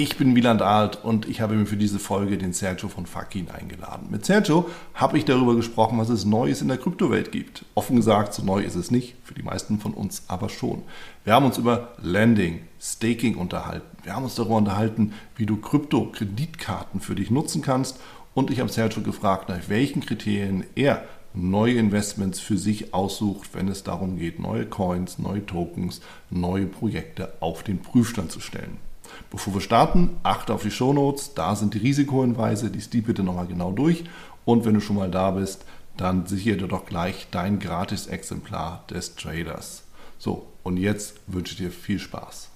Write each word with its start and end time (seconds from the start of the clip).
Ich 0.00 0.16
bin 0.16 0.36
Wieland 0.36 0.62
Alt 0.62 1.02
und 1.02 1.28
ich 1.28 1.40
habe 1.40 1.56
mir 1.56 1.66
für 1.66 1.76
diese 1.76 1.98
Folge 1.98 2.38
den 2.38 2.52
Sergio 2.52 2.88
von 2.88 3.04
Fakin 3.04 3.50
eingeladen. 3.50 4.06
Mit 4.12 4.24
Sergio 4.24 4.70
habe 4.94 5.18
ich 5.18 5.24
darüber 5.24 5.56
gesprochen, 5.56 5.98
was 5.98 6.08
es 6.08 6.24
Neues 6.24 6.62
in 6.62 6.68
der 6.68 6.76
Kryptowelt 6.76 7.32
gibt. 7.32 7.64
Offen 7.74 7.96
gesagt, 7.96 8.32
so 8.32 8.44
neu 8.44 8.62
ist 8.62 8.76
es 8.76 8.92
nicht, 8.92 9.16
für 9.24 9.34
die 9.34 9.42
meisten 9.42 9.80
von 9.80 9.94
uns 9.94 10.22
aber 10.28 10.50
schon. 10.50 10.82
Wir 11.24 11.32
haben 11.32 11.46
uns 11.46 11.58
über 11.58 11.94
Landing, 12.00 12.60
Staking 12.80 13.34
unterhalten. 13.34 13.88
Wir 14.04 14.14
haben 14.14 14.22
uns 14.22 14.36
darüber 14.36 14.54
unterhalten, 14.54 15.14
wie 15.34 15.46
du 15.46 15.56
Krypto-Kreditkarten 15.56 17.00
für 17.00 17.16
dich 17.16 17.32
nutzen 17.32 17.60
kannst. 17.60 17.98
Und 18.34 18.52
ich 18.52 18.60
habe 18.60 18.70
Sergio 18.70 19.02
gefragt, 19.02 19.48
nach 19.48 19.68
welchen 19.68 20.06
Kriterien 20.06 20.62
er 20.76 21.02
neue 21.34 21.74
Investments 21.74 22.38
für 22.38 22.56
sich 22.56 22.94
aussucht, 22.94 23.50
wenn 23.52 23.66
es 23.66 23.82
darum 23.82 24.16
geht, 24.16 24.38
neue 24.38 24.66
Coins, 24.66 25.18
neue 25.18 25.44
Tokens, 25.44 26.02
neue 26.30 26.66
Projekte 26.66 27.32
auf 27.40 27.64
den 27.64 27.80
Prüfstand 27.80 28.30
zu 28.30 28.38
stellen. 28.38 28.87
Bevor 29.30 29.54
wir 29.54 29.60
starten, 29.60 30.16
achte 30.22 30.54
auf 30.54 30.62
die 30.62 30.70
Shownotes, 30.70 31.34
da 31.34 31.54
sind 31.54 31.74
die 31.74 31.78
Risikohinweise, 31.78 32.68
lies 32.68 32.90
die 32.90 33.00
bitte 33.00 33.22
nochmal 33.22 33.46
genau 33.46 33.72
durch 33.72 34.04
und 34.44 34.64
wenn 34.64 34.74
du 34.74 34.80
schon 34.80 34.96
mal 34.96 35.10
da 35.10 35.32
bist, 35.32 35.64
dann 35.96 36.26
sichere 36.26 36.56
dir 36.56 36.68
doch 36.68 36.86
gleich 36.86 37.28
dein 37.30 37.58
Gratis-Exemplar 37.58 38.84
des 38.90 39.16
Traders. 39.16 39.84
So, 40.18 40.46
und 40.62 40.76
jetzt 40.76 41.20
wünsche 41.26 41.52
ich 41.52 41.58
dir 41.58 41.70
viel 41.70 41.98
Spaß. 41.98 42.50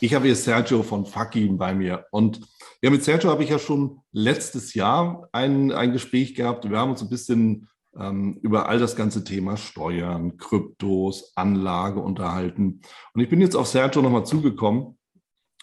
Ich 0.00 0.14
habe 0.14 0.26
hier 0.26 0.36
Sergio 0.36 0.84
von 0.84 1.06
Fakin 1.06 1.58
bei 1.58 1.74
mir. 1.74 2.06
Und 2.12 2.42
ja, 2.82 2.90
mit 2.90 3.02
Sergio 3.02 3.30
habe 3.30 3.42
ich 3.42 3.50
ja 3.50 3.58
schon 3.58 4.00
letztes 4.12 4.74
Jahr 4.74 5.28
ein, 5.32 5.72
ein 5.72 5.92
Gespräch 5.92 6.34
gehabt. 6.34 6.68
Wir 6.68 6.78
haben 6.78 6.90
uns 6.90 7.02
ein 7.02 7.08
bisschen 7.08 7.68
ähm, 7.98 8.38
über 8.42 8.68
all 8.68 8.78
das 8.78 8.94
ganze 8.94 9.24
Thema 9.24 9.56
Steuern, 9.56 10.36
Kryptos, 10.36 11.32
Anlage 11.34 12.00
unterhalten. 12.00 12.80
Und 13.14 13.20
ich 13.20 13.28
bin 13.28 13.40
jetzt 13.40 13.56
auf 13.56 13.66
Sergio 13.66 14.00
nochmal 14.00 14.24
zugekommen. 14.24 14.96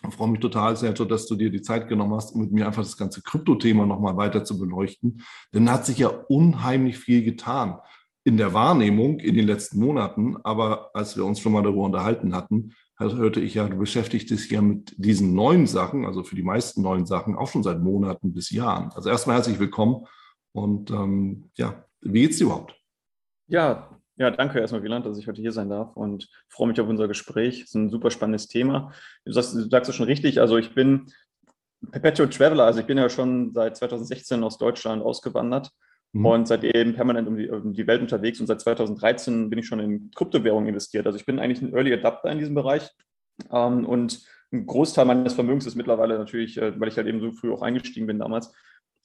Ich 0.07 0.13
freue 0.13 0.27
mich 0.27 0.41
total, 0.41 0.75
Sergio, 0.75 1.05
dass 1.05 1.25
du 1.25 1.35
dir 1.35 1.49
die 1.49 1.61
Zeit 1.61 1.87
genommen 1.87 2.13
hast, 2.13 2.35
um 2.35 2.41
mit 2.41 2.51
mir 2.51 2.67
einfach 2.67 2.83
das 2.83 2.97
ganze 2.97 3.21
Krypto-Thema 3.21 3.85
nochmal 3.85 4.17
weiter 4.17 4.43
zu 4.43 4.59
beleuchten. 4.59 5.23
Denn 5.53 5.65
da 5.65 5.73
hat 5.73 5.85
sich 5.85 5.97
ja 5.97 6.09
unheimlich 6.09 6.97
viel 6.97 7.23
getan 7.23 7.79
in 8.23 8.37
der 8.37 8.53
Wahrnehmung 8.53 9.19
in 9.19 9.35
den 9.35 9.47
letzten 9.47 9.79
Monaten. 9.79 10.35
Aber 10.43 10.91
als 10.93 11.15
wir 11.15 11.25
uns 11.25 11.39
schon 11.39 11.53
mal 11.53 11.63
darüber 11.63 11.83
unterhalten 11.83 12.35
hatten, 12.35 12.73
hörte 12.99 13.41
ich 13.41 13.55
ja, 13.55 13.67
du 13.67 13.77
beschäftigst 13.77 14.29
dich 14.29 14.49
ja 14.49 14.61
mit 14.61 14.93
diesen 14.97 15.33
neuen 15.33 15.67
Sachen, 15.67 16.05
also 16.05 16.23
für 16.23 16.35
die 16.35 16.43
meisten 16.43 16.81
neuen 16.81 17.05
Sachen, 17.05 17.35
auch 17.35 17.47
schon 17.47 17.63
seit 17.63 17.81
Monaten 17.81 18.33
bis 18.33 18.49
Jahren. 18.51 18.91
Also 18.93 19.09
erstmal 19.09 19.35
herzlich 19.35 19.59
willkommen 19.59 20.05
und 20.53 20.91
ähm, 20.91 21.49
ja, 21.55 21.85
wie 22.01 22.21
geht's 22.21 22.37
dir 22.37 22.45
überhaupt? 22.45 22.75
Ja, 23.47 23.89
ja, 24.17 24.31
danke 24.31 24.59
erstmal, 24.59 24.83
Wieland, 24.83 25.05
dass 25.05 25.17
ich 25.17 25.27
heute 25.27 25.41
hier 25.41 25.51
sein 25.51 25.69
darf 25.69 25.97
und 25.97 26.29
freue 26.47 26.69
mich 26.69 26.79
auf 26.79 26.87
unser 26.87 27.09
Gespräch. 27.09 27.61
Es 27.61 27.69
ist 27.69 27.75
ein 27.75 27.89
super 27.89 28.11
spannendes 28.11 28.47
Thema. 28.47 28.93
Du 29.25 29.33
sagst, 29.33 29.53
du 29.53 29.69
sagst 29.69 29.89
es 29.89 29.95
schon 29.95 30.05
richtig. 30.05 30.39
Also 30.39 30.57
ich 30.57 30.73
bin 30.73 31.11
Perpetual 31.91 32.29
Traveler, 32.29 32.63
also 32.63 32.79
ich 32.79 32.85
bin 32.85 32.97
ja 32.97 33.09
schon 33.09 33.53
seit 33.53 33.75
2016 33.75 34.41
aus 34.41 34.57
Deutschland 34.57 35.03
ausgewandert 35.03 35.71
mhm. 36.15 36.25
und 36.25 36.47
seitdem 36.47 36.95
permanent 36.95 37.27
um 37.27 37.37
die, 37.37 37.49
um 37.49 37.73
die, 37.73 37.87
Welt 37.87 38.01
unterwegs 38.01 38.39
und 38.39 38.47
seit 38.47 38.61
2013 38.61 39.49
bin 39.49 39.59
ich 39.59 39.67
schon 39.67 39.79
in 39.79 40.11
Kryptowährungen 40.15 40.69
investiert. 40.69 41.05
Also 41.05 41.19
ich 41.19 41.25
bin 41.25 41.39
eigentlich 41.39 41.61
ein 41.61 41.73
Early 41.73 41.93
Adapter 41.93 42.31
in 42.31 42.39
diesem 42.39 42.55
Bereich 42.55 42.89
ähm, 43.51 43.85
und 43.85 44.21
ein 44.51 44.65
Großteil 44.65 45.05
meines 45.05 45.33
Vermögens 45.33 45.65
ist 45.65 45.75
mittlerweile 45.75 46.17
natürlich, 46.17 46.57
äh, 46.57 46.79
weil 46.79 46.87
ich 46.87 46.97
halt 46.97 47.07
eben 47.07 47.19
so 47.19 47.31
früh 47.31 47.51
auch 47.51 47.61
eingestiegen 47.61 48.07
bin 48.07 48.19
damals, 48.19 48.53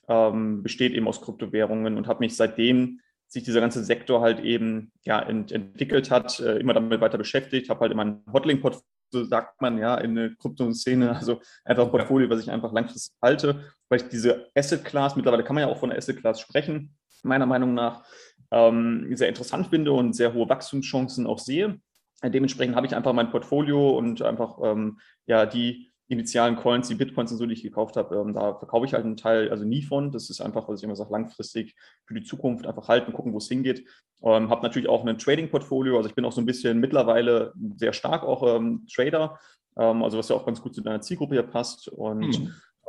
ähm, 0.08 0.62
besteht 0.62 0.92
eben 0.92 1.08
aus 1.08 1.20
Kryptowährungen 1.20 1.96
und 1.96 2.06
habe 2.06 2.20
mich 2.20 2.36
seitdem 2.36 3.00
sich 3.26 3.44
dieser 3.44 3.60
ganze 3.60 3.84
Sektor 3.84 4.20
halt 4.20 4.40
eben 4.40 4.92
ja, 5.04 5.20
ent 5.20 5.52
entwickelt 5.52 6.10
hat, 6.10 6.40
äh, 6.40 6.58
immer 6.58 6.74
damit 6.74 7.00
weiter 7.00 7.18
beschäftigt, 7.18 7.70
habe 7.70 7.80
halt 7.80 7.92
immer 7.92 8.04
ein 8.04 8.22
Hodling-Portfolio 8.32 8.86
so 9.12 9.24
sagt 9.24 9.60
man 9.60 9.78
ja 9.78 9.96
in 9.96 10.14
der 10.14 10.30
Krypto-Szene, 10.36 11.16
also 11.16 11.40
einfach 11.64 11.84
ein 11.84 11.90
Portfolio, 11.90 12.30
was 12.30 12.40
ich 12.40 12.50
einfach 12.50 12.72
langfristig 12.72 13.12
halte, 13.20 13.64
weil 13.88 14.00
ich 14.00 14.08
diese 14.08 14.48
Asset-Class, 14.54 15.16
mittlerweile 15.16 15.44
kann 15.44 15.54
man 15.54 15.62
ja 15.62 15.68
auch 15.68 15.78
von 15.78 15.90
der 15.90 15.98
Asset-Class 15.98 16.40
sprechen, 16.40 16.96
meiner 17.24 17.46
Meinung 17.46 17.74
nach, 17.74 18.04
ähm, 18.50 19.06
sehr 19.14 19.28
interessant 19.28 19.68
finde 19.68 19.92
und 19.92 20.14
sehr 20.14 20.34
hohe 20.34 20.48
Wachstumschancen 20.48 21.26
auch 21.26 21.38
sehe. 21.38 21.80
Dementsprechend 22.22 22.76
habe 22.76 22.86
ich 22.86 22.94
einfach 22.94 23.12
mein 23.12 23.30
Portfolio 23.30 23.96
und 23.96 24.20
einfach 24.22 24.58
ähm, 24.62 24.98
ja 25.26 25.46
die 25.46 25.90
initialen 26.10 26.56
Coins, 26.56 26.88
die 26.88 26.96
Bitcoins 26.96 27.30
und 27.30 27.38
so, 27.38 27.46
die 27.46 27.52
ich 27.52 27.62
gekauft 27.62 27.96
habe, 27.96 28.16
ähm, 28.16 28.34
da 28.34 28.54
verkaufe 28.54 28.84
ich 28.84 28.94
halt 28.94 29.04
einen 29.04 29.16
Teil 29.16 29.48
also 29.48 29.64
nie 29.64 29.82
von. 29.82 30.10
Das 30.10 30.28
ist 30.28 30.40
einfach, 30.40 30.68
was 30.68 30.80
ich 30.80 30.84
immer 30.84 30.96
sage, 30.96 31.12
langfristig 31.12 31.76
für 32.04 32.14
die 32.14 32.24
Zukunft 32.24 32.66
einfach 32.66 32.88
halten, 32.88 33.12
gucken, 33.12 33.32
wo 33.32 33.38
es 33.38 33.48
hingeht. 33.48 33.86
Ähm, 34.22 34.50
habe 34.50 34.62
natürlich 34.62 34.88
auch 34.88 35.06
ein 35.06 35.18
Trading-Portfolio, 35.18 35.96
also 35.96 36.08
ich 36.08 36.16
bin 36.16 36.24
auch 36.24 36.32
so 36.32 36.40
ein 36.40 36.46
bisschen 36.46 36.80
mittlerweile 36.80 37.52
sehr 37.76 37.92
stark 37.92 38.24
auch 38.24 38.42
ähm, 38.56 38.86
Trader, 38.92 39.38
ähm, 39.78 40.02
also 40.02 40.18
was 40.18 40.28
ja 40.28 40.36
auch 40.36 40.44
ganz 40.44 40.60
gut 40.60 40.74
zu 40.74 40.80
deiner 40.80 41.00
Zielgruppe 41.00 41.36
hier 41.36 41.44
passt 41.44 41.86
und 41.86 42.40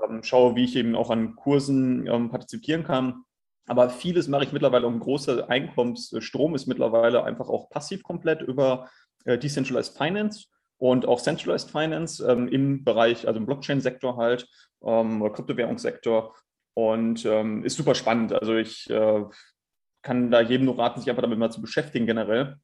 mhm. 0.10 0.24
schaue, 0.24 0.56
wie 0.56 0.64
ich 0.64 0.76
eben 0.76 0.96
auch 0.96 1.12
an 1.12 1.36
Kursen 1.36 2.08
ähm, 2.08 2.32
partizipieren 2.32 2.84
kann. 2.84 3.24
Aber 3.68 3.90
vieles 3.90 4.28
mache 4.28 4.44
ich 4.44 4.52
mittlerweile, 4.52 4.88
um 4.88 5.00
großer 5.00 5.50
Einkommensstrom 5.50 6.56
ist 6.56 6.68
mittlerweile 6.68 7.24
einfach 7.24 7.48
auch 7.48 7.70
passiv 7.70 8.04
komplett 8.04 8.42
über 8.42 8.90
äh, 9.26 9.38
Decentralized 9.38 9.98
Finance 9.98 10.48
und 10.78 11.06
auch 11.06 11.22
Centralized 11.22 11.70
Finance 11.70 12.26
ähm, 12.26 12.48
im 12.48 12.84
Bereich, 12.84 13.28
also 13.28 13.40
im 13.40 13.46
Blockchain-Sektor 13.46 14.18
halt, 14.18 14.48
ähm, 14.84 15.22
oder 15.22 15.34
Kryptowährungssektor. 15.34 16.36
Und 16.74 17.26
ähm, 17.26 17.64
ist 17.64 17.78
super 17.78 17.96
spannend. 17.96 18.34
Also 18.34 18.56
ich 18.56 18.90
äh, 18.90 19.26
kann 20.02 20.32
da 20.32 20.42
jedem 20.42 20.66
nur 20.66 20.80
raten, 20.80 21.00
sich 21.00 21.10
einfach 21.10 21.22
damit 21.22 21.38
mal 21.38 21.52
zu 21.52 21.62
beschäftigen 21.62 22.06
generell. 22.06 22.58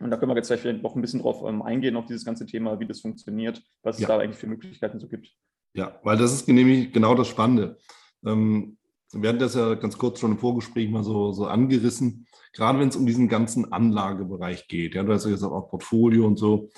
Und 0.00 0.10
da 0.10 0.16
können 0.16 0.30
wir 0.30 0.36
jetzt 0.36 0.52
vielleicht 0.52 0.82
noch 0.82 0.94
ein 0.94 1.00
bisschen 1.00 1.22
drauf 1.22 1.42
ähm, 1.46 1.62
eingehen, 1.62 1.96
auf 1.96 2.06
dieses 2.06 2.24
ganze 2.24 2.46
Thema, 2.46 2.78
wie 2.78 2.86
das 2.86 3.00
funktioniert, 3.00 3.62
was 3.82 3.98
ja. 3.98 4.04
es 4.04 4.08
da 4.08 4.18
eigentlich 4.18 4.38
für 4.38 4.46
Möglichkeiten 4.46 5.00
so 5.00 5.08
gibt. 5.08 5.32
Ja, 5.74 5.98
weil 6.02 6.16
das 6.16 6.32
ist 6.32 6.46
nämlich 6.46 6.92
genau 6.92 7.14
das 7.14 7.26
Spannende. 7.26 7.78
Ähm, 8.24 8.76
wir 9.22 9.28
hatten 9.28 9.38
das 9.38 9.54
ja 9.54 9.74
ganz 9.74 9.98
kurz 9.98 10.20
schon 10.20 10.32
im 10.32 10.38
Vorgespräch 10.38 10.90
mal 10.90 11.04
so, 11.04 11.32
so 11.32 11.46
angerissen, 11.46 12.26
gerade 12.52 12.78
wenn 12.78 12.88
es 12.88 12.96
um 12.96 13.06
diesen 13.06 13.28
ganzen 13.28 13.72
Anlagebereich 13.72 14.68
geht. 14.68 14.94
Ja, 14.94 15.02
du 15.02 15.12
hast 15.12 15.24
ja 15.24 15.30
gesagt, 15.30 15.52
auch 15.52 15.68
Portfolio 15.68 16.26
und 16.26 16.38
so. 16.38 16.70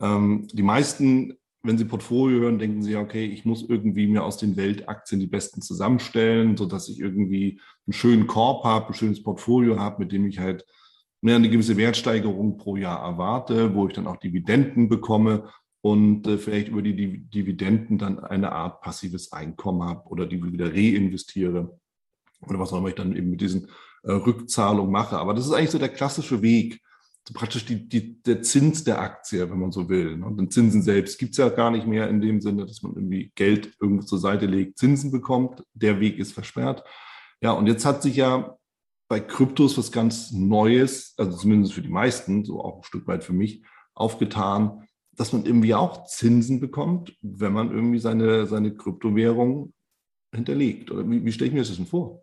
Ähm, 0.00 0.48
die 0.52 0.62
meisten, 0.62 1.34
wenn 1.62 1.78
sie 1.78 1.84
Portfolio 1.84 2.40
hören, 2.40 2.58
denken 2.58 2.82
sie, 2.82 2.96
okay, 2.96 3.26
ich 3.26 3.44
muss 3.44 3.68
irgendwie 3.68 4.06
mir 4.06 4.24
aus 4.24 4.36
den 4.38 4.56
Weltaktien 4.56 5.20
die 5.20 5.26
besten 5.26 5.62
zusammenstellen, 5.62 6.56
sodass 6.56 6.88
ich 6.88 7.00
irgendwie 7.00 7.60
einen 7.86 7.92
schönen 7.92 8.26
Korb 8.26 8.64
habe, 8.64 8.88
ein 8.88 8.94
schönes 8.94 9.22
Portfolio 9.22 9.78
habe, 9.78 10.02
mit 10.02 10.12
dem 10.12 10.26
ich 10.26 10.38
halt 10.38 10.64
eine 11.22 11.50
gewisse 11.50 11.76
Wertsteigerung 11.76 12.56
pro 12.56 12.76
Jahr 12.76 13.02
erwarte, 13.04 13.74
wo 13.74 13.86
ich 13.86 13.92
dann 13.92 14.06
auch 14.06 14.16
Dividenden 14.16 14.88
bekomme 14.88 15.50
und 15.82 16.26
äh, 16.26 16.38
vielleicht 16.38 16.68
über 16.68 16.82
die 16.82 17.18
Dividenden 17.28 17.98
dann 17.98 18.18
eine 18.18 18.52
Art 18.52 18.80
passives 18.80 19.32
Einkommen 19.32 19.82
habe 19.82 20.08
oder 20.08 20.26
die 20.26 20.42
wieder 20.42 20.72
reinvestiere 20.72 21.79
oder 22.40 22.58
was 22.58 22.72
auch 22.72 22.78
immer 22.78 22.88
ich 22.88 22.94
dann 22.94 23.16
eben 23.16 23.30
mit 23.30 23.40
diesen 23.40 23.68
äh, 24.02 24.12
Rückzahlungen 24.12 24.90
mache. 24.90 25.18
Aber 25.18 25.34
das 25.34 25.46
ist 25.46 25.52
eigentlich 25.52 25.70
so 25.70 25.78
der 25.78 25.88
klassische 25.88 26.42
Weg 26.42 26.80
so 27.28 27.34
praktisch 27.34 27.64
die, 27.66 27.88
die, 27.88 28.22
der 28.22 28.42
Zins 28.42 28.84
der 28.84 29.00
Aktie, 29.00 29.50
wenn 29.50 29.58
man 29.58 29.72
so 29.72 29.88
will. 29.88 30.16
Ne? 30.16 30.34
Den 30.36 30.50
Zinsen 30.50 30.82
selbst 30.82 31.18
gibt 31.18 31.32
es 31.32 31.38
ja 31.38 31.48
gar 31.48 31.70
nicht 31.70 31.86
mehr 31.86 32.08
in 32.08 32.20
dem 32.20 32.40
Sinne, 32.40 32.66
dass 32.66 32.82
man 32.82 32.94
irgendwie 32.94 33.32
Geld 33.34 33.74
irgendwo 33.80 34.04
zur 34.04 34.18
Seite 34.18 34.46
legt, 34.46 34.78
Zinsen 34.78 35.10
bekommt. 35.10 35.62
Der 35.74 36.00
Weg 36.00 36.18
ist 36.18 36.32
versperrt. 36.32 36.82
Ja, 37.42 37.52
und 37.52 37.66
jetzt 37.66 37.84
hat 37.84 38.02
sich 38.02 38.16
ja 38.16 38.56
bei 39.08 39.20
Kryptos 39.20 39.76
was 39.76 39.92
ganz 39.92 40.30
Neues, 40.30 41.14
also 41.16 41.36
zumindest 41.36 41.74
für 41.74 41.82
die 41.82 41.88
meisten, 41.88 42.44
so 42.44 42.62
auch 42.62 42.78
ein 42.78 42.84
Stück 42.84 43.06
weit 43.06 43.24
für 43.24 43.32
mich, 43.32 43.64
aufgetan, 43.94 44.88
dass 45.12 45.32
man 45.32 45.44
irgendwie 45.44 45.74
auch 45.74 46.06
Zinsen 46.06 46.60
bekommt, 46.60 47.16
wenn 47.20 47.52
man 47.52 47.70
irgendwie 47.70 47.98
seine, 47.98 48.46
seine 48.46 48.74
Kryptowährung 48.74 49.74
hinterlegt. 50.32 50.90
Oder 50.90 51.08
wie, 51.10 51.24
wie 51.24 51.32
stelle 51.32 51.48
ich 51.48 51.54
mir 51.54 51.60
das 51.60 51.74
denn 51.74 51.86
vor? 51.86 52.22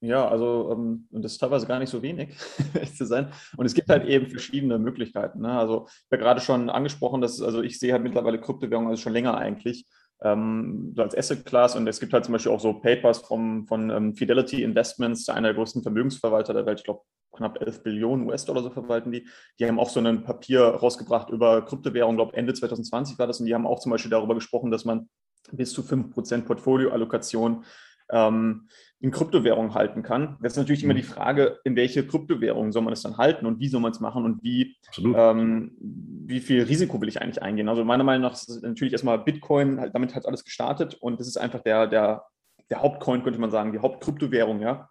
Ja, 0.00 0.28
also 0.28 0.70
ähm, 0.72 1.08
das 1.10 1.32
ist 1.32 1.38
teilweise 1.38 1.66
gar 1.66 1.80
nicht 1.80 1.90
so 1.90 2.02
wenig, 2.02 2.36
ehrlich 2.74 2.94
zu 2.94 3.04
sein. 3.04 3.32
Und 3.56 3.66
es 3.66 3.74
gibt 3.74 3.88
halt 3.88 4.06
eben 4.06 4.28
verschiedene 4.28 4.78
Möglichkeiten. 4.78 5.40
Ne? 5.40 5.50
Also 5.50 5.86
ich 5.88 6.04
habe 6.10 6.16
ja 6.16 6.16
gerade 6.18 6.40
schon 6.40 6.70
angesprochen, 6.70 7.20
dass 7.20 7.42
also 7.42 7.62
ich 7.62 7.78
sehe 7.78 7.92
halt 7.92 8.04
mittlerweile 8.04 8.40
Kryptowährungen 8.40 8.90
also 8.90 9.02
schon 9.02 9.12
länger 9.12 9.36
eigentlich 9.36 9.86
ähm, 10.22 10.94
als 10.96 11.16
Asset 11.16 11.44
Class. 11.44 11.74
Und 11.74 11.88
es 11.88 11.98
gibt 11.98 12.12
halt 12.12 12.24
zum 12.24 12.32
Beispiel 12.32 12.52
auch 12.52 12.60
so 12.60 12.74
Papers 12.74 13.18
vom, 13.18 13.66
von 13.66 13.90
ähm, 13.90 14.14
Fidelity 14.14 14.62
Investments, 14.62 15.28
einer 15.28 15.48
der 15.48 15.54
größten 15.54 15.82
Vermögensverwalter 15.82 16.54
der 16.54 16.66
Welt, 16.66 16.78
ich 16.78 16.84
glaube 16.84 17.02
knapp 17.36 17.60
11 17.60 17.82
Billionen 17.82 18.26
US-Dollar 18.26 18.62
so 18.62 18.70
verwalten 18.70 19.12
die. 19.12 19.28
Die 19.58 19.66
haben 19.66 19.78
auch 19.78 19.90
so 19.90 20.00
ein 20.00 20.22
Papier 20.22 20.62
rausgebracht 20.62 21.30
über 21.30 21.64
Kryptowährungen, 21.64 22.16
glaube 22.16 22.36
Ende 22.36 22.54
2020 22.54 23.18
war 23.18 23.26
das. 23.26 23.40
Und 23.40 23.46
die 23.46 23.54
haben 23.54 23.66
auch 23.66 23.80
zum 23.80 23.90
Beispiel 23.90 24.10
darüber 24.10 24.34
gesprochen, 24.34 24.70
dass 24.70 24.84
man 24.84 25.08
bis 25.52 25.72
zu 25.72 25.82
5% 25.82 26.42
Portfolioallokation 26.42 27.64
ähm, 28.10 28.68
in 29.00 29.10
Kryptowährungen 29.10 29.74
halten 29.74 30.02
kann. 30.02 30.38
Das 30.42 30.54
ist 30.54 30.58
natürlich 30.58 30.82
immer 30.82 30.94
die 30.94 31.02
mhm. 31.02 31.06
Frage, 31.06 31.60
in 31.64 31.76
welche 31.76 32.06
Kryptowährungen 32.06 32.72
soll 32.72 32.82
man 32.82 32.92
es 32.92 33.02
dann 33.02 33.16
halten 33.16 33.46
und 33.46 33.60
wie 33.60 33.68
soll 33.68 33.80
man 33.80 33.92
es 33.92 34.00
machen 34.00 34.24
und 34.24 34.42
wie, 34.42 34.76
ähm, 34.98 35.76
wie 35.80 36.40
viel 36.40 36.62
Risiko 36.64 37.00
will 37.00 37.08
ich 37.08 37.22
eigentlich 37.22 37.42
eingehen. 37.42 37.68
Also 37.68 37.84
meiner 37.84 38.04
Meinung 38.04 38.22
nach 38.22 38.32
ist 38.32 38.62
natürlich 38.62 38.92
erstmal 38.92 39.18
Bitcoin, 39.18 39.78
halt, 39.78 39.94
damit 39.94 40.14
hat 40.14 40.26
alles 40.26 40.44
gestartet 40.44 40.94
und 40.94 41.20
das 41.20 41.28
ist 41.28 41.36
einfach 41.36 41.62
der, 41.62 41.86
der, 41.86 42.24
der 42.70 42.82
Hauptcoin, 42.82 43.22
könnte 43.22 43.40
man 43.40 43.50
sagen, 43.50 43.72
die 43.72 43.78
Hauptkryptowährung, 43.78 44.60
ja. 44.60 44.88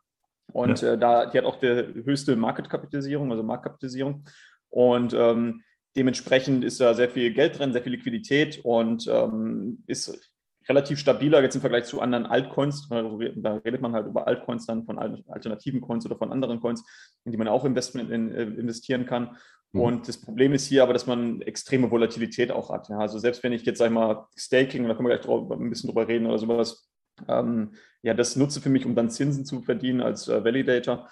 Und 0.53 0.81
ja. 0.81 0.93
äh, 0.93 0.97
da, 0.97 1.25
die 1.25 1.37
hat 1.37 1.45
auch 1.45 1.59
die 1.59 1.67
höchste 1.67 2.37
Marketkapitalisierung, 2.37 3.29
also 3.31 3.43
Marktkapitalisierung. 3.43 4.23
Und 4.69 5.13
ähm, 5.13 5.63
dementsprechend 5.97 6.63
ist 6.63 6.79
da 6.79 6.93
sehr 6.93 7.09
viel 7.09 7.33
Geld 7.33 7.59
drin, 7.59 7.73
sehr 7.73 7.81
viel 7.81 7.93
Liquidität 7.93 8.61
und 8.63 9.07
ähm, 9.07 9.83
ist 9.87 10.31
relativ 10.69 10.99
stabiler 10.99 11.41
jetzt 11.41 11.55
im 11.55 11.61
Vergleich 11.61 11.85
zu 11.85 12.01
anderen 12.01 12.25
Altcoins. 12.25 12.89
Da 12.89 13.55
redet 13.65 13.81
man 13.81 13.93
halt 13.93 14.07
über 14.07 14.27
Altcoins 14.27 14.65
dann 14.65 14.85
von 14.85 14.99
alternativen 14.99 15.81
Coins 15.81 16.05
oder 16.05 16.17
von 16.17 16.31
anderen 16.31 16.59
Coins, 16.59 16.83
in 17.25 17.31
die 17.31 17.37
man 17.37 17.47
auch 17.47 17.65
Investment 17.65 18.11
in, 18.11 18.31
äh, 18.31 18.43
investieren 18.43 19.05
kann. 19.05 19.37
Mhm. 19.71 19.81
Und 19.81 20.07
das 20.07 20.19
Problem 20.19 20.53
ist 20.53 20.67
hier 20.67 20.83
aber, 20.83 20.93
dass 20.93 21.07
man 21.07 21.41
extreme 21.41 21.89
Volatilität 21.91 22.51
auch 22.51 22.69
hat. 22.69 22.89
Ja, 22.89 22.99
also 22.99 23.19
selbst 23.19 23.43
wenn 23.43 23.53
ich 23.53 23.63
jetzt, 23.65 23.79
sag 23.79 23.87
ich 23.87 23.93
mal, 23.93 24.27
Staking, 24.35 24.87
da 24.87 24.93
können 24.93 25.07
wir 25.07 25.15
gleich 25.15 25.25
drauf, 25.25 25.49
ein 25.51 25.69
bisschen 25.69 25.89
drüber 25.89 26.07
reden 26.07 26.25
oder 26.25 26.37
sowas, 26.37 26.89
ähm, 27.27 27.71
ja, 28.03 28.13
das 28.13 28.35
nutze 28.35 28.61
für 28.61 28.69
mich, 28.69 28.85
um 28.85 28.95
dann 28.95 29.09
Zinsen 29.09 29.45
zu 29.45 29.61
verdienen 29.61 30.01
als 30.01 30.27
äh, 30.27 30.43
Validator 30.43 31.09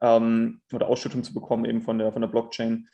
ähm, 0.00 0.60
oder 0.72 0.88
Ausschüttung 0.88 1.24
zu 1.24 1.34
bekommen 1.34 1.64
eben 1.64 1.82
von 1.82 1.98
der, 1.98 2.12
von 2.12 2.22
der 2.22 2.28
Blockchain 2.28 2.88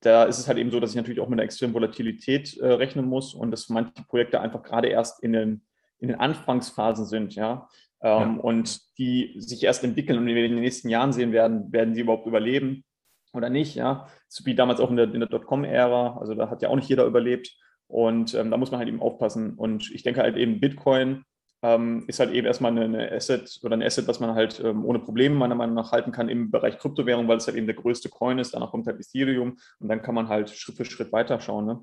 da 0.00 0.24
ist 0.24 0.38
es 0.38 0.48
halt 0.48 0.58
eben 0.58 0.70
so, 0.70 0.80
dass 0.80 0.90
ich 0.90 0.96
natürlich 0.96 1.20
auch 1.20 1.28
mit 1.28 1.38
einer 1.38 1.44
extremen 1.44 1.74
Volatilität 1.74 2.56
äh, 2.58 2.72
rechnen 2.72 3.06
muss 3.06 3.34
und 3.34 3.50
dass 3.50 3.68
manche 3.68 4.02
Projekte 4.08 4.40
einfach 4.40 4.62
gerade 4.62 4.88
erst 4.88 5.22
in 5.22 5.32
den, 5.32 5.62
in 5.98 6.08
den 6.08 6.20
Anfangsphasen 6.20 7.06
sind, 7.06 7.34
ja. 7.34 7.68
Ähm, 8.02 8.36
ja. 8.36 8.40
Und 8.42 8.80
die 8.98 9.34
sich 9.38 9.62
erst 9.62 9.84
entwickeln 9.84 10.18
und 10.18 10.26
wir 10.26 10.36
in 10.36 10.52
den 10.52 10.60
nächsten 10.60 10.88
Jahren 10.88 11.12
sehen 11.12 11.32
werden, 11.32 11.72
werden 11.72 11.94
sie 11.94 12.00
überhaupt 12.00 12.26
überleben 12.26 12.84
oder 13.32 13.50
nicht, 13.50 13.74
ja. 13.74 14.08
So 14.28 14.44
wie 14.46 14.54
damals 14.54 14.80
auch 14.80 14.90
in 14.90 14.96
der, 14.96 15.12
in 15.12 15.20
der 15.20 15.28
Dotcom-Ära, 15.28 16.18
also 16.18 16.34
da 16.34 16.50
hat 16.50 16.62
ja 16.62 16.68
auch 16.68 16.76
nicht 16.76 16.88
jeder 16.88 17.04
überlebt. 17.04 17.56
Und 17.86 18.34
ähm, 18.34 18.50
da 18.50 18.56
muss 18.56 18.70
man 18.70 18.78
halt 18.78 18.88
eben 18.88 19.02
aufpassen. 19.02 19.54
Und 19.54 19.90
ich 19.90 20.04
denke 20.04 20.22
halt 20.22 20.36
eben, 20.36 20.60
Bitcoin 20.60 21.24
ähm, 21.62 22.04
ist 22.06 22.20
halt 22.20 22.30
eben 22.32 22.46
erstmal 22.46 22.76
eine, 22.76 23.12
Asset 23.12 23.60
oder 23.62 23.76
ein 23.76 23.82
Asset, 23.82 24.08
was 24.08 24.20
man 24.20 24.34
halt 24.34 24.60
ähm, 24.64 24.84
ohne 24.84 24.98
Probleme 24.98 25.34
meiner 25.34 25.54
Meinung 25.54 25.74
nach 25.74 25.92
halten 25.92 26.12
kann 26.12 26.28
im 26.28 26.50
Bereich 26.50 26.78
Kryptowährung, 26.78 27.28
weil 27.28 27.36
es 27.36 27.46
halt 27.46 27.56
eben 27.56 27.66
der 27.66 27.76
größte 27.76 28.08
Coin 28.08 28.38
ist. 28.38 28.54
Danach 28.54 28.70
kommt 28.70 28.86
halt 28.86 28.98
Ethereum 28.98 29.58
und 29.78 29.88
dann 29.88 30.02
kann 30.02 30.14
man 30.14 30.28
halt 30.28 30.50
Schritt 30.50 30.76
für 30.76 30.84
Schritt 30.84 31.12
weiterschauen, 31.12 31.66
ne? 31.66 31.80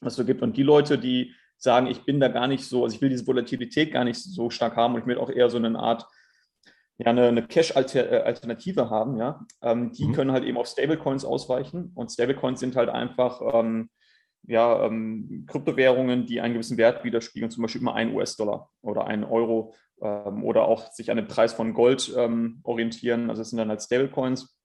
was 0.00 0.14
es 0.14 0.16
so 0.16 0.24
gibt. 0.24 0.42
Und 0.42 0.56
die 0.56 0.62
Leute, 0.62 0.98
die 0.98 1.34
sagen, 1.56 1.86
ich 1.86 2.04
bin 2.04 2.20
da 2.20 2.28
gar 2.28 2.48
nicht 2.48 2.64
so, 2.64 2.84
also 2.84 2.94
ich 2.94 3.02
will 3.02 3.10
diese 3.10 3.26
Volatilität 3.26 3.92
gar 3.92 4.04
nicht 4.04 4.18
so 4.18 4.50
stark 4.50 4.76
haben 4.76 4.94
und 4.94 5.00
ich 5.00 5.06
will 5.06 5.18
auch 5.18 5.30
eher 5.30 5.50
so 5.50 5.58
eine 5.58 5.78
Art 5.78 6.06
ja, 7.00 7.06
eine, 7.06 7.28
eine 7.28 7.46
Cash-Alternative 7.46 8.90
haben, 8.90 9.16
ja, 9.16 9.40
ähm, 9.62 9.90
die 9.92 10.04
mhm. 10.04 10.12
können 10.12 10.32
halt 10.32 10.44
eben 10.44 10.58
auf 10.58 10.66
Stablecoins 10.66 11.24
ausweichen. 11.24 11.92
Und 11.94 12.10
Stablecoins 12.10 12.60
sind 12.60 12.76
halt 12.76 12.90
einfach 12.90 13.40
ähm, 13.54 13.88
ja, 14.46 14.84
ähm, 14.84 15.44
Kryptowährungen, 15.46 16.26
die 16.26 16.40
einen 16.40 16.54
gewissen 16.54 16.78
Wert 16.78 17.04
widerspiegeln, 17.04 17.50
zum 17.50 17.62
Beispiel 17.62 17.82
immer 17.82 17.94
ein 17.94 18.14
US-Dollar 18.14 18.70
oder 18.82 19.06
ein 19.06 19.24
Euro 19.24 19.74
ähm, 20.00 20.44
oder 20.44 20.64
auch 20.64 20.92
sich 20.92 21.10
an 21.10 21.16
den 21.16 21.28
Preis 21.28 21.52
von 21.52 21.74
Gold 21.74 22.12
ähm, 22.16 22.60
orientieren. 22.64 23.30
Also 23.30 23.42
das 23.42 23.50
sind 23.50 23.58
dann 23.58 23.68
halt 23.68 23.82
Stablecoins. 23.82 24.56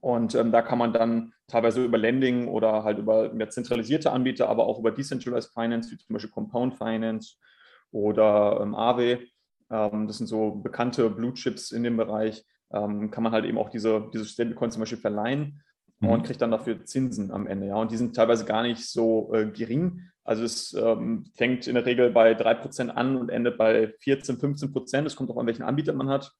Und 0.00 0.34
ähm, 0.34 0.50
da 0.50 0.62
kann 0.62 0.78
man 0.78 0.92
dann 0.92 1.32
teilweise 1.46 1.84
über 1.84 1.98
Lending 1.98 2.48
oder 2.48 2.84
halt 2.84 2.98
über 2.98 3.32
mehr 3.32 3.50
zentralisierte 3.50 4.12
Anbieter, 4.12 4.48
aber 4.48 4.66
auch 4.66 4.78
über 4.78 4.90
Decentralized 4.90 5.52
Finance, 5.52 5.90
wie 5.90 5.98
zum 5.98 6.14
Beispiel 6.14 6.30
Compound 6.30 6.76
Finance 6.76 7.36
oder 7.90 8.60
ähm, 8.62 8.74
Aave, 8.74 9.20
ähm, 9.70 10.06
das 10.06 10.18
sind 10.18 10.26
so 10.26 10.52
bekannte 10.52 11.10
Blue 11.10 11.34
Chips 11.34 11.70
in 11.70 11.82
dem 11.82 11.96
Bereich, 11.96 12.44
kann 12.70 13.22
man 13.22 13.30
halt 13.30 13.44
eben 13.44 13.58
auch 13.58 13.68
diese, 13.68 14.10
diese 14.12 14.24
Stablecoins 14.24 14.74
zum 14.74 14.80
Beispiel 14.80 14.98
verleihen 14.98 15.62
mhm. 16.04 16.10
und 16.10 16.22
kriegt 16.24 16.42
dann 16.42 16.50
dafür 16.50 16.84
Zinsen 16.84 17.30
am 17.30 17.46
Ende. 17.46 17.68
Ja, 17.68 17.76
und 17.76 17.90
die 17.90 17.96
sind 17.96 18.16
teilweise 18.16 18.44
gar 18.44 18.62
nicht 18.62 18.88
so 18.88 19.32
äh, 19.34 19.46
gering. 19.46 20.02
Also 20.24 20.42
es 20.42 20.72
ähm, 20.72 21.26
fängt 21.34 21.66
in 21.66 21.74
der 21.74 21.84
Regel 21.84 22.10
bei 22.10 22.32
3% 22.32 22.88
an 22.88 23.16
und 23.16 23.28
endet 23.28 23.58
bei 23.58 23.94
14, 24.00 24.38
15 24.38 24.72
Prozent. 24.72 25.06
Es 25.06 25.16
kommt 25.16 25.30
auch 25.30 25.36
an, 25.36 25.46
welchen 25.46 25.64
Anbieter 25.64 25.92
man 25.92 26.08
hat. 26.08 26.32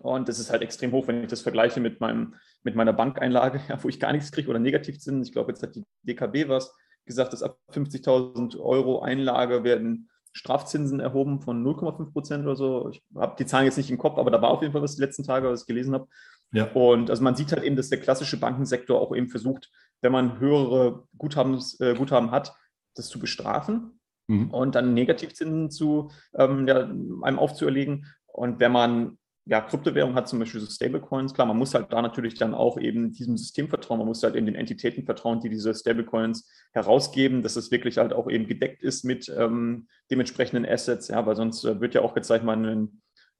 Und 0.00 0.28
das 0.28 0.38
ist 0.38 0.50
halt 0.50 0.62
extrem 0.62 0.92
hoch, 0.92 1.06
wenn 1.06 1.22
ich 1.22 1.30
das 1.30 1.40
vergleiche 1.40 1.80
mit, 1.80 2.00
meinem, 2.00 2.34
mit 2.62 2.74
meiner 2.74 2.92
Bankeinlage, 2.92 3.60
ja, 3.68 3.78
wo 3.82 3.88
ich 3.88 4.00
gar 4.00 4.12
nichts 4.12 4.32
kriege 4.32 4.48
oder 4.48 4.58
Negativzinsen. 4.58 5.22
Ich 5.22 5.32
glaube, 5.32 5.52
jetzt 5.52 5.62
hat 5.62 5.74
die 5.74 5.84
DKB 6.02 6.48
was 6.48 6.74
gesagt, 7.06 7.32
dass 7.32 7.42
ab 7.42 7.58
50.000 7.72 8.58
Euro 8.58 9.00
Einlage 9.00 9.64
werden 9.64 10.10
Strafzinsen 10.32 11.00
erhoben 11.00 11.40
von 11.40 11.64
0,5 11.64 12.12
Prozent 12.12 12.44
oder 12.44 12.54
so. 12.54 12.90
Ich 12.90 13.02
habe 13.14 13.34
die 13.38 13.46
Zahlen 13.46 13.64
jetzt 13.64 13.78
nicht 13.78 13.90
im 13.90 13.98
Kopf, 13.98 14.18
aber 14.18 14.30
da 14.30 14.40
war 14.42 14.50
auf 14.50 14.62
jeden 14.62 14.72
Fall 14.72 14.82
was 14.82 14.96
die 14.96 15.02
letzten 15.02 15.24
Tage, 15.24 15.48
was 15.48 15.62
ich 15.62 15.66
gelesen 15.66 15.94
habe. 15.94 16.06
Ja. 16.52 16.70
Und 16.72 17.10
also 17.10 17.22
man 17.22 17.36
sieht 17.36 17.52
halt 17.52 17.62
eben, 17.62 17.76
dass 17.76 17.90
der 17.90 18.00
klassische 18.00 18.38
Bankensektor 18.38 19.00
auch 19.00 19.14
eben 19.14 19.28
versucht, 19.28 19.70
wenn 20.00 20.12
man 20.12 20.38
höhere 20.38 21.04
Guthabens, 21.16 21.78
äh, 21.80 21.94
Guthaben 21.94 22.30
hat, 22.30 22.54
das 22.94 23.08
zu 23.08 23.18
bestrafen 23.18 24.00
mhm. 24.28 24.50
und 24.50 24.74
dann 24.74 24.94
Negativzinsen 24.94 25.70
zu 25.70 26.10
ähm, 26.34 26.66
ja, 26.66 26.84
einem 26.84 27.38
aufzuerlegen. 27.38 28.06
Und 28.26 28.60
wenn 28.60 28.72
man 28.72 29.18
ja, 29.48 29.62
Kryptowährung 29.62 30.14
hat 30.14 30.28
zum 30.28 30.38
Beispiel 30.40 30.60
so 30.60 30.66
Stablecoins. 30.66 31.32
Klar, 31.32 31.46
man 31.46 31.56
muss 31.56 31.72
halt 31.72 31.90
da 31.90 32.02
natürlich 32.02 32.34
dann 32.34 32.52
auch 32.52 32.78
eben 32.78 33.12
diesem 33.12 33.38
System 33.38 33.68
vertrauen. 33.68 33.98
Man 33.98 34.06
muss 34.06 34.22
halt 34.22 34.34
eben 34.34 34.44
den 34.44 34.54
Entitäten 34.54 35.06
vertrauen, 35.06 35.40
die 35.40 35.48
diese 35.48 35.74
Stablecoins 35.74 36.46
herausgeben, 36.72 37.42
dass 37.42 37.56
es 37.56 37.70
wirklich 37.70 37.96
halt 37.96 38.12
auch 38.12 38.28
eben 38.28 38.46
gedeckt 38.46 38.82
ist 38.82 39.04
mit 39.04 39.32
ähm, 39.34 39.88
dementsprechenden 40.10 40.66
Assets. 40.66 41.08
Ja, 41.08 41.24
weil 41.24 41.34
sonst 41.34 41.64
äh, 41.64 41.80
wird 41.80 41.94
ja 41.94 42.02
auch 42.02 42.14
jetzt, 42.14 42.28
sag 42.28 42.40
ich 42.40 42.46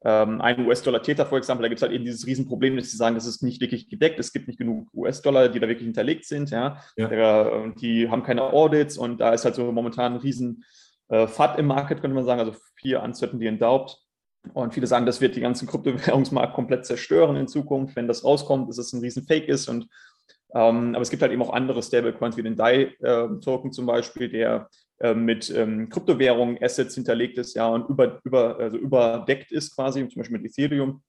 ein 0.01 0.31
ähm, 0.31 0.41
ein 0.41 0.67
US-Dollar-Täter, 0.67 1.27
vor 1.27 1.39
Beispiel, 1.39 1.63
da 1.63 1.69
gibt 1.69 1.79
es 1.79 1.83
halt 1.83 1.93
eben 1.93 2.05
dieses 2.05 2.27
Riesenproblem, 2.27 2.77
dass 2.77 2.91
sie 2.91 2.97
sagen, 2.97 3.17
das 3.17 3.27
ist 3.27 3.43
nicht 3.43 3.61
wirklich 3.61 3.89
gedeckt, 3.89 4.21
es 4.21 4.33
gibt 4.33 4.47
nicht 4.47 4.59
genug 4.59 4.89
US-Dollar, 4.95 5.49
die 5.49 5.59
da 5.59 5.67
wirklich 5.69 5.87
hinterlegt 5.87 6.25
sind, 6.25 6.51
ja. 6.51 6.81
ja. 6.97 7.09
Der, 7.09 7.73
die 7.81 8.09
haben 8.09 8.23
keine 8.23 8.43
Audits 8.43 8.97
und 8.97 9.21
da 9.21 9.33
ist 9.33 9.45
halt 9.45 9.57
so 9.57 9.73
momentan 9.73 10.15
ein 10.15 10.21
riesen 10.21 10.65
äh, 11.09 11.27
FAT 11.27 11.59
im 11.59 11.67
Market, 11.67 12.01
könnte 12.01 12.15
man 12.15 12.25
sagen, 12.25 12.41
also 12.41 12.55
vier 12.77 13.03
Uncertainty 13.03 13.47
in 13.47 13.59
Doubt. 13.59 13.99
Und 14.55 14.73
viele 14.73 14.87
sagen, 14.87 15.05
das 15.05 15.21
wird 15.21 15.37
die 15.37 15.41
ganzen 15.41 15.67
Kryptowährungsmarkt 15.67 16.55
komplett 16.55 16.87
zerstören 16.87 17.37
in 17.37 17.49
Zukunft, 17.49 17.97
wenn 17.97 18.09
das 18.09 18.25
rauskommt, 18.25 18.69
dass 18.69 18.79
es 18.79 18.93
ein 18.93 19.01
riesen 19.01 19.25
Fake 19.25 19.49
ist. 19.49 19.69
Und, 19.69 19.89
ähm, 20.55 20.95
aber 20.95 21.03
es 21.03 21.11
gibt 21.11 21.23
halt 21.23 21.33
eben 21.33 21.43
auch 21.43 21.53
andere 21.53 21.83
Stablecoins 21.83 22.37
wie 22.37 22.43
den 22.43 22.57
DAI-Token 22.57 23.71
äh, 23.71 23.73
zum 23.73 23.87
Beispiel, 23.87 24.29
der 24.29 24.55
äh, 24.57 24.65
mit 25.15 25.49
ähm, 25.51 25.89
Kryptowährungen, 25.89 26.59
Assets 26.61 26.97
hinterlegt 26.97 27.39
ist, 27.39 27.55
ja, 27.55 27.69
und 27.69 27.89
über, 27.89 28.21
über, 28.25 28.59
also 28.59 28.77
überdeckt 28.77 29.53
ist 29.53 29.77
quasi, 29.77 30.09
zum 30.09 30.21
Beispiel 30.21 30.39
mit 30.39 30.51
Ethereum 30.51 31.03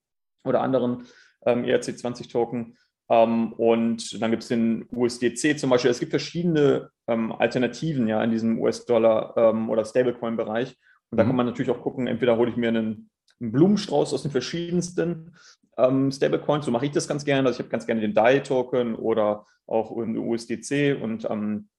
oder 0.44 0.62
anderen 0.62 1.08
ähm, 1.46 1.64
ERC20-Token. 1.64 2.78
Ähm, 3.10 3.54
und 3.54 4.22
dann 4.22 4.32
gibt 4.32 4.44
es 4.44 4.50
den 4.50 4.86
USDC 4.92 5.58
zum 5.60 5.72
Beispiel. 5.72 5.92
Es 5.92 6.00
gibt 6.00 6.12
verschiedene 6.12 6.90
ähm, 7.08 7.32
Alternativen 7.32 8.08
ja 8.08 8.24
in 8.24 8.32
diesem 8.32 8.60
US-Dollar 8.60 9.34
ähm, 9.36 9.70
oder 9.70 9.84
Stablecoin-Bereich. 9.84 10.78
Und 11.10 11.18
da 11.18 11.24
mhm. 11.24 11.28
kann 11.28 11.36
man 11.36 11.46
natürlich 11.48 11.72
auch 11.72 11.82
gucken, 11.82 12.08
entweder 12.08 12.38
hole 12.38 12.52
ich 12.52 12.58
mir 12.58 12.70
einen, 12.70 13.10
einen 13.40 13.52
Blumenstrauß 13.52 14.14
aus 14.14 14.22
den 14.22 14.32
verschiedensten 14.32 15.36
ähm, 15.78 16.12
Stablecoins, 16.12 16.66
so 16.66 16.72
mache 16.72 16.86
ich 16.86 16.92
das 16.92 17.08
ganz 17.08 17.26
gerne. 17.26 17.48
Also 17.48 17.58
ich 17.58 17.64
habe 17.64 17.70
ganz 17.70 17.86
gerne 17.86 18.02
den 18.02 18.14
DAI-Token 18.14 18.96
oder 18.96 19.46
auch 19.66 19.96
den 19.96 20.18
USDC 20.18 21.02
und 21.02 21.28
ähm, 21.30 21.70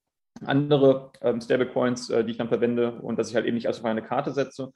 andere 0.45 1.13
ähm, 1.21 1.41
Stablecoins, 1.41 2.11
äh, 2.11 2.25
die 2.25 2.33
ich 2.33 2.39
dann 2.39 2.49
verwende 2.49 2.93
und 3.01 3.19
dass 3.19 3.31
ich 3.31 3.35
halt 3.35 3.47
eben 3.47 3.57
nicht 3.57 3.69
auf 3.69 3.85
eine 3.85 4.03
Karte 4.03 4.33
setze. 4.33 4.73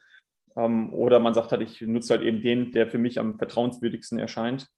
Ähm, 0.56 0.92
oder 0.92 1.18
man 1.20 1.34
sagt 1.34 1.52
halt, 1.52 1.62
ich 1.62 1.80
nutze 1.82 2.14
halt 2.14 2.22
eben 2.22 2.42
den, 2.42 2.72
der 2.72 2.86
für 2.86 2.98
mich 2.98 3.18
am 3.18 3.38
vertrauenswürdigsten 3.38 4.18
erscheint 4.18 4.68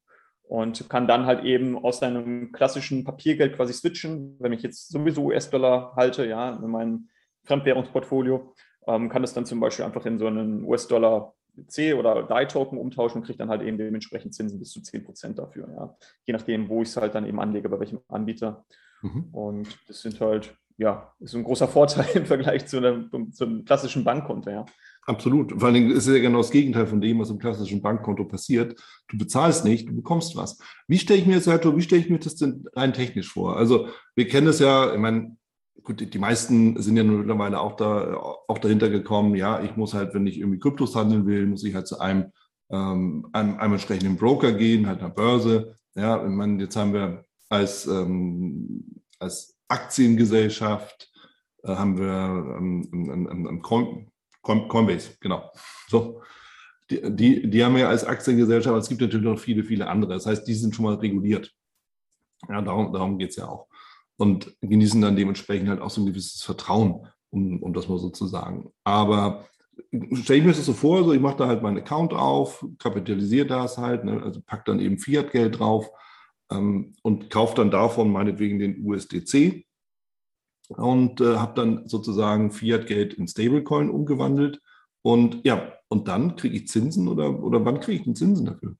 und 0.48 0.88
kann 0.88 1.08
dann 1.08 1.26
halt 1.26 1.44
eben 1.44 1.76
aus 1.76 1.98
seinem 1.98 2.52
klassischen 2.52 3.04
Papiergeld 3.04 3.56
quasi 3.56 3.72
switchen. 3.72 4.36
Wenn 4.38 4.52
ich 4.52 4.62
jetzt 4.62 4.88
sowieso 4.88 5.24
US-Dollar 5.24 5.94
halte, 5.96 6.26
ja, 6.26 6.54
in 6.54 6.70
meinem 6.70 7.08
Fremdwährungsportfolio, 7.44 8.54
ähm, 8.86 9.08
kann 9.08 9.22
das 9.22 9.34
dann 9.34 9.46
zum 9.46 9.60
Beispiel 9.60 9.84
einfach 9.84 10.06
in 10.06 10.18
so 10.18 10.26
einen 10.26 10.64
US-Dollar 10.64 11.34
C 11.68 11.94
oder 11.94 12.22
DAI-Token 12.22 12.78
umtauschen 12.78 13.20
und 13.20 13.26
kriege 13.26 13.38
dann 13.38 13.48
halt 13.48 13.62
eben 13.62 13.78
dementsprechend 13.78 14.34
Zinsen 14.34 14.58
bis 14.58 14.70
zu 14.70 14.80
10% 14.80 15.34
dafür, 15.34 15.68
ja. 15.74 15.96
Je 16.26 16.32
nachdem, 16.32 16.68
wo 16.68 16.82
ich 16.82 16.88
es 16.88 16.96
halt 16.96 17.14
dann 17.14 17.26
eben 17.26 17.40
anlege, 17.40 17.68
bei 17.68 17.80
welchem 17.80 18.00
Anbieter. 18.08 18.64
Mhm. 19.02 19.28
Und 19.32 19.78
das 19.88 20.02
sind 20.02 20.20
halt 20.20 20.54
ja, 20.78 21.12
ist 21.20 21.34
ein 21.34 21.44
großer 21.44 21.68
Vorteil 21.68 22.06
im 22.14 22.26
Vergleich 22.26 22.66
zu 22.66 22.78
einem, 22.78 23.10
zu 23.32 23.44
einem 23.44 23.64
klassischen 23.64 24.04
Bankkonto, 24.04 24.50
ja. 24.50 24.64
Absolut. 25.06 25.52
Vor 25.52 25.64
allen 25.64 25.74
Dingen 25.74 25.90
ist 25.92 26.08
es 26.08 26.14
ja 26.14 26.20
genau 26.20 26.38
das 26.38 26.50
Gegenteil 26.50 26.88
von 26.88 27.00
dem, 27.00 27.20
was 27.20 27.30
im 27.30 27.38
klassischen 27.38 27.80
Bankkonto 27.80 28.24
passiert. 28.24 28.76
Du 29.08 29.16
bezahlst 29.16 29.64
nicht, 29.64 29.88
du 29.88 29.94
bekommst 29.94 30.34
was. 30.34 30.58
Wie 30.88 30.98
stelle 30.98 31.20
ich 31.20 31.26
mir 31.26 31.36
das, 31.36 31.46
wie 31.46 31.82
stelle 31.82 32.02
ich 32.02 32.10
mir 32.10 32.18
das 32.18 32.34
denn 32.34 32.64
rein 32.74 32.92
technisch 32.92 33.32
vor? 33.32 33.56
Also, 33.56 33.88
wir 34.16 34.26
kennen 34.26 34.48
es 34.48 34.58
ja, 34.58 34.92
ich 34.92 34.98
meine, 34.98 35.36
gut, 35.84 36.00
die, 36.00 36.10
die 36.10 36.18
meisten 36.18 36.80
sind 36.82 36.96
ja 36.96 37.04
mittlerweile 37.04 37.60
auch 37.60 37.76
da 37.76 38.16
auch 38.16 38.58
dahinter 38.58 38.90
gekommen, 38.90 39.36
ja, 39.36 39.62
ich 39.62 39.76
muss 39.76 39.94
halt, 39.94 40.12
wenn 40.12 40.26
ich 40.26 40.38
irgendwie 40.38 40.58
Kryptos 40.58 40.96
handeln 40.96 41.26
will, 41.26 41.46
muss 41.46 41.62
ich 41.62 41.74
halt 41.74 41.86
zu 41.86 42.00
einem, 42.00 42.32
ähm, 42.70 43.28
einem, 43.32 43.58
einem 43.58 43.74
entsprechenden 43.74 44.16
Broker 44.16 44.52
gehen, 44.52 44.88
halt 44.88 44.98
einer 44.98 45.10
Börse. 45.10 45.76
Ja, 45.94 46.22
ich 46.22 46.30
meine, 46.30 46.60
jetzt 46.62 46.74
haben 46.74 46.92
wir 46.92 47.24
als, 47.48 47.86
ähm, 47.86 49.02
als 49.20 49.55
Aktiengesellschaft 49.68 51.10
äh, 51.62 51.74
haben 51.74 51.98
wir 51.98 52.56
ähm, 52.58 52.88
ähm, 52.92 53.62
Coin, 53.62 54.10
Coinbase, 54.42 55.16
genau. 55.20 55.50
So. 55.88 56.22
Die, 56.88 57.00
die, 57.16 57.50
die 57.50 57.64
haben 57.64 57.74
wir 57.74 57.88
als 57.88 58.04
Aktiengesellschaft, 58.04 58.68
aber 58.68 58.78
es 58.78 58.88
gibt 58.88 59.00
natürlich 59.00 59.26
noch 59.26 59.40
viele, 59.40 59.64
viele 59.64 59.88
andere. 59.88 60.14
Das 60.14 60.26
heißt, 60.26 60.46
die 60.46 60.54
sind 60.54 60.74
schon 60.74 60.84
mal 60.84 60.94
reguliert. 60.94 61.52
Ja, 62.48 62.62
darum, 62.62 62.92
darum 62.92 63.18
geht 63.18 63.30
es 63.30 63.36
ja 63.36 63.48
auch. 63.48 63.66
Und 64.16 64.56
genießen 64.60 65.00
dann 65.00 65.16
dementsprechend 65.16 65.68
halt 65.68 65.80
auch 65.80 65.90
so 65.90 66.00
ein 66.00 66.06
gewisses 66.06 66.42
Vertrauen, 66.42 67.08
um, 67.30 67.60
um 67.60 67.74
das 67.74 67.88
mal 67.88 67.98
so 67.98 68.10
zu 68.10 68.26
sagen. 68.26 68.70
Aber 68.84 69.46
stelle 70.12 70.38
ich 70.38 70.44
mir 70.44 70.52
das 70.52 70.64
so 70.64 70.72
vor, 70.72 71.04
so 71.04 71.12
ich 71.12 71.20
mache 71.20 71.38
da 71.38 71.48
halt 71.48 71.62
meinen 71.62 71.78
Account 71.78 72.12
auf, 72.12 72.64
kapitalisiere 72.78 73.46
das 73.46 73.78
halt, 73.78 74.04
ne, 74.04 74.22
also 74.22 74.40
pack 74.40 74.64
dann 74.64 74.80
eben 74.80 74.98
Fiat-Geld 74.98 75.58
drauf 75.58 75.90
ähm, 76.50 76.94
und 77.02 77.30
kaufe 77.30 77.56
dann 77.56 77.70
davon 77.70 78.10
meinetwegen 78.10 78.58
den 78.58 78.84
USDC 78.84 79.66
und 80.68 81.20
äh, 81.20 81.36
habe 81.36 81.54
dann 81.54 81.88
sozusagen 81.88 82.50
Fiat-Geld 82.50 83.14
in 83.14 83.28
Stablecoin 83.28 83.90
umgewandelt. 83.90 84.60
Und 85.02 85.44
ja, 85.44 85.72
und 85.88 86.08
dann 86.08 86.36
kriege 86.36 86.56
ich 86.56 86.68
Zinsen 86.68 87.08
oder, 87.08 87.42
oder 87.42 87.64
wann 87.64 87.80
kriege 87.80 87.98
ich 87.98 88.04
denn 88.04 88.16
Zinsen 88.16 88.46
dafür? 88.46 88.76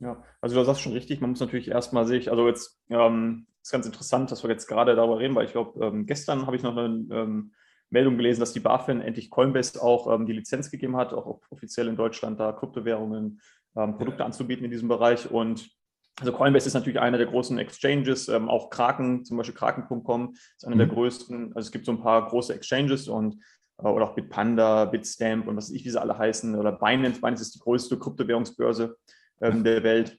Ja, 0.00 0.22
also 0.40 0.54
du 0.54 0.64
sagst 0.64 0.82
schon 0.82 0.92
richtig, 0.92 1.20
man 1.20 1.30
muss 1.30 1.40
natürlich 1.40 1.68
erstmal 1.68 2.06
sich, 2.06 2.30
also 2.30 2.46
jetzt 2.46 2.80
ähm, 2.88 3.48
ist 3.62 3.72
ganz 3.72 3.84
interessant, 3.84 4.30
dass 4.30 4.44
wir 4.44 4.50
jetzt 4.50 4.68
gerade 4.68 4.94
darüber 4.94 5.18
reden, 5.18 5.34
weil 5.34 5.46
ich 5.46 5.52
glaube, 5.52 5.84
ähm, 5.84 6.06
gestern 6.06 6.46
habe 6.46 6.54
ich 6.54 6.62
noch 6.62 6.76
eine 6.76 7.04
ähm, 7.10 7.52
Meldung 7.90 8.16
gelesen, 8.16 8.40
dass 8.40 8.52
die 8.52 8.60
BaFin 8.60 9.00
endlich 9.00 9.30
Coinbase 9.30 9.82
auch 9.82 10.12
ähm, 10.12 10.26
die 10.26 10.32
Lizenz 10.32 10.70
gegeben 10.70 10.96
hat, 10.96 11.12
auch 11.12 11.40
offiziell 11.50 11.88
in 11.88 11.96
Deutschland 11.96 12.38
da 12.38 12.52
Kryptowährungen, 12.52 13.40
ähm, 13.76 13.96
Produkte 13.96 14.24
anzubieten 14.24 14.64
in 14.64 14.70
diesem 14.70 14.88
Bereich. 14.88 15.30
Und 15.30 15.68
also 16.20 16.32
Coinbase 16.32 16.66
ist 16.66 16.74
natürlich 16.74 16.98
einer 16.98 17.18
der 17.18 17.28
großen 17.28 17.58
Exchanges, 17.58 18.28
ähm, 18.28 18.48
auch 18.48 18.70
Kraken, 18.70 19.24
zum 19.24 19.36
Beispiel 19.36 19.54
Kraken.com 19.54 20.34
ist 20.56 20.66
einer 20.66 20.74
mhm. 20.74 20.80
der 20.80 20.88
größten. 20.88 21.52
Also 21.54 21.66
es 21.66 21.72
gibt 21.72 21.86
so 21.86 21.92
ein 21.92 22.00
paar 22.00 22.26
große 22.28 22.54
Exchanges 22.54 23.08
und 23.08 23.36
äh, 23.82 23.86
oder 23.86 24.06
auch 24.06 24.14
Bitpanda, 24.14 24.84
Bitstamp 24.86 25.46
und 25.46 25.56
was 25.56 25.68
weiß 25.68 25.76
ich, 25.76 25.84
wie 25.84 25.90
sie 25.90 26.00
alle 26.00 26.18
heißen, 26.18 26.54
oder 26.54 26.72
Binance. 26.72 27.20
Binance 27.20 27.42
ist 27.42 27.54
die 27.54 27.60
größte 27.60 27.98
Kryptowährungsbörse 27.98 28.96
ähm, 29.40 29.62
der 29.62 29.82
Welt, 29.82 30.18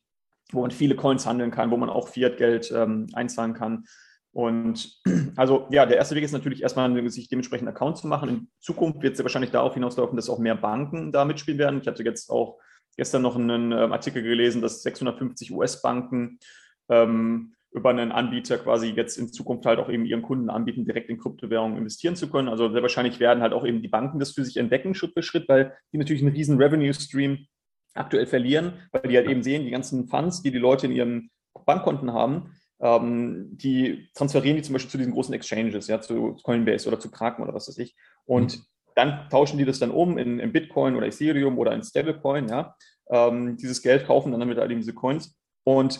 wo 0.51 0.61
man 0.61 0.71
viele 0.71 0.95
Coins 0.95 1.25
handeln 1.25 1.51
kann, 1.51 1.71
wo 1.71 1.77
man 1.77 1.89
auch 1.89 2.07
Fiat-Geld 2.07 2.71
ähm, 2.71 3.07
einzahlen 3.13 3.53
kann. 3.53 3.83
Und 4.31 5.01
also 5.35 5.67
ja, 5.69 5.85
der 5.85 5.97
erste 5.97 6.15
Weg 6.15 6.23
ist 6.23 6.31
natürlich 6.31 6.61
erstmal, 6.61 7.09
sich 7.09 7.27
dementsprechend 7.27 7.67
einen 7.67 7.75
Account 7.75 7.97
zu 7.97 8.07
machen. 8.07 8.29
In 8.29 8.49
Zukunft 8.59 9.01
wird 9.01 9.13
es 9.13 9.19
ja 9.19 9.25
wahrscheinlich 9.25 9.51
darauf 9.51 9.73
hinauslaufen, 9.73 10.15
dass 10.15 10.29
auch 10.29 10.39
mehr 10.39 10.55
Banken 10.55 11.11
da 11.11 11.25
mitspielen 11.25 11.59
werden. 11.59 11.81
Ich 11.81 11.87
hatte 11.87 12.03
jetzt 12.03 12.29
auch 12.29 12.57
gestern 12.99 13.21
noch 13.21 13.37
einen 13.37 13.71
ähm, 13.71 13.93
Artikel 13.93 14.21
gelesen, 14.21 14.61
dass 14.61 14.83
650 14.83 15.51
US-Banken 15.53 16.37
ähm, 16.89 17.53
über 17.71 17.91
einen 17.91 18.11
Anbieter 18.11 18.57
quasi 18.57 18.87
jetzt 18.89 19.17
in 19.17 19.31
Zukunft 19.31 19.65
halt 19.65 19.79
auch 19.79 19.89
eben 19.89 20.05
ihren 20.05 20.21
Kunden 20.21 20.49
anbieten, 20.49 20.83
direkt 20.83 21.09
in 21.09 21.17
Kryptowährungen 21.17 21.77
investieren 21.77 22.17
zu 22.17 22.29
können. 22.29 22.49
Also 22.49 22.69
sehr 22.71 22.81
wahrscheinlich 22.81 23.21
werden 23.21 23.41
halt 23.41 23.53
auch 23.53 23.65
eben 23.65 23.81
die 23.81 23.87
Banken 23.87 24.19
das 24.19 24.31
für 24.31 24.43
sich 24.43 24.57
entdecken, 24.57 24.95
Schritt 24.95 25.13
für 25.13 25.23
Schritt, 25.23 25.47
weil 25.47 25.73
die 25.93 25.97
natürlich 25.97 26.21
einen 26.21 26.35
riesen 26.35 26.61
Revenue-Stream 26.61 27.47
aktuell 27.93 28.27
verlieren, 28.27 28.73
weil 28.91 29.03
die 29.03 29.15
halt 29.15 29.29
eben 29.29 29.43
sehen, 29.43 29.63
die 29.63 29.71
ganzen 29.71 30.07
Funds, 30.07 30.41
die 30.41 30.51
die 30.51 30.57
Leute 30.57 30.87
in 30.87 30.91
ihren 30.91 31.31
Bankkonten 31.65 32.11
haben, 32.11 32.51
ähm, 32.81 33.57
die 33.57 34.09
transferieren 34.13 34.57
die 34.57 34.63
zum 34.63 34.73
Beispiel 34.73 34.91
zu 34.91 34.97
diesen 34.97 35.13
großen 35.13 35.33
Exchanges, 35.33 35.87
ja, 35.87 36.01
zu 36.01 36.37
Coinbase 36.43 36.87
oder 36.87 36.99
zu 36.99 37.09
Kraken 37.09 37.43
oder 37.43 37.53
was 37.53 37.69
weiß 37.69 37.77
ich. 37.77 37.95
Und 38.25 38.57
mhm. 38.57 38.63
Dann 38.95 39.29
tauschen 39.29 39.57
die 39.57 39.65
das 39.65 39.79
dann 39.79 39.91
um 39.91 40.17
in, 40.17 40.39
in, 40.39 40.51
Bitcoin 40.51 40.95
oder 40.95 41.07
Ethereum 41.07 41.57
oder 41.57 41.73
in 41.73 41.83
Stablecoin, 41.83 42.47
ja. 42.47 42.75
Ähm, 43.11 43.57
dieses 43.57 43.81
Geld 43.81 44.05
kaufen 44.05 44.31
dann 44.31 44.39
damit 44.39 44.57
halt 44.57 44.71
eben 44.71 44.81
diese 44.81 44.93
Coins. 44.93 45.35
Und 45.63 45.99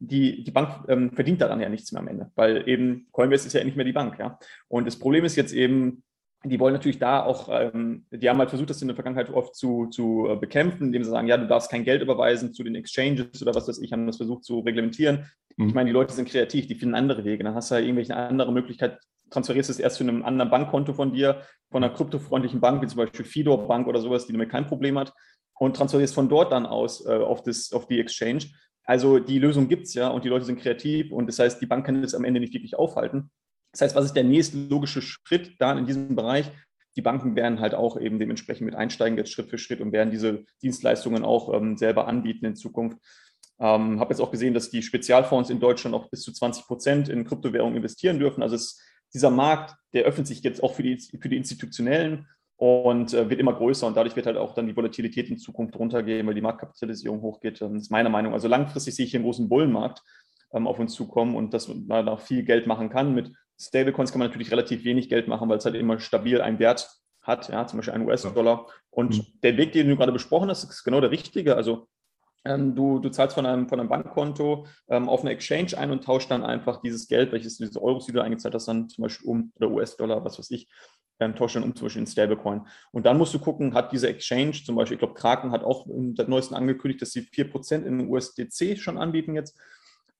die, 0.00 0.44
die 0.44 0.50
Bank 0.50 0.84
ähm, 0.88 1.12
verdient 1.12 1.40
daran 1.40 1.60
ja 1.60 1.68
nichts 1.68 1.92
mehr 1.92 2.02
am 2.02 2.08
Ende, 2.08 2.30
weil 2.34 2.68
eben 2.68 3.06
Coinbase 3.12 3.46
ist 3.46 3.54
ja 3.54 3.64
nicht 3.64 3.76
mehr 3.76 3.86
die 3.86 3.92
Bank, 3.92 4.18
ja. 4.18 4.38
Und 4.68 4.86
das 4.86 4.98
Problem 4.98 5.24
ist 5.24 5.36
jetzt 5.36 5.54
eben, 5.54 6.02
die 6.44 6.60
wollen 6.60 6.74
natürlich 6.74 6.98
da 6.98 7.24
auch, 7.24 7.48
ähm, 7.50 8.04
die 8.10 8.28
haben 8.28 8.38
halt 8.38 8.50
versucht, 8.50 8.68
das 8.68 8.82
in 8.82 8.88
der 8.88 8.94
Vergangenheit 8.94 9.30
oft 9.30 9.54
zu, 9.54 9.86
zu 9.86 10.28
äh, 10.28 10.36
bekämpfen, 10.36 10.88
indem 10.88 11.02
sie 11.02 11.10
sagen, 11.10 11.28
ja, 11.28 11.38
du 11.38 11.46
darfst 11.46 11.70
kein 11.70 11.84
Geld 11.84 12.02
überweisen 12.02 12.52
zu 12.52 12.62
den 12.62 12.74
Exchanges 12.74 13.40
oder 13.40 13.54
was 13.54 13.66
weiß 13.66 13.78
ich, 13.78 13.92
haben 13.92 14.06
das 14.06 14.18
versucht 14.18 14.44
zu 14.44 14.60
reglementieren. 14.60 15.30
Mhm. 15.56 15.68
Ich 15.68 15.74
meine, 15.74 15.88
die 15.88 15.94
Leute 15.94 16.12
sind 16.12 16.28
kreativ, 16.28 16.66
die 16.66 16.74
finden 16.74 16.94
andere 16.94 17.24
Wege. 17.24 17.42
Dann 17.44 17.54
hast 17.54 17.70
du 17.70 17.76
ja 17.76 17.80
irgendwelche 17.80 18.14
andere 18.14 18.52
Möglichkeit, 18.52 18.98
transferierst 19.34 19.68
es 19.68 19.78
erst 19.78 19.96
zu 19.96 20.04
einem 20.04 20.24
anderen 20.24 20.50
Bankkonto 20.50 20.94
von 20.94 21.12
dir, 21.12 21.42
von 21.70 21.84
einer 21.84 21.92
kryptofreundlichen 21.92 22.60
Bank, 22.60 22.82
wie 22.82 22.86
zum 22.86 22.98
Beispiel 22.98 23.24
Fidor 23.24 23.68
Bank 23.68 23.86
oder 23.86 24.00
sowas, 24.00 24.26
die 24.26 24.32
damit 24.32 24.50
kein 24.50 24.66
Problem 24.66 24.98
hat, 24.98 25.12
und 25.58 25.76
transferierst 25.76 26.14
von 26.14 26.28
dort 26.28 26.52
dann 26.52 26.66
aus 26.66 27.06
äh, 27.06 27.12
auf, 27.12 27.42
das, 27.42 27.72
auf 27.72 27.86
die 27.86 28.00
Exchange. 28.00 28.46
Also 28.84 29.18
die 29.18 29.38
Lösung 29.38 29.68
gibt 29.68 29.86
es 29.86 29.94
ja 29.94 30.08
und 30.08 30.24
die 30.24 30.28
Leute 30.28 30.44
sind 30.44 30.60
kreativ 30.60 31.12
und 31.12 31.26
das 31.26 31.38
heißt, 31.38 31.60
die 31.60 31.66
Bank 31.66 31.86
kann 31.86 32.02
das 32.02 32.14
am 32.14 32.24
Ende 32.24 32.40
nicht 32.40 32.54
wirklich 32.54 32.76
aufhalten. 32.76 33.30
Das 33.72 33.80
heißt, 33.80 33.96
was 33.96 34.04
ist 34.04 34.14
der 34.14 34.24
nächste 34.24 34.58
logische 34.58 35.02
Schritt 35.02 35.56
da 35.58 35.76
in 35.76 35.86
diesem 35.86 36.14
Bereich? 36.14 36.50
Die 36.96 37.02
Banken 37.02 37.34
werden 37.34 37.60
halt 37.60 37.74
auch 37.74 37.98
eben 37.98 38.18
dementsprechend 38.18 38.66
mit 38.66 38.76
einsteigen, 38.76 39.18
jetzt 39.18 39.32
Schritt 39.32 39.48
für 39.50 39.58
Schritt 39.58 39.80
und 39.80 39.92
werden 39.92 40.10
diese 40.10 40.44
Dienstleistungen 40.62 41.24
auch 41.24 41.52
ähm, 41.52 41.76
selber 41.76 42.06
anbieten 42.06 42.44
in 42.44 42.56
Zukunft. 42.56 42.98
Ähm, 43.58 44.00
habe 44.00 44.12
jetzt 44.12 44.20
auch 44.20 44.30
gesehen, 44.30 44.54
dass 44.54 44.70
die 44.70 44.82
Spezialfonds 44.82 45.50
in 45.50 45.60
Deutschland 45.60 45.94
auch 45.94 46.08
bis 46.10 46.22
zu 46.22 46.32
20 46.32 46.66
Prozent 46.66 47.08
in 47.08 47.24
Kryptowährungen 47.24 47.76
investieren 47.76 48.18
dürfen. 48.18 48.42
Also 48.42 48.56
es, 48.56 48.80
dieser 49.14 49.30
Markt, 49.30 49.74
der 49.92 50.04
öffnet 50.04 50.26
sich 50.26 50.42
jetzt 50.42 50.62
auch 50.62 50.74
für 50.74 50.82
die, 50.82 50.98
für 50.98 51.28
die 51.28 51.36
Institutionellen 51.36 52.28
und 52.56 53.14
äh, 53.14 53.30
wird 53.30 53.40
immer 53.40 53.54
größer 53.54 53.86
und 53.86 53.96
dadurch 53.96 54.16
wird 54.16 54.26
halt 54.26 54.36
auch 54.36 54.54
dann 54.54 54.66
die 54.66 54.76
Volatilität 54.76 55.28
in 55.30 55.38
Zukunft 55.38 55.76
runtergehen, 55.76 56.26
weil 56.26 56.34
die 56.34 56.40
Marktkapitalisierung 56.40 57.22
hochgeht. 57.22 57.60
Das 57.60 57.72
ist 57.72 57.90
meine 57.90 58.10
Meinung. 58.10 58.32
Also 58.32 58.48
langfristig 58.48 58.94
sehe 58.94 59.04
ich 59.04 59.10
hier 59.12 59.18
einen 59.18 59.26
großen 59.26 59.48
Bullenmarkt 59.48 60.02
ähm, 60.52 60.66
auf 60.66 60.78
uns 60.78 60.94
zukommen 60.94 61.36
und 61.36 61.54
dass 61.54 61.68
man 61.68 62.06
da 62.06 62.16
viel 62.16 62.42
Geld 62.42 62.66
machen 62.66 62.90
kann 62.90 63.14
mit 63.14 63.32
Stablecoins 63.58 64.12
kann 64.12 64.18
man 64.18 64.28
natürlich 64.28 64.50
relativ 64.50 64.84
wenig 64.84 65.08
Geld 65.08 65.28
machen, 65.28 65.48
weil 65.48 65.58
es 65.58 65.64
halt 65.64 65.76
immer 65.76 65.98
stabil 66.00 66.40
einen 66.40 66.58
Wert 66.58 66.90
hat, 67.22 67.48
ja, 67.48 67.66
zum 67.66 67.78
Beispiel 67.78 67.94
einen 67.94 68.06
US-Dollar. 68.06 68.66
Und 68.90 69.18
mhm. 69.18 69.26
der 69.42 69.56
Weg, 69.56 69.72
den 69.72 69.88
du 69.88 69.96
gerade 69.96 70.12
besprochen 70.12 70.50
hast, 70.50 70.64
ist 70.64 70.84
genau 70.84 71.00
der 71.00 71.10
richtige. 71.10 71.56
Also 71.56 71.72
ähm, 71.76 71.88
du, 72.44 72.98
du 72.98 73.08
zahlst 73.08 73.34
von 73.34 73.46
einem, 73.46 73.68
von 73.68 73.80
einem 73.80 73.88
Bankkonto 73.88 74.66
ähm, 74.88 75.08
auf 75.08 75.22
eine 75.22 75.30
Exchange 75.30 75.76
ein 75.78 75.90
und 75.90 76.04
tauschst 76.04 76.30
dann 76.30 76.44
einfach 76.44 76.80
dieses 76.82 77.08
Geld, 77.08 77.32
welches 77.32 77.56
diese 77.56 77.82
Euros, 77.82 78.06
die 78.06 78.12
du 78.12 78.22
eingezahlt 78.22 78.54
hast, 78.54 78.68
dann 78.68 78.88
zum 78.88 79.02
Beispiel 79.02 79.28
um, 79.28 79.52
oder 79.56 79.70
US-Dollar, 79.70 80.24
was 80.24 80.38
weiß 80.38 80.50
ich, 80.50 80.68
ähm, 81.20 81.34
tauscht 81.34 81.56
dann 81.56 81.62
um 81.62 81.74
zum 81.74 81.86
Beispiel 81.86 82.02
in 82.02 82.06
Stablecoin. 82.06 82.66
Und 82.92 83.06
dann 83.06 83.18
musst 83.18 83.32
du 83.34 83.38
gucken, 83.38 83.74
hat 83.74 83.92
diese 83.92 84.08
Exchange, 84.08 84.52
zum 84.52 84.76
Beispiel, 84.76 84.96
ich 84.96 85.00
glaube, 85.00 85.14
Kraken 85.14 85.52
hat 85.52 85.64
auch 85.64 85.86
im 85.86 86.14
neuesten 86.26 86.54
angekündigt, 86.54 87.02
dass 87.02 87.12
sie 87.12 87.22
4% 87.22 87.84
in 87.84 88.08
USDC 88.08 88.78
schon 88.78 88.98
anbieten 88.98 89.34
jetzt. 89.34 89.58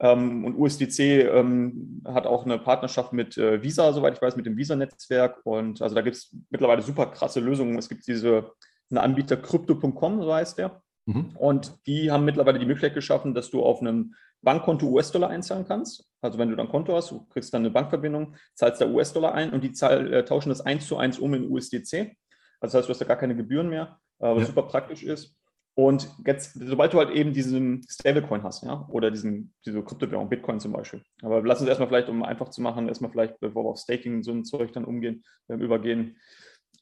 Ähm, 0.00 0.44
und 0.44 0.56
USDC 0.56 0.98
ähm, 1.00 2.02
hat 2.04 2.26
auch 2.26 2.44
eine 2.44 2.58
Partnerschaft 2.58 3.12
mit 3.12 3.36
äh, 3.38 3.62
Visa, 3.62 3.92
soweit 3.92 4.14
ich 4.14 4.22
weiß, 4.22 4.36
mit 4.36 4.46
dem 4.46 4.56
Visa-Netzwerk. 4.56 5.40
Und 5.44 5.82
also 5.82 5.94
da 5.94 6.02
gibt 6.02 6.16
es 6.16 6.34
mittlerweile 6.50 6.82
super 6.82 7.06
krasse 7.06 7.40
Lösungen. 7.40 7.78
Es 7.78 7.88
gibt 7.88 8.06
diese 8.06 8.52
einen 8.90 8.98
Anbieter 8.98 9.36
Crypto.com, 9.36 10.22
so 10.22 10.34
heißt 10.34 10.58
der. 10.58 10.82
Mhm. 11.06 11.30
Und 11.36 11.74
die 11.86 12.10
haben 12.10 12.24
mittlerweile 12.24 12.58
die 12.58 12.66
Möglichkeit 12.66 12.94
geschaffen, 12.94 13.34
dass 13.34 13.50
du 13.50 13.62
auf 13.62 13.80
einem 13.80 14.14
Bankkonto 14.42 14.86
US-Dollar 14.86 15.30
einzahlen 15.30 15.66
kannst. 15.66 16.08
Also 16.20 16.38
wenn 16.38 16.50
du 16.50 16.56
dann 16.56 16.66
ein 16.66 16.70
Konto 16.70 16.94
hast, 16.94 17.10
du 17.10 17.26
kriegst 17.26 17.52
dann 17.52 17.62
eine 17.62 17.70
Bankverbindung, 17.70 18.34
zahlst 18.54 18.80
da 18.80 18.86
US-Dollar 18.86 19.34
ein 19.34 19.50
und 19.50 19.64
die 19.64 19.72
zahl, 19.72 20.12
äh, 20.12 20.24
tauschen 20.24 20.50
das 20.50 20.60
eins 20.60 20.86
zu 20.86 20.96
eins 20.96 21.18
um 21.18 21.34
in 21.34 21.50
USDC. 21.50 22.16
Also 22.60 22.72
das 22.72 22.74
heißt, 22.74 22.88
du 22.88 22.90
hast 22.90 23.00
da 23.00 23.06
gar 23.06 23.16
keine 23.16 23.36
Gebühren 23.36 23.68
mehr, 23.68 23.98
äh, 24.20 24.28
was 24.28 24.40
ja. 24.40 24.46
super 24.46 24.62
praktisch 24.64 25.02
ist. 25.02 25.36
Und 25.76 26.08
jetzt, 26.24 26.54
sobald 26.54 26.92
du 26.92 26.98
halt 26.98 27.10
eben 27.10 27.32
diesen 27.32 27.84
Stablecoin 27.88 28.44
hast, 28.44 28.62
ja, 28.62 28.86
oder 28.88 29.10
diesen, 29.10 29.52
diese 29.66 29.82
Kryptowährung, 29.82 30.28
Bitcoin 30.28 30.60
zum 30.60 30.72
Beispiel. 30.72 31.02
Aber 31.20 31.42
lass 31.42 31.60
uns 31.60 31.68
erstmal 31.68 31.88
vielleicht, 31.88 32.08
um 32.08 32.22
einfach 32.22 32.50
zu 32.50 32.62
machen, 32.62 32.86
erstmal 32.86 33.10
vielleicht, 33.10 33.40
bevor 33.40 33.64
wir 33.64 33.70
auf 33.70 33.78
Staking 33.78 34.16
und 34.16 34.22
so 34.22 34.30
ein 34.30 34.44
Zeug 34.44 34.72
dann 34.72 34.84
umgehen, 34.84 35.24
ähm, 35.48 35.60
übergehen, 35.60 36.16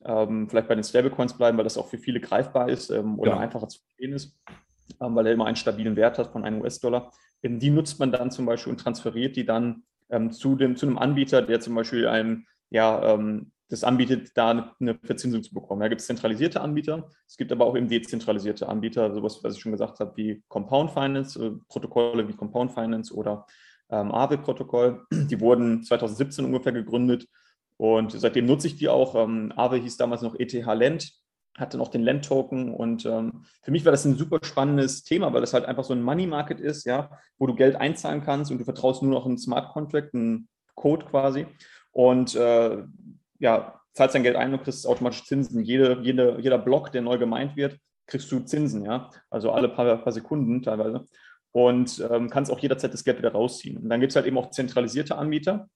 ähm, 0.05 0.49
vielleicht 0.49 0.69
bei 0.69 0.75
den 0.75 0.85
Stablecoins 0.85 1.37
bleiben, 1.37 1.57
weil 1.57 1.65
das 1.65 1.79
auch 1.79 1.89
für 1.89 1.99
viele 1.99 2.21
greifbar 2.21 2.69
ist 2.69 2.91
ähm, 2.91 3.19
oder 3.19 3.33
ja. 3.33 3.39
einfacher 3.39 3.69
zu 3.69 3.81
verstehen 3.81 4.13
ist, 4.13 4.37
ähm, 5.01 5.15
weil 5.15 5.27
er 5.27 5.33
immer 5.33 5.47
einen 5.47 5.57
stabilen 5.57 5.97
Wert 5.97 6.19
hat 6.19 6.33
von 6.33 6.45
einem 6.45 6.61
US-Dollar. 6.61 7.13
Die 7.43 7.71
nutzt 7.71 7.99
man 7.99 8.13
dann 8.13 8.31
zum 8.31 8.47
Beispiel 8.47 8.73
und 8.73 8.79
transferiert 8.79 9.37
die 9.37 9.45
dann 9.45 9.83
ähm, 10.11 10.31
zu, 10.31 10.55
dem, 10.55 10.77
zu 10.77 10.87
einem 10.87 10.99
Anbieter, 10.99 11.43
der 11.43 11.61
zum 11.61 11.75
Beispiel 11.75 12.07
einem 12.07 12.47
ja, 12.71 13.15
ähm, 13.15 13.53
das 13.69 13.85
anbietet, 13.85 14.33
da 14.35 14.75
eine 14.81 14.99
Verzinsung 15.03 15.43
zu 15.43 15.55
bekommen. 15.55 15.81
Da 15.81 15.89
gibt 15.89 16.03
es 16.03 16.07
zentralisierte 16.07 16.61
Anbieter, 16.61 17.09
es 17.27 17.39
gibt 17.39 17.51
aber 17.53 17.65
auch 17.65 17.75
eben 17.75 17.89
dezentralisierte 17.89 18.69
Anbieter, 18.69 19.15
sowas, 19.15 19.43
was 19.43 19.55
ich 19.55 19.61
schon 19.61 19.73
gesagt 19.73 19.99
habe, 19.99 20.15
wie 20.17 20.43
Compound 20.49 20.91
Finance, 20.91 21.43
äh, 21.43 21.53
Protokolle 21.69 22.29
wie 22.29 22.35
Compound 22.35 22.73
Finance 22.73 23.15
oder 23.15 23.47
ähm, 23.89 24.13
Aave-Protokoll. 24.13 25.07
Die 25.13 25.41
wurden 25.41 25.83
2017 25.83 26.45
ungefähr 26.45 26.73
gegründet 26.73 27.29
und 27.83 28.13
seitdem 28.13 28.47
nutze 28.47 28.69
ich 28.69 28.77
die 28.77 28.89
auch. 28.89 29.17
Ähm, 29.17 29.53
Aave 29.57 29.75
hieß 29.75 29.97
damals 29.97 30.23
noch 30.23 30.39
ETH 30.39 30.53
Lend, 30.53 31.15
hatte 31.59 31.79
noch 31.79 31.89
den 31.89 32.05
Lend-Token 32.05 32.73
und 32.73 33.05
ähm, 33.07 33.45
für 33.61 33.73
mich 33.73 33.85
war 33.85 33.91
das 33.91 34.05
ein 34.05 34.15
super 34.15 34.39
spannendes 34.41 35.03
Thema, 35.03 35.33
weil 35.33 35.41
das 35.41 35.53
halt 35.53 35.65
einfach 35.65 35.83
so 35.83 35.93
ein 35.93 36.01
Money-Market 36.01 36.61
ist, 36.61 36.85
ja, 36.85 37.11
wo 37.41 37.49
du 37.49 37.57
Geld 37.57 37.75
einzahlen 37.75 38.23
kannst 38.23 38.53
und 38.53 38.59
du 38.59 38.65
vertraust 38.65 39.03
nur 39.03 39.11
noch 39.11 39.27
einen 39.27 39.37
Smart 39.37 39.73
Contract, 39.73 40.15
einen 40.15 40.49
Code 40.77 41.07
quasi 41.07 41.45
und 41.91 42.37
äh, 42.37 42.85
ja, 43.41 43.81
zahlst 43.95 44.15
dein 44.15 44.23
Geld 44.23 44.37
ein 44.37 44.53
und 44.53 44.63
kriegst 44.63 44.87
automatisch 44.87 45.25
Zinsen. 45.25 45.65
Jede, 45.65 45.99
jede, 46.03 46.39
jeder 46.41 46.59
Block, 46.59 46.93
der 46.93 47.03
neu 47.03 47.19
gemeint 47.19 47.57
wird, 47.57 47.79
kriegst 48.07 48.31
du 48.31 48.39
Zinsen, 48.39 48.85
ja. 48.85 49.11
Also 49.29 49.51
alle 49.51 49.69
paar, 49.69 49.97
paar 49.97 50.13
Sekunden 50.13 50.63
teilweise. 50.63 51.05
Und 51.51 51.99
ähm, 52.09 52.31
kannst 52.31 52.53
auch 52.53 52.61
jederzeit 52.61 52.95
das 52.95 53.03
Geld 53.03 53.19
wieder 53.19 53.33
rausziehen. 53.33 53.77
Und 53.79 53.89
dann 53.89 53.99
gibt 53.99 54.13
es 54.13 54.17
halt 54.17 54.27
eben 54.27 54.39
auch 54.39 54.51
zentralisierte 54.51 55.17
Anbieter, 55.17 55.69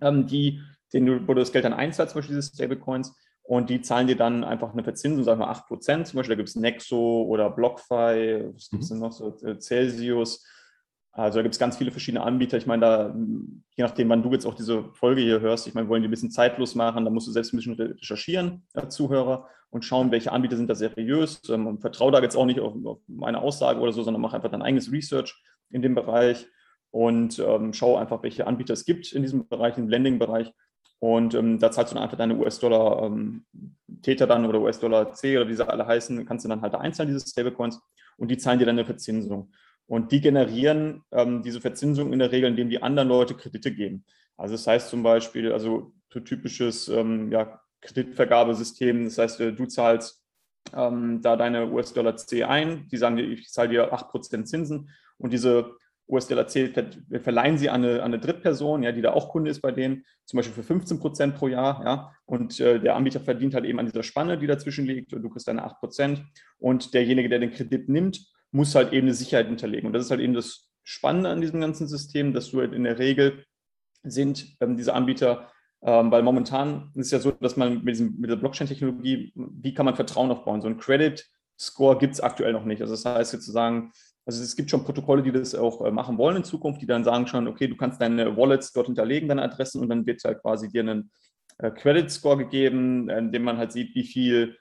ähm, 0.00 0.26
die, 0.26 0.62
denen 0.92 1.06
du, 1.06 1.28
wo 1.28 1.34
du 1.34 1.40
das 1.40 1.52
Geld 1.52 1.64
dann 1.64 1.72
einzahlst, 1.72 2.12
zum 2.12 2.20
Beispiel 2.20 2.36
diese 2.36 2.54
Stablecoins, 2.54 3.14
und 3.46 3.68
die 3.68 3.82
zahlen 3.82 4.06
dir 4.06 4.16
dann 4.16 4.42
einfach 4.42 4.72
eine 4.72 4.82
Verzinsung, 4.84 5.22
sagen 5.22 5.40
wir 5.40 5.50
8%. 5.50 6.04
Zum 6.04 6.16
Beispiel, 6.16 6.34
da 6.34 6.34
gibt 6.34 6.48
es 6.48 6.56
Nexo 6.56 7.24
oder 7.24 7.50
BlockFi, 7.50 8.52
was 8.54 8.70
gibt 8.70 8.82
es 8.82 8.90
mhm. 8.90 8.94
denn 8.94 8.98
noch 9.00 9.12
so, 9.12 9.36
äh, 9.42 9.58
Celsius, 9.58 10.46
also 11.16 11.38
da 11.38 11.42
gibt 11.42 11.54
es 11.54 11.60
ganz 11.60 11.76
viele 11.76 11.92
verschiedene 11.92 12.24
Anbieter. 12.24 12.56
Ich 12.56 12.66
meine, 12.66 12.80
da, 12.80 13.14
je 13.76 13.84
nachdem, 13.84 14.08
wann 14.08 14.22
du 14.22 14.32
jetzt 14.32 14.46
auch 14.46 14.54
diese 14.54 14.90
Folge 14.94 15.20
hier 15.20 15.40
hörst, 15.40 15.66
ich 15.68 15.74
meine, 15.74 15.88
wollen 15.88 16.02
die 16.02 16.08
ein 16.08 16.10
bisschen 16.10 16.32
zeitlos 16.32 16.74
machen, 16.74 17.04
da 17.04 17.10
musst 17.10 17.28
du 17.28 17.32
selbst 17.32 17.52
ein 17.52 17.58
bisschen 17.58 17.74
recherchieren, 17.74 18.66
äh, 18.74 18.88
Zuhörer, 18.88 19.48
und 19.70 19.84
schauen, 19.84 20.10
welche 20.10 20.32
Anbieter 20.32 20.56
sind 20.56 20.68
da 20.68 20.74
seriös. 20.74 21.40
Ähm, 21.48 21.80
vertraue 21.80 22.12
da 22.12 22.20
jetzt 22.20 22.36
auch 22.36 22.46
nicht 22.46 22.60
auf, 22.60 22.74
auf, 22.84 22.98
meine 23.06 23.40
Aussage 23.40 23.80
oder 23.80 23.92
so, 23.92 24.02
sondern 24.02 24.22
mach 24.22 24.32
einfach 24.32 24.50
dein 24.50 24.62
eigenes 24.62 24.90
Research 24.90 25.40
in 25.70 25.82
dem 25.82 25.94
Bereich 25.94 26.46
und 26.90 27.38
ähm, 27.38 27.72
schau 27.72 27.96
einfach, 27.96 28.22
welche 28.22 28.46
Anbieter 28.46 28.72
es 28.72 28.84
gibt 28.84 29.12
in 29.12 29.22
diesem 29.22 29.48
Bereich, 29.48 29.78
im 29.78 29.88
Lending-Bereich. 29.88 30.52
Und 31.04 31.34
ähm, 31.34 31.58
da 31.58 31.70
zahlst 31.70 31.92
du 31.92 31.96
dann 31.96 32.04
einfach 32.04 32.16
deine 32.16 32.34
US-Dollar-Täter 32.34 34.24
ähm, 34.24 34.28
dann 34.28 34.46
oder 34.46 34.62
US-Dollar-C 34.62 35.36
oder 35.36 35.46
wie 35.50 35.54
sie 35.54 35.68
alle 35.68 35.86
heißen, 35.86 36.24
kannst 36.24 36.46
du 36.46 36.48
dann 36.48 36.62
halt 36.62 36.74
einzahlen, 36.74 37.12
diese 37.12 37.28
Stablecoins, 37.28 37.78
und 38.16 38.30
die 38.30 38.38
zahlen 38.38 38.58
dir 38.58 38.64
dann 38.64 38.78
eine 38.78 38.86
Verzinsung. 38.86 39.52
Und 39.84 40.12
die 40.12 40.22
generieren 40.22 41.02
ähm, 41.12 41.42
diese 41.42 41.60
Verzinsung 41.60 42.14
in 42.14 42.20
der 42.20 42.32
Regel, 42.32 42.48
indem 42.48 42.70
die 42.70 42.82
anderen 42.82 43.08
Leute 43.08 43.34
Kredite 43.34 43.70
geben. 43.70 44.06
Also 44.38 44.54
das 44.54 44.66
heißt 44.66 44.88
zum 44.88 45.02
Beispiel, 45.02 45.52
also 45.52 45.92
so 46.10 46.20
typisches 46.20 46.88
ähm, 46.88 47.30
ja, 47.30 47.60
Kreditvergabesystem, 47.82 49.04
das 49.04 49.18
heißt, 49.18 49.40
äh, 49.40 49.52
du 49.52 49.66
zahlst 49.66 50.24
ähm, 50.74 51.20
da 51.20 51.36
deine 51.36 51.70
US-Dollar 51.70 52.16
C 52.16 52.44
ein, 52.44 52.88
die 52.88 52.96
sagen 52.96 53.16
dir, 53.16 53.24
ich 53.24 53.50
zahle 53.50 53.68
dir 53.68 53.92
8% 53.92 54.46
Zinsen 54.46 54.88
und 55.18 55.34
diese 55.34 55.76
US-Dollar 56.08 56.46
C 56.46 56.72
verleihen 57.22 57.56
sie 57.56 57.70
an 57.70 57.84
eine, 57.84 58.02
an 58.02 58.12
eine, 58.12 58.18
Drittperson, 58.18 58.82
ja, 58.82 58.92
die 58.92 59.00
da 59.00 59.12
auch 59.12 59.30
Kunde 59.30 59.50
ist 59.50 59.60
bei 59.60 59.72
denen, 59.72 60.04
zum 60.26 60.36
Beispiel 60.36 60.54
für 60.54 60.62
15 60.62 61.00
Prozent 61.00 61.34
pro 61.34 61.48
Jahr, 61.48 61.82
ja, 61.84 62.12
und 62.26 62.60
äh, 62.60 62.78
der 62.78 62.96
Anbieter 62.96 63.20
verdient 63.20 63.54
halt 63.54 63.64
eben 63.64 63.78
an 63.78 63.86
dieser 63.86 64.02
Spanne, 64.02 64.36
die 64.36 64.46
dazwischen 64.46 64.84
liegt, 64.84 65.14
und 65.14 65.22
du 65.22 65.30
kriegst 65.30 65.48
deine 65.48 65.64
8 65.64 65.78
Prozent 65.80 66.24
und 66.58 66.92
derjenige, 66.92 67.28
der 67.28 67.38
den 67.38 67.52
Kredit 67.52 67.88
nimmt, 67.88 68.20
muss 68.50 68.74
halt 68.74 68.92
eben 68.92 69.06
eine 69.06 69.14
Sicherheit 69.14 69.46
hinterlegen. 69.46 69.86
Und 69.86 69.94
das 69.94 70.04
ist 70.04 70.10
halt 70.10 70.20
eben 70.20 70.34
das 70.34 70.70
Spannende 70.84 71.30
an 71.30 71.40
diesem 71.40 71.60
ganzen 71.60 71.88
System, 71.88 72.32
dass 72.32 72.50
du 72.50 72.60
halt 72.60 72.72
in 72.72 72.84
der 72.84 72.98
Regel 72.98 73.44
sind 74.02 74.56
ähm, 74.60 74.76
diese 74.76 74.94
Anbieter, 74.94 75.50
ähm, 75.82 76.10
weil 76.10 76.22
momentan 76.22 76.90
ist 76.94 77.06
es 77.06 77.10
ja 77.10 77.18
so, 77.18 77.30
dass 77.30 77.56
man 77.56 77.82
mit, 77.82 77.94
diesem, 77.94 78.20
mit 78.20 78.30
der 78.30 78.36
Blockchain-Technologie, 78.36 79.32
wie 79.34 79.74
kann 79.74 79.86
man 79.86 79.96
Vertrauen 79.96 80.30
aufbauen? 80.30 80.60
So 80.60 80.68
ein 80.68 80.76
Credit-Score 80.76 81.98
gibt 81.98 82.14
es 82.14 82.20
aktuell 82.20 82.52
noch 82.52 82.64
nicht. 82.64 82.82
Also 82.82 82.94
das 82.94 83.04
heißt 83.04 83.32
sozusagen, 83.32 83.92
also 84.26 84.42
es 84.42 84.56
gibt 84.56 84.70
schon 84.70 84.84
Protokolle, 84.84 85.22
die 85.22 85.32
das 85.32 85.54
auch 85.54 85.84
äh, 85.84 85.90
machen 85.90 86.16
wollen 86.18 86.36
in 86.38 86.44
Zukunft, 86.44 86.80
die 86.80 86.86
dann 86.86 87.04
sagen 87.04 87.26
schon, 87.26 87.46
okay, 87.46 87.68
du 87.68 87.76
kannst 87.76 88.00
deine 88.00 88.36
Wallets 88.36 88.72
dort 88.72 88.86
hinterlegen, 88.86 89.28
deine 89.28 89.42
Adressen 89.42 89.80
und 89.80 89.88
dann 89.88 90.06
wird 90.06 90.22
halt 90.24 90.40
quasi 90.40 90.68
dir 90.68 90.80
einen 90.80 91.10
äh, 91.58 91.70
Credit-Score 91.70 92.38
gegeben, 92.38 93.08
in 93.10 93.32
dem 93.32 93.42
man 93.42 93.58
halt 93.58 93.72
sieht, 93.72 93.94
wie 93.94 94.04
viel 94.04 94.56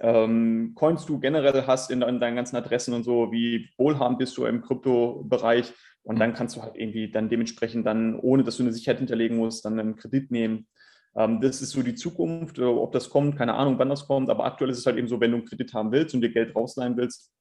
ähm, 0.00 0.72
Coins 0.74 1.06
du 1.06 1.18
generell 1.18 1.66
hast 1.66 1.90
in, 1.90 2.02
in, 2.02 2.20
deinen 2.20 2.36
ganzen 2.36 2.56
Adressen 2.56 2.94
und 2.94 3.04
so, 3.04 3.32
wie 3.32 3.68
wohlhabend 3.76 4.18
bist 4.18 4.36
du 4.36 4.44
im 4.44 4.62
Kryptobereich. 4.62 5.72
Und 6.04 6.16
mhm. 6.16 6.20
dann 6.20 6.34
kannst 6.34 6.56
du 6.56 6.62
halt 6.62 6.76
irgendwie 6.76 7.10
dann 7.10 7.28
dementsprechend 7.28 7.86
dann, 7.86 8.18
ohne 8.18 8.44
dass 8.44 8.56
du 8.56 8.62
eine 8.62 8.72
Sicherheit 8.72 8.98
hinterlegen 8.98 9.36
musst, 9.36 9.64
dann 9.64 9.78
einen 9.80 9.96
Kredit 9.96 10.30
nehmen. 10.30 10.68
Ähm, 11.16 11.40
das 11.40 11.60
ist 11.60 11.70
so 11.70 11.82
die 11.82 11.94
Zukunft. 11.96 12.58
Äh, 12.58 12.62
ob 12.62 12.92
das 12.92 13.10
kommt, 13.10 13.36
keine 13.36 13.54
Ahnung, 13.54 13.78
wann 13.78 13.88
das 13.88 14.06
kommt. 14.06 14.30
Aber 14.30 14.44
aktuell 14.44 14.70
ist 14.70 14.78
es 14.78 14.86
halt 14.86 14.96
eben 14.96 15.08
so, 15.08 15.20
wenn 15.20 15.32
du 15.32 15.38
einen 15.38 15.46
Kredit 15.46 15.74
haben 15.74 15.90
willst 15.90 16.14
und 16.14 16.20
dir 16.20 16.30
Geld 16.30 16.54
rausleihen 16.54 16.96
willst, 16.96 17.32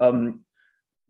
ähm, 0.00 0.44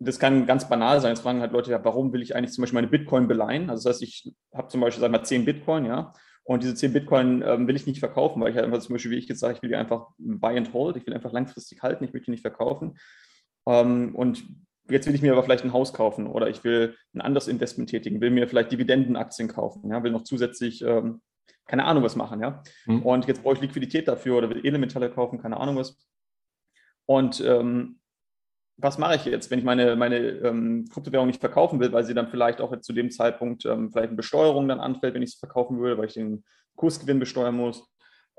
das 0.04 0.18
kann 0.18 0.46
ganz 0.46 0.68
banal 0.68 1.00
sein. 1.00 1.10
Jetzt 1.10 1.22
fragen 1.22 1.40
halt 1.40 1.52
Leute, 1.52 1.70
ja, 1.70 1.84
warum 1.84 2.12
will 2.12 2.22
ich 2.22 2.34
eigentlich 2.34 2.52
zum 2.52 2.62
Beispiel 2.62 2.76
meine 2.76 2.88
Bitcoin 2.88 3.28
beleihen? 3.28 3.70
Also 3.70 3.88
das 3.88 3.96
heißt, 3.96 4.02
ich 4.02 4.34
habe 4.54 4.68
zum 4.68 4.80
Beispiel, 4.80 5.00
sag 5.00 5.10
mal, 5.10 5.24
10 5.24 5.44
Bitcoin, 5.44 5.84
ja, 5.86 6.12
und 6.44 6.62
diese 6.62 6.74
10 6.74 6.92
Bitcoin 6.92 7.42
ähm, 7.44 7.66
will 7.66 7.76
ich 7.76 7.86
nicht 7.86 8.00
verkaufen, 8.00 8.40
weil 8.40 8.50
ich 8.50 8.56
halt 8.56 8.66
einfach 8.66 8.80
zum 8.80 8.94
Beispiel, 8.94 9.12
wie 9.12 9.18
ich 9.18 9.28
jetzt 9.28 9.40
sage, 9.40 9.54
ich 9.54 9.62
will 9.62 9.70
die 9.70 9.76
einfach 9.76 10.08
buy 10.18 10.56
and 10.56 10.72
hold, 10.74 10.96
ich 10.96 11.06
will 11.06 11.14
einfach 11.14 11.32
langfristig 11.32 11.82
halten, 11.82 12.04
ich 12.04 12.12
möchte 12.12 12.26
die 12.26 12.32
nicht 12.32 12.42
verkaufen. 12.42 12.98
Ähm, 13.66 14.14
und 14.14 14.44
jetzt 14.90 15.06
will 15.06 15.14
ich 15.14 15.22
mir 15.22 15.32
aber 15.32 15.42
vielleicht 15.42 15.64
ein 15.64 15.72
Haus 15.72 15.94
kaufen 15.94 16.26
oder 16.26 16.50
ich 16.50 16.62
will 16.62 16.96
ein 17.14 17.22
anderes 17.22 17.48
Investment 17.48 17.88
tätigen, 17.88 18.20
will 18.20 18.30
mir 18.30 18.46
vielleicht 18.46 18.70
Dividendenaktien 18.70 19.48
kaufen, 19.48 19.90
ja, 19.90 20.02
will 20.02 20.12
noch 20.12 20.24
zusätzlich, 20.24 20.82
ähm, 20.82 21.22
keine 21.66 21.86
Ahnung 21.86 22.02
was 22.02 22.14
machen, 22.14 22.40
ja. 22.40 22.62
Mhm. 22.84 23.02
Und 23.02 23.26
jetzt 23.26 23.42
brauche 23.42 23.54
ich 23.54 23.62
Liquidität 23.62 24.06
dafür 24.06 24.36
oder 24.36 24.50
will 24.50 24.64
Edelmetalle 24.64 25.10
kaufen, 25.10 25.40
keine 25.40 25.58
Ahnung 25.58 25.76
was. 25.76 25.96
Und 27.06 27.40
ähm, 27.40 28.00
was 28.76 28.98
mache 28.98 29.16
ich 29.16 29.24
jetzt, 29.24 29.50
wenn 29.50 29.58
ich 29.58 29.64
meine, 29.64 29.96
meine 29.96 30.16
ähm, 30.16 30.86
Kryptowährung 30.92 31.26
nicht 31.26 31.40
verkaufen 31.40 31.80
will, 31.80 31.92
weil 31.92 32.04
sie 32.04 32.14
dann 32.14 32.28
vielleicht 32.28 32.60
auch 32.60 32.78
zu 32.80 32.92
dem 32.92 33.10
Zeitpunkt 33.10 33.64
ähm, 33.66 33.90
vielleicht 33.90 34.08
eine 34.08 34.16
Besteuerung 34.16 34.66
dann 34.68 34.80
anfällt, 34.80 35.14
wenn 35.14 35.22
ich 35.22 35.30
es 35.30 35.38
verkaufen 35.38 35.78
würde, 35.78 35.96
weil 35.96 36.06
ich 36.06 36.14
den 36.14 36.44
Kursgewinn 36.74 37.20
besteuern 37.20 37.56
muss. 37.56 37.88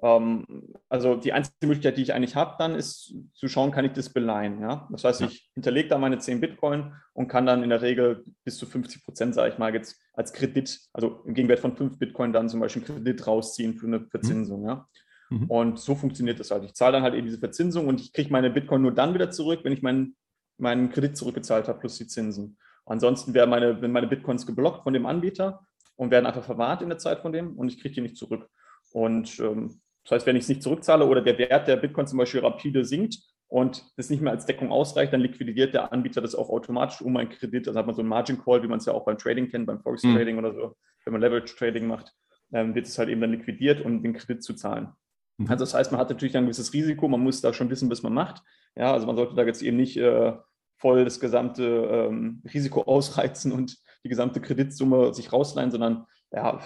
Ähm, 0.02 0.45
also 0.89 1.15
die 1.15 1.32
einzige 1.32 1.67
Möglichkeit, 1.67 1.98
die 1.98 2.02
ich 2.02 2.13
eigentlich 2.13 2.36
habe, 2.36 2.56
dann 2.60 2.76
ist 2.76 3.15
zu 3.34 3.48
schauen, 3.48 3.71
kann 3.71 3.86
ich 3.86 3.93
das 3.93 4.10
beleihen. 4.10 4.60
Ja? 4.62 4.88
Das 4.91 5.06
heißt, 5.06 5.21
ich 5.21 5.50
hinterlege 5.54 5.88
da 5.88 5.98
meine 5.98 6.17
10 6.17 6.41
Bitcoin 6.41 6.93
und 7.13 7.30
kann 7.30 7.45
dann 7.45 7.63
in 7.63 7.69
der 7.69 7.82
Regel 7.82 8.26
bis 8.43 8.58
zu 8.58 8.65
50 8.65 9.06
Prozent, 9.06 9.36
sage 9.36 9.54
ich 9.54 9.58
mal, 9.58 9.74
jetzt 9.74 9.98
als 10.13 10.34
Kredit, 10.34 10.80
also 10.91 11.21
im 11.26 11.34
Gegenwert 11.34 11.60
von 11.60 11.78
5 11.78 11.98
Bitcoin 11.98 12.34
dann 12.34 12.50
zum 12.50 12.60
Beispiel 12.60 12.84
einen 12.84 13.04
Kredit 13.04 13.26
rausziehen 13.26 13.76
für 13.76 13.88
eine 13.88 14.02
Verzinsung. 14.02 14.63
Mhm. 14.63 14.67
Ja? 14.67 14.88
Mhm. 15.30 15.50
Und 15.50 15.80
so 15.80 15.95
funktioniert 15.95 16.39
das 16.39 16.52
halt. 16.52 16.65
Ich 16.65 16.74
zahle 16.74 16.93
dann 16.93 17.04
halt 17.04 17.15
eben 17.15 17.26
diese 17.26 17.39
Verzinsung 17.39 17.88
und 17.88 18.02
ich 18.02 18.12
kriege 18.12 18.32
meine 18.32 18.50
Bitcoin 18.50 18.82
nur 18.82 18.93
dann 18.93 19.13
wieder 19.13 19.32
zurück, 19.32 19.62
wenn 19.63 19.74
ich 19.74 19.82
meinen 19.82 20.15
meinen 20.58 20.89
Kredit 20.89 21.18
zurückgezahlt 21.18 21.68
habe 21.68 21.80
plus 21.80 21.98
die 21.98 22.08
Zinsen. 22.08 22.58
Ansonsten 22.86 23.34
werden 23.34 23.50
meine, 23.50 23.74
meine 23.88 24.08
Bitcoins 24.08 24.46
geblockt 24.46 24.84
von 24.84 24.94
dem 24.94 25.06
Anbieter 25.06 25.65
und 25.96 26.12
werden 26.12 26.26
einfach 26.26 26.44
verwahrt 26.44 26.82
in 26.82 26.89
der 26.89 26.98
Zeit 26.98 27.20
von 27.20 27.32
dem 27.32 27.58
und 27.58 27.70
ich 27.70 27.80
kriege 27.80 27.96
die 27.96 28.02
nicht 28.02 28.18
zurück. 28.18 28.50
Und 28.91 29.39
ähm, 29.39 29.82
das 30.04 30.12
heißt, 30.12 30.28
wenn 30.28 30.36
ich 30.36 30.44
es 30.44 30.50
nicht 30.50 30.62
zurückzahle 30.62 31.06
oder 31.06 31.22
der 31.22 31.38
Wert 31.38 31.68
der 31.68 31.78
Bitcoin 31.78 32.06
zum 32.06 32.20
Beispiel 32.20 32.41
rapide 32.41 32.86
sinkt 32.86 33.18
und 33.48 33.84
das 33.98 34.10
nicht 34.10 34.22
mehr 34.22 34.32
als 34.32 34.46
Deckung 34.46 34.72
ausreicht, 34.72 35.12
dann 35.12 35.22
liquidiert 35.22 35.74
der 35.74 35.91
Anbieter 35.91 36.22
das 36.22 36.36
auch 36.36 36.50
automatisch 36.50 37.02
um 37.02 37.18
einen 37.18 37.30
Kredit. 37.30 37.68
Also 37.68 37.80
hat 37.80 37.88
man 37.88 37.96
so 37.96 38.02
einen 38.02 38.10
Margin 38.10 38.38
Call, 38.38 38.62
wie 38.62 38.68
man 38.68 38.78
es 38.78 38.86
ja 38.86 38.94
auch 38.94 39.06
beim 39.06 39.18
Trading 39.18 39.50
kennt, 39.50 39.65
beim 39.65 39.80
Forex 39.80 40.04
mhm. 40.04 40.15
Trading 40.15 40.36
mhm. 40.36 40.46
oder 40.46 40.54
so, 40.54 40.76
wenn 41.06 41.13
man 41.13 41.22
Leverage 41.22 41.56
Trading 41.56 41.88
macht, 41.88 42.13
ähm, 42.54 42.76
wird 42.76 42.86
es 42.86 42.98
halt 43.00 43.10
eben 43.10 43.22
dann 43.22 43.32
liquidiert, 43.32 43.84
um 43.84 44.04
den 44.04 44.13
Kredit 44.13 44.44
zu 44.44 44.54
zahlen. 44.54 44.89
Mhm. 45.38 45.50
Also 45.50 45.63
das 45.63 45.74
heißt, 45.74 45.91
man 45.91 46.00
hat 46.00 46.10
natürlich 46.10 46.36
ein 46.38 46.45
gewisses 46.45 46.74
Risiko, 46.74 47.08
man 47.08 47.21
muss 47.21 47.41
da 47.41 47.54
schon 47.54 47.69
wissen, 47.69 47.89
was 47.89 48.04
man 48.04 48.13
macht. 48.13 48.43
Ja, 48.76 48.93
also 48.93 49.08
man 49.08 49.15
sollte 49.15 49.36
da 49.36 49.43
jetzt 49.43 49.62
eben 49.62 49.78
nicht 49.78 49.98
äh, 49.98 50.34
voll 50.78 51.04
das 51.04 51.19
gesamte 51.19 51.63
ähm, 51.63 52.41
Risiko 52.54 52.82
ausreizen 52.88 53.52
und 53.52 53.78
die 54.04 54.10
gesamte 54.10 54.41
Kreditsumme 54.41 55.13
sich 55.13 55.34
rausleihen, 55.34 55.71
sondern 55.71 56.06
ja, 56.32 56.60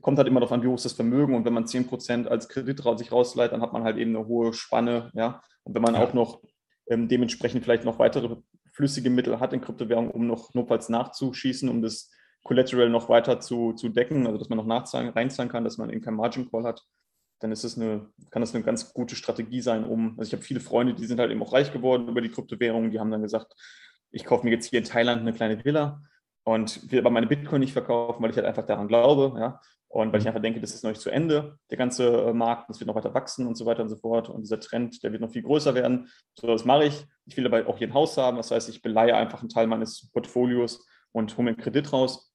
kommt 0.00 0.18
halt 0.18 0.28
immer 0.28 0.40
darauf 0.40 0.52
an, 0.52 0.62
wie 0.62 0.68
hoch 0.68 0.76
ist 0.76 0.84
das 0.84 0.92
Vermögen. 0.92 1.34
Und 1.34 1.44
wenn 1.44 1.52
man 1.52 1.64
10% 1.64 2.26
als 2.26 2.48
Kredit 2.48 2.82
sich 2.96 3.12
rausleiht, 3.12 3.52
dann 3.52 3.62
hat 3.62 3.72
man 3.72 3.84
halt 3.84 3.96
eben 3.96 4.14
eine 4.14 4.26
hohe 4.26 4.52
Spanne. 4.52 5.10
Ja? 5.14 5.42
Und 5.64 5.74
wenn 5.74 5.82
man 5.82 5.94
ja. 5.94 6.02
auch 6.02 6.14
noch 6.14 6.40
ähm, 6.88 7.08
dementsprechend 7.08 7.64
vielleicht 7.64 7.84
noch 7.84 7.98
weitere 7.98 8.36
flüssige 8.72 9.10
Mittel 9.10 9.40
hat 9.40 9.52
in 9.52 9.60
Kryptowährungen, 9.60 10.10
um 10.10 10.26
noch 10.26 10.54
notfalls 10.54 10.88
nachzuschießen, 10.88 11.68
um 11.68 11.82
das 11.82 12.10
Collateral 12.44 12.88
noch 12.88 13.08
weiter 13.08 13.40
zu, 13.40 13.72
zu 13.72 13.88
decken, 13.88 14.26
also 14.26 14.38
dass 14.38 14.48
man 14.48 14.58
noch 14.58 14.66
nachzahlen, 14.66 15.10
reinzahlen 15.10 15.50
kann, 15.50 15.64
dass 15.64 15.78
man 15.78 15.90
eben 15.90 16.00
kein 16.00 16.14
Margin 16.14 16.50
Call 16.50 16.64
hat, 16.64 16.82
dann 17.40 17.52
ist 17.52 17.64
es 17.64 17.76
eine, 17.76 18.06
kann 18.30 18.42
das 18.42 18.54
eine 18.54 18.64
ganz 18.64 18.92
gute 18.92 19.16
Strategie 19.16 19.60
sein, 19.60 19.84
um, 19.84 20.18
also 20.18 20.28
ich 20.28 20.32
habe 20.32 20.42
viele 20.42 20.60
Freunde, 20.60 20.94
die 20.94 21.06
sind 21.06 21.18
halt 21.18 21.30
eben 21.30 21.42
auch 21.42 21.52
reich 21.52 21.72
geworden 21.72 22.08
über 22.08 22.20
die 22.20 22.30
Kryptowährungen, 22.30 22.90
die 22.90 23.00
haben 23.00 23.10
dann 23.10 23.22
gesagt, 23.22 23.54
ich 24.10 24.24
kaufe 24.24 24.44
mir 24.44 24.52
jetzt 24.52 24.66
hier 24.66 24.78
in 24.78 24.84
Thailand 24.84 25.22
eine 25.22 25.32
kleine 25.32 25.64
Villa 25.64 26.02
und 26.44 26.90
will 26.90 27.00
aber 27.00 27.10
meine 27.10 27.26
Bitcoin 27.26 27.60
nicht 27.60 27.72
verkaufen, 27.72 28.22
weil 28.22 28.30
ich 28.30 28.36
halt 28.36 28.46
einfach 28.46 28.66
daran 28.66 28.88
glaube, 28.88 29.38
ja, 29.38 29.60
und 29.92 30.12
weil 30.12 30.20
ich 30.20 30.24
mhm. 30.24 30.28
einfach 30.28 30.42
denke, 30.42 30.60
das 30.60 30.72
ist 30.72 30.84
noch 30.84 30.90
nicht 30.90 31.00
zu 31.00 31.10
Ende, 31.10 31.58
der 31.68 31.76
ganze 31.76 32.28
äh, 32.28 32.32
Markt, 32.32 32.70
das 32.70 32.78
wird 32.78 32.86
noch 32.86 32.94
weiter 32.94 33.12
wachsen 33.12 33.48
und 33.48 33.56
so 33.56 33.66
weiter 33.66 33.82
und 33.82 33.88
so 33.88 33.96
fort. 33.96 34.28
Und 34.28 34.42
dieser 34.42 34.60
Trend, 34.60 35.02
der 35.02 35.10
wird 35.10 35.20
noch 35.20 35.32
viel 35.32 35.42
größer 35.42 35.74
werden. 35.74 36.08
So, 36.34 36.46
das 36.46 36.64
mache 36.64 36.84
ich. 36.84 37.04
Ich 37.26 37.36
will 37.36 37.44
aber 37.44 37.66
auch 37.66 37.76
hier 37.76 37.88
ein 37.88 37.94
Haus 37.94 38.16
haben. 38.16 38.36
Das 38.36 38.52
heißt, 38.52 38.68
ich 38.68 38.82
beleihe 38.82 39.16
einfach 39.16 39.40
einen 39.40 39.48
Teil 39.48 39.66
meines 39.66 40.08
Portfolios 40.12 40.86
und 41.10 41.36
hole 41.36 41.46
mir 41.46 41.50
einen 41.50 41.60
Kredit 41.60 41.92
raus, 41.92 42.32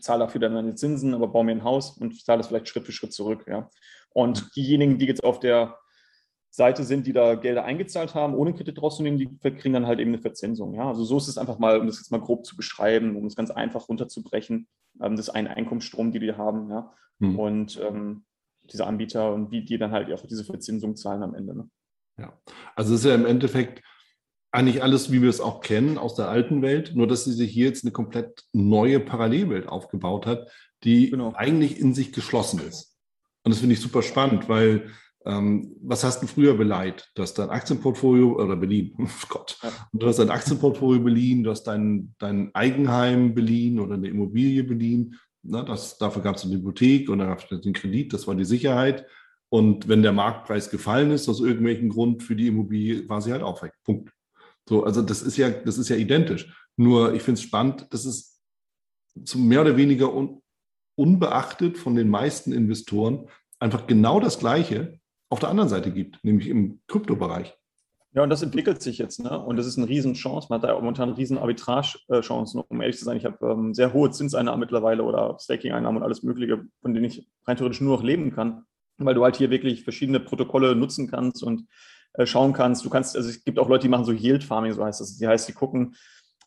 zahle 0.00 0.20
dafür 0.20 0.40
dann 0.40 0.54
meine 0.54 0.74
Zinsen, 0.74 1.12
aber 1.12 1.28
baue 1.28 1.44
mir 1.44 1.52
ein 1.52 1.64
Haus 1.64 1.98
und 1.98 2.18
zahle 2.24 2.38
das 2.38 2.48
vielleicht 2.48 2.68
Schritt 2.68 2.86
für 2.86 2.92
Schritt 2.92 3.12
zurück. 3.12 3.44
Ja. 3.46 3.68
Und 4.16 4.56
diejenigen, 4.56 4.96
die 4.96 5.04
jetzt 5.04 5.22
auf 5.22 5.40
der 5.40 5.76
Seite 6.48 6.84
sind, 6.84 7.06
die 7.06 7.12
da 7.12 7.34
Gelder 7.34 7.66
eingezahlt 7.66 8.14
haben, 8.14 8.34
ohne 8.34 8.54
Kredit 8.54 8.80
rauszunehmen, 8.80 9.18
die 9.18 9.28
kriegen 9.50 9.74
dann 9.74 9.86
halt 9.86 10.00
eben 10.00 10.10
eine 10.10 10.22
Verzinsung. 10.22 10.72
Ja? 10.72 10.88
Also 10.88 11.04
so 11.04 11.18
ist 11.18 11.28
es 11.28 11.36
einfach 11.36 11.58
mal, 11.58 11.78
um 11.78 11.86
das 11.86 11.98
jetzt 11.98 12.10
mal 12.10 12.20
grob 12.22 12.46
zu 12.46 12.56
beschreiben, 12.56 13.14
um 13.14 13.26
es 13.26 13.36
ganz 13.36 13.50
einfach 13.50 13.90
runterzubrechen. 13.90 14.68
Ähm, 15.02 15.16
das 15.16 15.28
ist 15.28 15.34
ein 15.34 15.46
Einkommensstrom, 15.46 16.12
die 16.12 16.18
die 16.18 16.32
haben. 16.32 16.70
Ja? 16.70 16.94
Hm. 17.20 17.38
Und 17.38 17.78
ähm, 17.86 18.24
diese 18.72 18.86
Anbieter 18.86 19.34
und 19.34 19.50
wie 19.50 19.66
die 19.66 19.76
dann 19.76 19.92
halt 19.92 20.10
auch 20.10 20.24
diese 20.24 20.44
Verzinsung 20.44 20.96
zahlen 20.96 21.22
am 21.22 21.34
Ende. 21.34 21.54
Ne? 21.54 21.68
Ja, 22.18 22.32
also 22.74 22.94
es 22.94 23.00
ist 23.00 23.06
ja 23.06 23.14
im 23.14 23.26
Endeffekt 23.26 23.82
eigentlich 24.50 24.82
alles, 24.82 25.12
wie 25.12 25.20
wir 25.20 25.28
es 25.28 25.42
auch 25.42 25.60
kennen 25.60 25.98
aus 25.98 26.14
der 26.14 26.30
alten 26.30 26.62
Welt, 26.62 26.92
nur 26.94 27.06
dass 27.06 27.24
sie 27.24 27.34
sich 27.34 27.52
hier 27.52 27.66
jetzt 27.66 27.84
eine 27.84 27.92
komplett 27.92 28.44
neue 28.54 28.98
Parallelwelt 28.98 29.68
aufgebaut 29.68 30.24
hat, 30.24 30.50
die 30.84 31.10
genau. 31.10 31.34
eigentlich 31.34 31.78
in 31.78 31.92
sich 31.92 32.14
geschlossen 32.14 32.60
ist. 32.66 32.95
Und 33.46 33.52
das 33.52 33.60
finde 33.60 33.74
ich 33.74 33.80
super 33.80 34.02
spannend, 34.02 34.48
weil 34.48 34.90
ähm, 35.24 35.76
was 35.80 36.02
hast 36.02 36.20
du 36.20 36.26
früher 36.26 36.54
beleiht? 36.54 37.12
Du 37.14 37.22
hast 37.22 37.34
dein 37.34 37.48
Aktienportfolio 37.48 38.42
oder 38.42 38.56
beliehen, 38.56 38.92
oh 38.98 39.26
Gott, 39.28 39.56
ja. 39.62 39.70
du 39.92 40.04
hast 40.08 40.18
dein 40.18 40.30
Aktienportfolio 40.30 41.00
beliehen, 41.00 41.44
du 41.44 41.52
hast 41.52 41.62
dein, 41.62 42.12
dein 42.18 42.52
Eigenheim 42.56 43.36
beliehen 43.36 43.78
oder 43.78 43.94
eine 43.94 44.08
Immobilie 44.08 44.64
beliehen. 44.64 45.14
Na, 45.44 45.62
das, 45.62 45.96
dafür 45.96 46.22
gab 46.22 46.34
es 46.34 46.44
eine 46.44 46.56
Hypothek 46.56 47.08
und 47.08 47.20
dann 47.20 47.28
gab 47.28 47.38
es 47.38 47.60
den 47.60 47.72
Kredit, 47.72 48.12
das 48.12 48.26
war 48.26 48.34
die 48.34 48.44
Sicherheit. 48.44 49.06
Und 49.48 49.86
wenn 49.86 50.02
der 50.02 50.12
Marktpreis 50.12 50.68
gefallen 50.68 51.12
ist, 51.12 51.28
aus 51.28 51.38
irgendwelchen 51.38 51.88
Grund 51.88 52.24
für 52.24 52.34
die 52.34 52.48
Immobilie, 52.48 53.08
war 53.08 53.22
sie 53.22 53.30
halt 53.30 53.44
auch 53.44 53.62
weg. 53.62 53.74
Punkt. 53.84 54.10
So, 54.68 54.82
also 54.82 55.02
das 55.02 55.22
ist 55.22 55.36
ja, 55.36 55.50
das 55.50 55.78
ist 55.78 55.88
ja 55.88 55.94
identisch. 55.94 56.52
Nur 56.76 57.14
ich 57.14 57.22
finde 57.22 57.38
es 57.38 57.42
spannend, 57.42 57.86
dass 57.90 58.06
es 58.06 58.42
mehr 59.36 59.60
oder 59.60 59.76
weniger 59.76 60.12
un, 60.12 60.42
unbeachtet 60.96 61.78
von 61.78 61.94
den 61.94 62.08
meisten 62.08 62.52
Investoren 62.52 63.28
einfach 63.60 63.86
genau 63.86 64.20
das 64.20 64.38
Gleiche 64.38 64.98
auf 65.28 65.38
der 65.38 65.48
anderen 65.48 65.68
Seite 65.68 65.92
gibt, 65.92 66.22
nämlich 66.24 66.48
im 66.48 66.80
Kryptobereich. 66.88 67.56
Ja, 68.12 68.22
und 68.22 68.30
das 68.30 68.42
entwickelt 68.42 68.80
sich 68.80 68.96
jetzt, 68.96 69.20
ne? 69.20 69.38
Und 69.38 69.58
das 69.58 69.66
ist 69.66 69.76
eine 69.76 69.88
Riesenchance. 69.88 70.46
Man 70.48 70.62
hat 70.62 70.68
da 70.68 70.74
momentan 70.74 71.10
riesen 71.10 71.36
Arbitrage-Chancen, 71.36 72.62
um 72.66 72.80
ehrlich 72.80 72.96
zu 72.96 73.04
sein. 73.04 73.18
Ich 73.18 73.26
habe 73.26 73.46
ähm, 73.46 73.74
sehr 73.74 73.92
hohe 73.92 74.10
Zinseinnahmen 74.10 74.58
mittlerweile 74.58 75.02
oder 75.02 75.36
Staking-Einnahmen 75.38 75.98
und 75.98 76.02
alles 76.02 76.22
Mögliche, 76.22 76.64
von 76.80 76.94
denen 76.94 77.04
ich 77.04 77.28
rein 77.46 77.58
theoretisch 77.58 77.82
nur 77.82 77.94
noch 77.94 78.02
leben 78.02 78.34
kann, 78.34 78.62
weil 78.96 79.14
du 79.14 79.22
halt 79.22 79.36
hier 79.36 79.50
wirklich 79.50 79.84
verschiedene 79.84 80.18
Protokolle 80.18 80.74
nutzen 80.74 81.10
kannst 81.10 81.42
und 81.42 81.66
äh, 82.14 82.24
schauen 82.24 82.54
kannst. 82.54 82.86
Du 82.86 82.88
kannst, 82.88 83.16
also 83.16 83.28
es 83.28 83.44
gibt 83.44 83.58
auch 83.58 83.68
Leute, 83.68 83.82
die 83.82 83.90
machen 83.90 84.06
so 84.06 84.12
Yield 84.12 84.44
Farming, 84.44 84.72
so 84.72 84.82
heißt 84.82 85.02
das. 85.02 85.18
Die 85.18 85.26
heißt, 85.26 85.46
die 85.46 85.52
gucken, 85.52 85.94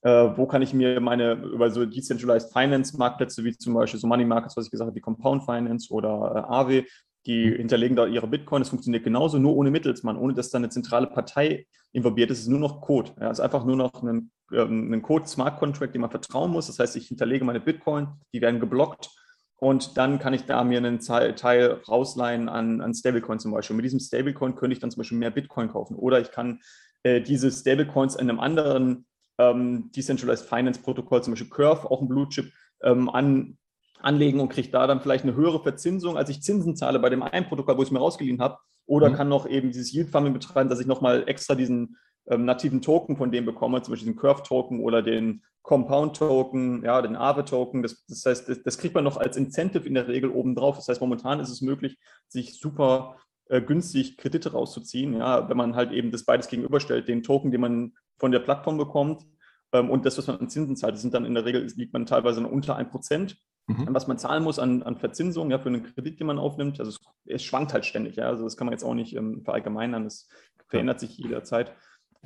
äh, 0.01 0.09
wo 0.09 0.45
kann 0.45 0.61
ich 0.61 0.73
mir 0.73 0.99
meine 0.99 1.33
über 1.33 1.69
so 1.71 1.85
Decentralized 1.85 2.51
Finance 2.53 2.97
Marktplätze 2.97 3.43
wie 3.43 3.57
zum 3.57 3.73
Beispiel 3.73 3.99
so 3.99 4.07
Money 4.07 4.25
Markets, 4.25 4.55
was 4.55 4.65
ich 4.65 4.71
gesagt 4.71 4.87
habe, 4.87 4.95
wie 4.95 5.01
Compound 5.01 5.43
Finance 5.43 5.91
oder 5.91 6.33
äh, 6.35 6.53
Aave, 6.53 6.85
die 7.25 7.51
mhm. 7.51 7.55
hinterlegen 7.57 7.95
da 7.95 8.05
ihre 8.05 8.27
Bitcoin. 8.27 8.61
Es 8.61 8.69
funktioniert 8.69 9.03
genauso, 9.03 9.39
nur 9.39 9.55
ohne 9.55 9.71
Mittelsmann, 9.71 10.17
ohne 10.17 10.33
dass 10.33 10.49
da 10.49 10.57
eine 10.57 10.69
zentrale 10.69 11.07
Partei 11.07 11.67
involviert 11.91 12.31
ist. 12.31 12.39
Es 12.39 12.43
ist 12.43 12.49
nur 12.49 12.59
noch 12.59 12.81
Code. 12.81 13.11
Ja, 13.19 13.29
es 13.29 13.39
ist 13.39 13.43
einfach 13.43 13.65
nur 13.65 13.75
noch 13.75 14.03
ein, 14.03 14.31
ähm, 14.53 14.93
ein 14.93 15.01
Code, 15.01 15.27
Smart 15.27 15.59
Contract, 15.59 15.93
dem 15.93 16.01
man 16.01 16.11
vertrauen 16.11 16.51
muss. 16.51 16.67
Das 16.67 16.79
heißt, 16.79 16.95
ich 16.95 17.07
hinterlege 17.07 17.43
meine 17.43 17.59
Bitcoin, 17.59 18.07
die 18.33 18.41
werden 18.41 18.59
geblockt 18.59 19.09
und 19.57 19.97
dann 19.97 20.19
kann 20.19 20.33
ich 20.33 20.45
da 20.45 20.63
mir 20.63 20.77
einen 20.77 20.99
Teil 20.99 21.81
rausleihen 21.87 22.47
an, 22.47 22.79
an 22.79 22.93
Stablecoin 22.93 23.39
zum 23.39 23.51
Beispiel. 23.51 23.73
Und 23.73 23.77
mit 23.77 23.85
diesem 23.85 23.99
Stablecoin 23.99 24.55
könnte 24.55 24.73
ich 24.73 24.79
dann 24.79 24.91
zum 24.91 25.01
Beispiel 25.01 25.17
mehr 25.17 25.31
Bitcoin 25.31 25.69
kaufen 25.69 25.95
oder 25.95 26.21
ich 26.21 26.31
kann 26.31 26.61
äh, 27.03 27.21
diese 27.21 27.51
Stablecoins 27.51 28.15
in 28.15 28.29
einem 28.29 28.39
anderen 28.39 29.05
ähm, 29.39 29.89
Decentralized 29.95 30.47
Finance 30.47 30.79
Protokoll, 30.81 31.23
zum 31.23 31.33
Beispiel 31.33 31.49
Curve, 31.49 31.89
auch 31.89 32.01
ein 32.01 32.07
Blue 32.07 32.29
Chip, 32.29 32.51
ähm, 32.83 33.09
an, 33.09 33.57
anlegen 34.01 34.39
und 34.39 34.49
kriege 34.49 34.69
da 34.69 34.85
dann 34.85 35.01
vielleicht 35.01 35.23
eine 35.23 35.35
höhere 35.35 35.63
Verzinsung, 35.63 36.17
als 36.17 36.29
ich 36.29 36.43
Zinsen 36.43 36.75
zahle 36.75 36.99
bei 36.99 37.09
dem 37.09 37.23
einen 37.23 37.47
Protokoll, 37.47 37.77
wo 37.77 37.81
ich 37.81 37.87
es 37.87 37.91
mir 37.91 37.99
rausgeliehen 37.99 38.41
habe. 38.41 38.57
Oder 38.85 39.09
mhm. 39.09 39.13
kann 39.13 39.29
noch 39.29 39.47
eben 39.47 39.71
dieses 39.71 39.93
Yield 39.93 40.09
Farming 40.09 40.33
betreiben, 40.33 40.69
dass 40.69 40.79
ich 40.79 40.87
nochmal 40.87 41.23
extra 41.27 41.55
diesen 41.55 41.97
ähm, 42.27 42.45
nativen 42.45 42.81
Token 42.81 43.17
von 43.17 43.31
dem 43.31 43.45
bekomme, 43.45 43.81
zum 43.81 43.93
Beispiel 43.93 44.13
den 44.13 44.19
Curve 44.19 44.43
Token 44.43 44.81
oder 44.81 45.01
den 45.01 45.43
Compound 45.61 46.17
Token, 46.17 46.83
ja, 46.83 47.01
den 47.01 47.15
Aave 47.15 47.45
Token. 47.45 47.83
Das, 47.83 48.05
das 48.07 48.25
heißt, 48.25 48.49
das, 48.49 48.63
das, 48.63 48.77
kriegt 48.77 48.95
man 48.95 49.03
noch 49.03 49.17
als 49.17 49.37
Incentive 49.37 49.87
in 49.87 49.93
der 49.93 50.07
Regel 50.07 50.31
obendrauf. 50.31 50.77
Das 50.77 50.87
heißt, 50.87 51.01
momentan 51.01 51.39
ist 51.39 51.49
es 51.49 51.61
möglich, 51.61 51.97
sich 52.27 52.59
super 52.59 53.17
äh, 53.49 53.61
günstig 53.61 54.17
Kredite 54.17 54.53
rauszuziehen, 54.53 55.13
ja, 55.13 55.49
wenn 55.49 55.57
man 55.57 55.75
halt 55.75 55.91
eben 55.91 56.11
das 56.11 56.23
beides 56.23 56.47
gegenüberstellt, 56.47 57.07
den 57.07 57.23
Token, 57.23 57.51
den 57.51 57.61
man 57.61 57.93
von 58.17 58.31
der 58.31 58.39
Plattform 58.39 58.77
bekommt 58.77 59.25
ähm, 59.73 59.89
und 59.89 60.05
das, 60.05 60.17
was 60.17 60.27
man 60.27 60.37
an 60.37 60.49
Zinsen 60.49 60.75
zahlt. 60.75 60.93
Das 60.93 61.01
sind 61.01 61.13
dann 61.13 61.25
in 61.25 61.33
der 61.33 61.45
Regel, 61.45 61.67
liegt 61.75 61.93
man 61.93 62.05
teilweise 62.05 62.45
unter 62.45 62.77
1%. 62.77 63.35
Mhm. 63.67 63.87
Was 63.89 64.07
man 64.07 64.17
zahlen 64.17 64.43
muss 64.43 64.57
an, 64.57 64.81
an 64.81 64.97
Verzinsung 64.97 65.51
ja, 65.51 65.59
für 65.59 65.69
einen 65.69 65.83
Kredit, 65.83 66.19
den 66.19 66.27
man 66.27 66.39
aufnimmt, 66.39 66.79
also 66.79 66.89
es, 66.89 66.99
es 67.25 67.43
schwankt 67.43 67.73
halt 67.73 67.85
ständig. 67.85 68.15
Ja, 68.15 68.27
also 68.27 68.43
das 68.43 68.57
kann 68.57 68.65
man 68.65 68.73
jetzt 68.73 68.83
auch 68.83 68.95
nicht 68.95 69.15
ähm, 69.15 69.43
verallgemeinern, 69.43 70.05
das 70.05 70.27
verändert 70.67 70.99
sich 70.99 71.17
jederzeit. 71.17 71.75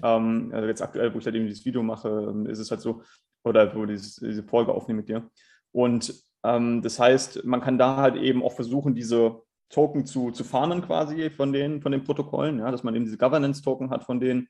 Ähm, 0.01 0.51
also 0.53 0.67
jetzt 0.67 0.81
aktuell, 0.81 1.13
wo 1.13 1.19
ich 1.19 1.25
halt 1.25 1.35
eben 1.35 1.47
dieses 1.47 1.65
Video 1.65 1.83
mache, 1.83 2.27
ähm, 2.29 2.45
ist 2.45 2.59
es 2.59 2.71
halt 2.71 2.81
so, 2.81 3.03
oder 3.43 3.75
wo 3.75 3.85
dieses, 3.85 4.15
diese 4.15 4.43
Folge 4.43 4.73
aufnehme 4.73 5.01
mit 5.01 5.09
dir. 5.09 5.29
Und 5.71 6.13
ähm, 6.43 6.81
das 6.81 6.99
heißt, 6.99 7.43
man 7.43 7.61
kann 7.61 7.77
da 7.77 7.97
halt 7.97 8.15
eben 8.15 8.41
auch 8.41 8.53
versuchen, 8.53 8.95
diese 8.95 9.41
Token 9.73 10.05
zu, 10.05 10.31
zu 10.31 10.43
farmen 10.43 10.81
quasi 10.81 11.29
von 11.29 11.51
den, 11.51 11.81
von 11.81 11.91
den 11.91 12.03
Protokollen, 12.03 12.59
ja, 12.59 12.71
dass 12.71 12.83
man 12.83 12.95
eben 12.95 13.05
diese 13.05 13.17
Governance-Token 13.17 13.89
hat 13.89 14.03
von 14.03 14.19
denen 14.19 14.47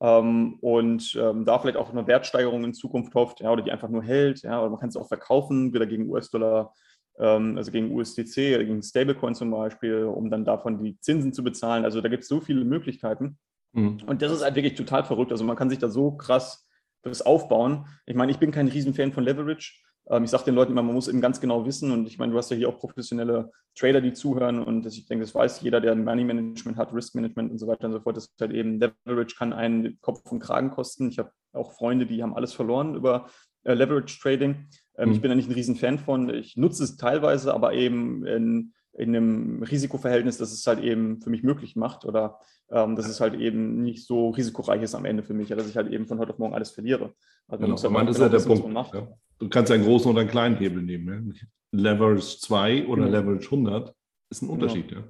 ähm, 0.00 0.58
und 0.60 1.16
ähm, 1.20 1.44
da 1.44 1.58
vielleicht 1.58 1.76
auch 1.76 1.90
eine 1.90 2.06
Wertsteigerung 2.06 2.64
in 2.64 2.74
Zukunft 2.74 3.14
hofft, 3.14 3.40
ja, 3.40 3.50
oder 3.50 3.62
die 3.62 3.70
einfach 3.70 3.88
nur 3.88 4.02
hält, 4.02 4.42
ja, 4.42 4.60
oder 4.60 4.70
man 4.70 4.80
kann 4.80 4.88
es 4.88 4.96
auch 4.96 5.08
verkaufen, 5.08 5.72
wieder 5.72 5.86
gegen 5.86 6.10
US-Dollar, 6.10 6.74
ähm, 7.18 7.56
also 7.56 7.70
gegen 7.70 7.92
USDC 7.92 8.56
oder 8.56 8.64
gegen 8.64 8.82
Stablecoin 8.82 9.34
zum 9.34 9.50
Beispiel, 9.50 10.04
um 10.04 10.30
dann 10.30 10.44
davon 10.44 10.82
die 10.82 10.98
Zinsen 10.98 11.32
zu 11.32 11.44
bezahlen. 11.44 11.84
Also 11.84 12.00
da 12.00 12.08
gibt 12.08 12.24
es 12.24 12.28
so 12.28 12.40
viele 12.40 12.64
Möglichkeiten. 12.64 13.38
Mhm. 13.72 13.98
Und 14.06 14.22
das 14.22 14.32
ist 14.32 14.42
halt 14.42 14.56
wirklich 14.56 14.74
total 14.74 15.04
verrückt. 15.04 15.30
Also 15.30 15.44
man 15.44 15.56
kann 15.56 15.70
sich 15.70 15.78
da 15.78 15.88
so 15.88 16.12
krass 16.12 16.68
das 17.02 17.22
aufbauen. 17.22 17.86
Ich 18.06 18.16
meine, 18.16 18.32
ich 18.32 18.38
bin 18.38 18.50
kein 18.50 18.68
Riesenfan 18.68 19.12
von 19.12 19.24
Leverage. 19.24 19.83
Ähm, 20.10 20.24
ich 20.24 20.30
sage 20.30 20.44
den 20.44 20.54
Leuten 20.54 20.72
immer, 20.72 20.82
man 20.82 20.94
muss 20.94 21.08
eben 21.08 21.20
ganz 21.20 21.40
genau 21.40 21.64
wissen. 21.66 21.90
Und 21.90 22.06
ich 22.06 22.18
meine, 22.18 22.32
du 22.32 22.38
hast 22.38 22.50
ja 22.50 22.56
hier 22.56 22.68
auch 22.68 22.78
professionelle 22.78 23.50
Trader, 23.74 24.00
die 24.00 24.12
zuhören. 24.12 24.62
Und 24.62 24.86
ich 24.86 25.06
denke, 25.06 25.24
das 25.24 25.34
weiß 25.34 25.60
jeder, 25.62 25.80
der 25.80 25.94
Money 25.94 26.24
Management 26.24 26.76
hat, 26.76 26.92
Risk 26.92 27.14
Management 27.14 27.52
und 27.52 27.58
so 27.58 27.66
weiter 27.66 27.86
und 27.86 27.92
so 27.92 28.00
fort. 28.00 28.16
Das 28.16 28.24
ist 28.24 28.40
halt 28.40 28.52
eben, 28.52 28.80
Leverage 28.80 29.34
kann 29.36 29.52
einen 29.52 29.98
Kopf 30.00 30.30
und 30.30 30.40
Kragen 30.40 30.70
kosten. 30.70 31.08
Ich 31.08 31.18
habe 31.18 31.30
auch 31.52 31.72
Freunde, 31.72 32.06
die 32.06 32.22
haben 32.22 32.34
alles 32.34 32.52
verloren 32.52 32.94
über 32.94 33.28
äh, 33.64 33.74
Leverage 33.74 34.18
Trading. 34.20 34.68
Ähm, 34.96 35.08
mhm. 35.08 35.14
Ich 35.14 35.20
bin 35.20 35.30
da 35.30 35.34
nicht 35.34 35.48
ein 35.48 35.54
Riesenfan 35.54 35.98
von. 35.98 36.30
Ich 36.30 36.56
nutze 36.56 36.84
es 36.84 36.96
teilweise, 36.96 37.54
aber 37.54 37.72
eben 37.74 38.26
in, 38.26 38.72
in 38.92 39.16
einem 39.16 39.62
Risikoverhältnis, 39.62 40.38
das 40.38 40.52
es 40.52 40.66
halt 40.66 40.80
eben 40.80 41.20
für 41.20 41.30
mich 41.30 41.42
möglich 41.42 41.76
macht 41.76 42.04
oder 42.04 42.38
ähm, 42.70 42.96
dass 42.96 43.08
es 43.08 43.20
halt 43.20 43.34
eben 43.34 43.82
nicht 43.82 44.06
so 44.06 44.30
risikoreich 44.30 44.82
ist 44.82 44.94
am 44.94 45.04
Ende 45.04 45.22
für 45.22 45.34
mich, 45.34 45.48
dass 45.48 45.68
ich 45.68 45.76
halt 45.76 45.90
eben 45.92 46.06
von 46.06 46.18
heute 46.18 46.32
auf 46.32 46.38
morgen 46.38 46.54
alles 46.54 46.70
verliere. 46.70 47.14
Also 47.48 47.64
genau, 47.64 47.90
man 47.90 48.08
ist 48.08 48.18
ja 48.18 48.28
der 48.28 48.38
Punkt. 48.40 48.94
Ja. 48.94 49.08
Du 49.38 49.48
kannst 49.48 49.70
einen 49.70 49.84
großen 49.84 50.10
oder 50.10 50.20
einen 50.20 50.30
kleinen 50.30 50.56
Hebel 50.56 50.82
nehmen. 50.82 51.34
Ja? 51.34 51.46
Leverage 51.72 52.38
2 52.40 52.86
oder 52.86 53.06
mhm. 53.06 53.12
Leverage 53.12 53.44
100 53.46 53.94
ist 54.30 54.42
ein 54.42 54.48
Unterschied. 54.48 54.88
Genau. 54.88 55.02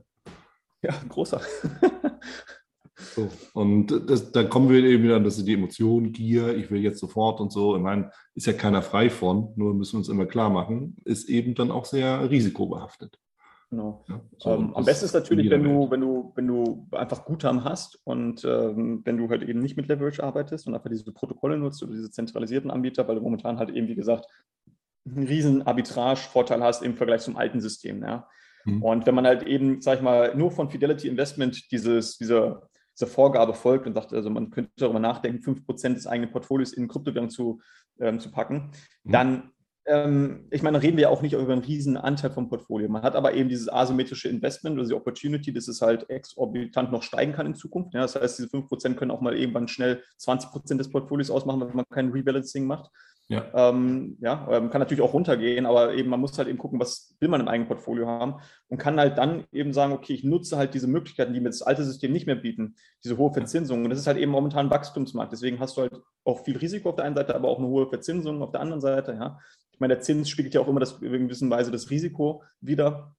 Ja, 0.83 0.91
ja 0.91 0.95
großer. 1.09 1.41
so. 2.97 3.31
Und 3.53 3.89
das, 4.09 4.33
da 4.33 4.45
kommen 4.45 4.71
wir 4.71 4.83
eben 4.83 5.05
wieder 5.05 5.17
an, 5.17 5.25
dass 5.25 5.43
die 5.43 5.55
Emotion, 5.55 6.13
Gier, 6.13 6.57
ich 6.57 6.71
will 6.71 6.83
jetzt 6.83 6.99
sofort 6.99 7.41
und 7.41 7.53
so. 7.53 7.77
Ich 7.77 7.83
meine, 7.83 8.11
ist 8.35 8.47
ja 8.47 8.53
keiner 8.55 8.83
frei 8.83 9.11
von, 9.11 9.53
nur 9.57 9.75
müssen 9.75 9.95
wir 9.95 9.99
uns 9.99 10.09
immer 10.09 10.27
klar 10.27 10.51
machen, 10.51 10.97
ist 11.05 11.29
eben 11.29 11.55
dann 11.55 11.71
auch 11.71 11.85
sehr 11.85 12.31
risikobehaftet. 12.31 13.19
Genau. 13.75 14.05
Ja, 14.09 14.21
so 14.39 14.51
ähm, 14.51 14.75
am 14.77 14.85
besten 14.85 15.07
ist 15.07 15.15
natürlich, 15.15 15.51
wenn 15.51 15.65
du, 15.65 15.91
wenn 15.91 16.01
du, 16.01 16.33
wenn 16.37 16.47
du 16.47 16.87
einfach 16.93 17.25
Guthaben 17.25 17.65
hast 17.65 17.99
und 18.05 18.45
ähm, 18.45 19.03
wenn 19.05 19.17
du 19.17 19.29
halt 19.29 19.43
eben 19.43 19.59
nicht 19.59 19.77
mit 19.77 19.89
Leverage 19.89 20.23
arbeitest 20.23 20.69
und 20.69 20.75
einfach 20.75 20.91
diese 20.91 21.13
Protokolle 21.13 21.59
nutzt 21.59 21.83
oder 21.83 21.93
diese 21.93 22.11
zentralisierten 22.11 22.71
Anbieter, 22.71 23.09
weil 23.09 23.17
du 23.17 23.21
momentan 23.21 23.59
halt 23.59 23.71
eben, 23.71 23.89
wie 23.89 23.97
gesagt, 23.97 24.27
einen 25.05 25.27
riesen 25.27 25.63
Arbitrage-Vorteil 25.67 26.63
hast 26.63 26.83
im 26.83 26.97
Vergleich 26.97 27.23
zum 27.23 27.37
alten 27.37 27.61
System. 27.61 28.01
Ja? 28.03 28.29
Mhm. 28.65 28.83
Und 28.83 29.07
wenn 29.07 29.15
man 29.17 29.27
halt 29.27 29.43
eben, 29.43 29.81
sag 29.81 29.99
ich 29.99 30.05
mal, 30.05 30.37
nur 30.37 30.53
von 30.53 30.71
Fidelity 30.71 31.09
Investment 31.09 31.73
dieses, 31.73 32.17
diese, 32.17 32.63
diese 32.97 33.09
Vorgabe 33.09 33.55
folgt 33.55 33.89
und 33.89 33.95
sagt, 33.95 34.13
also 34.13 34.31
man 34.31 34.51
könnte 34.51 34.71
darüber 34.77 35.01
nachdenken, 35.01 35.43
5% 35.43 35.95
des 35.95 36.07
eigenen 36.07 36.31
Portfolios 36.31 36.73
in 36.73 36.87
Kryptowährung 36.87 37.29
zu, 37.29 37.61
ähm, 37.99 38.21
zu 38.21 38.31
packen, 38.31 38.71
mhm. 39.03 39.13
dann 39.13 39.51
ähm, 39.87 40.47
ich 40.51 40.63
meine, 40.63 40.83
reden 40.83 40.97
wir 40.97 41.03
ja 41.05 41.09
auch 41.09 41.23
nicht 41.23 41.35
über 41.35 41.53
einen 41.53 41.63
riesen 41.63 41.97
Anteil 41.97 42.31
vom 42.31 42.49
Portfolio. 42.49 42.89
Man 42.89 43.03
hat 43.03 43.17
aber 43.17 43.35
eben 43.35 43.49
dieses 43.49 43.69
asymmetrische 43.69 44.29
Investment 44.29 44.79
oder 44.79 44.89
die 44.89 44.95
Opportunity, 44.95 45.53
dass 45.53 45.69
es 45.69 45.83
halt 45.83 46.09
exorbitant 46.09 46.91
noch 46.91 47.03
steigen 47.03 47.33
kann 47.33 47.47
in 47.47 47.55
Zukunft. 47.55 47.95
Ja, 47.95 48.01
das 48.03 48.15
heißt, 48.15 48.39
diese 48.39 48.49
5% 48.49 48.95
können 48.95 49.11
auch 49.11 49.21
mal 49.21 49.37
irgendwann 49.37 49.69
schnell 49.69 50.03
20% 50.21 50.77
des 50.79 50.91
Portfolios 50.91 51.31
ausmachen, 51.31 51.61
wenn 51.61 51.77
man 51.77 51.85
kein 51.91 52.11
Rebalancing 52.11 52.67
macht. 52.67 52.91
Ja. 53.29 53.47
Ähm, 53.55 54.19
ja, 54.21 54.47
ähm, 54.51 54.69
kann 54.69 54.81
natürlich 54.81 55.03
auch 55.03 55.15
runtergehen, 55.15 55.65
aber 55.65 55.95
eben 55.95 56.11
man 56.11 56.21
muss 56.21 56.37
halt 56.37 56.47
eben 56.47 56.59
gucken, 56.59 56.79
was 56.79 57.17
will 57.21 57.31
man 57.31 57.41
im 57.41 57.49
eigenen 57.49 57.69
Portfolio 57.69 58.07
haben 58.07 58.35
und 58.69 58.77
kann 58.77 59.01
halt 59.01 59.17
dann 59.17 59.45
eben 59.51 59.73
sagen, 59.73 59.95
okay, 59.95 60.13
ich 60.13 60.25
nutze 60.25 60.59
halt 60.59 60.75
diese 60.75 60.89
Möglichkeiten, 60.89 61.33
die 61.33 61.41
mir 61.41 61.49
das 61.49 61.63
alte 61.63 61.85
System 61.85 62.13
nicht 62.13 62.27
mehr 62.27 62.37
bieten, 62.37 62.77
diese 63.03 63.17
hohe 63.17 63.33
Verzinsung. 63.33 63.83
Und 63.83 63.91
das 63.91 63.99
ist 63.99 64.07
halt 64.07 64.19
eben 64.19 64.31
momentan 64.31 64.67
ein 64.67 64.71
Wachstumsmarkt. 64.71 65.33
Deswegen 65.33 65.59
hast 65.59 65.77
du 65.77 65.83
halt 65.83 65.93
auch 66.25 66.45
viel 66.45 66.59
Risiko 66.59 66.91
auf 66.91 66.97
der 66.97 67.07
einen 67.07 67.17
Seite, 67.17 67.35
aber 67.35 67.49
auch 67.49 67.59
eine 67.59 67.69
hohe 67.69 67.89
Verzinsung 67.89 68.43
auf 68.43 68.51
der 68.51 68.61
anderen 68.61 68.83
Seite. 68.83 69.13
Ja. 69.19 69.39
Ich 69.75 69.81
meine, 69.81 69.95
der 69.95 70.03
Zins 70.03 70.29
spiegelt 70.31 70.55
ja 70.55 70.61
auch 70.61 70.69
immer 70.69 70.81
das, 70.81 71.03
in 71.03 71.29
gewisser 71.29 71.51
Weise 71.51 71.71
das 71.71 71.91
Risiko 71.91 72.43
wieder, 72.61 73.15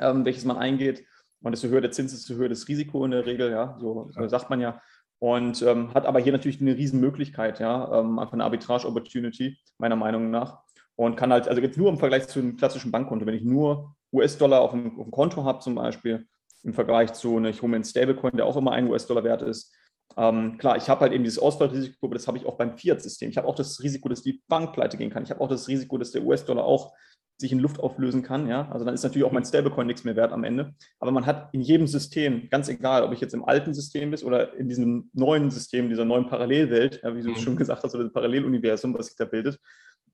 ähm, 0.00 0.24
welches 0.24 0.44
man 0.44 0.56
eingeht. 0.56 1.04
Und 1.40 1.52
desto 1.52 1.68
höher 1.68 1.80
der 1.80 1.92
Zins 1.92 2.12
ist, 2.12 2.28
desto 2.28 2.40
höher 2.40 2.48
das 2.48 2.66
Risiko 2.66 3.04
in 3.04 3.12
der 3.12 3.26
Regel, 3.26 3.50
ja, 3.50 3.76
so, 3.78 4.10
so 4.10 4.26
sagt 4.26 4.50
man 4.50 4.60
ja 4.60 4.80
und 5.18 5.62
ähm, 5.62 5.92
hat 5.94 6.06
aber 6.06 6.20
hier 6.20 6.32
natürlich 6.32 6.60
eine 6.60 6.76
Riesenmöglichkeit, 6.76 7.58
ja, 7.58 8.00
ähm, 8.00 8.18
einfach 8.18 8.34
eine 8.34 8.44
Arbitrage-Opportunity, 8.44 9.58
meiner 9.78 9.96
Meinung 9.96 10.30
nach. 10.30 10.60
Und 10.94 11.16
kann 11.16 11.32
halt, 11.32 11.48
also 11.48 11.60
jetzt 11.60 11.78
nur 11.78 11.88
im 11.90 11.98
Vergleich 11.98 12.28
zu 12.28 12.38
einem 12.38 12.56
klassischen 12.56 12.90
Bankkonto, 12.90 13.26
wenn 13.26 13.34
ich 13.34 13.44
nur 13.44 13.94
US-Dollar 14.12 14.60
auf, 14.60 14.72
auf 14.72 14.80
dem, 14.80 15.10
Konto 15.10 15.44
habe 15.44 15.60
zum 15.60 15.74
Beispiel, 15.74 16.26
im 16.64 16.74
Vergleich 16.74 17.12
zu, 17.14 17.38
ne, 17.38 17.50
ich 17.50 17.62
hole 17.62 17.70
mir 17.70 17.76
einen 17.76 17.84
Stablecoin, 17.84 18.36
der 18.36 18.46
auch 18.46 18.56
immer 18.56 18.72
ein 18.72 18.88
US-Dollar 18.88 19.24
wert 19.24 19.42
ist, 19.42 19.74
ähm, 20.18 20.58
klar, 20.58 20.76
ich 20.76 20.88
habe 20.88 21.02
halt 21.02 21.12
eben 21.12 21.22
dieses 21.22 21.38
Ausfallrisiko, 21.38 22.06
aber 22.06 22.14
das 22.14 22.26
habe 22.26 22.36
ich 22.38 22.44
auch 22.44 22.56
beim 22.56 22.76
Fiat-System. 22.76 23.30
Ich 23.30 23.36
habe 23.36 23.46
auch 23.46 23.54
das 23.54 23.80
Risiko, 23.80 24.08
dass 24.08 24.22
die 24.22 24.42
Bank 24.48 24.72
pleite 24.72 24.96
gehen 24.96 25.10
kann. 25.10 25.22
Ich 25.22 25.30
habe 25.30 25.40
auch 25.40 25.48
das 25.48 25.68
Risiko, 25.68 25.96
dass 25.96 26.10
der 26.10 26.24
US-Dollar 26.24 26.64
auch 26.64 26.92
sich 27.40 27.52
in 27.52 27.60
Luft 27.60 27.78
auflösen 27.78 28.24
kann. 28.24 28.48
Ja? 28.48 28.68
Also 28.72 28.84
dann 28.84 28.94
ist 28.94 29.04
natürlich 29.04 29.24
auch 29.24 29.30
mein 29.32 29.44
Stablecoin 29.44 29.86
nichts 29.86 30.02
mehr 30.02 30.16
wert 30.16 30.32
am 30.32 30.42
Ende. 30.42 30.74
Aber 30.98 31.12
man 31.12 31.24
hat 31.24 31.50
in 31.52 31.60
jedem 31.60 31.86
System, 31.86 32.48
ganz 32.50 32.68
egal, 32.68 33.04
ob 33.04 33.12
ich 33.12 33.20
jetzt 33.20 33.32
im 33.32 33.44
alten 33.44 33.72
System 33.74 34.10
bin 34.10 34.20
oder 34.24 34.54
in 34.54 34.68
diesem 34.68 35.08
neuen 35.12 35.52
System, 35.52 35.88
dieser 35.88 36.04
neuen 36.04 36.26
Parallelwelt, 36.26 37.00
ja, 37.04 37.14
wie 37.14 37.22
du 37.22 37.30
mhm. 37.30 37.36
schon 37.36 37.56
gesagt 37.56 37.84
hast, 37.84 37.94
oder 37.94 38.04
das 38.04 38.12
Paralleluniversum, 38.12 38.98
was 38.98 39.06
sich 39.06 39.16
da 39.16 39.24
bildet, 39.24 39.60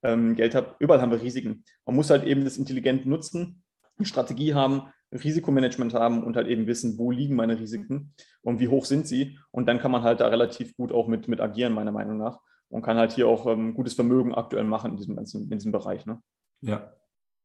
ähm, 0.03 0.35
Geld 0.35 0.55
habe, 0.55 0.77
überall 0.81 1.01
haben 1.01 1.13
wir 1.13 1.23
Risiken. 1.23 1.65
Man 1.87 1.97
muss 1.97 2.11
halt 2.11 2.25
eben 2.25 2.45
das 2.45 2.59
intelligent 2.59 3.07
nutzen, 3.07 3.63
eine 3.97 4.07
Strategie 4.07 4.53
haben, 4.53 4.83
Risikomanagement 5.23 5.95
haben 5.95 6.25
und 6.25 6.37
halt 6.37 6.49
eben 6.49 6.67
wissen, 6.67 6.99
wo 6.99 7.11
liegen 7.11 7.37
meine 7.37 7.59
Risiken 7.59 8.15
und 8.43 8.59
wie 8.59 8.69
hoch 8.69 8.85
sind 8.85 9.07
sie. 9.07 9.39
Und 9.51 9.67
dann 9.67 9.79
kann 9.79 9.93
man 9.93 10.03
halt 10.03 10.21
da 10.21 10.29
relativ 10.29 10.77
gut 10.77 10.93
auch 10.93 11.07
mit, 11.07 11.29
mit 11.29 11.41
agieren, 11.41 11.73
meiner 11.73 11.93
Meinung 11.93 12.19
nach. 12.19 12.41
Und 12.69 12.83
kann 12.83 12.97
halt 12.97 13.13
hier 13.13 13.29
auch 13.29 13.47
ähm, 13.47 13.75
gutes 13.75 13.95
Vermögen 13.95 14.35
aktuell 14.35 14.65
machen 14.65 14.93
in 14.93 14.97
diesem 14.97 15.15
ganzen, 15.15 15.45
in 15.45 15.59
diesem 15.59 15.71
Bereich. 15.71 16.07
Ne? 16.07 16.21
Ja, 16.63 16.93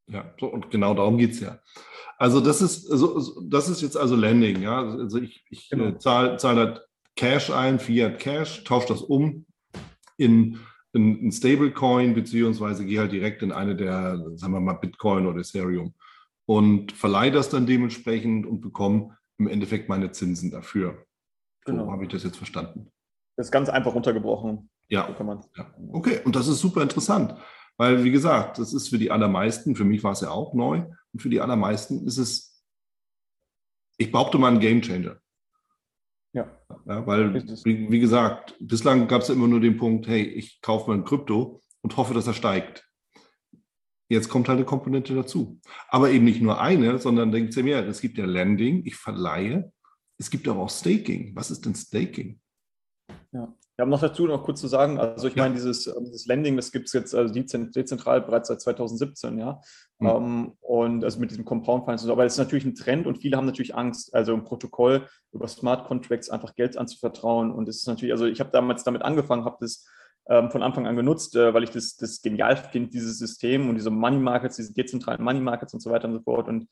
ja, 0.07 0.33
so, 0.39 0.47
und 0.47 0.71
genau 0.71 0.95
darum 0.95 1.17
geht 1.17 1.31
es 1.31 1.39
ja. 1.39 1.59
Also 2.17 2.41
das 2.41 2.61
ist, 2.61 2.83
so, 2.83 3.41
das 3.47 3.69
ist 3.69 3.81
jetzt 3.81 3.95
also 3.95 4.15
Landing, 4.15 4.61
ja. 4.61 4.81
Also 4.81 5.19
ich, 5.19 5.45
ich 5.49 5.69
genau. 5.69 5.85
äh, 5.85 5.99
zahle 5.99 6.37
zahl 6.37 6.55
halt 6.55 6.87
Cash 7.15 7.51
ein, 7.51 7.79
Fiat 7.79 8.19
Cash, 8.19 8.63
tausche 8.63 8.87
das 8.87 9.01
um 9.01 9.45
in 10.17 10.57
ein 10.95 11.31
Stablecoin, 11.31 12.15
beziehungsweise 12.15 12.85
gehe 12.85 12.99
halt 12.99 13.11
direkt 13.11 13.43
in 13.43 13.51
eine 13.51 13.75
der, 13.75 14.17
sagen 14.35 14.53
wir 14.53 14.59
mal, 14.59 14.73
Bitcoin 14.73 15.27
oder 15.27 15.41
Ethereum 15.41 15.93
und 16.49 16.93
verleihe 16.93 17.31
das 17.31 17.49
dann 17.49 17.67
dementsprechend 17.67 18.47
und 18.47 18.59
bekomme 18.59 19.15
im 19.37 19.47
Endeffekt 19.47 19.87
meine 19.87 20.11
Zinsen 20.11 20.49
dafür. 20.49 21.05
Genau. 21.63 21.85
So 21.85 21.91
habe 21.91 22.05
ich 22.05 22.09
das 22.09 22.23
jetzt 22.23 22.37
verstanden. 22.37 22.91
Das 23.35 23.47
ist 23.47 23.51
ganz 23.51 23.69
einfach 23.69 23.93
runtergebrochen. 23.93 24.67
Ja. 24.87 25.15
So 25.15 25.41
ja. 25.55 25.73
Okay, 25.91 26.21
und 26.25 26.35
das 26.35 26.47
ist 26.47 26.57
super 26.57 26.81
interessant, 26.81 27.35
weil, 27.77 28.03
wie 28.03 28.09
gesagt, 28.09 28.57
das 28.57 28.73
ist 28.73 28.89
für 28.89 28.97
die 28.97 29.11
allermeisten, 29.11 29.75
für 29.75 29.83
mich 29.85 30.03
war 30.03 30.13
es 30.13 30.21
ja 30.21 30.31
auch 30.31 30.55
neu, 30.55 30.85
und 31.13 31.21
für 31.21 31.29
die 31.29 31.39
allermeisten 31.39 32.07
ist 32.07 32.17
es, 32.17 32.65
ich 33.99 34.11
behaupte 34.11 34.39
mal, 34.39 34.51
ein 34.51 34.59
Gamechanger. 34.59 35.17
Ja. 36.33 36.49
ja 36.87 37.05
weil, 37.05 37.31
wie, 37.63 37.91
wie, 37.91 37.99
gesagt, 37.99 38.55
bislang 38.59 39.07
gab 39.07 39.21
es 39.21 39.27
ja 39.27 39.35
immer 39.35 39.47
nur 39.47 39.59
den 39.59 39.77
Punkt, 39.77 40.07
hey, 40.07 40.23
ich 40.23 40.61
kaufe 40.61 40.89
mal 40.89 40.97
ein 40.97 41.05
Krypto 41.05 41.61
und 41.81 41.95
hoffe, 41.95 42.15
dass 42.15 42.25
er 42.25 42.33
steigt. 42.33 42.88
Jetzt 44.09 44.27
kommt 44.27 44.49
halt 44.49 44.57
eine 44.57 44.65
Komponente 44.65 45.13
dazu. 45.13 45.59
Aber 45.87 46.09
eben 46.09 46.25
nicht 46.25 46.41
nur 46.41 46.59
eine, 46.59 46.97
sondern 46.97 47.31
denkt 47.31 47.55
ihr 47.55 47.63
mehr. 47.63 47.87
Es 47.87 48.01
gibt 48.01 48.17
ja 48.17 48.25
Landing, 48.25 48.83
ich 48.85 48.95
verleihe. 48.95 49.71
Es 50.17 50.29
gibt 50.29 50.47
aber 50.47 50.61
auch 50.61 50.69
Staking. 50.69 51.35
Was 51.35 51.51
ist 51.51 51.65
denn 51.65 51.75
Staking? 51.75 52.39
Ja. 53.31 53.53
Wir 53.79 53.83
haben 53.83 53.91
noch 53.91 54.01
dazu 54.01 54.27
noch 54.27 54.43
kurz 54.43 54.59
zu 54.59 54.67
sagen, 54.67 54.99
also 54.99 55.29
ich 55.29 55.35
ja. 55.35 55.43
meine, 55.43 55.55
dieses, 55.55 55.87
ähm, 55.87 56.03
dieses 56.03 56.25
Landing, 56.25 56.57
das 56.57 56.73
gibt 56.73 56.87
es 56.87 56.93
jetzt 56.93 57.15
also 57.15 57.33
dezentral 57.33 58.19
bereits 58.19 58.49
seit 58.49 58.59
2017, 58.59 59.39
ja. 59.39 59.61
Mhm. 59.99 60.07
Um, 60.09 60.57
und 60.59 61.03
also 61.05 61.17
mit 61.17 61.31
diesem 61.31 61.45
Compound 61.45 61.85
Finance, 61.85 62.11
aber 62.11 62.23
das 62.23 62.33
ist 62.33 62.39
natürlich 62.39 62.65
ein 62.65 62.75
Trend 62.75 63.07
und 63.07 63.19
viele 63.19 63.37
haben 63.37 63.45
natürlich 63.45 63.75
Angst, 63.75 64.13
also 64.13 64.33
im 64.33 64.43
Protokoll 64.43 65.07
über 65.31 65.47
Smart 65.47 65.87
Contracts 65.87 66.29
einfach 66.29 66.55
Geld 66.55 66.77
anzuvertrauen. 66.77 67.53
Und 67.53 67.69
es 67.69 67.77
ist 67.77 67.87
natürlich, 67.87 68.11
also 68.11 68.25
ich 68.25 68.41
habe 68.41 68.49
damals 68.51 68.83
damit 68.83 69.01
angefangen, 69.01 69.45
habe 69.45 69.59
das 69.61 69.85
ähm, 69.85 69.93
von 70.51 70.61
Anfang 70.61 70.85
an 70.85 70.95
genutzt, 70.95 71.35
äh, 71.35 71.53
weil 71.53 71.63
ich 71.63 71.71
das, 71.71 71.95
das 71.97 72.21
genial 72.21 72.55
finde, 72.55 72.89
dieses 72.89 73.17
System 73.17 73.67
und 73.69 73.75
diese 73.75 73.89
Money 73.89 74.19
Markets, 74.19 74.57
diese 74.57 74.73
dezentralen 74.73 75.23
Money 75.23 75.39
Markets 75.39 75.73
und 75.73 75.79
so 75.79 75.89
weiter 75.89 76.07
und 76.07 76.15
so 76.15 76.21
fort. 76.21 76.47
Und 76.47 76.67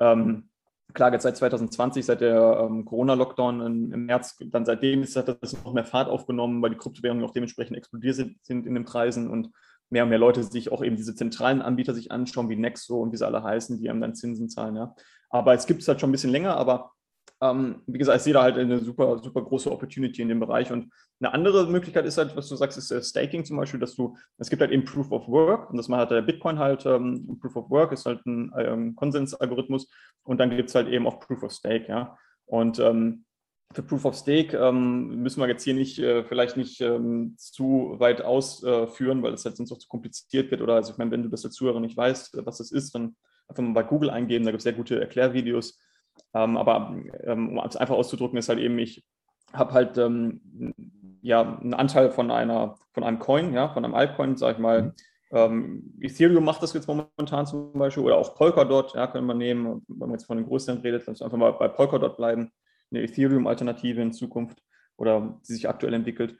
ähm, 0.00 0.50
klar, 0.92 1.12
jetzt 1.12 1.22
seit 1.22 1.36
2020, 1.36 2.04
seit 2.04 2.20
der 2.20 2.66
ähm, 2.68 2.84
Corona-Lockdown 2.84 3.92
im 3.92 4.06
März, 4.06 4.36
dann 4.50 4.64
seitdem 4.64 5.02
ist, 5.02 5.16
hat 5.16 5.28
das 5.40 5.52
noch 5.64 5.72
mehr 5.72 5.84
Fahrt 5.84 6.08
aufgenommen, 6.08 6.60
weil 6.62 6.70
die 6.70 6.76
Kryptowährungen 6.76 7.24
auch 7.24 7.32
dementsprechend 7.32 7.76
explodiert 7.76 8.16
sind, 8.16 8.36
sind 8.42 8.66
in 8.66 8.74
den 8.74 8.84
Preisen 8.84 9.30
und 9.30 9.50
mehr 9.90 10.02
und 10.02 10.10
mehr 10.10 10.18
Leute 10.18 10.42
sich 10.42 10.70
auch 10.70 10.84
eben 10.84 10.96
diese 10.96 11.14
zentralen 11.14 11.62
Anbieter 11.62 11.94
sich 11.94 12.12
anschauen, 12.12 12.48
wie 12.48 12.56
Nexo 12.56 13.00
und 13.00 13.12
wie 13.12 13.16
sie 13.16 13.26
alle 13.26 13.42
heißen, 13.42 13.78
die 13.80 13.88
einem 13.88 14.00
dann 14.00 14.14
Zinsen 14.14 14.50
zahlen. 14.50 14.76
Ja. 14.76 14.94
Aber 15.30 15.54
es 15.54 15.66
gibt 15.66 15.82
es 15.82 15.88
halt 15.88 16.00
schon 16.00 16.10
ein 16.10 16.12
bisschen 16.12 16.30
länger, 16.30 16.56
aber 16.56 16.92
ähm, 17.40 17.82
wie 17.86 17.98
gesagt, 17.98 18.18
ich 18.18 18.22
sehe 18.22 18.32
da 18.32 18.42
halt 18.42 18.56
eine 18.56 18.80
super, 18.80 19.18
super 19.22 19.42
große 19.42 19.70
Opportunity 19.70 20.22
in 20.22 20.28
dem 20.28 20.40
Bereich. 20.40 20.72
Und 20.72 20.92
eine 21.20 21.32
andere 21.32 21.66
Möglichkeit 21.66 22.04
ist 22.04 22.18
halt, 22.18 22.34
was 22.36 22.48
du 22.48 22.56
sagst, 22.56 22.78
ist 22.78 22.90
äh, 22.90 23.02
Staking 23.02 23.44
zum 23.44 23.56
Beispiel, 23.56 23.80
dass 23.80 23.94
du, 23.94 24.16
es 24.38 24.50
gibt 24.50 24.60
halt 24.60 24.72
eben 24.72 24.84
Proof 24.84 25.10
of 25.12 25.28
Work 25.28 25.70
und 25.70 25.76
das 25.76 25.88
macht 25.88 26.00
halt 26.00 26.10
der 26.10 26.22
Bitcoin 26.22 26.58
halt, 26.58 26.84
ähm, 26.86 27.38
Proof 27.40 27.56
of 27.56 27.70
Work 27.70 27.92
ist 27.92 28.06
halt 28.06 28.24
ein 28.26 28.52
ähm, 28.58 28.96
Konsensalgorithmus 28.96 29.88
und 30.24 30.38
dann 30.38 30.50
gibt 30.50 30.68
es 30.68 30.74
halt 30.74 30.88
eben 30.88 31.06
auch 31.06 31.20
Proof 31.20 31.42
of 31.42 31.52
Stake, 31.52 31.86
ja. 31.88 32.16
Und 32.46 32.78
ähm, 32.78 33.24
für 33.72 33.82
Proof 33.82 34.04
of 34.06 34.16
Stake 34.16 34.56
ähm, 34.56 35.22
müssen 35.22 35.40
wir 35.40 35.48
jetzt 35.48 35.62
hier 35.62 35.74
nicht, 35.74 35.98
äh, 35.98 36.24
vielleicht 36.24 36.56
nicht 36.56 36.80
ähm, 36.80 37.34
zu 37.36 37.96
weit 37.98 38.22
ausführen, 38.22 39.22
weil 39.22 39.34
es 39.34 39.44
halt 39.44 39.56
sonst 39.56 39.72
auch 39.72 39.78
zu 39.78 39.88
kompliziert 39.88 40.50
wird. 40.50 40.62
Oder 40.62 40.76
also 40.76 40.92
ich 40.92 40.98
meine, 40.98 41.10
wenn 41.10 41.22
du 41.22 41.28
das 41.28 41.44
als 41.44 41.54
Zuhörer 41.54 41.80
nicht 41.80 41.96
weißt, 41.96 42.46
was 42.46 42.58
das 42.58 42.72
ist, 42.72 42.94
dann 42.94 43.16
einfach 43.46 43.62
mal 43.62 43.74
bei 43.74 43.82
Google 43.82 44.10
eingeben, 44.10 44.44
da 44.44 44.52
gibt 44.52 44.60
es 44.60 44.64
sehr 44.64 44.72
gute 44.72 45.00
Erklärvideos. 45.00 45.78
Ähm, 46.34 46.56
aber 46.56 46.94
ähm, 47.24 47.58
um 47.58 47.66
es 47.66 47.76
einfach 47.76 47.96
auszudrücken, 47.96 48.38
ist 48.38 48.48
halt 48.48 48.58
eben, 48.58 48.78
ich 48.78 49.04
habe 49.52 49.72
halt 49.72 49.96
ähm, 49.98 50.40
ja 51.22 51.58
einen 51.58 51.74
Anteil 51.74 52.10
von 52.10 52.30
einer, 52.30 52.76
von 52.92 53.04
einem 53.04 53.18
Coin, 53.18 53.52
ja, 53.52 53.68
von 53.68 53.84
einem 53.84 53.94
Altcoin, 53.94 54.36
sage 54.36 54.54
ich 54.54 54.58
mal. 54.58 54.82
Mhm. 54.82 54.92
Ähm, 55.30 55.94
Ethereum 56.00 56.44
macht 56.44 56.62
das 56.62 56.72
jetzt 56.72 56.88
momentan 56.88 57.46
zum 57.46 57.72
Beispiel 57.72 58.02
oder 58.02 58.16
auch 58.16 58.34
Polkadot, 58.34 58.94
ja, 58.94 59.06
können 59.06 59.26
wir 59.26 59.34
nehmen, 59.34 59.84
wenn 59.88 59.98
man 59.98 60.10
jetzt 60.12 60.24
von 60.24 60.38
den 60.38 60.46
größeren 60.46 60.80
redet, 60.80 61.02
lass 61.02 61.08
uns 61.08 61.22
einfach 61.22 61.36
mal 61.36 61.52
bei 61.52 61.68
Polkadot 61.68 62.16
bleiben, 62.16 62.50
eine 62.90 63.02
Ethereum-Alternative 63.02 64.00
in 64.00 64.12
Zukunft 64.12 64.62
oder 64.96 65.38
die 65.46 65.52
sich 65.52 65.68
aktuell 65.68 65.92
entwickelt. 65.92 66.38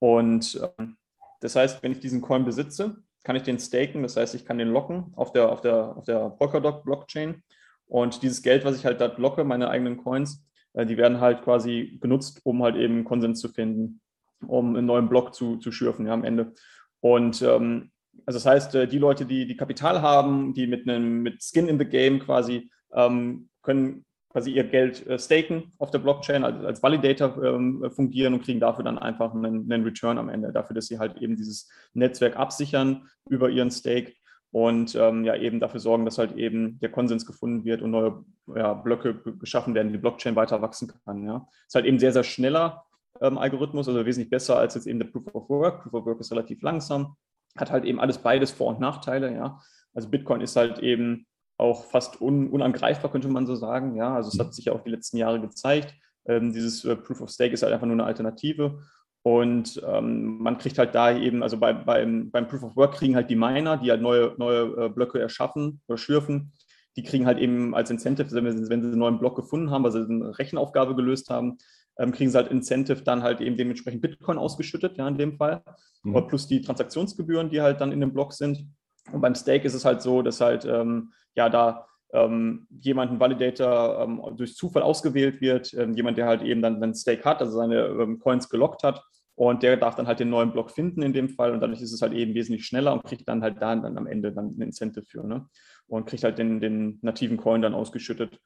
Und 0.00 0.60
ähm, 0.78 0.96
das 1.40 1.54
heißt, 1.54 1.82
wenn 1.82 1.92
ich 1.92 2.00
diesen 2.00 2.22
Coin 2.22 2.44
besitze, 2.44 2.96
kann 3.22 3.36
ich 3.36 3.42
den 3.42 3.58
staken, 3.58 4.02
das 4.02 4.16
heißt, 4.16 4.34
ich 4.34 4.44
kann 4.44 4.58
den 4.58 4.68
locken 4.68 5.12
auf 5.14 5.32
der, 5.32 5.50
auf 5.50 5.60
der, 5.60 5.96
auf 5.96 6.04
der 6.04 6.30
Polkadot-Blockchain 6.30 7.42
und 7.86 8.22
dieses 8.22 8.42
Geld, 8.42 8.64
was 8.64 8.76
ich 8.76 8.84
halt 8.84 9.00
da 9.00 9.12
locke, 9.16 9.44
meine 9.44 9.68
eigenen 9.68 9.96
Coins, 9.98 10.44
äh, 10.72 10.86
die 10.86 10.96
werden 10.96 11.20
halt 11.20 11.42
quasi 11.42 11.98
genutzt, 12.00 12.40
um 12.44 12.62
halt 12.62 12.76
eben 12.76 13.04
Konsens 13.04 13.40
zu 13.40 13.48
finden, 13.48 14.00
um 14.46 14.76
einen 14.76 14.86
neuen 14.86 15.08
Block 15.08 15.34
zu, 15.34 15.56
zu 15.56 15.72
schürfen 15.72 16.06
ja, 16.06 16.12
am 16.12 16.24
Ende. 16.24 16.52
Und 17.00 17.42
ähm, 17.42 17.90
also 18.26 18.38
das 18.38 18.46
heißt, 18.46 18.74
äh, 18.74 18.88
die 18.88 18.98
Leute, 18.98 19.26
die, 19.26 19.46
die 19.46 19.56
Kapital 19.56 20.02
haben, 20.02 20.54
die 20.54 20.66
mit 20.66 20.88
einem 20.88 21.22
mit 21.22 21.42
Skin 21.42 21.68
in 21.68 21.78
the 21.78 21.84
Game 21.84 22.20
quasi 22.20 22.70
ähm, 22.92 23.48
können 23.62 24.04
quasi 24.30 24.50
ihr 24.50 24.64
Geld 24.64 25.06
äh, 25.06 25.18
staken 25.18 25.72
auf 25.78 25.92
der 25.92 26.00
Blockchain, 26.00 26.42
also 26.42 26.66
als 26.66 26.82
Validator 26.82 27.42
ähm, 27.44 27.88
fungieren 27.94 28.34
und 28.34 28.42
kriegen 28.42 28.58
dafür 28.58 28.84
dann 28.84 28.98
einfach 28.98 29.32
einen, 29.32 29.70
einen 29.70 29.84
Return 29.84 30.18
am 30.18 30.28
Ende, 30.28 30.52
dafür, 30.52 30.74
dass 30.74 30.86
sie 30.86 30.98
halt 30.98 31.18
eben 31.18 31.36
dieses 31.36 31.70
Netzwerk 31.92 32.36
absichern 32.36 33.08
über 33.28 33.48
ihren 33.48 33.70
Stake 33.70 34.12
und 34.54 34.94
ähm, 34.94 35.24
ja 35.24 35.34
eben 35.34 35.58
dafür 35.58 35.80
sorgen, 35.80 36.04
dass 36.04 36.16
halt 36.16 36.36
eben 36.36 36.78
der 36.78 36.88
Konsens 36.88 37.26
gefunden 37.26 37.64
wird 37.64 37.82
und 37.82 37.90
neue 37.90 38.24
ja, 38.54 38.72
Blöcke 38.72 39.20
geschaffen 39.40 39.74
werden, 39.74 39.90
die 39.90 39.98
Blockchain 39.98 40.36
weiter 40.36 40.62
wachsen 40.62 40.92
kann. 41.04 41.26
Ja. 41.26 41.48
Ist 41.66 41.74
halt 41.74 41.86
eben 41.86 41.98
sehr, 41.98 42.12
sehr 42.12 42.22
schneller 42.22 42.84
ähm, 43.20 43.36
Algorithmus, 43.36 43.88
also 43.88 44.06
wesentlich 44.06 44.30
besser 44.30 44.56
als 44.56 44.76
jetzt 44.76 44.86
eben 44.86 45.00
der 45.00 45.08
Proof 45.08 45.34
of 45.34 45.48
Work. 45.48 45.82
Proof 45.82 45.94
of 45.94 46.06
Work 46.06 46.20
ist 46.20 46.30
relativ 46.30 46.62
langsam, 46.62 47.16
hat 47.58 47.72
halt 47.72 47.84
eben 47.84 47.98
alles 47.98 48.18
beides 48.18 48.52
Vor- 48.52 48.68
und 48.68 48.78
Nachteile. 48.78 49.34
Ja. 49.34 49.60
Also 49.92 50.08
Bitcoin 50.08 50.40
ist 50.40 50.54
halt 50.54 50.78
eben 50.78 51.26
auch 51.58 51.86
fast 51.86 52.20
un 52.20 52.48
unangreifbar, 52.48 53.10
könnte 53.10 53.26
man 53.26 53.48
so 53.48 53.56
sagen. 53.56 53.96
Ja, 53.96 54.14
also 54.14 54.28
es 54.28 54.38
hat 54.38 54.54
sich 54.54 54.66
ja 54.66 54.72
auch 54.72 54.84
die 54.84 54.90
letzten 54.90 55.16
Jahre 55.16 55.40
gezeigt. 55.40 55.96
Ähm, 56.26 56.52
dieses 56.52 56.84
äh, 56.84 56.94
Proof 56.94 57.22
of 57.22 57.30
Stake 57.30 57.54
ist 57.54 57.64
halt 57.64 57.72
einfach 57.72 57.88
nur 57.88 57.94
eine 57.94 58.04
Alternative. 58.04 58.84
Und 59.26 59.82
ähm, 59.88 60.36
man 60.36 60.58
kriegt 60.58 60.78
halt 60.78 60.94
da 60.94 61.10
eben, 61.16 61.42
also 61.42 61.56
bei, 61.56 61.72
beim, 61.72 62.30
beim 62.30 62.46
Proof 62.46 62.62
of 62.62 62.76
Work 62.76 62.96
kriegen 62.96 63.16
halt 63.16 63.30
die 63.30 63.36
Miner, 63.36 63.78
die 63.78 63.90
halt 63.90 64.02
neue, 64.02 64.34
neue 64.36 64.84
äh, 64.84 64.88
Blöcke 64.90 65.18
erschaffen 65.18 65.80
oder 65.88 65.96
schürfen, 65.96 66.52
die 66.96 67.02
kriegen 67.02 67.24
halt 67.24 67.38
eben 67.38 67.74
als 67.74 67.90
Incentive, 67.90 68.30
wenn, 68.32 68.44
wenn 68.44 68.82
sie 68.82 68.88
einen 68.88 68.98
neuen 68.98 69.18
Block 69.18 69.34
gefunden 69.34 69.70
haben, 69.70 69.82
weil 69.82 69.92
sie 69.92 70.04
eine 70.04 70.38
Rechenaufgabe 70.38 70.94
gelöst 70.94 71.30
haben, 71.30 71.56
ähm, 71.98 72.12
kriegen 72.12 72.30
sie 72.30 72.36
halt 72.36 72.50
Incentive 72.50 73.00
dann 73.02 73.22
halt 73.22 73.40
eben 73.40 73.56
dementsprechend 73.56 74.02
Bitcoin 74.02 74.36
ausgeschüttet, 74.36 74.98
ja, 74.98 75.08
in 75.08 75.16
dem 75.16 75.38
Fall. 75.38 75.62
Mhm. 76.02 76.26
Plus 76.28 76.46
die 76.46 76.60
Transaktionsgebühren, 76.60 77.48
die 77.48 77.62
halt 77.62 77.80
dann 77.80 77.92
in 77.92 78.00
dem 78.00 78.12
Block 78.12 78.34
sind. 78.34 78.66
Und 79.10 79.22
beim 79.22 79.34
Stake 79.34 79.66
ist 79.66 79.74
es 79.74 79.86
halt 79.86 80.02
so, 80.02 80.20
dass 80.20 80.42
halt, 80.42 80.66
ähm, 80.66 81.12
ja, 81.34 81.48
da 81.48 81.86
ähm, 82.14 82.66
jemand, 82.80 83.12
ein 83.12 83.20
Validator, 83.20 84.00
ähm, 84.00 84.22
durch 84.36 84.54
Zufall 84.54 84.82
ausgewählt 84.82 85.40
wird, 85.40 85.74
ähm, 85.74 85.94
jemand, 85.94 86.16
der 86.16 86.26
halt 86.26 86.42
eben 86.42 86.62
dann 86.62 86.82
einen 86.82 86.94
Stake 86.94 87.24
hat, 87.24 87.40
also 87.40 87.56
seine 87.58 87.86
ähm, 87.86 88.20
Coins 88.20 88.48
gelockt 88.48 88.84
hat 88.84 89.02
und 89.34 89.62
der 89.62 89.76
darf 89.76 89.96
dann 89.96 90.06
halt 90.06 90.20
den 90.20 90.30
neuen 90.30 90.52
Block 90.52 90.70
finden 90.70 91.02
in 91.02 91.12
dem 91.12 91.28
Fall 91.28 91.52
und 91.52 91.60
dadurch 91.60 91.82
ist 91.82 91.92
es 91.92 92.02
halt 92.02 92.12
eben 92.12 92.34
wesentlich 92.34 92.64
schneller 92.64 92.92
und 92.92 93.04
kriegt 93.04 93.28
dann 93.28 93.42
halt 93.42 93.60
da 93.60 93.74
dann 93.74 93.98
am 93.98 94.06
Ende 94.06 94.32
dann 94.32 94.56
ein 94.56 94.62
Incentive 94.62 95.04
für 95.04 95.26
ne? 95.26 95.46
und 95.88 96.06
kriegt 96.06 96.22
halt 96.22 96.38
den, 96.38 96.60
den 96.60 96.98
nativen 97.02 97.36
Coin 97.36 97.60
dann 97.60 97.74
ausgeschüttet. 97.74 98.38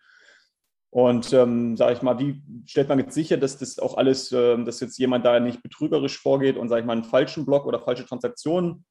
Und 0.90 1.35
ähm, 1.35 1.76
sage 1.76 1.92
ich 1.92 2.02
mal, 2.02 2.18
wie 2.18 2.42
stellt 2.64 2.88
man 2.88 2.98
jetzt 2.98 3.12
sicher, 3.12 3.37
dass 3.37 3.59
das 3.59 3.78
auch 3.78 3.98
alles, 3.98 4.33
äh, 4.33 4.57
dass 4.64 4.81
jetzt 4.81 4.98
jemand 4.98 5.26
da 5.26 5.38
nicht 5.38 5.62
betrügerisch 5.62 6.18
vorgeht 6.18 6.57
und, 6.57 6.70
sage 6.70 6.81
ich 6.81 6.87
mal, 6.87 6.94
einen 6.94 7.04
falschen 7.04 7.44
Block 7.44 7.66
oder 7.66 7.78
falsche 7.78 8.07
Transaktionen 8.07 8.87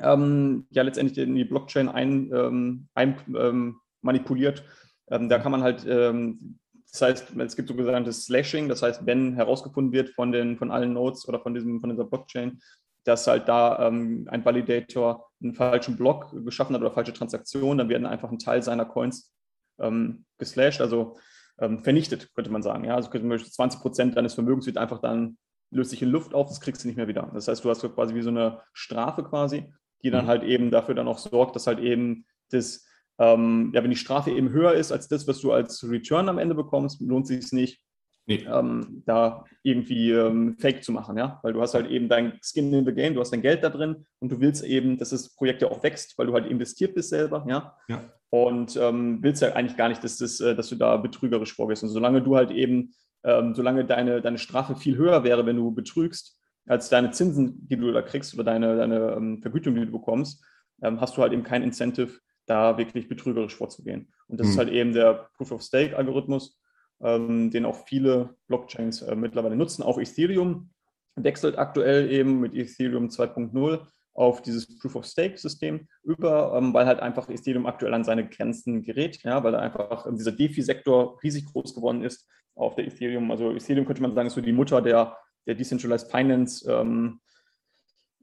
ähm, 0.00 0.66
ja 0.70 0.82
letztendlich 0.82 1.18
in 1.18 1.34
die 1.34 1.44
Blockchain 1.44 1.90
ein, 1.90 2.30
ähm, 2.32 2.88
ein 2.94 3.16
ähm, 3.36 3.76
manipuliert. 4.02 4.64
Ähm, 5.10 5.28
da 5.28 5.38
kann 5.38 5.52
man 5.52 5.62
halt 5.62 5.86
ähm, 5.88 6.58
das 6.92 7.00
heißt, 7.00 7.36
es 7.38 7.56
gibt 7.56 7.68
sogenanntes 7.70 8.26
Slashing, 8.26 8.68
das 8.68 8.82
heißt, 8.82 9.06
wenn 9.06 9.34
herausgefunden 9.34 9.92
wird 9.92 10.10
von, 10.10 10.30
den, 10.30 10.58
von 10.58 10.70
allen 10.70 10.92
Nodes 10.92 11.26
oder 11.26 11.40
von, 11.40 11.54
diesem, 11.54 11.80
von 11.80 11.88
dieser 11.88 12.04
Blockchain, 12.04 12.60
dass 13.04 13.26
halt 13.26 13.48
da 13.48 13.88
ähm, 13.88 14.28
ein 14.30 14.44
Validator 14.44 15.26
einen 15.42 15.54
falschen 15.54 15.96
Block 15.96 16.30
geschaffen 16.44 16.74
hat 16.74 16.82
oder 16.82 16.92
falsche 16.92 17.14
Transaktionen, 17.14 17.78
dann 17.78 17.88
werden 17.88 18.06
einfach 18.06 18.30
ein 18.30 18.38
Teil 18.38 18.62
seiner 18.62 18.84
Coins 18.84 19.32
ähm, 19.80 20.26
geslashed, 20.36 20.82
also 20.82 21.16
ähm, 21.58 21.82
vernichtet, 21.82 22.30
könnte 22.34 22.50
man 22.50 22.62
sagen. 22.62 22.84
Ja? 22.84 22.94
Also 22.94 23.08
20 23.10 23.80
Prozent 23.80 24.16
deines 24.16 24.34
Vermögens 24.34 24.66
wird 24.66 24.76
einfach 24.76 25.00
dann, 25.00 25.38
löst 25.70 25.90
sich 25.90 26.02
in 26.02 26.10
Luft 26.10 26.34
auf, 26.34 26.48
das 26.48 26.60
kriegst 26.60 26.84
du 26.84 26.88
nicht 26.88 26.96
mehr 26.96 27.08
wieder. 27.08 27.30
Das 27.32 27.48
heißt, 27.48 27.64
du 27.64 27.70
hast 27.70 27.80
quasi 27.94 28.14
wie 28.14 28.22
so 28.22 28.28
eine 28.28 28.60
Strafe 28.74 29.24
quasi, 29.24 29.72
die 30.02 30.10
dann 30.10 30.26
mhm. 30.26 30.28
halt 30.28 30.42
eben 30.42 30.70
dafür 30.70 30.94
dann 30.94 31.08
auch 31.08 31.18
sorgt, 31.18 31.56
dass 31.56 31.66
halt 31.66 31.78
eben 31.78 32.26
das, 32.50 32.86
ähm, 33.22 33.70
ja, 33.72 33.82
wenn 33.82 33.90
die 33.90 33.96
Strafe 33.96 34.32
eben 34.32 34.50
höher 34.50 34.72
ist 34.72 34.90
als 34.90 35.06
das, 35.06 35.28
was 35.28 35.40
du 35.40 35.52
als 35.52 35.88
Return 35.88 36.28
am 36.28 36.38
Ende 36.38 36.56
bekommst, 36.56 37.00
lohnt 37.00 37.28
sich 37.28 37.38
es 37.38 37.52
nicht, 37.52 37.80
nee. 38.26 38.44
ähm, 38.52 39.04
da 39.06 39.44
irgendwie 39.62 40.10
ähm, 40.10 40.56
Fake 40.58 40.82
zu 40.82 40.90
machen, 40.90 41.16
ja, 41.16 41.38
weil 41.44 41.52
du 41.52 41.62
hast 41.62 41.74
halt 41.74 41.88
eben 41.88 42.08
dein 42.08 42.40
Skin 42.42 42.72
in 42.74 42.84
the 42.84 42.92
Game, 42.92 43.14
du 43.14 43.20
hast 43.20 43.32
dein 43.32 43.42
Geld 43.42 43.62
da 43.62 43.70
drin 43.70 44.06
und 44.18 44.32
du 44.32 44.40
willst 44.40 44.64
eben, 44.64 44.98
dass 44.98 45.10
das 45.10 45.36
Projekt 45.36 45.62
ja 45.62 45.70
auch 45.70 45.84
wächst, 45.84 46.18
weil 46.18 46.26
du 46.26 46.34
halt 46.34 46.46
investiert 46.46 46.96
bist 46.96 47.10
selber, 47.10 47.46
ja, 47.48 47.76
ja. 47.86 48.02
und 48.30 48.76
ähm, 48.76 49.22
willst 49.22 49.40
ja 49.40 49.52
eigentlich 49.52 49.76
gar 49.76 49.88
nicht, 49.88 50.02
dass, 50.02 50.18
das, 50.18 50.40
äh, 50.40 50.56
dass 50.56 50.68
du 50.68 50.74
da 50.74 50.96
betrügerisch 50.96 51.54
vorgehst 51.54 51.84
und 51.84 51.90
solange 51.90 52.22
du 52.22 52.34
halt 52.34 52.50
eben, 52.50 52.92
ähm, 53.22 53.54
solange 53.54 53.84
deine, 53.84 54.20
deine 54.20 54.38
Strafe 54.38 54.74
viel 54.74 54.96
höher 54.96 55.22
wäre, 55.22 55.46
wenn 55.46 55.56
du 55.56 55.70
betrügst, 55.70 56.40
als 56.66 56.88
deine 56.88 57.12
Zinsen, 57.12 57.68
die 57.68 57.76
du 57.76 57.92
da 57.92 58.02
kriegst 58.02 58.34
oder 58.34 58.44
deine, 58.44 58.76
deine 58.76 59.12
ähm, 59.12 59.42
Vergütung, 59.42 59.76
die 59.76 59.86
du 59.86 59.92
bekommst, 59.92 60.44
hast 60.80 61.16
du 61.16 61.22
halt 61.22 61.32
eben 61.32 61.44
kein 61.44 61.62
Incentive, 61.62 62.18
da 62.46 62.78
wirklich 62.78 63.08
betrügerisch 63.08 63.56
vorzugehen. 63.56 64.12
Und 64.28 64.40
das 64.40 64.46
mhm. 64.46 64.52
ist 64.52 64.58
halt 64.58 64.68
eben 64.70 64.92
der 64.92 65.30
Proof-of-Stake-Algorithmus, 65.36 66.58
ähm, 67.02 67.50
den 67.50 67.64
auch 67.64 67.86
viele 67.86 68.36
Blockchains 68.48 69.02
äh, 69.02 69.14
mittlerweile 69.14 69.56
nutzen. 69.56 69.82
Auch 69.82 69.98
Ethereum 69.98 70.70
wechselt 71.16 71.58
aktuell 71.58 72.10
eben 72.10 72.40
mit 72.40 72.54
Ethereum 72.54 73.08
2.0 73.08 73.86
auf 74.14 74.42
dieses 74.42 74.78
Proof-of-Stake-System 74.78 75.88
über, 76.02 76.54
ähm, 76.56 76.74
weil 76.74 76.86
halt 76.86 77.00
einfach 77.00 77.28
Ethereum 77.28 77.66
aktuell 77.66 77.94
an 77.94 78.04
seine 78.04 78.28
Grenzen 78.28 78.82
gerät, 78.82 79.22
ja, 79.22 79.42
weil 79.42 79.54
einfach 79.54 80.06
dieser 80.12 80.32
DeFi-Sektor 80.32 81.18
riesig 81.22 81.46
groß 81.46 81.74
geworden 81.74 82.02
ist 82.02 82.28
auf 82.54 82.74
der 82.74 82.86
Ethereum. 82.86 83.30
Also 83.30 83.52
Ethereum 83.52 83.86
könnte 83.86 84.02
man 84.02 84.14
sagen, 84.14 84.26
ist 84.26 84.34
so 84.34 84.40
die 84.40 84.52
Mutter 84.52 84.82
der, 84.82 85.16
der 85.46 85.54
Decentralized 85.54 86.10
Finance, 86.10 86.70
ähm, 86.70 87.20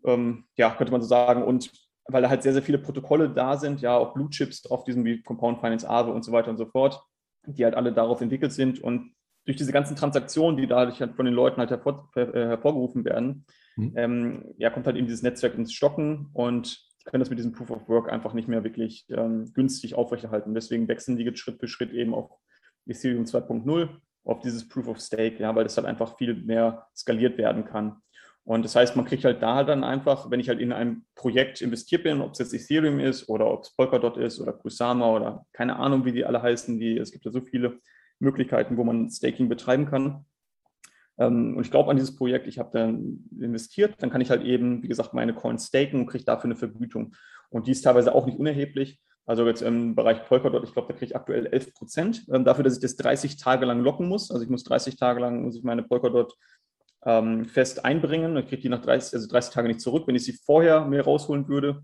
ähm, 0.06 0.46
ja, 0.56 0.72
könnte 0.76 0.92
man 0.92 1.02
so 1.02 1.08
sagen. 1.08 1.44
Und 1.44 1.72
weil 2.12 2.22
da 2.22 2.30
halt 2.30 2.44
sehr, 2.44 2.54
sehr 2.54 2.64
viele 2.64 2.80
Protokolle 2.80 3.30
da 3.30 3.58
sind, 3.58 3.82
ja, 3.82 3.98
auch 3.98 4.14
Blue 4.14 4.30
Chips 4.30 4.66
auf 4.66 4.84
diesem 4.84 5.06
wie 5.06 5.22
Compound 5.22 5.60
Finance 5.60 5.88
Aave 5.90 6.12
und 6.12 6.24
so 6.24 6.32
weiter 6.32 6.50
und 6.50 6.58
so 6.58 6.66
fort, 6.66 7.02
die 7.46 7.64
halt 7.64 7.76
alle 7.76 7.94
darauf 7.94 8.22
entwickelt 8.22 8.52
sind 8.52 8.80
und 8.80 9.14
durch 9.46 9.58
diese 9.58 9.72
ganzen 9.72 9.96
Transaktionen, 9.96 10.58
die 10.58 10.68
dadurch 10.68 11.00
halt 11.02 11.16
von 11.16 11.26
den 11.26 11.34
Leuten 11.34 11.58
halt 11.58 11.72
hervor, 11.72 12.10
äh, 12.16 12.26
hervorgerufen 12.32 13.06
werden, 13.06 13.46
mhm. 13.76 13.94
ähm, 13.96 14.46
ja, 14.58 14.70
kommt 14.70 14.86
halt 14.86 14.96
eben 14.98 15.08
dieses 15.08 15.24
Netzwerk 15.24 15.56
ins 15.56 15.74
Stocken 15.74 16.30
und 16.34 16.80
können 17.06 17.22
das 17.22 17.30
mit 17.30 17.40
diesem 17.40 17.54
Proof 17.54 17.72
of 17.72 17.90
Work 17.90 18.12
einfach 18.12 18.34
nicht 18.34 18.48
mehr 18.48 18.64
wirklich 18.64 19.08
ähm, 19.10 19.52
günstig 19.54 19.96
aufrechterhalten. 19.96 20.54
Deswegen 20.54 20.88
wechseln 20.88 21.18
die 21.18 21.24
jetzt 21.24 21.40
Schritt 21.40 21.60
für 21.60 21.68
Schritt 21.68 21.92
eben 21.92 22.14
auf 22.14 22.30
Ethereum 22.86 23.24
2.0, 23.24 23.90
auf 24.26 24.40
dieses 24.42 24.68
Proof 24.68 24.88
of 24.88 25.00
Stake, 25.00 25.42
ja, 25.42 25.56
weil 25.56 25.64
das 25.64 25.78
halt 25.78 25.88
einfach 25.88 26.18
viel 26.18 26.36
mehr 26.36 26.88
skaliert 26.96 27.38
werden 27.38 27.66
kann. 27.66 28.02
Und 28.44 28.66
das 28.66 28.76
heißt, 28.76 28.96
man 28.96 29.06
kriegt 29.06 29.26
halt 29.26 29.44
da 29.44 29.64
dann 29.64 29.84
einfach, 29.84 30.32
wenn 30.32 30.40
ich 30.40 30.50
halt 30.50 30.60
in 30.60 30.74
ein 30.74 31.06
Projekt 31.16 31.62
investiert 31.62 32.04
bin, 32.04 32.22
ob 32.22 32.32
es 32.32 32.40
jetzt 32.40 32.54
Ethereum 32.54 33.00
ist 33.00 33.30
oder 33.30 33.52
ob 33.52 33.64
es 33.64 33.76
Polkadot 33.76 34.18
ist 34.18 34.40
oder 34.40 34.54
Kusama 34.54 35.08
oder 35.12 35.46
keine 35.54 35.76
Ahnung, 35.76 36.04
wie 36.06 36.12
die 36.12 36.26
alle 36.26 36.42
heißen, 36.42 36.80
die, 36.80 36.98
es 36.98 37.12
gibt 37.12 37.26
ja 37.26 37.32
so 37.32 37.42
viele 37.42 37.80
Möglichkeiten, 38.20 38.78
wo 38.78 38.84
man 38.84 39.10
Staking 39.10 39.50
betreiben 39.50 39.86
kann. 39.86 40.26
Ähm, 41.20 41.58
und 41.58 41.66
ich 41.66 41.72
glaube 41.72 41.92
an 41.92 41.98
dieses 41.98 42.16
Projekt, 42.16 42.48
ich 42.48 42.58
habe 42.58 42.72
dann 42.74 43.26
investiert, 43.40 43.96
dann 44.00 44.10
kann 44.10 44.22
ich 44.22 44.30
halt 44.30 44.44
eben, 44.44 44.82
wie 44.82 44.88
gesagt, 44.88 45.14
meine 45.14 45.34
Coins 45.34 45.68
staken 45.68 46.02
und 46.02 46.08
kriege 46.08 46.24
dafür 46.24 46.46
eine 46.46 46.56
Vergütung. 46.56 47.16
Und 47.50 47.68
die 47.68 47.72
ist 47.72 47.82
teilweise 47.82 48.16
auch 48.16 48.26
nicht 48.26 48.40
unerheblich. 48.40 49.00
Also 49.26 49.46
jetzt 49.46 49.62
im 49.62 49.94
Bereich 49.94 50.26
Polkadot, 50.26 50.64
ich 50.64 50.74
glaube, 50.74 50.88
da 50.88 50.94
kriege 50.94 51.12
ich 51.12 51.16
aktuell 51.16 51.46
11 51.46 51.76
Prozent 51.76 52.26
ähm, 52.34 52.46
dafür, 52.46 52.64
dass 52.64 52.74
ich 52.74 52.82
das 52.82 52.96
30 52.96 53.38
Tage 53.38 53.66
lang 53.66 53.82
locken 53.82 54.08
muss. 54.08 54.32
Also 54.32 54.44
ich 54.44 54.50
muss 54.50 54.64
30 54.64 54.96
Tage 54.96 55.20
lang, 55.20 55.44
muss 55.44 55.56
ich 55.56 55.64
meine 55.64 55.84
Polkadot 55.84 56.34
ähm, 57.06 57.46
fest 57.46 57.86
einbringen. 57.86 58.36
Ich 58.38 58.48
kriege 58.48 58.62
die 58.62 58.70
nach 58.70 58.82
30, 58.82 59.14
also 59.14 59.28
30 59.28 59.54
Tage 59.54 59.68
nicht 59.68 59.82
zurück. 59.82 60.08
Wenn 60.08 60.16
ich 60.16 60.26
sie 60.26 60.34
vorher 60.34 60.86
mir 60.86 61.04
rausholen 61.04 61.48
würde, 61.48 61.84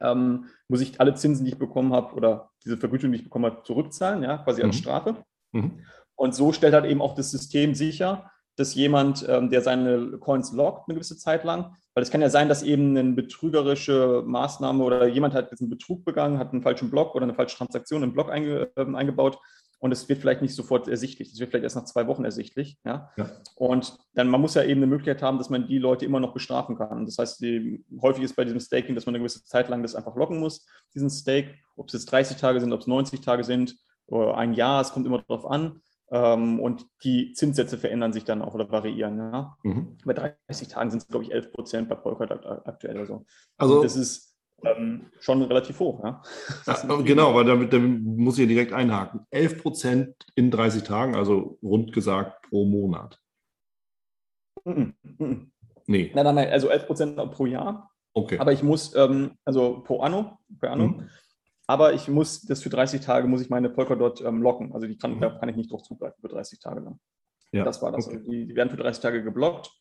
ähm, 0.00 0.46
muss 0.68 0.80
ich 0.80 1.00
alle 1.00 1.14
Zinsen, 1.14 1.44
die 1.44 1.52
ich 1.52 1.58
bekommen 1.58 1.92
habe 1.92 2.14
oder 2.14 2.50
diese 2.64 2.78
Vergütung, 2.78 3.12
die 3.12 3.18
ich 3.18 3.24
bekommen 3.24 3.46
habe, 3.46 3.62
zurückzahlen, 3.64 4.22
ja, 4.22 4.38
quasi 4.38 4.62
als 4.62 4.76
mhm. 4.76 4.80
Strafe. 4.80 5.16
Mhm. 5.52 5.80
Und 6.14 6.34
so 6.34 6.52
stellt 6.52 6.74
halt 6.74 6.86
eben 6.86 7.02
auch 7.02 7.14
das 7.14 7.30
System 7.30 7.74
sicher, 7.74 8.30
dass 8.56 8.74
jemand, 8.74 9.26
ähm, 9.28 9.50
der 9.50 9.62
seine 9.62 10.18
Coins 10.18 10.52
lockt, 10.52 10.88
eine 10.88 10.94
gewisse 10.94 11.16
Zeit 11.16 11.44
lang, 11.44 11.76
weil 11.94 12.02
es 12.02 12.10
kann 12.10 12.20
ja 12.20 12.28
sein, 12.28 12.48
dass 12.48 12.62
eben 12.62 12.96
eine 12.96 13.12
betrügerische 13.12 14.22
Maßnahme 14.26 14.84
oder 14.84 15.06
jemand 15.06 15.34
hat 15.34 15.50
jetzt 15.50 15.60
einen 15.60 15.70
Betrug 15.70 16.04
begangen, 16.04 16.38
hat 16.38 16.52
einen 16.52 16.62
falschen 16.62 16.90
Block 16.90 17.14
oder 17.14 17.24
eine 17.24 17.34
falsche 17.34 17.56
Transaktion 17.56 18.02
im 18.02 18.12
Block 18.12 18.30
einge, 18.30 18.70
äh, 18.76 18.94
eingebaut 18.94 19.38
und 19.80 19.92
es 19.92 20.08
wird 20.08 20.20
vielleicht 20.20 20.42
nicht 20.42 20.54
sofort 20.54 20.88
ersichtlich. 20.88 21.32
Es 21.32 21.40
wird 21.40 21.50
vielleicht 21.50 21.64
erst 21.64 21.76
nach 21.76 21.86
zwei 21.86 22.06
Wochen 22.06 22.24
ersichtlich. 22.24 22.76
Ja? 22.84 23.10
ja? 23.16 23.30
Und 23.56 23.96
dann, 24.12 24.28
man 24.28 24.40
muss 24.40 24.54
ja 24.54 24.62
eben 24.62 24.80
eine 24.80 24.86
Möglichkeit 24.86 25.22
haben, 25.22 25.38
dass 25.38 25.48
man 25.48 25.66
die 25.66 25.78
Leute 25.78 26.04
immer 26.04 26.20
noch 26.20 26.34
bestrafen 26.34 26.76
kann. 26.76 27.06
Das 27.06 27.16
heißt, 27.16 27.40
die, 27.40 27.82
häufig 28.00 28.22
ist 28.22 28.36
bei 28.36 28.44
diesem 28.44 28.60
Staking, 28.60 28.94
dass 28.94 29.06
man 29.06 29.14
eine 29.14 29.20
gewisse 29.20 29.42
Zeit 29.44 29.70
lang 29.70 29.82
das 29.82 29.94
einfach 29.94 30.14
locken 30.16 30.38
muss, 30.38 30.66
diesen 30.94 31.08
Stake. 31.08 31.54
Ob 31.76 31.86
es 31.86 31.94
jetzt 31.94 32.12
30 32.12 32.36
Tage 32.36 32.60
sind, 32.60 32.74
ob 32.74 32.80
es 32.80 32.86
90 32.86 33.22
Tage 33.22 33.42
sind 33.42 33.74
oder 34.06 34.36
ein 34.36 34.52
Jahr, 34.52 34.82
es 34.82 34.92
kommt 34.92 35.06
immer 35.06 35.22
darauf 35.26 35.46
an. 35.46 35.80
Ähm, 36.12 36.60
und 36.60 36.86
die 37.02 37.32
Zinssätze 37.32 37.78
verändern 37.78 38.12
sich 38.12 38.24
dann 38.24 38.42
auch 38.42 38.52
oder 38.52 38.70
variieren. 38.70 39.16
Ja? 39.16 39.56
Mhm. 39.62 39.96
Bei 40.04 40.12
30 40.12 40.68
Tagen 40.68 40.90
sind 40.90 41.02
es, 41.02 41.08
glaube 41.08 41.24
ich, 41.24 41.32
11 41.32 41.52
Prozent 41.52 41.88
bei 41.88 41.94
Polkadot 41.94 42.44
aktuell. 42.44 42.98
Also, 42.98 43.24
also 43.56 43.82
das 43.82 43.96
ist 43.96 44.29
ähm, 44.64 45.06
schon 45.20 45.42
relativ 45.42 45.78
hoch. 45.80 46.02
Ja? 46.02 46.22
ja 46.66 46.96
genau, 47.02 47.34
weil 47.34 47.44
damit, 47.44 47.72
damit, 47.72 48.02
muss 48.02 48.38
ich 48.38 48.48
direkt 48.48 48.72
einhaken. 48.72 49.26
11 49.30 49.62
Prozent 49.62 50.14
in 50.34 50.50
30 50.50 50.82
Tagen, 50.82 51.14
also 51.14 51.58
rund 51.62 51.92
gesagt 51.92 52.42
pro 52.48 52.64
Monat. 52.64 53.20
Mm 54.64 54.92
-mm. 55.04 55.46
Nee. 55.86 56.12
Nein, 56.14 56.24
nein, 56.24 56.34
nein, 56.34 56.50
also 56.50 56.68
11 56.68 56.86
Prozent 56.86 57.16
pro 57.32 57.46
Jahr. 57.46 57.90
Okay. 58.12 58.38
Aber 58.38 58.52
ich 58.52 58.62
muss, 58.62 58.94
ähm, 58.94 59.32
also 59.44 59.80
pro 59.80 60.00
Anno, 60.00 60.38
pro 60.58 60.68
Anno. 60.68 60.88
Mhm. 60.88 61.08
Aber 61.66 61.94
ich 61.94 62.08
muss 62.08 62.42
das 62.42 62.62
für 62.62 62.68
30 62.68 63.00
Tage, 63.00 63.28
muss 63.28 63.40
ich 63.40 63.50
meine 63.50 63.70
Polkadot 63.70 64.20
ähm, 64.22 64.42
locken. 64.42 64.72
Also 64.72 64.86
die 64.86 64.98
kann, 64.98 65.16
mhm. 65.16 65.20
da 65.20 65.30
kann 65.30 65.48
ich 65.48 65.56
nicht 65.56 65.70
drauf 65.70 65.82
zugreifen 65.82 66.20
für 66.20 66.28
30 66.28 66.58
Tage 66.58 66.80
lang. 66.80 66.98
Ja. 67.52 67.64
Das 67.64 67.80
war 67.82 67.92
das. 67.92 68.08
Okay. 68.08 68.20
Die, 68.28 68.46
die 68.46 68.56
werden 68.56 68.70
für 68.70 68.76
30 68.76 69.02
Tage 69.02 69.22
geblockt 69.22 69.79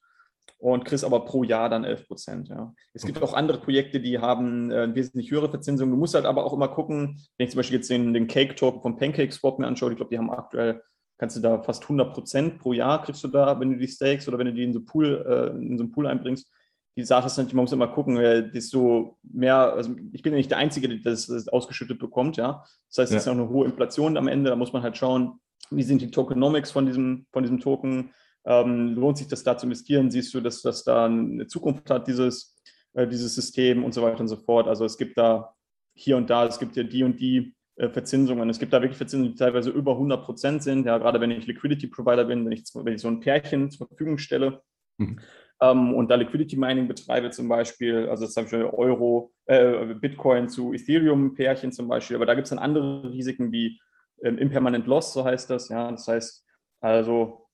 und 0.58 0.86
kriegst 0.86 1.04
aber 1.04 1.26
pro 1.26 1.44
Jahr 1.44 1.70
dann 1.70 1.84
11 1.84 2.08
Prozent. 2.08 2.50
Ja. 2.50 2.74
Es 2.94 3.06
gibt 3.06 3.22
auch 3.22 3.34
andere 3.34 3.60
Projekte, 3.60 4.00
die 4.00 4.20
haben 4.20 4.72
äh, 4.72 4.94
wesentlich 4.94 5.32
höhere 5.32 5.50
Verzinsung. 5.50 5.90
Du 5.90 5.98
musst 5.98 6.16
halt 6.16 6.26
aber 6.26 6.46
auch 6.46 6.54
immer 6.54 6.68
gucken, 6.68 7.22
wenn 7.38 7.46
ich 7.46 7.52
zum 7.52 7.60
Beispiel 7.60 7.78
jetzt 7.78 7.90
den, 7.90 8.14
den 8.14 8.28
Cake-Token 8.28 8.82
von 8.82 8.98
PancakeSwap 8.98 9.60
mir 9.60 9.68
anschaue, 9.68 9.92
ich 9.92 9.98
glaube, 9.98 10.12
die 10.12 10.18
haben 10.18 10.32
aktuell, 10.32 10.82
kannst 11.18 11.38
du 11.38 11.42
da 11.42 11.62
fast 11.62 11.84
100 11.84 12.14
Prozent 12.14 12.60
pro 12.60 12.74
Jahr 12.74 13.04
kriegst 13.04 13.24
du 13.24 13.28
da, 13.28 13.60
wenn 13.60 13.72
du 13.72 13.78
die 13.78 13.88
stakes 13.88 14.28
oder 14.28 14.38
wenn 14.38 14.48
du 14.48 14.54
die 14.54 14.64
in 14.64 14.74
so, 14.74 14.82
Pool, 14.82 15.26
äh, 15.28 15.58
in 15.58 15.78
so 15.78 15.84
einen 15.84 15.92
Pool 15.92 16.08
einbringst. 16.08 16.52
Die 16.98 17.04
Sache 17.04 17.28
ist 17.28 17.38
natürlich, 17.38 17.54
man 17.54 17.64
muss 17.64 17.72
immer 17.72 17.88
gucken, 17.88 18.18
äh, 18.18 18.50
desto 18.52 19.18
mehr, 19.24 19.74
also 19.74 19.96
ich 20.12 20.22
bin 20.22 20.34
ja 20.34 20.38
nicht 20.38 20.52
der 20.52 20.58
Einzige, 20.58 20.90
der 20.90 21.00
das, 21.04 21.28
das 21.28 21.48
ausgeschüttet 21.48 22.00
bekommt, 22.00 22.38
ja. 22.38 22.64
Das 22.90 22.98
heißt, 22.98 23.12
es 23.12 23.12
ja. 23.12 23.18
ist 23.18 23.28
auch 23.28 23.42
eine 23.42 23.50
hohe 23.50 23.66
Inflation 23.66 24.18
am 24.18 24.28
Ende, 24.28 24.50
da 24.50 24.56
muss 24.56 24.74
man 24.74 24.84
halt 24.84 24.98
schauen, 24.98 25.40
wie 25.72 25.84
sind 25.84 26.02
die 26.02 26.12
Tokenomics 26.12 26.72
von 26.72 26.86
diesem, 26.86 27.28
von 27.32 27.44
diesem 27.44 27.60
Token, 27.60 28.12
ähm, 28.46 28.96
lohnt 28.96 29.18
sich 29.18 29.28
das 29.28 29.44
da 29.44 29.58
zu 29.58 29.66
investieren? 29.66 30.12
Siehst 30.12 30.34
du, 30.34 30.42
dass 30.42 30.62
das 30.62 30.84
da 30.84 31.06
eine 31.06 31.48
Zukunft 31.48 31.90
hat, 31.90 32.08
dieses, 32.08 32.58
äh, 32.94 33.08
dieses 33.08 33.36
System 33.36 33.84
und 33.84 33.94
so 33.94 34.02
weiter 34.02 34.22
und 34.22 34.28
so 34.28 34.38
fort? 34.38 34.68
Also 34.68 34.86
es 34.86 34.98
gibt 34.98 35.18
da 35.18 35.54
hier 35.94 36.18
und 36.18 36.30
da, 36.30 36.46
es 36.46 36.60
gibt 36.60 36.76
ja 36.76 36.84
die 36.84 37.04
und 37.04 37.20
die 37.20 37.54
äh, 37.76 37.90
Verzinsungen. 37.90 38.50
Es 38.50 38.60
gibt 38.60 38.74
da 38.74 38.82
wirklich 38.82 38.98
Verzinsungen, 38.98 39.34
die 39.34 39.38
teilweise 39.38 39.70
über 39.70 39.94
100 39.94 40.24
Prozent 40.24 40.64
sind. 40.64 40.86
Ja, 40.86 40.98
gerade 40.98 41.20
wenn 41.22 41.32
ich 41.32 41.48
Liquidity 41.48 41.88
Provider 41.88 42.26
bin, 42.26 42.46
wenn 42.46 42.52
ich, 42.52 42.64
wenn 42.74 42.94
ich 42.94 43.02
so 43.02 43.08
ein 43.08 43.20
Pärchen 43.20 43.72
zur 43.72 43.88
Verfügung 43.88 44.18
stelle. 44.18 44.62
Mhm. 44.98 45.20
Ähm, 45.62 45.94
und 45.94 46.10
da 46.10 46.16
Liquidity 46.16 46.56
Mining 46.58 46.88
betreibe 46.88 47.32
zum 47.32 47.50
Beispiel, 47.50 48.08
also 48.10 48.26
das 48.26 48.36
habe 48.38 48.48
ich 48.48 48.54
Euro, 48.54 49.34
äh, 49.46 49.94
Bitcoin 49.96 50.48
zu 50.48 50.74
Ethereum 50.74 51.34
Pärchen 51.36 51.72
zum 51.72 51.88
Beispiel, 51.88 52.16
aber 52.16 52.26
da 52.26 52.34
gibt 52.34 52.46
es 52.46 52.50
dann 52.50 52.60
andere 52.60 53.12
Risiken 53.12 53.52
wie 53.52 53.80
ähm, 54.24 54.38
Impermanent 54.38 54.88
Loss, 54.88 55.14
so 55.14 55.26
heißt 55.26 55.50
das. 55.50 55.70
Ja, 55.70 55.92
das 55.92 56.08
heißt 56.08 56.46
also 56.82 57.48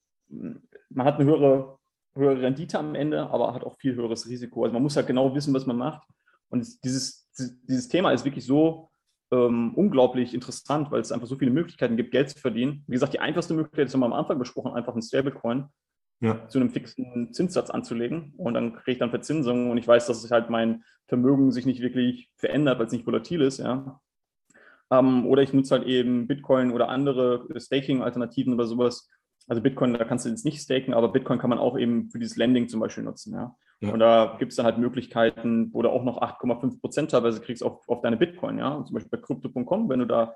man 0.89 1.05
hat 1.05 1.15
eine 1.15 1.25
höhere, 1.25 1.77
höhere 2.15 2.41
Rendite 2.41 2.79
am 2.79 2.95
Ende, 2.95 3.29
aber 3.29 3.53
hat 3.53 3.63
auch 3.63 3.77
viel 3.77 3.95
höheres 3.95 4.27
Risiko. 4.27 4.63
Also 4.63 4.73
man 4.73 4.83
muss 4.83 4.95
halt 4.95 5.07
genau 5.07 5.33
wissen, 5.35 5.53
was 5.53 5.65
man 5.65 5.77
macht. 5.77 6.07
Und 6.49 6.83
dieses, 6.83 7.29
dieses 7.33 7.87
Thema 7.87 8.11
ist 8.11 8.25
wirklich 8.25 8.45
so 8.45 8.89
ähm, 9.31 9.73
unglaublich 9.75 10.33
interessant, 10.33 10.91
weil 10.91 11.01
es 11.01 11.11
einfach 11.11 11.27
so 11.27 11.35
viele 11.35 11.51
Möglichkeiten 11.51 11.97
gibt, 11.97 12.11
Geld 12.11 12.29
zu 12.29 12.39
verdienen. 12.39 12.83
Wie 12.87 12.93
gesagt, 12.93 13.13
die 13.13 13.19
einfachste 13.19 13.53
Möglichkeit, 13.53 13.87
das 13.87 13.93
haben 13.93 14.01
wir 14.01 14.05
am 14.05 14.13
Anfang 14.13 14.39
besprochen, 14.39 14.73
einfach 14.73 14.93
einen 14.93 15.01
Stablecoin 15.01 15.65
ja. 16.21 16.47
zu 16.47 16.59
einem 16.59 16.69
fixen 16.69 17.33
Zinssatz 17.33 17.69
anzulegen 17.69 18.33
und 18.37 18.53
dann 18.53 18.73
kriege 18.73 18.93
ich 18.93 18.97
dann 18.99 19.09
Verzinsung 19.09 19.71
und 19.71 19.77
ich 19.77 19.87
weiß, 19.87 20.07
dass 20.07 20.21
sich 20.21 20.31
halt 20.31 20.49
mein 20.49 20.83
Vermögen 21.07 21.51
sich 21.51 21.65
nicht 21.65 21.81
wirklich 21.81 22.29
verändert, 22.37 22.79
weil 22.79 22.87
es 22.87 22.93
nicht 22.93 23.05
volatil 23.05 23.41
ist, 23.41 23.59
ja. 23.59 23.99
Ähm, 24.91 25.25
oder 25.25 25.41
ich 25.41 25.53
nutze 25.53 25.75
halt 25.75 25.87
eben 25.87 26.27
Bitcoin 26.27 26.71
oder 26.71 26.89
andere 26.89 27.47
Staking-Alternativen 27.59 28.53
oder 28.53 28.65
sowas. 28.65 29.09
Also 29.47 29.61
Bitcoin, 29.61 29.93
da 29.93 30.03
kannst 30.05 30.25
du 30.25 30.29
jetzt 30.29 30.45
nicht 30.45 30.61
staken, 30.61 30.93
aber 30.93 31.09
Bitcoin 31.09 31.39
kann 31.39 31.49
man 31.49 31.59
auch 31.59 31.77
eben 31.77 32.09
für 32.09 32.19
dieses 32.19 32.35
Lending 32.35 32.67
zum 32.67 32.79
Beispiel 32.79 33.03
nutzen. 33.03 33.33
Ja. 33.33 33.55
ja. 33.79 33.93
Und 33.93 33.99
da 33.99 34.35
gibt 34.39 34.51
es 34.51 34.55
dann 34.55 34.65
halt 34.65 34.77
Möglichkeiten, 34.77 35.69
wo 35.71 35.81
du 35.81 35.89
auch 35.89 36.03
noch 36.03 36.21
8,5 36.21 36.81
Prozent 36.81 37.11
teilweise 37.11 37.41
kriegst 37.41 37.63
auf, 37.63 37.87
auf 37.87 38.01
deine 38.01 38.17
Bitcoin. 38.17 38.57
Ja. 38.57 38.69
Und 38.69 38.87
zum 38.87 38.95
Beispiel 38.95 39.17
bei 39.17 39.25
Crypto.com, 39.25 39.89
wenn 39.89 39.99
du 39.99 40.05
da, 40.05 40.35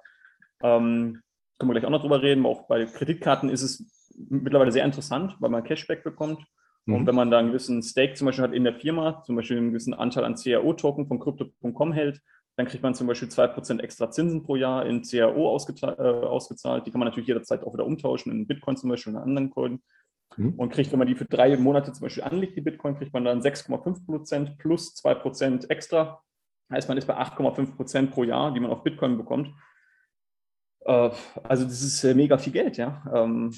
ähm, 0.61 1.21
können 1.57 1.69
wir 1.69 1.73
gleich 1.73 1.85
auch 1.85 1.89
noch 1.89 2.01
drüber 2.01 2.21
reden, 2.21 2.45
auch 2.45 2.67
bei 2.67 2.85
Kreditkarten 2.85 3.49
ist 3.49 3.63
es 3.63 3.89
mittlerweile 4.29 4.71
sehr 4.71 4.85
interessant, 4.85 5.35
weil 5.39 5.49
man 5.49 5.63
Cashback 5.63 6.03
bekommt. 6.03 6.45
Mhm. 6.85 6.95
Und 6.95 7.07
wenn 7.07 7.15
man 7.15 7.31
da 7.31 7.39
einen 7.39 7.49
gewissen 7.49 7.81
Stake 7.81 8.13
zum 8.13 8.25
Beispiel 8.27 8.43
hat 8.43 8.53
in 8.53 8.63
der 8.63 8.75
Firma, 8.75 9.23
zum 9.23 9.35
Beispiel 9.35 9.57
einen 9.57 9.69
gewissen 9.69 9.93
Anteil 9.93 10.23
an 10.23 10.35
CRO-Token 10.35 11.07
von 11.07 11.19
Crypto.com 11.19 11.93
hält, 11.93 12.21
dann 12.59 12.67
kriegt 12.67 12.83
man 12.83 12.93
zum 12.93 13.07
Beispiel 13.07 13.29
2% 13.29 13.79
extra 13.79 14.11
Zinsen 14.11 14.43
pro 14.43 14.57
Jahr 14.57 14.85
in 14.85 15.01
CRO 15.01 15.49
ausgezahlt, 15.49 15.97
äh, 15.97 16.01
ausgezahlt. 16.01 16.85
Die 16.85 16.91
kann 16.91 16.99
man 16.99 17.07
natürlich 17.07 17.29
jederzeit 17.29 17.63
auch 17.63 17.73
wieder 17.73 17.85
umtauschen 17.85 18.33
in 18.33 18.47
Bitcoin 18.47 18.75
zum 18.75 18.89
Beispiel 18.89 19.13
oder 19.13 19.23
anderen 19.23 19.49
Coin. 19.49 19.81
Mhm. 20.35 20.55
Und 20.55 20.69
kriegt, 20.69 20.91
wenn 20.91 20.99
man 20.99 21.07
die 21.07 21.15
für 21.15 21.23
drei 21.23 21.55
Monate 21.55 21.93
zum 21.93 22.01
Beispiel 22.01 22.23
anlegt, 22.23 22.57
die 22.57 22.61
Bitcoin, 22.61 22.97
kriegt 22.97 23.13
man 23.13 23.23
dann 23.23 23.39
6,5% 23.39 24.57
plus 24.57 24.93
2% 25.01 25.69
extra. 25.69 26.21
Heißt, 26.69 26.89
man 26.89 26.97
ist 26.97 27.05
bei 27.07 27.17
8,5% 27.17 28.07
pro 28.07 28.25
Jahr, 28.25 28.53
die 28.53 28.59
man 28.59 28.71
auf 28.71 28.83
Bitcoin 28.83 29.17
bekommt. 29.17 29.53
Äh, 30.81 31.11
also 31.41 31.63
das 31.63 31.81
ist 31.81 32.03
äh, 32.03 32.13
mega 32.13 32.37
viel 32.37 32.51
Geld, 32.51 32.75
ja. 32.75 33.01
Ähm, 33.13 33.53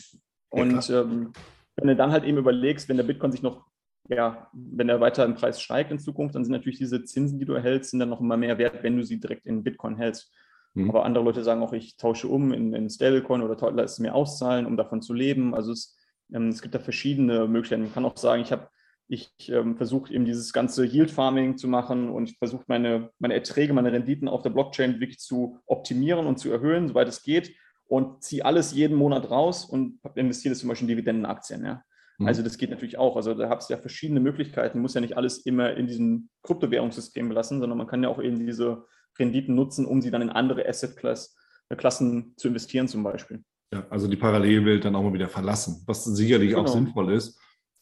und 0.51 0.87
ja, 0.87 1.01
ähm, 1.01 1.33
wenn 1.75 1.87
du 1.87 1.95
dann 1.95 2.11
halt 2.11 2.23
eben 2.23 2.37
überlegst, 2.37 2.87
wenn 2.87 2.97
der 2.97 3.03
Bitcoin 3.03 3.31
sich 3.31 3.41
noch 3.41 3.65
ja, 4.13 4.49
wenn 4.53 4.89
er 4.89 4.99
weiter 4.99 5.23
im 5.23 5.35
Preis 5.35 5.61
steigt 5.61 5.91
in 5.91 5.99
Zukunft, 5.99 6.35
dann 6.35 6.43
sind 6.43 6.51
natürlich 6.51 6.79
diese 6.79 7.03
Zinsen, 7.03 7.39
die 7.39 7.45
du 7.45 7.53
erhältst, 7.53 7.91
sind 7.91 7.99
dann 7.99 8.09
noch 8.09 8.19
immer 8.19 8.37
mehr 8.37 8.57
wert, 8.57 8.83
wenn 8.83 8.97
du 8.97 9.03
sie 9.03 9.19
direkt 9.19 9.45
in 9.45 9.63
Bitcoin 9.63 9.95
hältst. 9.95 10.31
Mhm. 10.73 10.89
Aber 10.89 11.05
andere 11.05 11.23
Leute 11.23 11.43
sagen 11.43 11.63
auch, 11.63 11.73
ich 11.73 11.95
tausche 11.95 12.27
um 12.27 12.51
in, 12.51 12.73
in 12.73 12.89
Stablecoin 12.89 13.41
oder 13.41 13.55
lasse 13.71 13.93
es 13.93 13.99
mir 13.99 14.13
auszahlen, 14.13 14.65
um 14.65 14.75
davon 14.75 15.01
zu 15.01 15.13
leben. 15.13 15.55
Also 15.55 15.71
es, 15.71 15.97
ähm, 16.33 16.49
es 16.49 16.61
gibt 16.61 16.75
da 16.75 16.79
verschiedene 16.79 17.47
Möglichkeiten. 17.47 17.83
Man 17.83 17.93
kann 17.93 18.05
auch 18.05 18.17
sagen, 18.17 18.41
ich 18.41 18.51
habe 18.51 18.67
ich 19.07 19.29
ähm, 19.49 19.75
versuche 19.75 20.13
eben 20.13 20.23
dieses 20.23 20.53
ganze 20.53 20.85
Yield 20.85 21.11
Farming 21.11 21.57
zu 21.57 21.67
machen 21.67 22.09
und 22.09 22.31
versuche 22.37 22.63
meine, 22.67 23.09
meine 23.19 23.33
Erträge, 23.33 23.73
meine 23.73 23.91
Renditen 23.91 24.29
auf 24.29 24.41
der 24.41 24.51
Blockchain 24.51 25.01
wirklich 25.01 25.19
zu 25.19 25.59
optimieren 25.65 26.27
und 26.27 26.37
zu 26.37 26.49
erhöhen, 26.49 26.87
soweit 26.87 27.09
es 27.09 27.21
geht 27.21 27.53
und 27.87 28.23
ziehe 28.23 28.45
alles 28.45 28.73
jeden 28.73 28.95
Monat 28.95 29.29
raus 29.29 29.65
und 29.65 29.99
investiere 30.15 30.53
das 30.53 30.59
zum 30.59 30.69
Beispiel 30.69 30.89
in 30.89 30.95
Dividendenaktien. 30.95 31.65
Ja. 31.65 31.83
Mhm. 32.21 32.27
Also 32.27 32.43
das 32.43 32.57
geht 32.57 32.69
natürlich 32.69 32.97
auch. 32.97 33.15
Also 33.15 33.33
da 33.33 33.49
hast 33.49 33.69
du 33.69 33.73
ja 33.73 33.79
verschiedene 33.79 34.19
Möglichkeiten. 34.19 34.77
Du 34.77 34.81
musst 34.81 34.95
ja 34.95 35.01
nicht 35.01 35.17
alles 35.17 35.39
immer 35.45 35.75
in 35.75 35.87
diesem 35.87 36.29
Kryptowährungssystem 36.43 37.27
belassen, 37.27 37.59
sondern 37.59 37.77
man 37.77 37.87
kann 37.87 38.03
ja 38.03 38.09
auch 38.09 38.21
eben 38.21 38.45
diese 38.45 38.85
Renditen 39.19 39.55
nutzen, 39.55 39.85
um 39.85 40.01
sie 40.01 40.11
dann 40.11 40.21
in 40.21 40.29
andere 40.29 40.67
Asset-Klassen 40.67 42.33
zu 42.37 42.47
investieren 42.47 42.87
zum 42.87 43.03
Beispiel. 43.03 43.43
Ja, 43.73 43.85
also 43.89 44.07
die 44.07 44.17
Parallelwelt 44.17 44.85
dann 44.85 44.95
auch 44.95 45.03
mal 45.03 45.13
wieder 45.13 45.29
verlassen, 45.29 45.83
was 45.85 46.03
sicherlich 46.03 46.49
genau. 46.49 46.63
auch 46.63 46.67
sinnvoll 46.67 47.13
ist, 47.13 47.39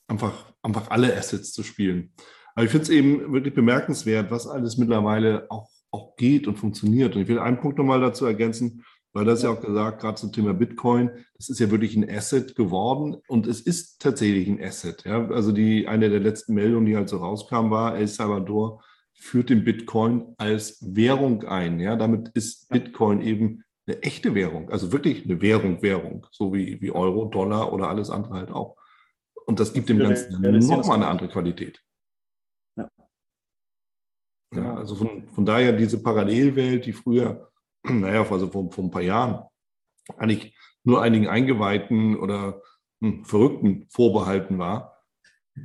einfach, 0.08 0.54
einfach 0.62 0.90
alle 0.92 1.16
Assets 1.16 1.52
zu 1.52 1.64
spielen. 1.64 2.14
Aber 2.56 2.66
ich 2.66 2.72
finde 2.72 2.84
es 2.84 2.90
eben 2.90 3.34
wirklich 3.34 3.54
bemerkenswert, 3.54 4.32
was 4.32 4.48
alles 4.48 4.78
mittlerweile 4.78 5.50
auch, 5.50 5.70
auch 5.92 6.16
geht 6.16 6.48
und 6.48 6.58
funktioniert. 6.58 7.16
Und 7.16 7.24
ich 7.24 7.28
will 7.28 7.40
einen 7.40 7.60
Punkt 7.60 7.78
nochmal 7.78 8.02
dazu 8.02 8.26
ergänzen. 8.26 8.84
Weil 9.14 9.26
das 9.26 9.42
ja 9.42 9.50
auch 9.50 9.62
gesagt, 9.62 10.02
gerade 10.02 10.16
zum 10.16 10.32
Thema 10.32 10.54
Bitcoin, 10.54 11.10
das 11.36 11.50
ist 11.50 11.60
ja 11.60 11.72
wirklich 11.72 11.96
ein 11.96 12.08
Asset 12.08 12.56
geworden 12.56 13.18
und 13.28 13.48
es 13.48 13.60
ist 13.60 14.02
tatsächlich 14.02 14.48
ein 14.48 14.64
Asset. 14.64 15.04
Ja? 15.06 15.28
Also 15.30 15.52
die, 15.52 15.88
eine 15.88 16.10
der 16.10 16.20
letzten 16.20 16.54
Meldungen, 16.54 16.86
die 16.86 16.96
halt 16.96 17.10
so 17.10 17.18
rauskam, 17.18 17.72
war, 17.72 17.98
El 17.98 18.08
Salvador 18.08 18.84
führt 19.14 19.50
den 19.50 19.64
Bitcoin 19.64 20.36
als 20.38 20.78
Währung 20.96 21.44
ein. 21.46 21.80
Ja? 21.80 21.96
Damit 21.96 22.30
ist 22.30 22.70
Bitcoin 22.70 23.22
eben 23.22 23.64
eine 23.88 24.04
echte 24.04 24.36
Währung, 24.36 24.70
also 24.70 24.92
wirklich 24.92 25.26
eine 25.26 25.42
Währung, 25.42 25.82
Währung, 25.82 26.28
so 26.32 26.54
wie, 26.54 26.80
wie 26.80 26.92
Euro, 26.92 27.26
Dollar 27.26 27.74
oder 27.74 27.90
alles 27.90 28.12
andere 28.12 28.36
halt 28.36 28.52
auch. 28.52 28.78
Und 29.48 29.60
das 29.60 29.74
gibt 29.74 29.90
dem 29.90 29.98
Ganzen 29.98 30.40
nochmal 30.68 30.98
eine 30.98 31.08
andere 31.08 31.30
Qualität. 31.30 31.84
Ja. 32.78 32.90
ja 34.54 34.76
also 34.76 34.94
von, 34.94 35.28
von 35.30 35.44
daher 35.44 35.74
diese 35.74 36.04
Parallelwelt, 36.04 36.86
die 36.86 36.94
früher 36.94 37.49
naja, 37.84 38.30
also 38.30 38.48
vor, 38.48 38.72
vor 38.72 38.84
ein 38.84 38.92
paar 38.92 39.02
Jahren, 39.02 39.46
eigentlich 40.18 40.56
nur 40.84 41.02
einigen 41.02 41.28
Eingeweihten 41.28 42.18
oder 42.18 42.62
hm, 43.02 43.26
Verrückten 43.26 43.88
vorbehalten 43.90 44.58
war, 44.58 45.04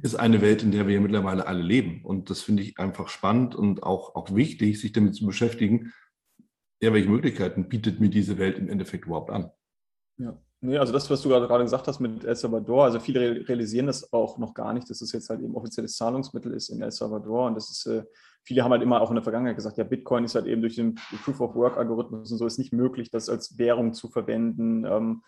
ist 0.03 0.17
eine 0.17 0.41
Welt, 0.41 0.63
in 0.63 0.73
der 0.73 0.89
wir 0.89 1.01
mittlerweile 1.01 1.47
alle 1.47 1.63
leben. 1.63 2.05
Und 2.05 2.31
das 2.31 2.43
finde 2.43 2.63
ich 2.63 2.79
einfach 2.79 3.09
spannend 3.09 3.55
und 3.55 3.83
auch, 3.83 4.15
auch 4.15 4.35
wichtig, 4.35 4.81
sich 4.81 4.93
damit 4.93 5.15
zu 5.15 5.27
beschäftigen, 5.27 5.93
ja, 6.83 6.93
welche 6.93 7.09
Möglichkeiten 7.09 7.69
bietet 7.69 8.01
mir 8.01 8.11
diese 8.11 8.39
Welt 8.39 8.59
im 8.59 8.69
Endeffekt 8.69 9.07
überhaupt 9.07 9.31
an? 9.31 9.51
Ja. 10.19 10.39
Nee, 10.61 10.79
also 10.79 10.95
das, 10.95 11.11
was 11.11 11.21
du 11.21 11.29
gerade 11.29 11.63
gesagt 11.63 11.87
hast 11.89 12.01
mit 12.01 12.25
El 12.25 12.35
Salvador, 12.35 12.85
also 12.85 12.99
viele 12.99 13.47
realisieren 13.47 13.87
das 13.87 14.11
auch 14.15 14.39
noch 14.39 14.55
gar 14.55 14.73
nicht, 14.73 14.89
dass 14.89 15.03
es 15.03 15.13
jetzt 15.13 15.29
halt 15.29 15.43
eben 15.43 15.55
offizielles 15.55 15.95
Zahlungsmittel 15.97 16.55
ist 16.55 16.71
in 16.71 16.81
El 16.81 16.91
Salvador. 16.91 17.49
Und 17.49 17.55
das 17.55 17.71
ist, 17.71 17.85
äh, 17.85 18.03
viele 18.45 18.63
haben 18.63 18.71
halt 18.71 18.83
immer 18.83 19.01
auch 19.01 19.11
in 19.11 19.17
der 19.17 19.25
Vergangenheit 19.25 19.57
gesagt, 19.57 19.79
ja, 19.79 19.85
Bitcoin 19.85 20.25
ist 20.25 20.35
halt 20.35 20.47
eben 20.47 20.61
durch 20.61 20.77
den 20.77 20.95
Proof 21.25 21.41
of 21.41 21.55
Work-Algorithmus 21.55 22.31
und 22.31 22.39
so 22.39 22.47
ist 22.47 22.59
nicht 22.59 22.73
möglich, 22.73 23.11
das 23.11 23.29
als 23.29 23.59
Währung 23.59 23.95
zu 23.95 24.09
verwenden, 24.09 24.85
ähm, 24.85 25.23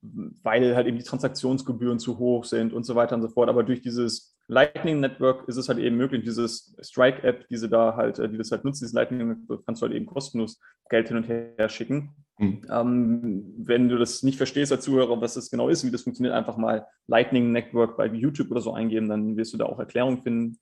weil 0.00 0.76
halt 0.76 0.86
eben 0.86 0.98
die 0.98 1.04
Transaktionsgebühren 1.04 1.98
zu 1.98 2.18
hoch 2.18 2.44
sind 2.44 2.72
und 2.72 2.84
so 2.84 2.94
weiter 2.94 3.16
und 3.16 3.22
so 3.22 3.28
fort. 3.28 3.48
Aber 3.48 3.64
durch 3.64 3.80
dieses 3.80 4.36
Lightning 4.46 5.00
Network 5.00 5.48
ist 5.48 5.56
es 5.56 5.68
halt 5.68 5.78
eben 5.78 5.96
möglich, 5.96 6.22
dieses 6.22 6.76
Strike-App, 6.80 7.48
diese 7.48 7.68
da 7.68 7.96
halt, 7.96 8.18
äh, 8.18 8.28
die 8.28 8.38
das 8.38 8.50
halt 8.50 8.64
nutzt, 8.64 8.80
dieses 8.80 8.94
Lightning 8.94 9.26
Network, 9.28 9.66
kannst 9.66 9.82
du 9.82 9.86
halt 9.86 9.96
eben 9.96 10.06
kostenlos 10.06 10.60
Geld 10.88 11.08
hin 11.08 11.16
und 11.16 11.28
her 11.28 11.68
schicken. 11.68 12.14
Mhm. 12.38 12.62
Ähm, 12.70 13.54
wenn 13.58 13.88
du 13.88 13.98
das 13.98 14.22
nicht 14.22 14.36
verstehst 14.36 14.72
als 14.72 14.84
Zuhörer, 14.84 15.20
was 15.20 15.34
das 15.34 15.50
genau 15.50 15.68
ist, 15.68 15.84
wie 15.84 15.90
das 15.90 16.02
funktioniert, 16.02 16.34
einfach 16.34 16.56
mal 16.56 16.86
Lightning 17.08 17.50
Network 17.50 17.96
bei 17.96 18.06
YouTube 18.06 18.50
oder 18.50 18.60
so 18.60 18.72
eingeben, 18.72 19.08
dann 19.08 19.36
wirst 19.36 19.52
du 19.52 19.58
da 19.58 19.66
auch 19.66 19.78
Erklärungen 19.80 20.22
finden. 20.22 20.58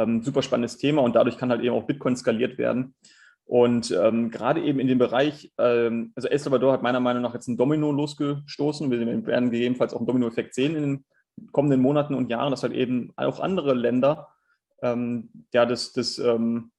Ähm, 0.00 0.22
super 0.22 0.40
spannendes 0.40 0.78
Thema 0.78 1.02
und 1.02 1.14
dadurch 1.14 1.36
kann 1.36 1.50
halt 1.50 1.62
eben 1.62 1.74
auch 1.74 1.86
Bitcoin 1.86 2.16
skaliert 2.16 2.56
werden. 2.56 2.94
Und 3.44 3.90
ähm, 3.90 4.30
gerade 4.30 4.62
eben 4.62 4.78
in 4.78 4.86
dem 4.86 4.98
Bereich, 4.98 5.52
ähm, 5.58 6.12
also 6.14 6.28
El 6.28 6.38
Salvador 6.38 6.72
hat 6.72 6.82
meiner 6.82 7.00
Meinung 7.00 7.22
nach 7.22 7.34
jetzt 7.34 7.48
ein 7.48 7.56
Domino 7.56 7.92
losgestoßen. 7.92 8.90
Wir 8.90 9.26
werden 9.26 9.50
gegebenenfalls 9.50 9.92
auch 9.92 9.98
einen 9.98 10.06
Domino-Effekt 10.06 10.54
sehen 10.54 10.76
in 10.76 10.82
den 10.82 11.04
kommenden 11.52 11.80
Monaten 11.82 12.14
und 12.14 12.30
Jahren, 12.30 12.50
dass 12.50 12.62
halt 12.62 12.72
eben 12.72 13.12
auch 13.16 13.40
andere 13.40 13.74
Länder 13.74 14.28
ähm, 14.82 15.30
ja, 15.52 15.66
das, 15.66 15.92
das 15.92 16.18
ähm, 16.18 16.70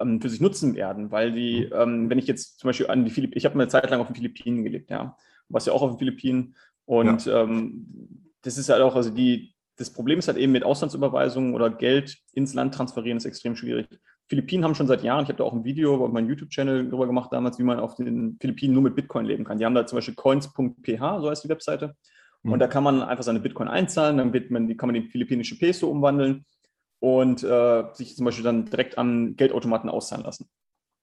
ähm, 0.00 0.20
für 0.20 0.30
sich 0.30 0.40
nutzen 0.40 0.74
werden, 0.74 1.12
weil 1.12 1.30
die, 1.32 1.70
wenn 1.70 2.18
ich 2.18 2.26
jetzt 2.26 2.58
zum 2.58 2.68
Beispiel 2.68 2.88
an 2.88 3.04
die 3.04 3.10
Philippinen, 3.10 3.38
ich 3.38 3.44
habe 3.44 3.54
eine 3.54 3.68
Zeit 3.68 3.88
lang 3.88 4.00
auf 4.00 4.08
den 4.08 4.16
Philippinen 4.16 4.64
gelebt, 4.64 4.90
ja, 4.90 5.16
was 5.48 5.66
ja 5.66 5.72
auch 5.72 5.82
auf 5.82 5.92
den 5.92 5.98
Philippinen 5.98 6.56
und 6.86 7.26
ja. 7.26 7.46
das 8.42 8.58
ist 8.58 8.68
halt 8.68 8.82
auch, 8.82 8.96
also 8.96 9.10
die, 9.10 9.54
das 9.76 9.92
Problem 9.92 10.18
ist 10.18 10.28
halt 10.28 10.38
eben 10.38 10.52
mit 10.52 10.64
Auslandsüberweisungen 10.64 11.54
oder 11.54 11.70
Geld 11.70 12.18
ins 12.32 12.54
Land 12.54 12.74
transferieren 12.74 13.16
ist 13.16 13.24
extrem 13.24 13.56
schwierig. 13.56 13.88
Philippinen 14.28 14.64
haben 14.64 14.74
schon 14.74 14.86
seit 14.86 15.02
Jahren, 15.02 15.24
ich 15.24 15.28
habe 15.28 15.38
da 15.38 15.44
auch 15.44 15.52
ein 15.52 15.64
Video 15.64 16.04
auf 16.04 16.12
meinem 16.12 16.28
YouTube-Channel 16.28 16.86
darüber 16.86 17.06
gemacht 17.06 17.32
damals, 17.32 17.58
wie 17.58 17.64
man 17.64 17.80
auf 17.80 17.96
den 17.96 18.36
Philippinen 18.40 18.74
nur 18.74 18.82
mit 18.82 18.94
Bitcoin 18.94 19.26
leben 19.26 19.44
kann. 19.44 19.58
Die 19.58 19.64
haben 19.64 19.74
da 19.74 19.86
zum 19.86 19.96
Beispiel 19.96 20.14
coins.ph, 20.14 21.20
so 21.20 21.30
heißt 21.30 21.44
die 21.44 21.48
Webseite. 21.48 21.94
Und 22.42 22.54
mhm. 22.54 22.58
da 22.58 22.66
kann 22.66 22.84
man 22.84 23.02
einfach 23.02 23.24
seine 23.24 23.40
Bitcoin 23.40 23.68
einzahlen, 23.68 24.16
dann 24.16 24.32
wird 24.32 24.50
man, 24.50 24.66
die 24.66 24.76
kann 24.76 24.88
man 24.88 24.96
in 24.96 25.10
philippinische 25.10 25.58
Peso 25.58 25.88
umwandeln 25.90 26.44
und 26.98 27.42
äh, 27.42 27.84
sich 27.92 28.16
zum 28.16 28.24
Beispiel 28.24 28.44
dann 28.44 28.66
direkt 28.66 28.98
am 28.98 29.36
Geldautomaten 29.36 29.90
auszahlen 29.90 30.24
lassen. 30.24 30.48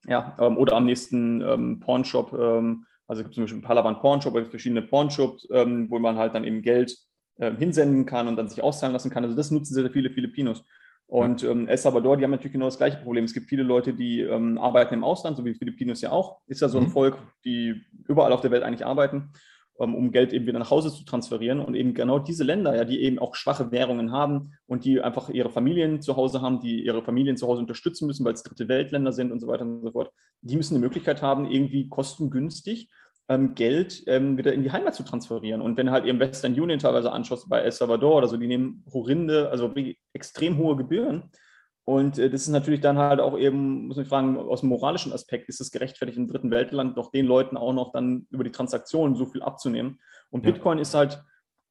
Ja, 0.08 0.38
ähm, 0.40 0.58
oder 0.58 0.76
am 0.76 0.86
nächsten 0.86 1.42
ähm, 1.42 1.80
Pawnshop, 1.80 2.34
ähm, 2.34 2.86
also 3.08 3.22
es 3.22 3.26
gibt 3.26 3.36
zum 3.36 3.44
Beispiel 3.44 3.62
Palawan 3.62 4.00
Pawnshop, 4.00 4.34
oder 4.34 4.46
verschiedene 4.46 4.82
Pawnshops, 4.82 5.48
ähm, 5.52 5.90
wo 5.90 6.00
man 6.00 6.18
halt 6.18 6.36
dann 6.36 6.46
eben 6.46 6.62
Geld 6.62 6.98
äh, 7.40 7.52
hinsenden 7.56 8.06
kann 8.06 8.28
und 8.28 8.36
dann 8.36 8.48
sich 8.48 8.64
auszahlen 8.64 8.94
lassen 8.94 9.10
kann. 9.10 9.24
Also 9.24 9.36
das 9.36 9.52
nutzen 9.52 9.74
sehr, 9.74 9.84
sehr 9.84 9.92
viele 9.92 10.12
Filipinos. 10.12 10.64
Und 11.08 11.44
ähm, 11.44 11.68
El 11.68 11.78
Salvador, 11.78 12.18
die 12.18 12.24
haben 12.24 12.32
natürlich 12.32 12.54
genau 12.54 12.66
das 12.66 12.78
gleiche 12.78 12.98
Problem. 12.98 13.26
Es 13.26 13.34
gibt 13.34 13.50
viele 13.50 13.64
Leute, 13.64 13.94
die 13.94 14.22
ähm, 14.22 14.60
arbeiten 14.60 14.94
im 14.94 15.04
Ausland, 15.04 15.38
so 15.38 15.44
wie 15.44 15.56
Filipinos 15.56 16.02
ja 16.02 16.12
auch. 16.12 16.42
Ist 16.46 16.62
ja 16.62 16.70
so 16.70 16.78
ein 16.78 16.86
mhm. 16.86 16.92
Volk, 16.92 17.18
die 17.44 17.82
überall 18.08 18.32
auf 18.32 18.42
der 18.42 18.52
Welt 18.52 18.62
eigentlich 18.62 18.86
arbeiten. 18.86 19.32
Ähm, 19.80 19.96
um 19.96 20.12
Geld 20.12 20.34
eben 20.34 20.46
wieder 20.46 20.60
nach 20.60 20.72
Hause 20.72 20.92
zu 20.94 21.06
transferieren. 21.06 21.62
Und 21.62 21.74
eben 21.74 21.94
genau 21.94 22.20
diese 22.20 22.44
Länder, 22.44 22.76
ja, 22.76 22.84
die 22.84 23.02
eben 23.02 23.18
auch 23.18 23.36
schwache 23.36 23.72
Währungen 23.72 24.12
haben 24.12 24.52
und 24.68 24.84
die 24.84 25.00
einfach 25.00 25.30
ihre 25.30 25.50
Familien 25.50 26.02
zu 26.02 26.18
Hause 26.18 26.42
haben, 26.42 26.60
die 26.60 26.84
ihre 26.84 27.02
Familien 27.02 27.38
zu 27.38 27.48
Hause 27.48 27.62
unterstützen 27.62 28.06
müssen, 28.06 28.26
weil 28.26 28.34
es 28.34 28.44
dritte 28.44 28.68
Weltländer 28.68 29.14
sind 29.14 29.32
und 29.32 29.40
so 29.40 29.48
weiter 29.48 29.64
und 29.64 29.82
so 29.82 29.92
fort, 29.92 30.12
die 30.42 30.58
müssen 30.58 30.76
eine 30.76 30.84
Möglichkeit 30.84 31.22
haben, 31.22 31.50
irgendwie 31.50 31.88
kostengünstig 31.88 32.90
ähm, 33.30 33.56
Geld 33.56 34.04
ähm, 34.08 34.38
wieder 34.38 34.54
in 34.54 34.64
die 34.64 34.72
Heimat 34.72 34.96
zu 34.96 35.04
transferieren. 35.04 35.62
Und 35.62 35.78
wenn 35.78 35.92
halt 35.92 36.06
eben 36.06 36.20
Western 36.20 36.60
Union 36.60 36.80
teilweise 36.80 37.12
anschaust 37.12 37.48
bei 37.48 37.60
El 37.60 37.72
Salvador 37.72 38.18
oder 38.18 38.28
so, 38.28 38.38
die 38.38 38.48
nehmen 38.48 38.84
horrende, 38.92 39.50
also 39.50 39.74
extrem 40.14 40.58
hohe 40.58 40.76
Gebühren 40.76 41.32
und 41.90 42.20
äh, 42.20 42.30
das 42.30 42.44
ist 42.44 42.50
natürlich 42.50 42.82
dann 42.82 43.00
halt 43.00 43.20
auch 43.20 43.36
eben, 43.36 43.88
muss 43.88 43.98
man 43.98 44.06
fragen, 44.06 44.38
aus 44.38 44.60
dem 44.60 44.70
moralischen 44.70 45.12
Aspekt, 45.12 45.50
ist 45.50 45.60
es 45.60 45.72
gerechtfertigt, 45.72 46.20
im 46.20 46.28
dritten 46.28 46.52
Weltland 46.52 46.96
doch 46.96 47.10
den 47.10 47.26
Leuten 47.26 47.58
auch 47.58 47.74
noch 47.74 47.92
dann 47.92 48.28
über 48.30 48.44
die 48.44 48.52
Transaktionen 48.52 49.16
so 49.16 49.26
viel 49.26 49.42
abzunehmen. 49.42 50.00
Und 50.30 50.46
ja. 50.46 50.52
Bitcoin 50.52 50.78
ist 50.78 50.94
halt 50.94 51.20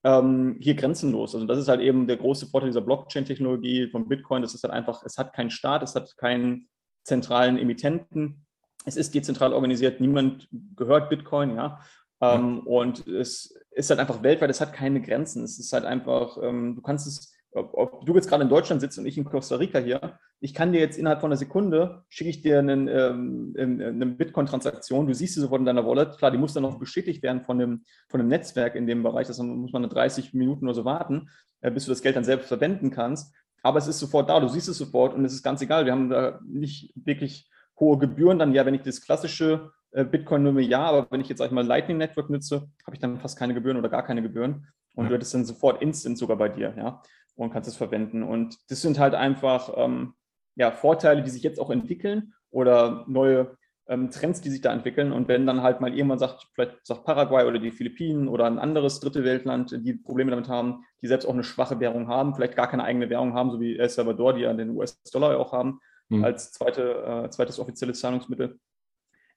ähm, 0.03 0.57
hier 0.59 0.75
grenzenlos. 0.75 1.37
Also 1.37 1.47
das 1.47 1.61
ist 1.61 1.69
halt 1.69 1.81
eben 1.81 2.09
der 2.09 2.17
große 2.17 2.49
Vorteil 2.49 2.71
dieser 2.71 2.81
Blockchain-Technologie 2.81 3.91
von 3.91 4.09
Bitcoin. 4.09 4.43
Das 4.43 4.55
ist 4.55 4.65
halt 4.65 4.75
einfach, 4.75 5.05
es 5.05 5.19
hat 5.19 5.35
keinen 5.35 5.51
Staat, 5.51 5.85
es 5.85 5.95
hat 5.95 6.17
keinen 6.17 6.69
zentralen 7.05 7.57
Emittenten. 7.57 8.45
Es 8.85 8.97
ist 8.97 9.15
dezentral 9.15 9.53
organisiert, 9.53 10.01
niemand 10.01 10.49
gehört 10.77 11.11
Bitcoin, 11.11 11.57
ja. 11.57 11.81
Ähm, 12.21 12.61
und 12.67 13.07
es 13.07 13.55
ist 13.71 13.91
halt 13.91 14.01
einfach 14.01 14.23
weltweit, 14.23 14.51
es 14.51 14.61
hat 14.61 14.73
keine 14.73 15.01
Grenzen. 15.01 15.45
Es 15.45 15.59
ist 15.59 15.73
halt 15.73 15.85
einfach, 15.85 16.37
ähm, 16.43 16.75
du 16.75 16.83
kannst 16.83 17.07
es, 17.07 17.33
ob, 17.53 17.75
ob, 17.75 18.07
du 18.07 18.15
jetzt 18.15 18.29
gerade 18.29 18.43
in 18.43 18.49
Deutschland 18.49 18.81
sitzt 18.81 18.99
und 18.99 19.07
ich 19.07 19.17
in 19.17 19.25
Costa 19.25 19.57
Rica 19.57 19.79
hier, 19.79 20.19
ich 20.41 20.53
kann 20.53 20.73
dir 20.73 20.81
jetzt 20.81 20.99
innerhalb 20.99 21.21
von 21.21 21.31
einer 21.31 21.37
Sekunde, 21.37 22.03
schicke 22.09 22.31
ich 22.31 22.43
dir 22.43 22.59
einen, 22.59 22.89
ähm, 22.89 23.55
eine 23.57 24.07
Bitcoin-Transaktion, 24.07 25.07
du 25.07 25.15
siehst 25.15 25.35
sie 25.35 25.41
sofort 25.41 25.61
in 25.61 25.67
deiner 25.67 25.87
Wallet. 25.87 26.19
Klar, 26.19 26.31
die 26.31 26.39
muss 26.39 26.55
dann 26.55 26.65
noch 26.65 26.79
bestätigt 26.79 27.23
werden 27.23 27.43
von 27.43 27.59
dem, 27.59 27.85
von 28.09 28.19
dem 28.19 28.29
Netzwerk 28.29 28.75
in 28.75 28.87
dem 28.87 29.03
Bereich, 29.03 29.29
das 29.29 29.39
muss 29.39 29.73
man 29.73 29.89
30 29.89 30.35
Minuten 30.35 30.67
oder 30.67 30.75
so 30.75 30.85
warten, 30.85 31.31
äh, 31.61 31.71
bis 31.71 31.85
du 31.85 31.91
das 31.93 32.03
Geld 32.03 32.17
dann 32.17 32.25
selbst 32.25 32.49
verwenden 32.49 32.91
kannst. 32.91 33.33
Aber 33.63 33.79
es 33.79 33.89
ist 33.89 33.99
sofort 33.99 34.29
da, 34.29 34.41
du 34.41 34.49
siehst 34.49 34.69
es 34.69 34.79
sofort 34.79 35.15
und 35.15 35.25
es 35.25 35.33
ist 35.33 35.43
ganz 35.43 35.63
egal. 35.63 35.85
Wir 35.85 35.93
haben 35.93 36.11
da 36.11 36.41
nicht 36.45 36.93
wirklich 36.95 37.49
hohe 37.81 37.99
Gebühren. 37.99 38.39
Dann 38.39 38.55
ja, 38.55 38.67
wenn 38.67 38.75
ich 38.75 38.83
das 38.83 39.01
klassische 39.01 39.71
äh, 39.93 40.05
Bitcoin 40.05 40.43
nehme, 40.43 40.63
ja, 40.63 40.85
aber 40.85 41.07
wenn 41.11 41.21
ich 41.21 41.29
jetzt 41.29 41.39
sag 41.39 41.47
ich 41.47 41.53
mal 41.53 41.67
Lightning 41.67 41.99
Network 41.99 42.31
nutze, 42.31 42.69
habe 42.85 42.95
ich 42.95 43.01
dann 43.01 43.19
fast 43.19 43.39
keine 43.39 43.55
Gebühren 43.55 43.77
oder 43.77 43.89
gar 43.89 44.05
keine 44.05 44.23
Gebühren. 44.23 44.67
Und 44.95 45.05
ja. 45.05 45.09
du 45.11 45.15
hättest 45.15 45.35
dann 45.35 45.45
sofort 45.45 45.81
instant 45.83 46.19
sogar 46.19 46.37
bei 46.37 46.49
dir, 46.49 46.75
ja, 46.77 47.03
und 47.37 47.53
kannst 47.53 47.69
es 47.69 47.77
verwenden. 47.77 48.23
Und 48.23 48.57
das 48.69 48.83
sind 48.83 48.99
halt 48.99 49.15
einfach 49.15 49.73
ähm, 49.77 50.15
ja, 50.57 50.73
Vorteile, 50.73 51.23
die 51.23 51.31
sich 51.31 51.43
jetzt 51.43 51.61
auch 51.61 51.71
entwickeln 51.71 52.35
oder 52.51 53.05
neue 53.07 53.57
ähm, 53.89 54.11
Trends, 54.11 54.41
die 54.41 54.51
sich 54.51 54.61
da 54.61 54.73
entwickeln. 54.73 55.13
Und 55.13 55.29
wenn 55.29 55.47
dann 55.47 55.63
halt 55.63 55.81
mal 55.81 55.95
irgendwann 55.95 56.19
sagt, 56.19 56.49
vielleicht 56.53 56.85
sagt 56.85 57.05
Paraguay 57.05 57.47
oder 57.47 57.59
die 57.59 57.71
Philippinen 57.71 58.29
oder 58.29 58.45
ein 58.45 58.59
anderes 58.59 59.01
dritte 59.01 59.25
Weltland, 59.25 59.75
die 59.85 59.95
Probleme 59.95 60.31
damit 60.31 60.49
haben, 60.49 60.85
die 61.01 61.07
selbst 61.07 61.27
auch 61.27 61.33
eine 61.33 61.45
schwache 61.45 61.81
Währung 61.81 62.09
haben, 62.09 62.35
vielleicht 62.35 62.57
gar 62.57 62.69
keine 62.69 62.85
eigene 62.85 63.09
Währung 63.09 63.35
haben, 63.35 63.51
so 63.51 63.61
wie 63.61 63.79
El 63.79 63.89
Salvador, 63.89 64.35
die 64.35 64.43
ja 64.43 64.53
den 64.53 64.71
US-Dollar 64.71 65.39
auch 65.39 65.53
haben, 65.53 65.81
mhm. 66.09 66.25
als 66.25 66.53
zweite, 66.53 67.25
äh, 67.25 67.31
zweites 67.31 67.59
offizielles 67.59 68.01
Zahlungsmittel. 68.01 68.59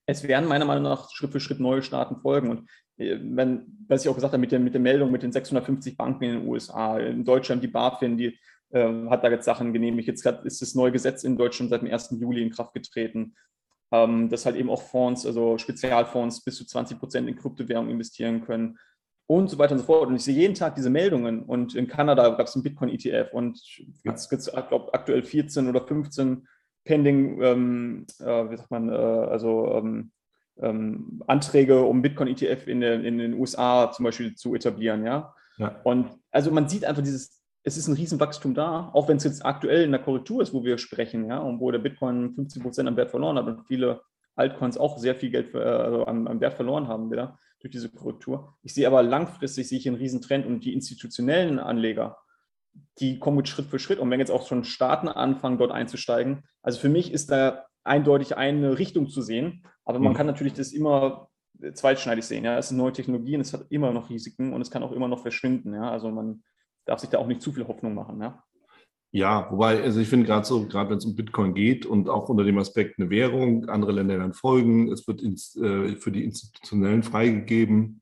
Es 0.06 0.28
werden 0.28 0.50
meiner 0.50 0.66
Meinung 0.66 0.84
nach 0.84 1.10
Schritt 1.12 1.32
für 1.32 1.40
Schritt 1.40 1.60
neue 1.60 1.84
Staaten 1.84 2.18
folgen. 2.18 2.50
Und 2.50 2.70
äh, 2.98 3.18
wenn, 3.22 3.86
was 3.88 4.04
ich 4.04 4.10
auch 4.10 4.16
gesagt 4.16 4.34
habe, 4.34 4.42
mit 4.42 4.52
der, 4.52 4.60
mit 4.60 4.74
der 4.74 4.82
Meldung 4.82 5.12
mit 5.12 5.24
den 5.24 5.32
650 5.32 5.98
Banken 5.98 6.24
in 6.24 6.32
den 6.40 6.48
USA, 6.48 6.98
in 6.98 7.24
Deutschland 7.24 7.64
die 7.64 7.68
BaFin, 7.68 8.18
die 8.18 8.38
äh, 8.72 9.10
hat 9.10 9.24
da 9.24 9.30
jetzt 9.30 9.46
Sachen 9.46 9.74
genehmigt. 9.74 10.08
Jetzt 10.08 10.26
ist 10.26 10.62
das 10.62 10.76
neue 10.76 10.92
Gesetz 10.92 11.24
in 11.24 11.38
Deutschland 11.38 11.70
seit 11.70 11.82
dem 11.82 11.92
1. 11.92 12.16
Juli 12.20 12.42
in 12.42 12.52
Kraft 12.52 12.74
getreten, 12.74 13.36
ähm, 13.92 14.30
dass 14.30 14.46
halt 14.46 14.56
eben 14.56 14.70
auch 14.70 14.82
Fonds, 14.82 15.26
also 15.26 15.58
Spezialfonds 15.58 16.44
bis 16.44 16.58
zu 16.58 16.66
20 16.66 17.00
Prozent 17.00 17.28
in 17.28 17.36
Kryptowährung 17.36 17.90
investieren 17.90 18.44
können 18.44 18.78
und 19.28 19.50
so 19.50 19.58
weiter 19.58 19.74
und 19.74 19.80
so 19.80 19.86
fort. 19.86 20.10
Und 20.10 20.16
ich 20.16 20.24
sehe 20.24 20.36
jeden 20.36 20.56
Tag 20.56 20.76
diese 20.76 20.90
Meldungen. 20.90 21.44
Und 21.44 21.76
in 21.76 21.88
Kanada 21.88 22.30
gab 22.30 22.48
es 22.48 22.56
einen 22.56 22.64
Bitcoin-ETF 22.64 23.34
und 23.34 23.62
jetzt 24.04 24.30
gibt 24.30 24.42
es 24.42 24.54
aktuell 24.54 25.24
14 25.24 25.70
oder 25.70 25.86
15 25.86 26.48
pending, 26.84 27.42
ähm, 27.42 28.06
äh, 28.20 28.50
wie 28.50 28.58
sagt 28.58 28.72
man, 28.72 28.90
äh, 28.90 28.94
also 28.94 29.74
ähm, 29.76 30.12
ähm, 30.60 31.22
Anträge, 31.28 31.82
um 31.84 32.02
Bitcoin-ETF 32.02 32.68
in, 32.68 32.82
in, 32.82 33.18
den 33.18 33.34
USA 33.34 33.92
zum 33.92 34.06
Beispiel 34.06 34.36
zu 34.36 34.56
etablieren, 34.56 35.06
ja? 35.06 35.34
ja. 35.58 35.80
Und 35.84 36.10
also 36.32 36.52
man 36.52 36.70
sieht 36.70 36.86
einfach 36.86 37.04
dieses 37.04 37.42
es 37.64 37.78
ist 37.78 37.88
ein 37.88 37.96
Riesenwachstum 37.96 38.54
da, 38.54 38.90
auch 38.94 39.08
wenn 39.08 39.18
es 39.18 39.24
jetzt 39.24 39.46
aktuell 39.46 39.84
in 39.84 39.92
der 39.92 40.02
Korrektur 40.02 40.42
ist, 40.42 40.54
wo 40.54 40.64
wir 40.64 40.78
sprechen, 40.78 41.28
ja, 41.28 41.38
und 41.38 41.60
wo 41.60 41.70
der 41.72 41.80
Bitcoin 41.80 42.34
50 42.34 42.64
Prozent 42.64 42.88
am 42.88 42.98
Wert 42.98 43.12
verloren 43.12 43.38
hat 43.38 43.46
und 43.46 43.68
viele 43.68 44.02
Altcoins 44.36 44.78
auch 44.78 44.98
sehr 44.98 45.16
viel 45.16 45.30
Geld 45.30 45.50
für, 45.50 45.64
also 45.64 46.08
am, 46.08 46.28
am, 46.28 46.40
Wert 46.40 46.56
verloren 46.56 46.88
haben 46.88 47.12
wieder 47.12 47.38
durch 47.60 47.72
diese 47.72 47.90
Korrektur. 47.90 48.56
Ich 48.64 48.74
sehe 48.74 48.88
aber 48.88 49.04
langfristig 49.04 49.68
sehe 49.68 49.78
ich 49.78 49.88
einen 49.88 49.98
Riesentrend 49.98 50.46
und 50.48 50.62
die 50.62 50.74
institutionellen 50.74 51.60
Anleger, 51.60 52.18
die 53.00 53.20
kommen 53.20 53.38
mit 53.38 53.48
Schritt 53.48 53.68
für 53.68 53.80
Schritt 53.80 54.00
und 54.00 54.10
wenn 54.10 54.20
jetzt 54.20 54.32
auch 54.32 54.48
schon 54.48 54.64
Staaten 54.64 55.08
anfangen, 55.08 55.58
dort 55.58 55.72
einzusteigen, 55.72 56.44
also 56.62 56.80
für 56.80 56.90
mich 56.90 57.12
ist 57.12 57.32
da 57.32 57.66
eindeutig 57.84 58.38
eine 58.38 58.78
Richtung 58.78 59.10
zu 59.10 59.22
sehen, 59.22 59.64
aber 59.86 60.00
man 60.00 60.14
mhm. 60.14 60.18
kann 60.18 60.28
natürlich 60.28 60.54
das 60.54 60.72
immer 60.72 61.30
zweitschneidig 61.74 62.26
sehen. 62.26 62.44
Ja, 62.44 62.58
es 62.58 62.70
sind 62.70 62.78
neue 62.78 62.94
Technologien, 62.94 63.42
es 63.42 63.54
hat 63.54 63.66
immer 63.70 63.92
noch 63.92 64.10
Risiken 64.10 64.54
und 64.54 64.62
es 64.62 64.72
kann 64.72 64.84
auch 64.84 64.92
immer 64.92 65.08
noch 65.08 65.22
verschwinden. 65.22 65.74
Ja, 65.74 65.92
also 65.92 66.10
man 66.10 66.44
darf 66.86 67.00
sich 67.00 67.10
da 67.10 67.20
auch 67.20 67.28
nicht 67.28 67.42
zu 67.42 67.52
viel 67.52 67.68
Hoffnung 67.68 67.94
machen. 67.94 68.22
Ja, 68.22 68.44
ja 69.12 69.48
wobei, 69.52 69.82
also 69.82 70.00
ich 70.00 70.08
finde 70.08 70.26
gerade 70.26 70.46
so, 70.46 70.68
gerade 70.68 70.90
wenn 70.90 70.98
es 70.98 71.06
um 71.06 71.16
Bitcoin 71.16 71.54
geht 71.54 71.86
und 71.86 72.10
auch 72.10 72.30
unter 72.30 72.44
dem 72.44 72.58
Aspekt 72.58 73.00
eine 73.00 73.10
Währung, 73.10 73.70
andere 73.70 73.92
Länder 73.92 74.18
werden 74.18 74.34
folgen, 74.34 74.92
es 74.92 75.08
wird 75.08 75.22
ins, 75.22 75.56
äh, 75.56 75.96
für 75.96 76.12
die 76.12 76.24
Institutionellen 76.24 77.04
freigegeben, 77.04 78.02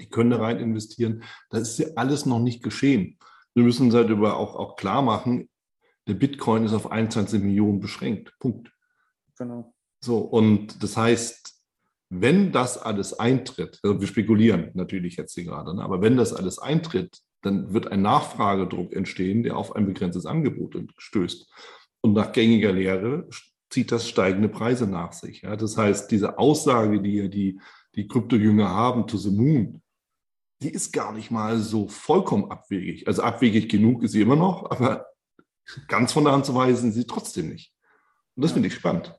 die 0.00 0.08
können 0.08 0.30
da 0.30 0.38
rein 0.38 0.58
investieren. 0.58 1.22
Das 1.50 1.62
ist 1.62 1.78
ja 1.78 1.86
alles 1.96 2.26
noch 2.26 2.40
nicht 2.40 2.62
geschehen. 2.62 3.18
Wir 3.54 3.64
müssen 3.64 3.86
uns 3.86 3.94
halt 3.94 4.10
über 4.10 4.36
auch, 4.36 4.56
auch 4.56 4.76
klar 4.76 5.02
machen, 5.02 5.48
der 6.08 6.14
Bitcoin 6.14 6.64
ist 6.64 6.72
auf 6.72 6.90
21 6.90 7.42
Millionen 7.42 7.80
beschränkt. 7.80 8.34
Punkt. 8.38 8.72
Genau. 9.38 9.72
So, 10.00 10.18
und 10.18 10.82
das 10.82 10.96
heißt, 10.96 11.52
wenn 12.10 12.52
das 12.52 12.76
alles 12.76 13.18
eintritt, 13.18 13.78
also 13.82 14.00
wir 14.00 14.06
spekulieren 14.06 14.70
natürlich 14.74 15.16
jetzt 15.16 15.34
hier 15.34 15.44
gerade, 15.44 15.74
ne, 15.74 15.82
aber 15.82 16.02
wenn 16.02 16.16
das 16.16 16.32
alles 16.32 16.58
eintritt, 16.58 17.20
dann 17.40 17.72
wird 17.72 17.90
ein 17.90 18.02
Nachfragedruck 18.02 18.92
entstehen, 18.92 19.42
der 19.42 19.56
auf 19.56 19.74
ein 19.74 19.86
begrenztes 19.86 20.26
Angebot 20.26 20.76
stößt. 20.98 21.50
Und 22.00 22.12
nach 22.14 22.32
gängiger 22.32 22.72
Lehre 22.72 23.28
zieht 23.70 23.90
das 23.90 24.08
steigende 24.08 24.48
Preise 24.48 24.86
nach 24.86 25.12
sich. 25.12 25.42
Ja, 25.42 25.56
das 25.56 25.76
heißt, 25.76 26.10
diese 26.10 26.38
Aussage, 26.38 27.00
die 27.00 27.14
ja 27.14 27.28
die, 27.28 27.60
die 27.94 28.06
Kryptojünger 28.06 28.68
haben, 28.68 29.06
to 29.06 29.16
the 29.16 29.30
moon, 29.30 29.81
die 30.62 30.70
ist 30.70 30.92
gar 30.92 31.12
nicht 31.12 31.30
mal 31.30 31.58
so 31.58 31.88
vollkommen 31.88 32.50
abwegig. 32.50 33.06
Also 33.06 33.22
abwegig 33.22 33.68
genug 33.68 34.02
ist 34.02 34.12
sie 34.12 34.22
immer 34.22 34.36
noch, 34.36 34.70
aber 34.70 35.06
ganz 35.88 36.12
von 36.12 36.24
der 36.24 36.32
Hand 36.32 36.46
zu 36.46 36.54
weisen 36.54 36.92
sie 36.92 37.06
trotzdem 37.06 37.48
nicht. 37.48 37.72
Und 38.36 38.42
das 38.42 38.52
ja. 38.52 38.54
finde 38.54 38.68
ich 38.68 38.74
spannend. 38.74 39.14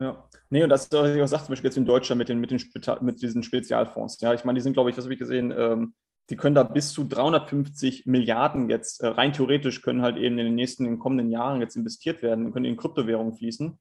Ja, 0.00 0.28
nee, 0.50 0.62
und 0.62 0.70
das 0.70 0.84
ist, 0.84 0.92
was 0.92 1.14
ich 1.14 1.22
auch 1.22 1.26
sage, 1.26 1.44
zum 1.44 1.52
Beispiel 1.52 1.68
jetzt 1.68 1.76
in 1.76 1.86
Deutschland 1.86 2.18
mit, 2.18 2.28
den, 2.28 2.40
mit, 2.40 2.50
den, 2.50 2.60
mit 3.00 3.22
diesen 3.22 3.42
Spezialfonds. 3.42 4.20
Ja, 4.20 4.34
ich 4.34 4.44
meine, 4.44 4.58
die 4.58 4.62
sind, 4.62 4.72
glaube 4.72 4.90
ich, 4.90 4.96
was 4.96 5.04
habe 5.04 5.14
ich 5.14 5.20
gesehen, 5.20 5.52
ähm, 5.56 5.94
die 6.30 6.36
können 6.36 6.54
da 6.54 6.62
bis 6.62 6.92
zu 6.92 7.04
350 7.04 8.06
Milliarden 8.06 8.70
jetzt 8.70 9.02
äh, 9.02 9.08
rein 9.08 9.32
theoretisch 9.32 9.82
können 9.82 10.02
halt 10.02 10.16
eben 10.16 10.38
in 10.38 10.46
den 10.46 10.54
nächsten, 10.54 10.84
in 10.84 10.92
den 10.92 10.98
kommenden 10.98 11.30
Jahren 11.30 11.60
jetzt 11.60 11.76
investiert 11.76 12.22
werden, 12.22 12.52
können 12.52 12.64
in 12.64 12.76
Kryptowährungen 12.76 13.34
fließen. 13.34 13.78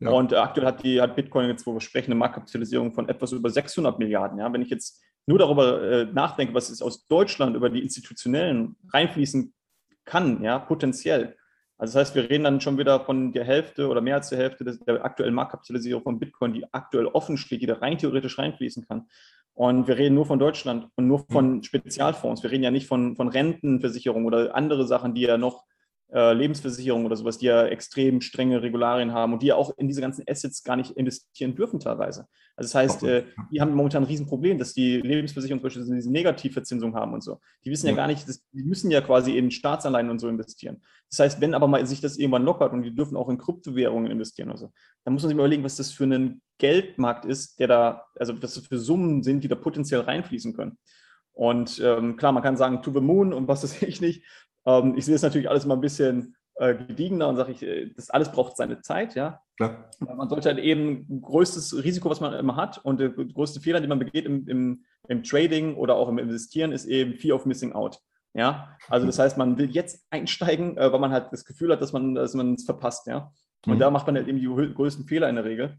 Ja. 0.00 0.10
Und 0.10 0.32
äh, 0.32 0.36
aktuell 0.36 0.66
hat 0.66 0.82
die 0.82 1.00
hat 1.00 1.16
Bitcoin 1.16 1.48
jetzt, 1.48 1.66
wo 1.66 1.74
wir 1.74 1.80
sprechen, 1.80 2.10
eine 2.10 2.18
Marktkapitalisierung 2.18 2.92
von 2.92 3.08
etwas 3.08 3.32
über 3.32 3.50
600 3.50 3.98
Milliarden. 3.98 4.38
Ja, 4.38 4.52
wenn 4.52 4.62
ich 4.62 4.70
jetzt 4.70 5.02
nur 5.26 5.38
darüber 5.38 5.82
äh, 5.82 6.04
nachdenke, 6.06 6.54
was 6.54 6.70
es 6.70 6.82
aus 6.82 7.06
Deutschland 7.06 7.56
über 7.56 7.70
die 7.70 7.82
institutionellen 7.82 8.76
reinfließen 8.92 9.54
kann, 10.04 10.42
ja, 10.42 10.58
potenziell. 10.58 11.36
Also 11.78 11.98
das 11.98 12.08
heißt, 12.08 12.14
wir 12.14 12.30
reden 12.30 12.44
dann 12.44 12.60
schon 12.60 12.78
wieder 12.78 13.00
von 13.00 13.32
der 13.32 13.44
Hälfte 13.44 13.88
oder 13.88 14.00
mehr 14.00 14.16
als 14.16 14.28
der 14.28 14.38
Hälfte 14.38 14.64
der 14.64 15.04
aktuellen 15.04 15.34
Marktkapitalisierung 15.34 16.02
von 16.02 16.18
Bitcoin, 16.18 16.52
die 16.52 16.64
aktuell 16.72 17.06
offen 17.06 17.36
steht, 17.36 17.62
die 17.62 17.66
da 17.66 17.74
rein 17.74 17.98
theoretisch 17.98 18.38
reinfließen 18.38 18.86
kann. 18.86 19.08
Und 19.54 19.86
wir 19.86 19.98
reden 19.98 20.14
nur 20.14 20.26
von 20.26 20.38
Deutschland 20.38 20.88
und 20.94 21.08
nur 21.08 21.26
von 21.30 21.56
mhm. 21.56 21.62
Spezialfonds. 21.62 22.42
Wir 22.42 22.50
reden 22.50 22.62
ja 22.62 22.70
nicht 22.70 22.86
von, 22.86 23.16
von 23.16 23.28
Rentenversicherung 23.28 24.24
oder 24.24 24.54
andere 24.54 24.86
Sachen, 24.86 25.14
die 25.14 25.22
ja 25.22 25.36
noch 25.36 25.64
äh, 26.14 26.34
Lebensversicherung 26.34 27.06
oder 27.06 27.16
sowas, 27.16 27.38
die 27.38 27.46
ja 27.46 27.64
extrem 27.66 28.20
strenge 28.20 28.62
Regularien 28.62 29.12
haben 29.12 29.32
und 29.32 29.42
die 29.42 29.46
ja 29.46 29.54
auch 29.54 29.76
in 29.78 29.88
diese 29.88 30.00
ganzen 30.00 30.24
Assets 30.28 30.62
gar 30.62 30.76
nicht 30.76 30.90
investieren 30.92 31.54
dürfen 31.54 31.80
teilweise. 31.80 32.26
Also 32.54 32.68
das 32.68 32.74
heißt, 32.74 33.02
äh, 33.04 33.24
die 33.50 33.60
haben 33.60 33.74
momentan 33.74 34.02
ein 34.02 34.06
Riesenproblem, 34.06 34.58
dass 34.58 34.74
die 34.74 35.00
Lebensversicherung 35.00 35.60
zum 35.60 35.64
Beispiel 35.64 35.96
diese 35.96 36.12
Negativverzinsung 36.12 36.94
haben 36.94 37.14
und 37.14 37.22
so. 37.22 37.38
Die 37.64 37.70
wissen 37.70 37.86
ja, 37.86 37.92
ja 37.92 37.96
gar 37.96 38.08
nicht, 38.08 38.28
dass, 38.28 38.44
die 38.52 38.62
müssen 38.62 38.90
ja 38.90 39.00
quasi 39.00 39.38
in 39.38 39.50
Staatsanleihen 39.50 40.10
und 40.10 40.18
so 40.18 40.28
investieren. 40.28 40.82
Das 41.08 41.18
heißt, 41.18 41.40
wenn 41.40 41.54
aber 41.54 41.66
mal 41.66 41.86
sich 41.86 42.00
das 42.00 42.18
irgendwann 42.18 42.44
lockert 42.44 42.72
und 42.72 42.82
die 42.82 42.94
dürfen 42.94 43.16
auch 43.16 43.30
in 43.30 43.38
Kryptowährungen 43.38 44.10
investieren 44.10 44.50
oder 44.50 44.58
so, 44.58 44.72
dann 45.04 45.14
muss 45.14 45.22
man 45.22 45.30
sich 45.30 45.36
mal 45.36 45.44
überlegen, 45.44 45.64
was 45.64 45.76
das 45.76 45.92
für 45.92 46.04
ein 46.04 46.42
Geldmarkt 46.58 47.24
ist, 47.24 47.58
der 47.58 47.68
da, 47.68 48.04
also 48.16 48.34
was 48.42 48.54
das 48.54 48.66
für 48.66 48.78
Summen 48.78 49.22
sind, 49.22 49.44
die 49.44 49.48
da 49.48 49.54
potenziell 49.54 50.00
reinfließen 50.00 50.52
können. 50.52 50.76
Und 51.32 51.80
ähm, 51.82 52.16
klar, 52.16 52.32
man 52.32 52.42
kann 52.42 52.56
sagen, 52.56 52.82
to 52.82 52.92
the 52.92 53.00
moon 53.00 53.32
und 53.32 53.48
was 53.48 53.62
das 53.62 53.82
ich 53.82 54.00
nicht. 54.00 54.24
Ähm, 54.66 54.94
ich 54.96 55.04
sehe 55.04 55.14
es 55.14 55.22
natürlich 55.22 55.48
alles 55.48 55.66
mal 55.66 55.74
ein 55.74 55.80
bisschen 55.80 56.36
äh, 56.56 56.74
gediegener 56.74 57.28
und 57.28 57.36
sage 57.36 57.52
ich, 57.52 57.62
äh, 57.62 57.90
das 57.94 58.10
alles 58.10 58.30
braucht 58.30 58.56
seine 58.56 58.80
Zeit, 58.80 59.14
ja. 59.14 59.40
Klar. 59.56 59.90
Man 60.00 60.28
sollte 60.28 60.48
halt 60.48 60.58
eben 60.58 61.22
größtes 61.22 61.82
Risiko, 61.84 62.10
was 62.10 62.20
man 62.20 62.34
immer 62.34 62.56
hat 62.56 62.78
und 62.84 63.00
der 63.00 63.10
größte 63.10 63.60
Fehler, 63.60 63.80
den 63.80 63.88
man 63.88 63.98
begeht 63.98 64.26
im, 64.26 64.46
im, 64.48 64.84
im 65.08 65.22
Trading 65.22 65.76
oder 65.76 65.94
auch 65.96 66.08
im 66.08 66.18
Investieren, 66.18 66.72
ist 66.72 66.86
eben 66.86 67.14
Fear 67.14 67.36
of 67.36 67.46
Missing 67.46 67.72
Out. 67.72 67.98
Ja, 68.34 68.76
also 68.88 69.06
das 69.06 69.18
heißt, 69.18 69.36
man 69.36 69.58
will 69.58 69.70
jetzt 69.70 70.06
einsteigen, 70.10 70.76
äh, 70.78 70.92
weil 70.92 71.00
man 71.00 71.12
halt 71.12 71.32
das 71.32 71.44
Gefühl 71.44 71.72
hat, 71.72 71.82
dass 71.82 71.92
man 71.92 72.14
dass 72.14 72.34
man 72.34 72.54
es 72.54 72.64
verpasst, 72.64 73.06
ja. 73.06 73.30
Und 73.66 73.74
mhm. 73.74 73.78
da 73.78 73.90
macht 73.90 74.06
man 74.06 74.16
halt 74.16 74.26
eben 74.26 74.38
die 74.38 74.74
größten 74.74 75.06
Fehler 75.06 75.28
in 75.28 75.36
der 75.36 75.44
Regel. 75.44 75.78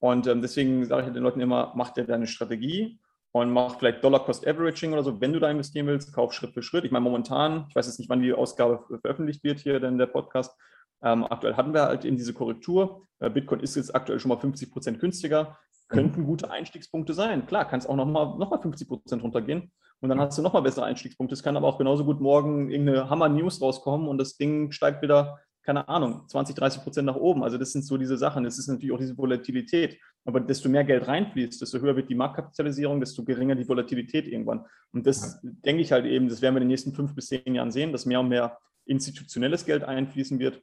Und 0.00 0.26
ähm, 0.26 0.40
deswegen 0.40 0.84
sage 0.86 1.02
ich 1.02 1.06
halt 1.06 1.16
den 1.16 1.22
Leuten 1.22 1.40
immer, 1.40 1.72
mach 1.76 1.90
dir 1.90 2.04
deine 2.04 2.26
Strategie 2.26 2.98
und 3.32 3.52
mach 3.52 3.78
vielleicht 3.78 4.02
Dollar-Cost-Averaging 4.02 4.92
oder 4.92 5.04
so, 5.04 5.20
wenn 5.20 5.32
du 5.32 5.40
da 5.40 5.50
investieren 5.50 5.86
willst, 5.86 6.12
kauf 6.12 6.32
Schritt 6.32 6.52
für 6.52 6.62
Schritt. 6.62 6.84
Ich 6.84 6.90
meine, 6.90 7.04
momentan, 7.04 7.66
ich 7.68 7.76
weiß 7.76 7.86
jetzt 7.86 7.98
nicht, 7.98 8.10
wann 8.10 8.22
die 8.22 8.32
Ausgabe 8.32 8.84
veröffentlicht 9.00 9.44
wird 9.44 9.60
hier, 9.60 9.78
denn 9.78 9.98
der 9.98 10.06
Podcast. 10.06 10.56
Ähm, 11.02 11.24
aktuell 11.24 11.54
hatten 11.54 11.72
wir 11.72 11.82
halt 11.82 12.04
eben 12.04 12.16
diese 12.16 12.34
Korrektur. 12.34 13.06
Äh, 13.20 13.30
Bitcoin 13.30 13.60
ist 13.60 13.76
jetzt 13.76 13.94
aktuell 13.94 14.18
schon 14.18 14.28
mal 14.30 14.38
50 14.38 14.70
Prozent 14.70 15.00
günstiger. 15.00 15.58
Könnten 15.88 16.24
gute 16.24 16.50
Einstiegspunkte 16.50 17.14
sein. 17.14 17.46
Klar, 17.46 17.66
kann 17.66 17.80
es 17.80 17.86
auch 17.86 17.96
nochmal 17.96 18.38
noch 18.38 18.50
mal 18.50 18.60
50 18.60 18.88
Prozent 18.88 19.22
runtergehen. 19.22 19.72
Und 20.00 20.08
dann 20.08 20.20
hast 20.20 20.36
du 20.36 20.42
nochmal 20.42 20.62
bessere 20.62 20.84
Einstiegspunkte. 20.84 21.34
Es 21.34 21.42
kann 21.42 21.56
aber 21.56 21.68
auch 21.68 21.78
genauso 21.78 22.04
gut 22.04 22.20
morgen 22.20 22.70
irgendeine 22.70 23.10
Hammer-News 23.10 23.60
rauskommen 23.60 24.08
und 24.08 24.18
das 24.18 24.36
Ding 24.36 24.72
steigt 24.72 25.02
wieder 25.02 25.38
keine 25.62 25.88
Ahnung, 25.88 26.26
20, 26.26 26.56
30 26.56 26.82
Prozent 26.82 27.06
nach 27.06 27.16
oben. 27.16 27.44
Also 27.44 27.58
das 27.58 27.72
sind 27.72 27.84
so 27.84 27.96
diese 27.96 28.16
Sachen. 28.16 28.44
Es 28.44 28.58
ist 28.58 28.68
natürlich 28.68 28.92
auch 28.92 28.98
diese 28.98 29.16
Volatilität. 29.16 29.98
Aber 30.30 30.38
desto 30.38 30.68
mehr 30.68 30.84
Geld 30.84 31.08
reinfließt, 31.08 31.60
desto 31.60 31.80
höher 31.80 31.96
wird 31.96 32.08
die 32.08 32.14
Marktkapitalisierung, 32.14 33.00
desto 33.00 33.24
geringer 33.24 33.56
die 33.56 33.68
Volatilität 33.68 34.28
irgendwann. 34.28 34.64
Und 34.92 35.04
das 35.04 35.40
ja. 35.42 35.50
denke 35.66 35.82
ich 35.82 35.90
halt 35.90 36.06
eben, 36.06 36.28
das 36.28 36.40
werden 36.40 36.54
wir 36.54 36.58
in 36.58 36.66
den 36.66 36.68
nächsten 36.68 36.92
fünf 36.92 37.16
bis 37.16 37.26
zehn 37.26 37.52
Jahren 37.52 37.72
sehen, 37.72 37.90
dass 37.90 38.06
mehr 38.06 38.20
und 38.20 38.28
mehr 38.28 38.56
institutionelles 38.84 39.66
Geld 39.66 39.82
einfließen 39.82 40.38
wird. 40.38 40.62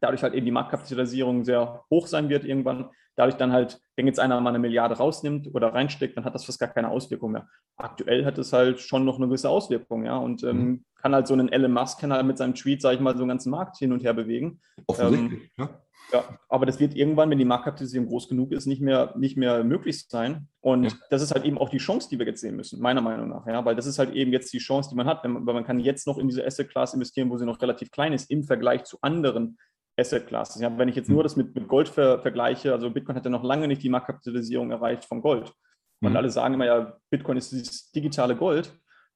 Dadurch 0.00 0.24
halt 0.24 0.34
eben 0.34 0.44
die 0.44 0.50
Marktkapitalisierung 0.50 1.44
sehr 1.44 1.84
hoch 1.88 2.08
sein 2.08 2.28
wird 2.28 2.44
irgendwann. 2.44 2.90
Dadurch 3.16 3.36
dann 3.36 3.52
halt, 3.52 3.80
wenn 3.96 4.06
jetzt 4.06 4.20
einer 4.20 4.40
mal 4.40 4.50
eine 4.50 4.58
Milliarde 4.58 4.96
rausnimmt 4.96 5.54
oder 5.54 5.74
reinsteckt, 5.74 6.16
dann 6.16 6.24
hat 6.24 6.34
das 6.34 6.44
fast 6.44 6.60
gar 6.60 6.68
keine 6.68 6.90
Auswirkung 6.90 7.32
mehr. 7.32 7.48
Aktuell 7.76 8.24
hat 8.24 8.38
es 8.38 8.52
halt 8.52 8.80
schon 8.80 9.04
noch 9.04 9.16
eine 9.16 9.26
gewisse 9.26 9.48
Auswirkung, 9.48 10.04
ja. 10.04 10.16
Und 10.18 10.44
ähm, 10.44 10.58
mhm. 10.58 10.84
kann 11.00 11.14
halt 11.14 11.26
so 11.26 11.34
einen 11.34 11.50
Elon 11.50 11.72
Musk 11.72 12.00
kann 12.00 12.12
halt 12.12 12.26
mit 12.26 12.38
seinem 12.38 12.54
Tweet, 12.54 12.82
sage 12.82 12.96
ich 12.96 13.00
mal, 13.00 13.16
so 13.16 13.22
einen 13.22 13.30
ganzen 13.30 13.50
Markt 13.50 13.78
hin 13.78 13.92
und 13.92 14.04
her 14.04 14.14
bewegen. 14.14 14.60
Offensichtlich, 14.86 15.50
ähm, 15.58 15.64
ja. 15.64 15.70
Ja, 16.12 16.38
aber 16.48 16.66
das 16.66 16.78
wird 16.78 16.94
irgendwann, 16.94 17.30
wenn 17.30 17.38
die 17.38 17.44
Marktkapitalisierung 17.44 18.06
groß 18.06 18.28
genug 18.28 18.52
ist, 18.52 18.66
nicht 18.66 18.80
mehr, 18.80 19.12
nicht 19.16 19.36
mehr 19.36 19.64
möglich 19.64 20.06
sein. 20.08 20.48
Und 20.60 20.84
ja. 20.84 20.92
das 21.10 21.22
ist 21.22 21.34
halt 21.34 21.44
eben 21.44 21.58
auch 21.58 21.68
die 21.68 21.78
Chance, 21.78 22.08
die 22.08 22.18
wir 22.18 22.26
jetzt 22.26 22.40
sehen 22.40 22.54
müssen, 22.54 22.80
meiner 22.80 23.00
Meinung 23.00 23.28
nach. 23.28 23.46
Ja, 23.46 23.64
weil 23.64 23.74
das 23.74 23.86
ist 23.86 23.98
halt 23.98 24.14
eben 24.14 24.32
jetzt 24.32 24.52
die 24.52 24.58
Chance, 24.58 24.90
die 24.90 24.96
man 24.96 25.06
hat, 25.06 25.24
wenn 25.24 25.32
man, 25.32 25.46
weil 25.46 25.54
man 25.54 25.64
kann 25.64 25.80
jetzt 25.80 26.06
noch 26.06 26.18
in 26.18 26.28
diese 26.28 26.46
Asset 26.46 26.70
Class 26.70 26.94
investieren, 26.94 27.30
wo 27.30 27.38
sie 27.38 27.46
noch 27.46 27.60
relativ 27.60 27.90
klein 27.90 28.12
ist 28.12 28.30
im 28.30 28.44
Vergleich 28.44 28.84
zu 28.84 28.98
anderen 29.02 29.58
Asset 29.98 30.26
Classes. 30.26 30.60
Ja, 30.60 30.76
wenn 30.78 30.88
ich 30.88 30.96
jetzt 30.96 31.08
nur 31.08 31.20
mhm. 31.20 31.22
das 31.24 31.36
mit, 31.36 31.54
mit 31.54 31.68
Gold 31.68 31.88
ver, 31.88 32.20
vergleiche, 32.20 32.72
also 32.72 32.90
Bitcoin 32.90 33.16
hat 33.16 33.24
ja 33.24 33.30
noch 33.30 33.44
lange 33.44 33.68
nicht 33.68 33.82
die 33.82 33.88
Marktkapitalisierung 33.88 34.70
erreicht 34.70 35.04
von 35.04 35.22
Gold. 35.22 35.52
Und 36.00 36.10
mhm. 36.10 36.16
alle 36.16 36.30
sagen 36.30 36.54
immer 36.54 36.66
ja, 36.66 36.96
Bitcoin 37.10 37.38
ist 37.38 37.52
dieses 37.52 37.90
digitale 37.90 38.36
Gold. 38.36 38.72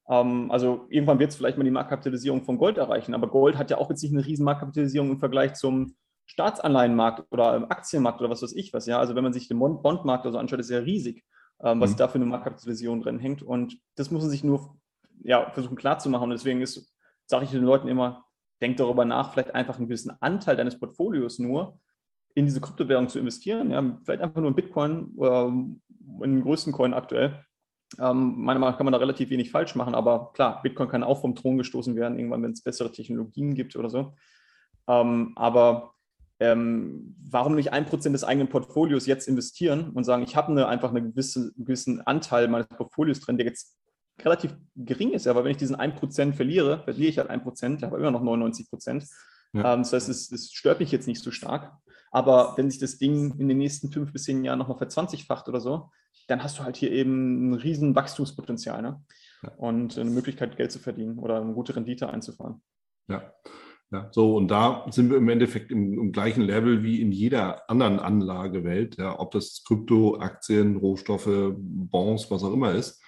Ähm, 0.08 0.50
also 0.50 0.86
irgendwann 0.88 1.18
wird 1.18 1.30
es 1.30 1.36
vielleicht 1.36 1.58
mal 1.58 1.64
die 1.64 1.70
Marktkapitalisierung 1.70 2.42
von 2.44 2.58
Gold 2.58 2.78
erreichen, 2.78 3.14
aber 3.14 3.28
Gold 3.28 3.58
hat 3.58 3.70
ja 3.70 3.78
auch 3.78 3.90
jetzt 3.90 4.02
nicht 4.02 4.12
eine 4.12 4.24
riesen 4.24 4.44
Marktkapitalisierung 4.44 5.10
im 5.10 5.18
Vergleich 5.18 5.54
zum 5.54 5.94
Staatsanleihenmarkt 6.26 7.26
oder 7.30 7.56
im 7.56 7.64
Aktienmarkt 7.64 8.20
oder 8.20 8.30
was 8.30 8.42
weiß 8.42 8.54
ich 8.54 8.72
was. 8.72 8.86
Ja, 8.86 8.98
also 8.98 9.14
wenn 9.14 9.24
man 9.24 9.32
sich 9.32 9.48
den 9.48 9.58
Bondmarkt 9.58 10.26
also 10.26 10.38
anschaut, 10.38 10.60
ist 10.60 10.70
ja 10.70 10.78
riesig, 10.78 11.24
ähm, 11.62 11.80
was 11.80 11.92
mhm. 11.92 11.96
da 11.96 12.08
für 12.08 12.14
eine 12.16 12.26
Marktkapitalisierung 12.26 13.02
drin 13.02 13.18
hängt. 13.18 13.42
Und 13.42 13.76
das 13.96 14.10
muss 14.10 14.22
man 14.22 14.30
sich 14.30 14.44
nur 14.44 14.76
ja, 15.22 15.50
versuchen 15.50 15.76
klarzumachen. 15.76 16.24
Und 16.24 16.30
deswegen 16.30 16.62
ist, 16.62 16.94
sage 17.26 17.44
ich 17.44 17.50
den 17.50 17.64
Leuten 17.64 17.88
immer, 17.88 18.24
denk 18.61 18.76
darüber 18.76 19.04
nach, 19.04 19.32
vielleicht 19.32 19.54
einfach 19.54 19.76
einen 19.76 19.86
gewissen 19.86 20.12
Anteil 20.20 20.56
deines 20.56 20.78
Portfolios 20.78 21.38
nur 21.38 21.78
in 22.34 22.46
diese 22.46 22.61
Kryptowährung 22.61 23.08
zu 23.08 23.18
investieren. 23.18 23.70
Ja, 23.70 23.98
vielleicht 24.04 24.22
einfach 24.22 24.40
nur 24.40 24.50
in 24.50 24.56
Bitcoin 24.56 25.12
oder 25.16 25.46
in 25.46 25.80
den 26.20 26.42
größten 26.42 26.72
Coin 26.72 26.94
aktuell. 26.94 27.44
Ähm, 27.98 28.34
meiner 28.36 28.61
Meinung 28.61 28.72
nach 28.72 28.76
kann 28.76 28.86
man 28.86 28.92
da 28.92 28.98
relativ 28.98 29.30
wenig 29.30 29.50
falsch 29.50 29.74
machen, 29.74 29.94
aber 29.94 30.30
klar, 30.32 30.62
Bitcoin 30.62 30.88
kann 30.88 31.02
auch 31.02 31.20
vom 31.20 31.34
Thron 31.34 31.58
gestoßen 31.58 31.96
werden, 31.96 32.18
irgendwann, 32.18 32.42
wenn 32.42 32.52
es 32.52 32.62
bessere 32.62 32.92
Technologien 32.92 33.54
gibt 33.54 33.74
oder 33.74 33.90
so. 33.90 34.14
Ähm, 34.86 35.32
aber 35.34 35.94
ähm, 36.38 37.16
warum 37.28 37.56
nicht 37.56 37.72
ein 37.72 37.86
Prozent 37.86 38.14
des 38.14 38.24
eigenen 38.24 38.48
Portfolios 38.48 39.06
jetzt 39.06 39.26
investieren 39.26 39.90
und 39.90 40.04
sagen, 40.04 40.22
ich 40.22 40.36
habe 40.36 40.52
eine, 40.52 40.68
einfach 40.68 40.90
einen 40.90 41.11
gewisse, 41.11 41.52
gewissen 41.56 42.00
Anteil 42.00 42.48
meines 42.48 42.68
Portfolios 42.68 43.20
drin, 43.20 43.36
der 43.36 43.46
jetzt 43.46 43.76
relativ 44.24 44.56
gering 44.76 45.12
ist, 45.12 45.26
aber 45.26 45.44
wenn 45.44 45.52
ich 45.52 45.56
diesen 45.56 45.76
1% 45.76 46.32
verliere, 46.32 46.82
verliere 46.84 47.08
ich 47.08 47.18
halt 47.18 47.30
1%, 47.30 47.76
ich 47.76 47.82
habe 47.82 47.98
immer 47.98 48.10
noch 48.10 48.22
99%. 48.22 49.08
Ja. 49.52 49.74
Ähm, 49.74 49.80
das 49.80 49.92
heißt, 49.92 50.08
es, 50.08 50.30
es, 50.30 50.52
stört 50.52 50.80
mich 50.80 50.92
jetzt 50.92 51.08
nicht 51.08 51.22
so 51.22 51.30
stark. 51.30 51.72
Aber 52.12 52.54
wenn 52.56 52.70
sich 52.70 52.80
das 52.80 52.98
Ding 52.98 53.38
in 53.38 53.48
den 53.48 53.58
nächsten 53.58 53.90
fünf 53.90 54.12
bis 54.12 54.24
zehn 54.24 54.44
Jahren 54.44 54.58
nochmal 54.58 54.78
verzwanzigfacht 54.78 55.48
oder 55.48 55.60
so, 55.60 55.90
dann 56.26 56.42
hast 56.42 56.58
du 56.58 56.64
halt 56.64 56.76
hier 56.76 56.90
eben 56.90 57.50
ein 57.50 57.54
riesen 57.54 57.94
Wachstumspotenzial 57.94 58.82
ne? 58.82 59.02
Ja. 59.42 59.52
und 59.56 59.98
eine 59.98 60.10
Möglichkeit, 60.10 60.56
Geld 60.56 60.72
zu 60.72 60.78
verdienen 60.78 61.18
oder 61.18 61.40
eine 61.40 61.54
gute 61.54 61.74
Rendite 61.74 62.10
einzufahren. 62.10 62.62
Ja. 63.08 63.32
Ja, 63.92 64.08
so, 64.12 64.36
und 64.36 64.48
da 64.48 64.86
sind 64.90 65.10
wir 65.10 65.16
im 65.16 65.28
Endeffekt 65.28 65.72
im, 65.72 65.98
im 65.98 66.12
gleichen 66.12 66.42
Level 66.42 66.84
wie 66.84 67.00
in 67.00 67.10
jeder 67.10 67.68
anderen 67.68 67.98
Anlagewelt, 67.98 68.98
ja, 68.98 69.18
ob 69.18 69.32
das 69.32 69.64
Krypto, 69.66 70.16
Aktien, 70.20 70.76
Rohstoffe, 70.76 71.28
Bonds, 71.56 72.30
was 72.30 72.44
auch 72.44 72.52
immer 72.52 72.72
ist. 72.72 73.02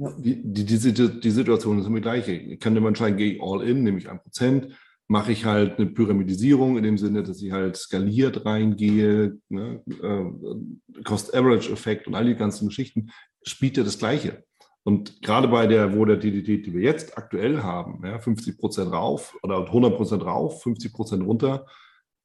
Die, 0.00 0.40
die, 0.42 0.64
die, 0.64 1.20
die 1.20 1.30
Situation 1.30 1.80
ist 1.80 1.86
immer 1.86 1.96
die 1.96 2.02
gleiche. 2.02 2.32
Ich 2.32 2.60
kann 2.60 2.76
immer 2.76 2.88
entscheiden, 2.88 3.16
gehe 3.16 3.34
ich 3.34 3.42
all 3.42 3.62
in, 3.62 3.82
nehme 3.82 3.98
ich 3.98 4.08
ein 4.08 4.20
Prozent, 4.20 4.68
mache 5.08 5.32
ich 5.32 5.44
halt 5.44 5.78
eine 5.78 5.86
Pyramidisierung 5.86 6.76
in 6.76 6.84
dem 6.84 6.98
Sinne, 6.98 7.24
dass 7.24 7.42
ich 7.42 7.50
halt 7.50 7.76
skaliert 7.76 8.46
reingehe, 8.46 9.38
ne, 9.48 9.82
äh, 9.88 11.02
Cost-Average-Effekt 11.02 12.06
und 12.06 12.14
all 12.14 12.26
die 12.26 12.36
ganzen 12.36 12.68
Geschichten, 12.68 13.10
spielt 13.42 13.76
ja 13.76 13.82
das 13.82 13.98
Gleiche. 13.98 14.44
Und 14.84 15.20
gerade 15.20 15.48
bei 15.48 15.66
der 15.66 15.96
Volatilität, 15.96 16.64
die 16.66 16.72
wir 16.72 16.82
jetzt 16.82 17.18
aktuell 17.18 17.62
haben, 17.62 18.00
ja, 18.06 18.20
50 18.20 18.56
Prozent 18.56 18.92
rauf 18.92 19.36
oder 19.42 19.66
100 19.66 19.96
Prozent 19.96 20.24
rauf, 20.24 20.62
50 20.62 20.92
Prozent 20.92 21.24
runter, 21.24 21.66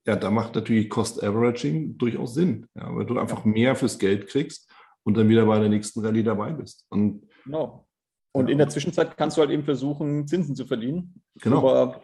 ja, 0.06 0.16
da 0.16 0.30
macht 0.30 0.54
natürlich 0.54 0.90
Cost 0.90 1.24
Averaging 1.24 1.98
durchaus 1.98 2.36
Sinn, 2.36 2.68
ja, 2.76 2.94
weil 2.96 3.06
du 3.06 3.18
einfach 3.18 3.46
mehr 3.46 3.76
fürs 3.76 3.98
Geld 3.98 4.28
kriegst 4.28 4.70
und 5.04 5.18
dann 5.18 5.30
wieder 5.30 5.46
bei 5.46 5.60
der 5.60 5.70
nächsten 5.70 6.02
Rallye 6.06 6.24
dabei 6.24 6.52
bist. 6.52 6.86
Und, 6.90 7.26
genau. 7.44 7.86
Und 8.32 8.48
ja. 8.48 8.54
in 8.54 8.58
der 8.58 8.70
Zwischenzeit 8.70 9.16
kannst 9.16 9.38
du 9.38 9.42
halt 9.42 9.52
eben 9.52 9.64
versuchen, 9.64 10.28
Zinsen 10.28 10.56
zu 10.56 10.66
verdienen. 10.66 11.22
Genau. 11.36 11.70
Aber 11.70 12.02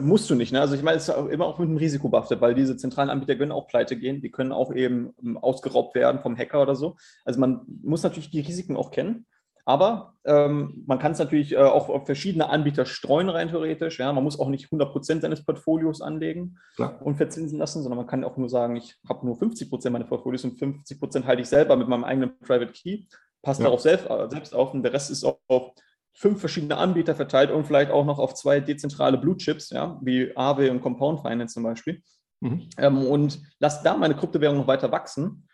musst 0.00 0.28
du 0.30 0.34
nicht. 0.34 0.52
Ne? 0.52 0.60
Also 0.60 0.74
ich 0.74 0.82
meine, 0.82 0.96
es 0.96 1.08
ist 1.08 1.16
immer 1.30 1.46
auch 1.46 1.58
mit 1.58 1.68
einem 1.68 1.76
Risiko 1.76 2.08
behaftet, 2.08 2.40
weil 2.40 2.54
diese 2.54 2.76
zentralen 2.76 3.10
Anbieter 3.10 3.36
können 3.36 3.52
auch 3.52 3.68
pleite 3.68 3.96
gehen. 3.96 4.22
Die 4.22 4.30
können 4.30 4.52
auch 4.52 4.72
eben 4.72 5.14
ähm, 5.22 5.36
ausgeraubt 5.36 5.94
werden 5.94 6.20
vom 6.20 6.36
Hacker 6.36 6.62
oder 6.62 6.74
so. 6.74 6.96
Also 7.24 7.40
man 7.40 7.60
muss 7.82 8.02
natürlich 8.02 8.30
die 8.30 8.40
Risiken 8.40 8.76
auch 8.76 8.90
kennen. 8.90 9.26
Aber 9.68 10.14
ähm, 10.24 10.84
man 10.86 11.00
kann 11.00 11.10
es 11.10 11.18
natürlich 11.18 11.52
äh, 11.52 11.56
auch 11.56 11.88
auf 11.88 12.06
verschiedene 12.06 12.48
Anbieter 12.48 12.86
streuen, 12.86 13.28
rein 13.28 13.48
theoretisch. 13.48 13.98
Ja? 13.98 14.12
Man 14.12 14.22
muss 14.22 14.38
auch 14.38 14.48
nicht 14.48 14.68
100% 14.68 15.20
seines 15.20 15.44
Portfolios 15.44 16.00
anlegen 16.00 16.58
Klar. 16.76 17.02
und 17.02 17.16
verzinsen 17.16 17.58
lassen, 17.58 17.82
sondern 17.82 17.98
man 17.98 18.06
kann 18.06 18.22
auch 18.22 18.36
nur 18.36 18.48
sagen, 18.48 18.76
ich 18.76 18.94
habe 19.08 19.26
nur 19.26 19.36
50% 19.36 19.90
meiner 19.90 20.04
Portfolios 20.04 20.44
und 20.44 20.58
50% 20.60 21.24
halte 21.24 21.42
ich 21.42 21.48
selber 21.48 21.76
mit 21.76 21.88
meinem 21.88 22.04
eigenen 22.04 22.38
Private 22.38 22.72
Key. 22.72 23.06
Passt 23.46 23.60
ja. 23.60 23.66
darauf 23.66 23.80
selbst, 23.80 24.10
äh, 24.10 24.28
selbst 24.28 24.56
auf 24.56 24.74
und 24.74 24.82
der 24.82 24.92
Rest 24.92 25.08
ist 25.08 25.22
auf, 25.22 25.38
auf 25.46 25.70
fünf 26.12 26.40
verschiedene 26.40 26.76
Anbieter 26.76 27.14
verteilt 27.14 27.52
und 27.52 27.64
vielleicht 27.64 27.92
auch 27.92 28.04
noch 28.04 28.18
auf 28.18 28.34
zwei 28.34 28.58
dezentrale 28.58 29.18
Blue 29.18 29.36
Chips, 29.36 29.70
ja, 29.70 30.00
wie 30.02 30.36
Aave 30.36 30.68
und 30.72 30.80
Compound 30.80 31.20
Finance 31.20 31.54
zum 31.54 31.62
Beispiel. 31.62 32.02
Mhm. 32.40 32.68
Ähm, 32.76 33.06
und 33.06 33.38
lasse 33.60 33.84
da 33.84 33.96
meine 33.96 34.16
Kryptowährung 34.16 34.56
noch 34.56 34.66
weiter 34.66 34.90
wachsen 34.90 35.46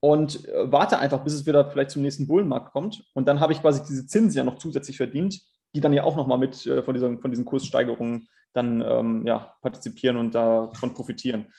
und 0.00 0.48
äh, 0.48 0.72
warte 0.72 0.98
einfach, 0.98 1.22
bis 1.24 1.34
es 1.34 1.44
wieder 1.44 1.70
vielleicht 1.70 1.90
zum 1.90 2.00
nächsten 2.00 2.26
Bullenmarkt 2.26 2.72
kommt. 2.72 3.04
Und 3.12 3.28
dann 3.28 3.38
habe 3.38 3.52
ich 3.52 3.60
quasi 3.60 3.82
diese 3.86 4.06
Zinsen 4.06 4.38
ja 4.38 4.42
noch 4.42 4.56
zusätzlich 4.56 4.96
verdient, 4.96 5.38
die 5.74 5.82
dann 5.82 5.92
ja 5.92 6.04
auch 6.04 6.16
nochmal 6.16 6.38
mit 6.38 6.64
äh, 6.64 6.82
von, 6.82 6.94
dieser, 6.94 7.18
von 7.18 7.30
diesen 7.30 7.44
Kurssteigerungen 7.44 8.28
dann 8.54 8.80
ähm, 8.80 9.26
ja, 9.26 9.52
partizipieren 9.60 10.16
und 10.16 10.34
davon 10.34 10.94
profitieren. 10.94 11.52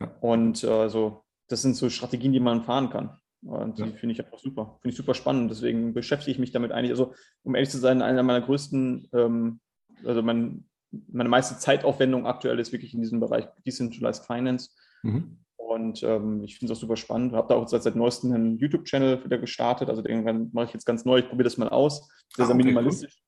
Ja. 0.00 0.10
Und 0.22 0.64
äh, 0.64 0.88
so, 0.88 1.24
das 1.48 1.60
sind 1.60 1.76
so 1.76 1.90
Strategien, 1.90 2.32
die 2.32 2.40
man 2.40 2.62
fahren 2.62 2.88
kann. 2.88 3.18
Und 3.42 3.78
die 3.78 3.82
ja. 3.82 3.88
finde 3.88 4.12
ich 4.12 4.24
einfach 4.24 4.38
super. 4.38 4.78
Finde 4.82 4.92
ich 4.92 4.96
super 4.96 5.14
spannend. 5.14 5.50
Deswegen 5.50 5.94
beschäftige 5.94 6.32
ich 6.32 6.38
mich 6.38 6.50
damit 6.50 6.72
eigentlich. 6.72 6.90
Also, 6.90 7.14
um 7.44 7.54
ehrlich 7.54 7.70
zu 7.70 7.78
sein, 7.78 8.02
einer 8.02 8.22
meiner 8.22 8.44
größten, 8.44 9.08
ähm, 9.12 9.60
also 10.04 10.22
mein, 10.22 10.64
meine 10.90 11.28
meiste 11.28 11.58
Zeitaufwendung 11.58 12.26
aktuell 12.26 12.58
ist 12.58 12.72
wirklich 12.72 12.94
in 12.94 13.00
diesem 13.00 13.20
Bereich 13.20 13.46
Decentralized 13.64 14.26
Finance. 14.26 14.70
Mhm. 15.02 15.38
Und 15.56 16.02
ähm, 16.02 16.42
ich 16.42 16.58
finde 16.58 16.72
es 16.72 16.78
auch 16.78 16.80
super 16.80 16.96
spannend. 16.96 17.34
Habe 17.34 17.48
da 17.48 17.54
auch 17.54 17.68
seit, 17.68 17.82
seit 17.82 17.94
neuestem 17.94 18.32
einen 18.32 18.58
YouTube-Channel 18.58 19.24
wieder 19.24 19.38
gestartet. 19.38 19.88
Also 19.88 20.02
den 20.02 20.50
mache 20.52 20.66
ich 20.66 20.72
jetzt 20.72 20.86
ganz 20.86 21.04
neu. 21.04 21.18
Ich 21.18 21.28
probiere 21.28 21.44
das 21.44 21.58
mal 21.58 21.68
aus. 21.68 22.08
Sehr, 22.34 22.46
sehr 22.46 22.46
ah, 22.46 22.48
okay, 22.48 22.56
minimalistisch. 22.56 23.22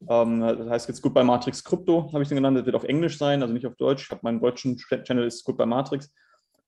Cool. 0.00 0.08
Ähm, 0.10 0.40
das 0.40 0.68
heißt 0.68 0.88
jetzt 0.88 1.02
Goodbye 1.02 1.24
Matrix 1.24 1.64
Crypto, 1.64 2.12
habe 2.12 2.22
ich 2.22 2.28
den 2.28 2.36
genannt. 2.36 2.58
Das 2.58 2.66
wird 2.66 2.76
auf 2.76 2.84
Englisch 2.84 3.18
sein, 3.18 3.42
also 3.42 3.54
nicht 3.54 3.66
auf 3.66 3.76
Deutsch. 3.76 4.04
Ich 4.04 4.10
habe 4.10 4.20
meinen 4.22 4.40
deutschen 4.40 4.76
Channel 4.76 5.26
ist 5.26 5.44
Goodbye 5.44 5.66
Matrix. 5.66 6.12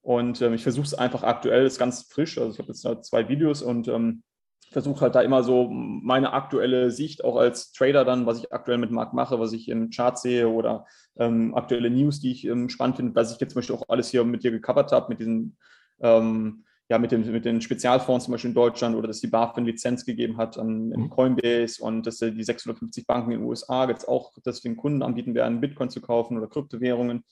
Und 0.03 0.41
ähm, 0.43 0.55
ich 0.55 0.63
versuche 0.63 0.87
es 0.87 0.95
einfach 0.95 1.23
aktuell, 1.23 1.67
ist 1.67 1.79
ganz 1.79 2.03
frisch. 2.03 2.39
Also 2.39 2.53
ich 2.53 2.59
habe 2.59 2.69
jetzt 2.69 3.07
zwei 3.07 3.29
Videos 3.29 3.63
und 3.63 3.89
ähm, 3.89 4.23
versuche 4.71 5.01
halt 5.01 5.15
da 5.15 5.23
immer 5.23 5.43
so 5.43 5.69
meine 5.71 6.33
aktuelle 6.33 6.91
Sicht 6.91 7.25
auch 7.25 7.37
als 7.37 7.73
Trader 7.73 8.05
dann, 8.05 8.27
was 8.27 8.39
ich 8.39 8.53
aktuell 8.53 8.79
mit 8.79 8.91
Markt 8.91 9.15
mache, 9.15 9.41
was 9.41 9.53
ich 9.53 9.69
im 9.69 9.91
Chart 9.91 10.19
sehe 10.19 10.49
oder 10.49 10.87
ähm, 11.17 11.55
aktuelle 11.55 11.91
News, 11.91 12.21
die 12.21 12.33
ich 12.33 12.47
ähm, 12.47 12.69
spannend 12.69 12.97
finde, 12.97 13.15
was 13.15 13.33
ich 13.33 13.41
jetzt 13.41 13.53
zum 13.53 13.61
Beispiel 13.61 13.77
auch 13.77 13.89
alles 13.89 14.11
hier 14.11 14.25
mit 14.25 14.45
dir 14.45 14.51
gecovert 14.51 14.93
habe, 14.93 15.09
mit 15.09 15.21
diesen, 15.21 15.57
ähm, 16.01 16.65
ja, 16.91 16.99
mit, 16.99 17.13
dem, 17.13 17.31
mit 17.31 17.45
den 17.45 17.61
Spezialfonds 17.61 18.27
zum 18.27 18.33
Beispiel 18.33 18.51
in 18.51 18.55
Deutschland 18.55 18.97
oder 18.97 19.09
dass 19.09 19.21
die 19.21 19.27
BaFin 19.27 19.65
Lizenz 19.65 20.05
gegeben 20.05 20.37
hat 20.37 20.59
an 20.59 20.89
mhm. 20.89 21.11
Coinbase 21.11 21.83
und 21.83 22.07
dass 22.07 22.19
die 22.19 22.45
650 22.45 23.07
Banken 23.07 23.33
in 23.33 23.41
den 23.41 23.49
USA 23.49 23.89
jetzt 23.89 24.07
auch 24.07 24.33
das 24.45 24.61
den 24.61 24.77
Kunden 24.77 25.03
anbieten 25.03 25.35
werden, 25.35 25.61
Bitcoin 25.61 25.91
zu 25.91 26.01
kaufen 26.01 26.37
oder 26.37 26.47
Kryptowährungen. 26.47 27.25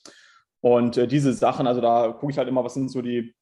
Und 0.60 0.96
äh, 0.96 1.06
diese 1.06 1.32
Sachen, 1.32 1.66
also 1.66 1.80
da 1.80 2.12
gucke 2.12 2.32
ich 2.32 2.38
halt 2.38 2.48
immer, 2.48 2.64
was 2.64 2.74
sind 2.74 2.90
so 2.90 3.02
die 3.02 3.34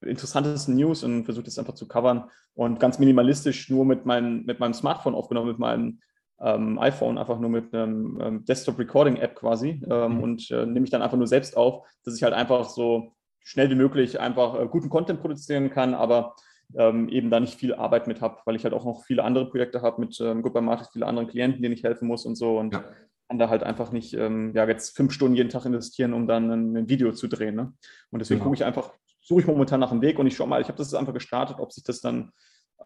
interessantesten 0.00 0.74
News 0.74 1.04
und 1.04 1.24
versuche 1.24 1.44
das 1.44 1.58
einfach 1.58 1.74
zu 1.74 1.86
covern 1.86 2.28
und 2.54 2.80
ganz 2.80 2.98
minimalistisch 2.98 3.70
nur 3.70 3.84
mit, 3.84 4.04
mein, 4.04 4.44
mit 4.44 4.60
meinem 4.60 4.74
Smartphone 4.74 5.14
aufgenommen, 5.14 5.48
mit 5.48 5.58
meinem 5.58 6.00
ähm, 6.40 6.78
iPhone, 6.78 7.18
einfach 7.18 7.38
nur 7.38 7.50
mit 7.50 7.72
einem 7.72 8.18
ähm, 8.20 8.44
Desktop-Recording-App 8.44 9.36
quasi 9.36 9.80
ähm, 9.88 10.16
mhm. 10.16 10.22
und 10.22 10.50
äh, 10.50 10.66
nehme 10.66 10.84
ich 10.84 10.90
dann 10.90 11.02
einfach 11.02 11.16
nur 11.16 11.28
selbst 11.28 11.56
auf, 11.56 11.86
dass 12.04 12.16
ich 12.16 12.22
halt 12.22 12.34
einfach 12.34 12.68
so 12.68 13.12
schnell 13.44 13.70
wie 13.70 13.76
möglich 13.76 14.18
einfach 14.18 14.58
äh, 14.60 14.66
guten 14.66 14.88
Content 14.88 15.20
produzieren 15.20 15.70
kann, 15.70 15.94
aber 15.94 16.34
ähm, 16.74 17.08
eben 17.08 17.30
da 17.30 17.38
nicht 17.38 17.54
viel 17.54 17.74
Arbeit 17.74 18.06
mit 18.06 18.20
habe, 18.20 18.38
weil 18.44 18.56
ich 18.56 18.64
halt 18.64 18.74
auch 18.74 18.84
noch 18.84 19.04
viele 19.04 19.22
andere 19.22 19.48
Projekte 19.48 19.82
habe 19.82 20.00
mit 20.00 20.20
ähm, 20.20 20.42
Goodbye 20.42 20.62
Matrix, 20.62 20.90
viele 20.92 21.06
anderen 21.06 21.28
Klienten, 21.28 21.62
denen 21.62 21.74
ich 21.74 21.84
helfen 21.84 22.08
muss 22.08 22.26
und 22.26 22.34
so 22.34 22.58
und 22.58 22.74
ja 22.74 22.84
kann 23.32 23.38
da 23.38 23.48
halt 23.48 23.62
einfach 23.62 23.92
nicht 23.92 24.12
ähm, 24.12 24.52
ja, 24.54 24.68
jetzt 24.68 24.94
fünf 24.94 25.10
Stunden 25.10 25.34
jeden 25.34 25.48
Tag 25.48 25.64
investieren, 25.64 26.12
um 26.12 26.26
dann 26.26 26.50
ein, 26.50 26.76
ein 26.76 26.88
Video 26.90 27.12
zu 27.12 27.28
drehen. 27.28 27.54
Ne? 27.54 27.72
Und 28.10 28.18
deswegen 28.18 28.40
ja. 28.40 28.44
gucke 28.44 28.56
ich 28.56 28.64
einfach, 28.64 28.92
suche 29.22 29.40
ich 29.40 29.46
momentan 29.46 29.80
nach 29.80 29.90
einem 29.90 30.02
Weg 30.02 30.18
und 30.18 30.26
ich 30.26 30.36
schaue 30.36 30.48
mal, 30.48 30.60
ich 30.60 30.68
habe 30.68 30.76
das 30.76 30.92
einfach 30.92 31.14
gestartet, 31.14 31.56
ob 31.58 31.72
sich 31.72 31.82
das 31.82 32.02
dann, 32.02 32.32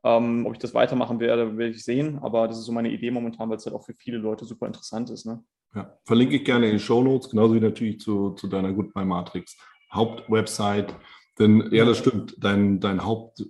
ähm, 0.05 0.47
ob 0.47 0.53
ich 0.53 0.61
das 0.61 0.73
weitermachen 0.73 1.19
werde, 1.19 1.59
werde 1.59 1.73
ich 1.73 1.85
sehen. 1.85 2.21
Aber 2.21 2.47
das 2.47 2.59
ist 2.59 2.67
so 2.67 2.71
meine 2.71 2.93
Idee 2.93 3.11
momentan, 3.11 3.51
weil 3.51 3.57
es 3.57 3.67
halt 3.67 3.75
auch 3.75 3.85
für 3.85 3.95
viele 3.95 4.19
Leute 4.19 4.45
super 4.45 4.69
interessant 4.69 5.11
ist. 5.11 5.27
Ne? 5.27 5.43
Ja, 5.75 5.99
verlinke 6.05 6.37
ich 6.37 6.45
gerne 6.45 6.67
in 6.67 6.75
den 6.75 6.79
Show 6.79 7.03
Notes, 7.03 7.29
genauso 7.29 7.57
wie 7.57 7.61
natürlich 7.61 7.99
zu, 7.99 8.31
zu 8.35 8.47
deiner 8.47 8.73
Goodbye 8.73 9.05
Matrix 9.05 9.57
Hauptwebsite. 9.93 10.95
Denn 11.41 11.71
ja, 11.73 11.85
das 11.85 11.99
stimmt, 11.99 12.37
dein, 12.39 12.79
dein 12.79 13.05
Haupt, 13.05 13.45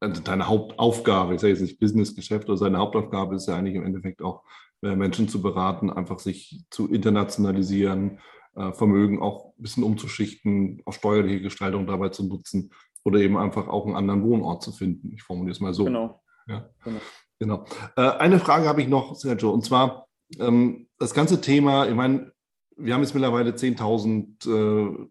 also 0.00 0.22
deine 0.22 0.48
Hauptaufgabe, 0.48 1.34
ich 1.34 1.42
sage 1.42 1.52
jetzt 1.52 1.60
nicht 1.60 1.78
Business-Geschäft, 1.78 2.48
oder 2.48 2.56
seine 2.56 2.78
Hauptaufgabe 2.78 3.34
ist 3.34 3.46
ja 3.46 3.56
eigentlich 3.56 3.74
im 3.74 3.84
Endeffekt 3.84 4.22
auch 4.22 4.42
Menschen 4.82 5.28
zu 5.28 5.42
beraten, 5.42 5.90
einfach 5.90 6.18
sich 6.18 6.64
zu 6.70 6.88
internationalisieren, 6.88 8.18
äh, 8.56 8.72
Vermögen 8.72 9.20
auch 9.20 9.52
ein 9.58 9.62
bisschen 9.62 9.84
umzuschichten, 9.84 10.82
auch 10.86 10.92
steuerliche 10.92 11.42
Gestaltung 11.42 11.86
dabei 11.86 12.08
zu 12.08 12.24
nutzen 12.24 12.70
oder 13.04 13.20
eben 13.20 13.36
einfach 13.36 13.68
auch 13.68 13.86
einen 13.86 13.96
anderen 13.96 14.22
Wohnort 14.22 14.62
zu 14.62 14.72
finden. 14.72 15.12
Ich 15.12 15.22
formuliere 15.22 15.52
es 15.52 15.60
mal 15.60 15.74
so. 15.74 15.84
Genau. 15.84 16.22
Ja. 16.46 16.68
genau. 16.84 17.00
genau. 17.38 17.64
Äh, 17.96 18.18
eine 18.18 18.38
Frage 18.38 18.66
habe 18.66 18.82
ich 18.82 18.88
noch, 18.88 19.14
Sergio, 19.14 19.50
und 19.50 19.64
zwar 19.64 20.06
ähm, 20.38 20.88
das 20.98 21.14
ganze 21.14 21.40
Thema, 21.40 21.88
ich 21.88 21.94
meine, 21.94 22.32
wir 22.76 22.94
haben 22.94 23.02
jetzt 23.02 23.14
mittlerweile 23.14 23.50
10.000 23.50 25.08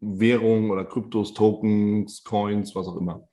Währungen 0.00 0.70
oder 0.70 0.84
Kryptos, 0.84 1.34
Tokens, 1.34 2.22
Coins, 2.24 2.74
was 2.74 2.86
auch 2.86 2.96
immer. 2.96 3.28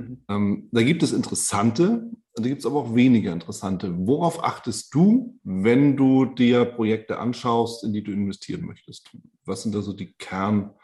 Mhm. 0.00 0.24
Ähm, 0.28 0.68
da 0.72 0.82
gibt 0.82 1.02
es 1.02 1.12
interessante, 1.12 2.10
da 2.34 2.42
gibt 2.42 2.60
es 2.60 2.66
aber 2.66 2.76
auch 2.76 2.94
weniger 2.94 3.32
interessante. 3.32 3.92
Worauf 4.06 4.42
achtest 4.42 4.94
du, 4.94 5.38
wenn 5.42 5.96
du 5.96 6.24
dir 6.24 6.64
Projekte 6.64 7.18
anschaust, 7.18 7.84
in 7.84 7.92
die 7.92 8.02
du 8.02 8.12
investieren 8.12 8.64
möchtest? 8.64 9.10
Was 9.44 9.62
sind 9.62 9.74
da 9.74 9.82
so 9.82 9.92
die 9.92 10.12
Kernpunkte, 10.14 10.76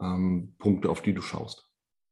ähm, 0.00 0.90
auf 0.90 1.02
die 1.02 1.14
du 1.14 1.22
schaust? 1.22 1.68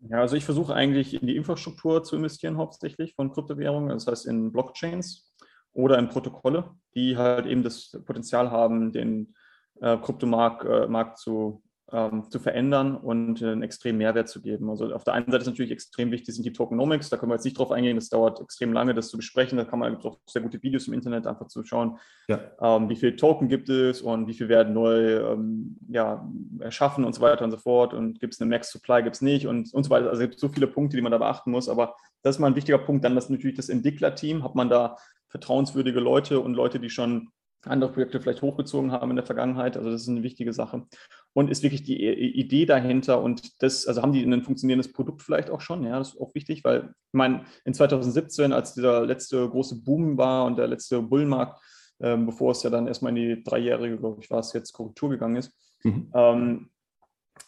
Ja, 0.09 0.21
also 0.21 0.35
ich 0.35 0.45
versuche 0.45 0.75
eigentlich 0.75 1.21
in 1.21 1.27
die 1.27 1.37
Infrastruktur 1.37 2.03
zu 2.03 2.17
investieren, 2.17 2.57
hauptsächlich 2.57 3.15
von 3.15 3.33
Kryptowährungen, 3.33 3.91
das 3.91 4.07
heißt 4.07 4.27
in 4.27 4.51
Blockchains 4.51 5.31
oder 5.73 5.99
in 5.99 6.09
Protokolle, 6.09 6.71
die 6.95 7.17
halt 7.17 7.47
eben 7.47 7.63
das 7.63 7.97
Potenzial 8.07 8.51
haben, 8.51 8.93
den 8.93 9.35
äh, 9.81 9.99
Kryptomarkt 9.99 10.65
äh, 10.65 11.15
zu 11.17 11.63
ähm, 11.93 12.31
zu 12.31 12.39
verändern 12.39 12.97
und 12.97 13.43
einen 13.43 13.63
extremen 13.63 13.99
Mehrwert 13.99 14.29
zu 14.29 14.41
geben. 14.41 14.71
Also 14.71 14.93
auf 14.95 15.05
der 15.05 15.15
einen 15.15 15.27
Seite 15.27 15.43
ist 15.43 15.47
natürlich 15.47 15.73
extrem 15.73 16.11
wichtig, 16.11 16.35
sind 16.35 16.45
die 16.45 16.53
Tokenomics, 16.53 17.11
da 17.11 17.17
können 17.17 17.31
wir 17.31 17.37
jetzt 17.37 17.45
nicht 17.45 17.59
drauf 17.59 17.73
eingehen, 17.73 17.97
das 17.97 18.09
dauert 18.09 18.41
extrem 18.41 18.73
lange, 18.73 18.95
das 18.95 19.09
zu 19.09 19.17
besprechen. 19.17 19.59
Da 19.59 19.65
kann 19.65 19.79
man 19.79 19.97
auch 19.97 20.19
sehr 20.27 20.43
gute 20.43 20.63
Videos 20.63 20.89
im 20.89 20.95
Internet 20.95 21.27
einfach 21.27 21.49
zu 21.49 21.65
schauen, 21.65 21.99
ja. 22.29 22.41
ähm, 22.61 22.89
wie 22.89 22.97
viele 22.97 23.17
Token 23.17 23.49
gibt 23.49 23.69
es 23.69 24.03
und 24.03 24.27
wie 24.27 24.35
viel 24.35 24.49
werden 24.49 24.75
neu 24.75 25.33
ähm, 25.33 25.77
ja, 25.89 26.29
erschaffen 26.61 27.05
und 27.05 27.15
so 27.15 27.21
weiter 27.21 27.45
und 27.45 27.51
so 27.51 27.57
fort. 27.57 27.95
Und 27.95 28.21
gibt 28.21 28.35
es 28.35 28.41
eine 28.41 28.51
Max 28.51 28.71
Supply, 28.71 29.03
gibt 29.03 29.17
es 29.17 29.23
nicht 29.23 29.47
und, 29.47 29.73
und 29.73 29.85
so 29.85 29.91
weiter. 29.91 30.11
Also 30.11 30.23
es 30.23 30.31
gibt 30.31 30.41
so 30.41 30.49
viele 30.49 30.67
Punkte, 30.67 30.97
die 30.97 31.03
man 31.03 31.13
da 31.13 31.19
beachten 31.19 31.51
muss, 31.51 31.69
aber 31.69 31.97
das 32.23 32.37
ist 32.37 32.41
mal 32.41 32.49
ein 32.49 32.57
wichtiger 32.57 32.79
Punkt. 32.79 33.05
Dann 33.05 33.15
das 33.15 33.31
natürlich 33.31 33.57
das 33.57 33.69
Entwicklerteam, 33.69 34.45
hat 34.45 34.55
man 34.55 34.69
da 34.69 34.97
vertrauenswürdige 35.29 36.01
Leute 36.01 36.41
und 36.41 36.55
Leute, 36.55 36.81
die 36.81 36.91
schon 36.91 37.31
andere 37.65 37.93
Projekte 37.93 38.21
vielleicht 38.21 38.43
hochgezogen 38.43 38.93
haben 38.93 39.11
in 39.11 39.17
der 39.17 39.27
Vergangenheit. 39.27 39.77
Also 39.77 39.91
das 39.91 40.03
ist 40.03 40.09
eine 40.09 40.23
wichtige 40.23 40.53
Sache. 40.53 40.87
Und 41.33 41.51
ist 41.51 41.63
wirklich 41.63 41.83
die 41.83 42.05
Idee 42.05 42.67
dahinter 42.67 43.23
und 43.23 43.63
das, 43.63 43.87
also 43.87 44.03
haben 44.03 44.13
die 44.13 44.25
ein 44.25 44.43
funktionierendes 44.43 44.93
Produkt 44.93 45.23
vielleicht 45.23 45.51
auch 45.51 45.61
schon, 45.61 45.85
ja, 45.85 45.99
das 45.99 46.15
ist 46.15 46.21
auch 46.21 46.35
wichtig, 46.35 46.65
weil 46.65 46.89
ich 46.89 47.13
meine, 47.13 47.45
in 47.65 47.73
2017, 47.73 48.53
als 48.53 48.75
dieser 48.75 49.07
letzte 49.07 49.49
große 49.49 49.83
Boom 49.83 50.19
war 50.19 50.47
und 50.47 50.59
der 50.59 50.67
letzte 50.67 51.01
Bullenmarkt, 51.03 51.61
ähm, 52.01 52.27
bevor 52.27 52.53
es 52.53 52.63
ja 52.63 52.71
dann 52.71 52.89
erstmal 52.89 53.17
in 53.17 53.37
die 53.37 53.45
dreijährige, 53.45 53.99
glaube 53.99 54.21
ich, 54.23 54.31
war 54.31 54.41
es 54.41 54.53
jetzt 54.55 54.73
Korrektur 54.73 55.11
gegangen 55.11 55.37
ist, 55.37 55.53
mhm. 55.85 56.11
ähm, 56.15 56.71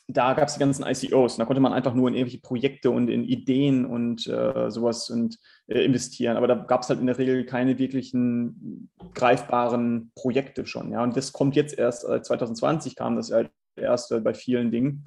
da 0.08 0.34
gab 0.34 0.48
es 0.48 0.54
die 0.54 0.60
ganzen 0.60 0.84
ICOs. 0.84 1.36
Da 1.36 1.44
konnte 1.44 1.60
man 1.60 1.72
einfach 1.72 1.94
nur 1.94 2.08
in 2.08 2.14
irgendwelche 2.14 2.40
Projekte 2.40 2.90
und 2.90 3.08
in 3.08 3.24
Ideen 3.24 3.86
und 3.86 4.26
äh, 4.26 4.70
sowas 4.70 5.10
und, 5.10 5.38
äh, 5.68 5.84
investieren. 5.84 6.36
Aber 6.36 6.46
da 6.46 6.54
gab 6.54 6.82
es 6.82 6.88
halt 6.88 7.00
in 7.00 7.06
der 7.06 7.18
Regel 7.18 7.44
keine 7.46 7.78
wirklichen 7.78 8.90
greifbaren 9.14 10.12
Projekte 10.14 10.66
schon. 10.66 10.92
Ja? 10.92 11.02
Und 11.02 11.16
das 11.16 11.32
kommt 11.32 11.56
jetzt 11.56 11.78
erst, 11.78 12.08
äh, 12.08 12.22
2020 12.22 12.96
kam 12.96 13.16
das 13.16 13.30
halt 13.30 13.50
erst 13.76 14.12
äh, 14.12 14.20
bei 14.20 14.34
vielen 14.34 14.70
Dingen, 14.70 15.04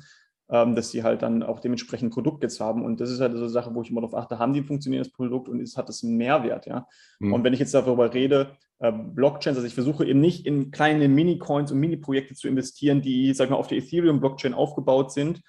ähm, 0.50 0.76
dass 0.76 0.92
sie 0.92 1.04
halt 1.04 1.22
dann 1.22 1.44
auch 1.44 1.60
dementsprechend 1.60 2.14
Produkt 2.14 2.44
jetzt 2.44 2.60
haben. 2.60 2.86
Und 2.86 3.02
das 3.02 3.10
ist 3.10 3.20
halt 3.20 3.34
so 3.34 3.40
eine 3.40 3.50
Sache, 3.50 3.74
wo 3.74 3.82
ich 3.82 3.90
immer 3.90 4.02
darauf 4.02 4.16
achte, 4.16 4.38
haben 4.38 4.54
die 4.54 4.62
ein 4.62 4.66
funktionierendes 4.66 5.12
Produkt 5.12 5.50
und 5.50 5.60
ist, 5.60 5.78
hat 5.78 5.90
das 5.90 6.04
einen 6.04 6.18
Mehrwert, 6.18 6.66
ja. 6.66 6.88
Mhm. 7.20 7.34
Und 7.34 7.44
wenn 7.44 7.54
ich 7.54 7.60
jetzt 7.60 7.74
darüber 7.74 8.14
rede, 8.14 8.52
äh, 8.80 8.92
Blockchains, 8.92 9.58
also 9.58 9.68
ich 9.68 9.74
versuche 9.74 10.06
eben 10.06 10.22
nicht 10.22 10.46
in 10.46 10.72
kleine 10.72 11.08
Mini-Coins 11.08 11.72
und 11.72 11.80
Mini-Projekte 11.80 12.36
zu 12.36 12.48
investieren, 12.48 13.02
die, 13.02 13.34
sag 13.34 13.50
mal, 13.50 13.56
auf 13.56 13.68
der 13.68 13.80
Ethereum-Blockchain 13.80 14.54
aufgebaut 14.54 15.12
sind 15.12 15.42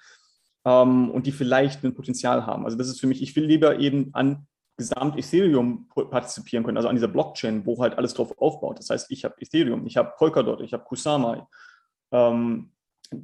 ähm, 0.65 1.11
und 1.11 1.27
die 1.27 1.31
vielleicht 1.31 1.83
ein 1.83 1.93
Potenzial 1.93 2.45
haben. 2.45 2.65
Also 2.65 2.77
das 2.77 2.87
ist 2.87 2.99
für 2.99 3.07
mich, 3.07 3.21
ich 3.21 3.35
will 3.35 3.45
lieber 3.45 3.79
eben 3.79 4.09
an 4.13 4.47
Gesamt 4.79 5.17
Ethereum 5.17 5.87
partizipieren 6.11 6.63
können, 6.63 6.77
also 6.77 6.87
an 6.87 6.95
dieser 6.95 7.07
Blockchain, 7.07 7.65
wo 7.65 7.81
halt 7.81 7.97
alles 7.97 8.13
drauf 8.13 8.35
aufbaut. 8.37 8.77
Das 8.77 8.91
heißt, 8.91 9.09
ich 9.09 9.25
habe 9.25 9.33
Ethereum, 9.39 9.87
ich 9.87 9.97
habe 9.97 10.13
Polkadot, 10.17 10.61
ich 10.61 10.71
habe 10.71 10.83
Kusama, 10.83 11.47
ähm, 12.11 12.69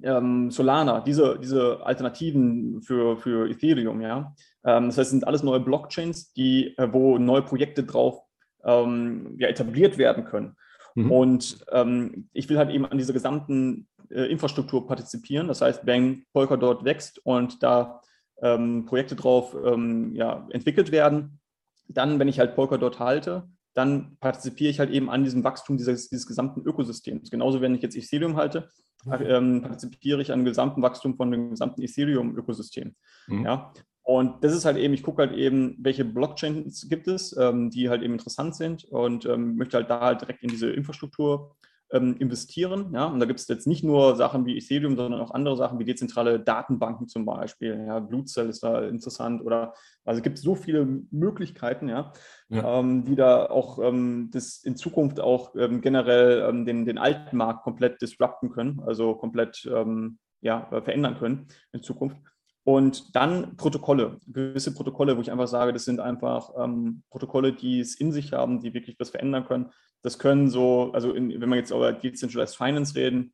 ähm, 0.03 0.49
Solana, 0.51 1.01
diese, 1.01 1.39
diese 1.39 1.85
Alternativen 1.85 2.81
für, 2.81 3.17
für 3.17 3.49
Ethereum, 3.49 4.01
ja. 4.01 4.33
Ähm, 4.65 4.87
das 4.87 4.97
heißt, 4.97 5.07
es 5.07 5.09
sind 5.09 5.27
alles 5.27 5.43
neue 5.43 5.59
Blockchains, 5.59 6.33
die, 6.33 6.77
äh, 6.77 6.87
wo 6.91 7.17
neue 7.17 7.41
Projekte 7.41 7.83
drauf 7.83 8.21
ähm, 8.63 9.35
ja, 9.37 9.47
etabliert 9.47 9.97
werden 9.97 10.25
können. 10.25 10.55
Mhm. 10.95 11.11
Und 11.11 11.65
ähm, 11.71 12.29
ich 12.33 12.49
will 12.49 12.57
halt 12.57 12.69
eben 12.69 12.85
an 12.85 12.97
dieser 12.97 13.13
gesamten 13.13 13.87
äh, 14.09 14.31
Infrastruktur 14.31 14.87
partizipieren. 14.87 15.47
Das 15.47 15.61
heißt, 15.61 15.85
wenn 15.85 16.25
Polkadot 16.33 16.85
wächst 16.85 17.19
und 17.25 17.63
da 17.63 18.01
ähm, 18.41 18.85
Projekte 18.85 19.15
drauf 19.15 19.55
ähm, 19.65 20.15
ja, 20.15 20.47
entwickelt 20.51 20.91
werden, 20.91 21.39
dann, 21.87 22.19
wenn 22.19 22.27
ich 22.27 22.39
halt 22.39 22.55
Polkadot 22.55 22.99
halte, 22.99 23.47
dann 23.73 24.17
partizipiere 24.19 24.69
ich 24.69 24.79
halt 24.79 24.91
eben 24.91 25.09
an 25.09 25.23
diesem 25.23 25.43
Wachstum 25.43 25.77
dieses, 25.77 26.09
dieses 26.09 26.27
gesamten 26.27 26.61
Ökosystems. 26.61 27.31
Genauso, 27.31 27.61
wenn 27.61 27.75
ich 27.75 27.81
jetzt 27.81 27.95
Ethereum 27.95 28.35
halte, 28.35 28.69
mhm. 29.05 29.13
ähm, 29.21 29.61
partizipiere 29.61 30.21
ich 30.21 30.31
an 30.31 30.39
dem 30.39 30.45
gesamten 30.45 30.81
Wachstum 30.81 31.15
von 31.15 31.31
dem 31.31 31.51
gesamten 31.51 31.81
Ethereum-Ökosystem. 31.81 32.95
Mhm. 33.27 33.45
Ja? 33.45 33.73
Und 34.03 34.43
das 34.43 34.53
ist 34.53 34.65
halt 34.65 34.77
eben, 34.77 34.93
ich 34.93 35.01
gucke 35.01 35.21
halt 35.21 35.33
eben, 35.33 35.77
welche 35.79 36.03
Blockchains 36.03 36.89
gibt 36.89 37.07
es, 37.07 37.35
ähm, 37.37 37.69
die 37.69 37.89
halt 37.89 38.03
eben 38.03 38.13
interessant 38.13 38.55
sind 38.55 38.83
und 38.85 39.25
ähm, 39.25 39.55
möchte 39.55 39.77
halt 39.77 39.89
da 39.89 40.01
halt 40.01 40.21
direkt 40.21 40.43
in 40.43 40.49
diese 40.49 40.69
Infrastruktur 40.69 41.55
ähm, 41.93 42.17
investieren. 42.17 42.91
Ja? 42.93 43.05
Und 43.05 43.19
da 43.19 43.25
gibt 43.25 43.39
es 43.39 43.47
jetzt 43.47 43.67
nicht 43.67 43.83
nur 43.83 44.15
Sachen 44.15 44.45
wie 44.45 44.57
Ethereum, 44.57 44.97
sondern 44.97 45.21
auch 45.21 45.31
andere 45.31 45.55
Sachen 45.55 45.79
wie 45.79 45.85
dezentrale 45.85 46.39
Datenbanken 46.39 47.07
zum 47.07 47.25
Beispiel. 47.25 47.85
Ja? 47.87 47.99
Blutcell 47.99 48.49
ist 48.49 48.63
da 48.63 48.81
interessant 48.81 49.45
oder 49.45 49.73
also 50.03 50.17
es 50.17 50.23
gibt 50.23 50.39
so 50.39 50.55
viele 50.55 50.85
Möglichkeiten, 51.11 51.87
ja, 51.87 52.11
ja. 52.49 52.79
Ähm, 52.79 53.05
die 53.05 53.15
da 53.15 53.45
auch 53.45 53.79
ähm, 53.79 54.29
das 54.33 54.63
in 54.63 54.75
Zukunft 54.75 55.19
auch 55.19 55.55
ähm, 55.55 55.79
generell 55.79 56.49
ähm, 56.49 56.65
den, 56.65 56.85
den 56.85 56.97
alten 56.97 57.37
Markt 57.37 57.63
komplett 57.63 58.01
disrupten 58.01 58.49
können, 58.49 58.81
also 58.85 59.15
komplett 59.15 59.65
ähm, 59.71 60.17
ja, 60.41 60.67
verändern 60.69 61.17
können 61.17 61.47
in 61.71 61.83
Zukunft. 61.83 62.17
Und 62.65 63.15
dann 63.15 63.57
Protokolle, 63.57 64.19
gewisse 64.25 64.73
Protokolle, 64.73 65.17
wo 65.17 65.21
ich 65.21 65.31
einfach 65.31 65.47
sage, 65.47 65.73
das 65.73 65.83
sind 65.83 65.99
einfach 65.99 66.51
ähm, 66.57 67.03
Protokolle, 67.09 67.51
die 67.51 67.81
es 67.81 67.95
in 67.95 68.11
sich 68.13 68.31
haben, 68.31 68.61
die 68.61 68.73
wirklich 68.73 68.97
was 68.99 69.09
verändern 69.09 69.45
können. 69.45 69.71
Das 70.01 70.17
können 70.17 70.49
so, 70.49 70.91
also 70.93 71.11
in, 71.11 71.29
wenn 71.41 71.49
wir 71.49 71.57
jetzt 71.57 71.71
über 71.71 71.91
Decentralized 71.91 72.55
Finance 72.55 72.95
reden, 72.95 73.33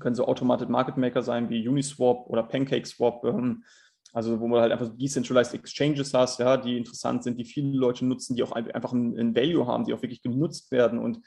können 0.00 0.14
so 0.14 0.26
Automated 0.26 0.70
Market 0.70 0.96
Maker 0.96 1.22
sein 1.22 1.50
wie 1.50 1.68
Uniswap 1.68 2.26
oder 2.28 2.42
PancakeSwap, 2.42 3.24
ähm, 3.24 3.62
also 4.14 4.40
wo 4.40 4.48
man 4.48 4.60
halt 4.60 4.72
einfach 4.72 4.90
Decentralized 4.96 5.54
Exchanges 5.54 6.14
hast, 6.14 6.38
ja, 6.38 6.56
die 6.56 6.78
interessant 6.78 7.24
sind, 7.24 7.38
die 7.38 7.44
viele 7.44 7.76
Leute 7.76 8.06
nutzen, 8.06 8.36
die 8.36 8.42
auch 8.42 8.52
einfach 8.52 8.92
ein, 8.92 9.34
Value 9.34 9.66
haben, 9.66 9.84
die 9.84 9.94
auch 9.94 10.02
wirklich 10.02 10.22
genutzt 10.22 10.70
werden 10.70 10.98
und 10.98 11.20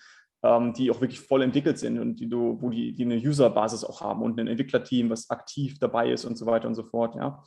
die 0.73 0.91
auch 0.91 1.01
wirklich 1.01 1.19
voll 1.19 1.41
entwickelt 1.41 1.77
sind 1.77 1.99
und 1.99 2.19
die 2.19 2.29
du, 2.29 2.61
wo 2.61 2.69
die, 2.69 2.93
die 2.93 3.03
eine 3.03 3.15
User-Basis 3.17 3.83
auch 3.83 4.01
haben 4.01 4.21
und 4.21 4.39
ein 4.39 4.47
Entwicklerteam, 4.47 5.09
was 5.09 5.29
aktiv 5.29 5.79
dabei 5.79 6.11
ist 6.11 6.25
und 6.25 6.37
so 6.37 6.45
weiter 6.45 6.67
und 6.67 6.75
so 6.75 6.83
fort, 6.83 7.15
ja. 7.15 7.43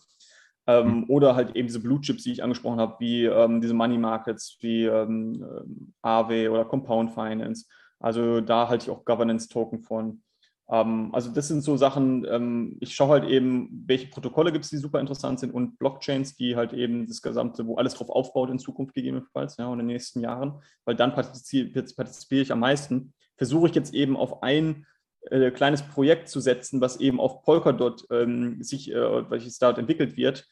Ähm, 0.67 0.99
mhm. 0.99 1.05
Oder 1.09 1.35
halt 1.35 1.57
eben 1.57 1.67
diese 1.67 1.81
Blue 1.81 2.01
Chips, 2.01 2.25
die 2.25 2.33
ich 2.33 2.43
angesprochen 2.43 2.79
habe, 2.79 2.97
wie 2.99 3.25
ähm, 3.25 3.61
diese 3.61 3.73
Money 3.73 3.97
Markets, 3.97 4.59
wie 4.61 4.85
ähm, 4.85 5.43
ähm 5.43 5.95
Aave 6.03 6.51
oder 6.51 6.67
Compound 6.67 7.13
Finance. 7.13 7.67
Also 7.99 8.41
da 8.41 8.69
halte 8.69 8.85
ich 8.85 8.91
auch 8.91 9.05
Governance-Token 9.05 9.81
von. 9.81 10.23
Ähm, 10.71 11.15
also 11.15 11.31
das 11.31 11.49
sind 11.49 11.63
so 11.63 11.77
Sachen, 11.77 12.27
ähm, 12.29 12.77
ich 12.81 12.95
schaue 12.95 13.21
halt 13.21 13.25
eben, 13.25 13.85
welche 13.87 14.09
Protokolle 14.09 14.53
gibt 14.53 14.65
es, 14.65 14.71
die 14.71 14.77
super 14.77 15.01
interessant 15.01 15.41
sind 15.41 15.55
und 15.55 15.79
Blockchains, 15.79 16.37
die 16.37 16.57
halt 16.57 16.73
eben 16.73 17.07
das 17.07 17.23
Gesamte, 17.23 17.67
wo 17.67 17.77
alles 17.77 17.95
drauf 17.95 18.11
aufbaut 18.11 18.51
in 18.51 18.59
Zukunft 18.59 18.95
gegebenenfalls, 18.95 19.57
ja, 19.57 19.67
und 19.67 19.81
in 19.81 19.87
den 19.87 19.95
nächsten 19.95 20.21
Jahren, 20.21 20.63
weil 20.85 20.97
dann 20.97 21.15
partizipiere, 21.15 22.43
ich 22.43 22.53
am 22.53 22.61
meisten. 22.61 23.15
Versuche 23.37 23.69
ich 23.69 23.75
jetzt 23.75 23.95
eben 23.95 24.17
auf 24.17 24.43
ein 24.43 24.85
äh, 25.31 25.51
kleines 25.53 25.83
Projekt 25.83 26.29
zu 26.29 26.41
setzen, 26.41 26.81
was 26.81 26.99
eben 26.99 27.21
auf 27.21 27.43
Polkadot 27.43 28.05
ähm, 28.11 28.63
sich, 28.63 28.91
äh, 28.91 29.31
welches 29.31 29.59
dort 29.59 29.79
entwickelt 29.79 30.17
wird, 30.17 30.47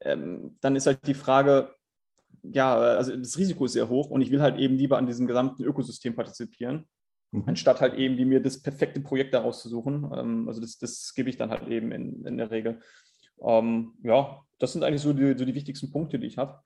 ähm, 0.00 0.56
dann 0.60 0.74
ist 0.74 0.86
halt 0.86 1.06
die 1.06 1.14
Frage, 1.14 1.74
ja, 2.42 2.74
also 2.74 3.14
das 3.14 3.36
Risiko 3.36 3.66
ist 3.66 3.72
sehr 3.72 3.90
hoch 3.90 4.08
und 4.08 4.22
ich 4.22 4.30
will 4.30 4.40
halt 4.40 4.58
eben 4.58 4.76
lieber 4.76 4.96
an 4.96 5.06
diesem 5.06 5.26
gesamten 5.26 5.62
Ökosystem 5.62 6.14
partizipieren 6.14 6.88
mhm. 7.32 7.44
anstatt 7.46 7.80
halt 7.80 7.94
eben 7.94 8.16
wie 8.16 8.24
mir 8.24 8.40
das 8.42 8.62
perfekte 8.62 9.00
Projekt 9.00 9.34
daraus 9.34 9.62
zu 9.62 9.68
suchen. 9.68 10.10
Ähm, 10.14 10.48
also 10.48 10.60
das, 10.60 10.78
das 10.78 11.12
gebe 11.14 11.30
ich 11.30 11.36
dann 11.36 11.50
halt 11.50 11.68
eben 11.68 11.92
in, 11.92 12.24
in 12.24 12.36
der 12.36 12.50
Regel. 12.50 12.80
Ähm, 13.42 13.94
ja, 14.02 14.40
das 14.58 14.72
sind 14.72 14.84
eigentlich 14.84 15.02
so 15.02 15.12
die, 15.12 15.36
so 15.36 15.44
die 15.44 15.54
wichtigsten 15.54 15.90
Punkte, 15.90 16.18
die 16.18 16.26
ich 16.26 16.38
habe, 16.38 16.60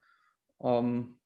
ähm, 0.61 1.17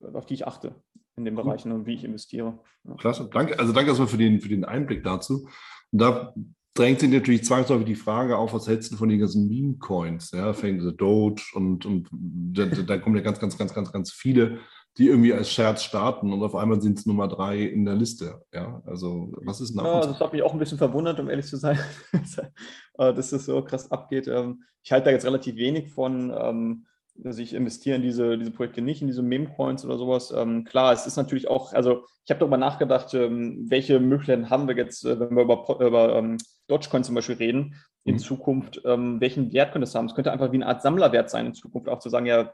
auf 0.00 0.26
die 0.26 0.34
ich 0.34 0.46
achte 0.46 0.74
in 1.16 1.24
den 1.24 1.34
Bereichen 1.34 1.72
und 1.72 1.86
wie 1.86 1.94
ich 1.94 2.04
investiere. 2.04 2.58
Ja. 2.84 2.94
Klasse, 2.96 3.28
danke. 3.32 3.58
Also 3.58 3.72
danke 3.72 3.90
erstmal 3.90 4.08
für 4.08 4.18
den, 4.18 4.40
für 4.40 4.50
den 4.50 4.64
Einblick 4.64 5.02
dazu. 5.02 5.48
Und 5.90 6.00
da 6.00 6.34
drängt 6.74 7.00
sich 7.00 7.10
natürlich 7.10 7.44
zwangsläufig 7.44 7.86
die 7.86 7.94
Frage 7.94 8.36
auf, 8.36 8.52
was 8.52 8.68
hältst 8.68 8.92
du 8.92 8.96
von 8.96 9.08
den 9.08 9.18
ganzen 9.18 9.48
Meme-Coins? 9.48 10.32
Ja, 10.32 10.52
fängt 10.52 10.82
the 10.82 10.94
Doge 10.94 11.42
und, 11.54 11.86
und 11.86 12.08
da, 12.12 12.66
da, 12.66 12.98
kommen 12.98 13.16
ja 13.16 13.22
ganz, 13.22 13.38
ganz, 13.38 13.56
ganz, 13.56 13.72
ganz, 13.72 13.90
ganz 13.92 14.12
viele, 14.12 14.58
die 14.98 15.08
irgendwie 15.08 15.34
als 15.34 15.50
Scherz 15.50 15.82
starten 15.82 16.32
und 16.32 16.42
auf 16.42 16.54
einmal 16.54 16.80
sind 16.80 16.98
es 16.98 17.06
Nummer 17.06 17.28
drei 17.28 17.60
in 17.60 17.84
der 17.84 17.94
Liste. 17.94 18.42
Ja, 18.52 18.82
also 18.86 19.32
was 19.44 19.60
ist 19.60 19.74
da? 19.76 19.84
Ja, 19.84 20.00
das 20.06 20.20
hat 20.20 20.32
mich 20.32 20.42
auch 20.42 20.54
ein 20.54 20.58
bisschen 20.58 20.78
verwundert, 20.78 21.20
um 21.20 21.28
ehrlich 21.28 21.46
zu 21.46 21.56
sein, 21.56 21.78
dass 22.96 23.30
das 23.30 23.44
so 23.44 23.62
krass 23.62 23.90
abgeht. 23.90 24.26
Ähm, 24.26 24.62
ich 24.82 24.92
halte 24.92 25.06
da 25.06 25.10
jetzt 25.10 25.26
relativ 25.26 25.56
wenig 25.56 25.90
von. 25.90 26.34
Ähm, 26.36 26.86
also 27.24 27.40
ich 27.40 27.54
investiere 27.54 27.96
in 27.96 28.02
diese, 28.02 28.36
diese 28.36 28.50
Projekte 28.50 28.82
nicht, 28.82 29.00
in 29.00 29.06
diese 29.06 29.22
Meme-Coins 29.22 29.86
oder 29.86 29.96
sowas. 29.96 30.34
Ähm, 30.36 30.64
klar, 30.64 30.92
es 30.92 31.06
ist 31.06 31.16
natürlich 31.16 31.48
auch, 31.48 31.72
also 31.72 32.04
ich 32.24 32.30
habe 32.30 32.40
darüber 32.40 32.58
nachgedacht, 32.58 33.14
welche 33.14 34.00
Möglichkeiten 34.00 34.50
haben 34.50 34.68
wir 34.68 34.76
jetzt, 34.76 35.02
äh, 35.06 35.18
wenn 35.18 35.34
wir 35.34 35.44
über, 35.44 35.80
über 35.80 36.36
Dogecoin 36.66 37.04
zum 37.04 37.14
Beispiel 37.14 37.36
reden, 37.36 37.74
in 38.04 38.16
mhm. 38.16 38.18
Zukunft, 38.18 38.80
welchen 38.84 39.52
Wert 39.52 39.72
könnte 39.72 39.84
es 39.84 39.94
haben? 39.94 40.06
Es 40.06 40.14
könnte 40.14 40.30
einfach 40.30 40.52
wie 40.52 40.56
eine 40.56 40.66
Art 40.66 40.82
Sammlerwert 40.82 41.28
sein 41.28 41.46
in 41.46 41.54
Zukunft, 41.54 41.88
auch 41.88 41.98
zu 41.98 42.08
sagen, 42.08 42.26
ja, 42.26 42.52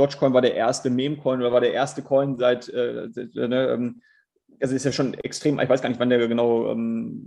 Dogecoin 0.00 0.32
war 0.32 0.42
der 0.42 0.54
erste 0.54 0.90
Meme-Coin 0.90 1.40
oder 1.40 1.52
war 1.52 1.60
der 1.60 1.72
erste 1.72 2.02
Coin 2.02 2.38
seit, 2.38 2.68
äh, 2.68 3.04
äh, 3.04 3.48
ne, 3.48 3.68
ähm, 3.68 4.02
also 4.60 4.74
ist 4.74 4.84
ja 4.84 4.92
schon 4.92 5.14
extrem, 5.14 5.58
ich 5.58 5.68
weiß 5.68 5.80
gar 5.80 5.88
nicht, 5.88 6.00
wann 6.00 6.10
der 6.10 6.26
genau 6.28 6.70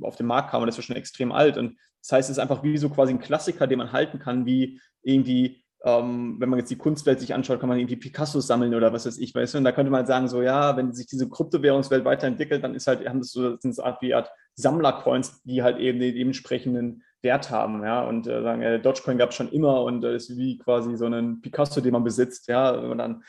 auf 0.02 0.16
den 0.18 0.28
Markt 0.28 0.52
kam, 0.52 0.58
aber 0.58 0.66
das 0.68 0.76
ist 0.78 0.84
ja 0.84 0.88
schon 0.88 0.96
extrem 0.96 1.32
alt. 1.32 1.58
Und 1.58 1.78
das 2.02 2.12
heißt, 2.12 2.30
es 2.30 2.38
ist 2.38 2.42
einfach 2.42 2.64
wie 2.64 2.78
so 2.78 2.90
quasi 2.90 3.12
ein 3.12 3.20
Klassiker, 3.20 3.66
den 3.66 3.80
man 3.80 3.92
halten 3.92 4.20
kann, 4.20 4.46
wie 4.46 4.80
irgendwie 5.02 5.64
ähm, 5.86 6.38
wenn 6.40 6.50
man 6.50 6.60
jetzt 6.60 6.72
die 6.72 6.78
Kunstwelt 6.78 7.20
sich 7.20 7.34
anschaut, 7.34 7.60
kann 7.60 7.68
man 7.68 7.78
irgendwie 7.78 7.98
Picasso 7.98 8.40
sammeln 8.40 8.74
oder 8.74 8.94
was 8.94 9.06
weiß 9.06 9.18
ich, 9.18 9.36
weißt 9.36 9.54
du? 9.54 9.58
Und 9.58 9.66
da 9.66 9.74
könnte 9.74 9.92
man 9.92 10.06
sagen, 10.06 10.30
so 10.30 10.42
ja, 10.42 10.78
wenn 10.78 10.94
sich 10.94 11.08
diese 11.08 11.28
Kryptowährungswelt 11.28 12.06
weiterentwickelt, 12.06 12.64
dann 12.64 12.74
ist 12.74 12.88
halt, 12.88 13.08
haben 13.08 13.20
das 13.20 13.32
so, 13.32 13.58
so 13.60 13.84
Art 13.84 14.02
wie 14.02 14.14
Art 14.14 14.32
Sammlercoins, 14.56 15.44
die 15.44 15.62
halt 15.62 15.80
eben 15.80 16.00
den 16.00 16.16
dementsprechenden 16.16 17.04
Wert 17.24 17.50
haben, 17.50 17.84
ja. 17.84 18.04
Und 18.04 18.28
äh, 18.28 18.42
sagen, 18.42 18.62
äh, 18.62 18.80
Dogecoin 18.80 19.18
gab 19.18 19.30
es 19.30 19.36
schon 19.36 19.50
immer 19.50 19.84
und 19.84 20.04
äh, 20.04 20.16
ist 20.16 20.36
wie 20.38 20.58
quasi 20.58 20.96
so 20.98 21.06
ein 21.06 21.42
Picasso, 21.42 21.82
den 21.82 21.94
man 21.94 22.04
besitzt, 22.04 22.48
ja. 22.48 22.72
Und 22.72 22.98
dann 23.00 23.24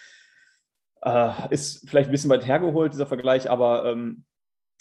äh, 1.03 1.31
ist 1.51 1.89
vielleicht 1.89 2.09
ein 2.09 2.13
bisschen 2.13 2.31
weit 2.31 2.47
hergeholt, 2.47 2.93
dieser 2.93 3.07
Vergleich, 3.07 3.51
aber 3.51 3.87
ähm, 3.87 4.25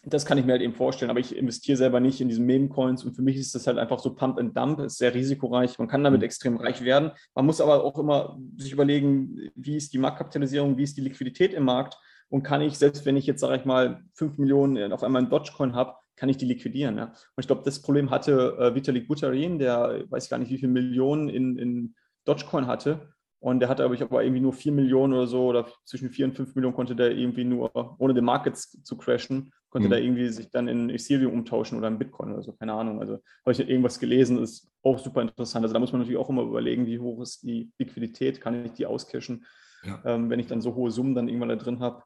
das 0.05 0.25
kann 0.25 0.37
ich 0.37 0.45
mir 0.45 0.53
halt 0.53 0.61
eben 0.61 0.73
vorstellen, 0.73 1.11
aber 1.11 1.21
ich 1.21 1.35
investiere 1.35 1.77
selber 1.77 1.99
nicht 2.01 2.19
in 2.19 2.27
diese 2.27 2.41
Meme-Coins 2.41 3.05
und 3.05 3.13
für 3.13 3.21
mich 3.21 3.37
ist 3.37 3.55
das 3.55 3.67
halt 3.67 3.77
einfach 3.77 3.99
so 3.99 4.13
Pump 4.13 4.37
and 4.37 4.55
Dump, 4.55 4.79
ist 4.79 4.97
sehr 4.97 5.13
risikoreich. 5.13 5.79
Man 5.79 5.87
kann 5.87 6.03
damit 6.03 6.19
mhm. 6.19 6.25
extrem 6.25 6.57
reich 6.57 6.83
werden. 6.83 7.11
Man 7.35 7.45
muss 7.45 7.61
aber 7.61 7.83
auch 7.83 7.97
immer 7.97 8.37
sich 8.57 8.73
überlegen, 8.73 9.49
wie 9.55 9.77
ist 9.77 9.93
die 9.93 9.99
Marktkapitalisierung, 9.99 10.77
wie 10.77 10.83
ist 10.83 10.97
die 10.97 11.01
Liquidität 11.01 11.53
im 11.53 11.63
Markt 11.63 11.97
und 12.27 12.43
kann 12.43 12.61
ich, 12.61 12.77
selbst 12.77 13.05
wenn 13.05 13.15
ich 13.15 13.25
jetzt, 13.25 13.39
sage 13.39 13.55
ich 13.55 13.65
mal, 13.65 14.03
5 14.15 14.39
Millionen 14.39 14.91
auf 14.91 15.03
einmal 15.03 15.23
in 15.23 15.29
Dogecoin 15.29 15.73
habe, 15.73 15.95
kann 16.15 16.29
ich 16.29 16.37
die 16.37 16.45
liquidieren. 16.45 16.97
Ja? 16.97 17.05
Und 17.05 17.39
ich 17.39 17.47
glaube, 17.47 17.63
das 17.65 17.81
Problem 17.81 18.09
hatte 18.09 18.57
äh, 18.59 18.75
Vitalik 18.75 19.07
Buterin, 19.07 19.59
der 19.59 20.03
weiß 20.09 20.29
gar 20.29 20.37
nicht, 20.37 20.51
wie 20.51 20.57
viele 20.57 20.71
Millionen 20.71 21.29
in, 21.29 21.57
in 21.57 21.95
Dogecoin 22.25 22.67
hatte. 22.67 23.13
Und 23.39 23.59
der 23.59 23.67
hatte, 23.67 23.83
glaube 23.83 23.95
ich, 23.95 24.01
aber 24.01 24.23
irgendwie 24.23 24.39
nur 24.39 24.53
4 24.53 24.71
Millionen 24.71 25.11
oder 25.11 25.27
so, 25.27 25.47
oder 25.47 25.67
zwischen 25.83 26.09
4 26.09 26.27
und 26.27 26.33
5 26.33 26.55
Millionen 26.55 26.75
konnte 26.75 26.95
der 26.95 27.11
irgendwie 27.11 27.43
nur, 27.43 27.99
ohne 27.99 28.13
den 28.13 28.23
Market 28.23 28.55
zu 28.55 28.95
crashen, 28.95 29.51
konnte 29.69 29.89
mhm. 29.89 29.91
da 29.91 29.97
irgendwie 29.97 30.29
sich 30.29 30.49
dann 30.49 30.69
in 30.69 30.89
Ethereum 30.89 31.33
umtauschen 31.33 31.77
oder 31.77 31.89
in 31.89 31.99
Bitcoin 31.99 32.31
oder 32.31 32.41
so, 32.41 32.53
keine 32.53 32.71
Ahnung. 32.71 33.01
Also 33.01 33.15
habe 33.43 33.51
ich 33.51 33.59
irgendwas 33.59 33.99
gelesen, 33.99 34.41
ist 34.41 34.71
auch 34.81 34.97
super 34.97 35.21
interessant. 35.21 35.65
Also 35.65 35.73
da 35.73 35.79
muss 35.79 35.91
man 35.91 35.99
natürlich 35.99 36.19
auch 36.19 36.29
immer 36.29 36.43
überlegen, 36.43 36.85
wie 36.85 36.99
hoch 36.99 37.21
ist 37.21 37.43
die 37.43 37.69
Liquidität, 37.79 38.39
kann 38.39 38.63
ich 38.63 38.71
die 38.73 38.85
auscashen, 38.85 39.45
ja. 39.83 40.01
ähm, 40.05 40.29
wenn 40.29 40.39
ich 40.39 40.47
dann 40.47 40.61
so 40.61 40.75
hohe 40.75 40.91
Summen 40.91 41.13
dann 41.13 41.27
irgendwann 41.27 41.49
da 41.49 41.57
drin 41.57 41.79
habe. 41.79 42.03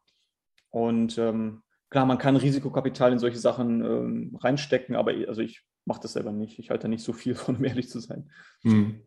Und 0.72 1.20
ähm, 1.20 1.62
klar, 1.90 2.06
man 2.06 2.18
kann 2.18 2.36
Risikokapital 2.36 3.14
in 3.14 3.20
solche 3.20 3.40
Sachen 3.40 3.84
ähm, 3.84 4.38
reinstecken, 4.42 4.96
aber 4.96 5.12
also 5.28 5.42
ich 5.42 5.64
mache 5.86 6.02
das 6.02 6.14
selber 6.14 6.32
nicht. 6.32 6.60
Ich 6.60 6.70
halte 6.70 6.84
da 6.84 6.88
nicht 6.88 7.04
so 7.04 7.14
viel 7.14 7.36
von, 7.36 7.58
um 7.58 7.64
ehrlich 7.64 7.90
zu 7.90 8.00
sein. 8.00 8.30
Mhm. 8.64 9.02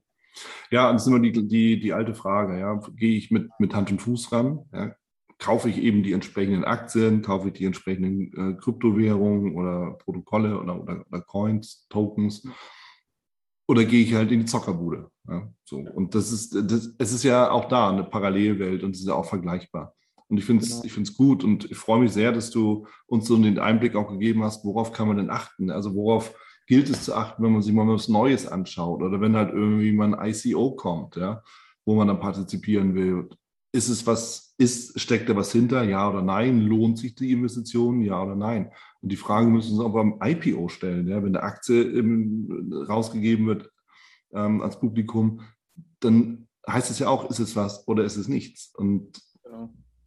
Ja, 0.70 0.92
das 0.92 1.02
ist 1.02 1.08
immer 1.08 1.20
die, 1.20 1.32
die, 1.32 1.80
die 1.80 1.92
alte 1.92 2.14
Frage. 2.14 2.58
Ja. 2.58 2.80
Gehe 2.96 3.16
ich 3.16 3.30
mit, 3.30 3.50
mit 3.58 3.74
Hand 3.74 3.90
und 3.90 4.00
Fuß 4.00 4.32
ran? 4.32 4.60
Ja. 4.72 4.94
Kaufe 5.38 5.68
ich 5.70 5.78
eben 5.78 6.02
die 6.02 6.12
entsprechenden 6.12 6.64
Aktien, 6.64 7.22
kaufe 7.22 7.48
ich 7.48 7.54
die 7.54 7.64
entsprechenden 7.64 8.32
äh, 8.34 8.56
Kryptowährungen 8.60 9.54
oder 9.56 9.92
Protokolle 9.92 10.60
oder, 10.60 10.80
oder, 10.80 11.04
oder, 11.08 11.20
Coins, 11.22 11.86
Tokens? 11.88 12.46
Oder 13.66 13.84
gehe 13.84 14.02
ich 14.02 14.14
halt 14.14 14.30
in 14.32 14.40
die 14.40 14.46
Zockerbude? 14.46 15.10
Ja. 15.28 15.50
So. 15.64 15.78
Und 15.78 16.14
das 16.14 16.30
ist, 16.30 16.54
das, 16.54 16.94
es 16.98 17.12
ist 17.12 17.22
ja 17.24 17.50
auch 17.50 17.66
da 17.66 17.90
eine 17.90 18.04
Parallelwelt 18.04 18.82
und 18.82 18.94
es 18.94 19.00
ist 19.00 19.08
ja 19.08 19.14
auch 19.14 19.24
vergleichbar. 19.24 19.96
Und 20.30 20.38
ich 20.38 20.44
finde 20.44 20.64
es 20.64 20.80
genau. 20.82 21.10
gut 21.16 21.42
und 21.42 21.70
ich 21.70 21.76
freue 21.76 22.00
mich 22.00 22.12
sehr, 22.12 22.30
dass 22.30 22.50
du 22.50 22.86
uns 23.06 23.26
so 23.26 23.36
den 23.36 23.58
Einblick 23.58 23.96
auch 23.96 24.08
gegeben 24.08 24.44
hast, 24.44 24.64
worauf 24.64 24.92
kann 24.92 25.08
man 25.08 25.16
denn 25.16 25.28
achten? 25.28 25.70
Also 25.70 25.94
worauf 25.96 26.32
gilt 26.68 26.88
es 26.88 27.02
zu 27.02 27.16
achten, 27.16 27.42
wenn 27.42 27.52
man 27.52 27.62
sich 27.62 27.74
mal 27.74 27.88
was 27.88 28.08
Neues 28.08 28.46
anschaut 28.46 29.02
oder 29.02 29.20
wenn 29.20 29.34
halt 29.34 29.52
irgendwie 29.52 29.90
mal 29.90 30.14
ein 30.14 30.30
ICO 30.30 30.76
kommt, 30.76 31.16
ja, 31.16 31.42
wo 31.84 31.96
man 31.96 32.06
dann 32.06 32.20
partizipieren 32.20 32.94
will. 32.94 33.28
Ist 33.72 33.88
es 33.88 34.06
was, 34.06 34.54
ist, 34.56 35.00
steckt 35.00 35.28
da 35.28 35.34
was 35.34 35.50
hinter? 35.50 35.82
Ja 35.82 36.08
oder 36.08 36.22
nein? 36.22 36.60
Lohnt 36.60 36.98
sich 36.98 37.16
die 37.16 37.32
Investition? 37.32 38.00
Ja 38.02 38.22
oder 38.22 38.36
nein? 38.36 38.70
Und 39.00 39.10
die 39.10 39.16
Frage 39.16 39.48
müssen 39.48 39.76
wir 39.76 39.84
uns 39.84 39.86
auch 39.86 39.92
beim 39.92 40.20
IPO 40.22 40.68
stellen, 40.68 41.08
ja, 41.08 41.16
wenn 41.16 41.34
eine 41.34 41.42
Aktie 41.42 41.82
im, 41.82 42.72
rausgegeben 42.88 43.48
wird 43.48 43.68
ähm, 44.32 44.62
als 44.62 44.78
Publikum, 44.78 45.40
dann 45.98 46.46
heißt 46.68 46.88
es 46.92 47.00
ja 47.00 47.08
auch, 47.08 47.28
ist 47.30 47.40
es 47.40 47.56
was 47.56 47.88
oder 47.88 48.04
ist 48.04 48.16
es 48.16 48.28
nichts? 48.28 48.72
Und. 48.76 49.20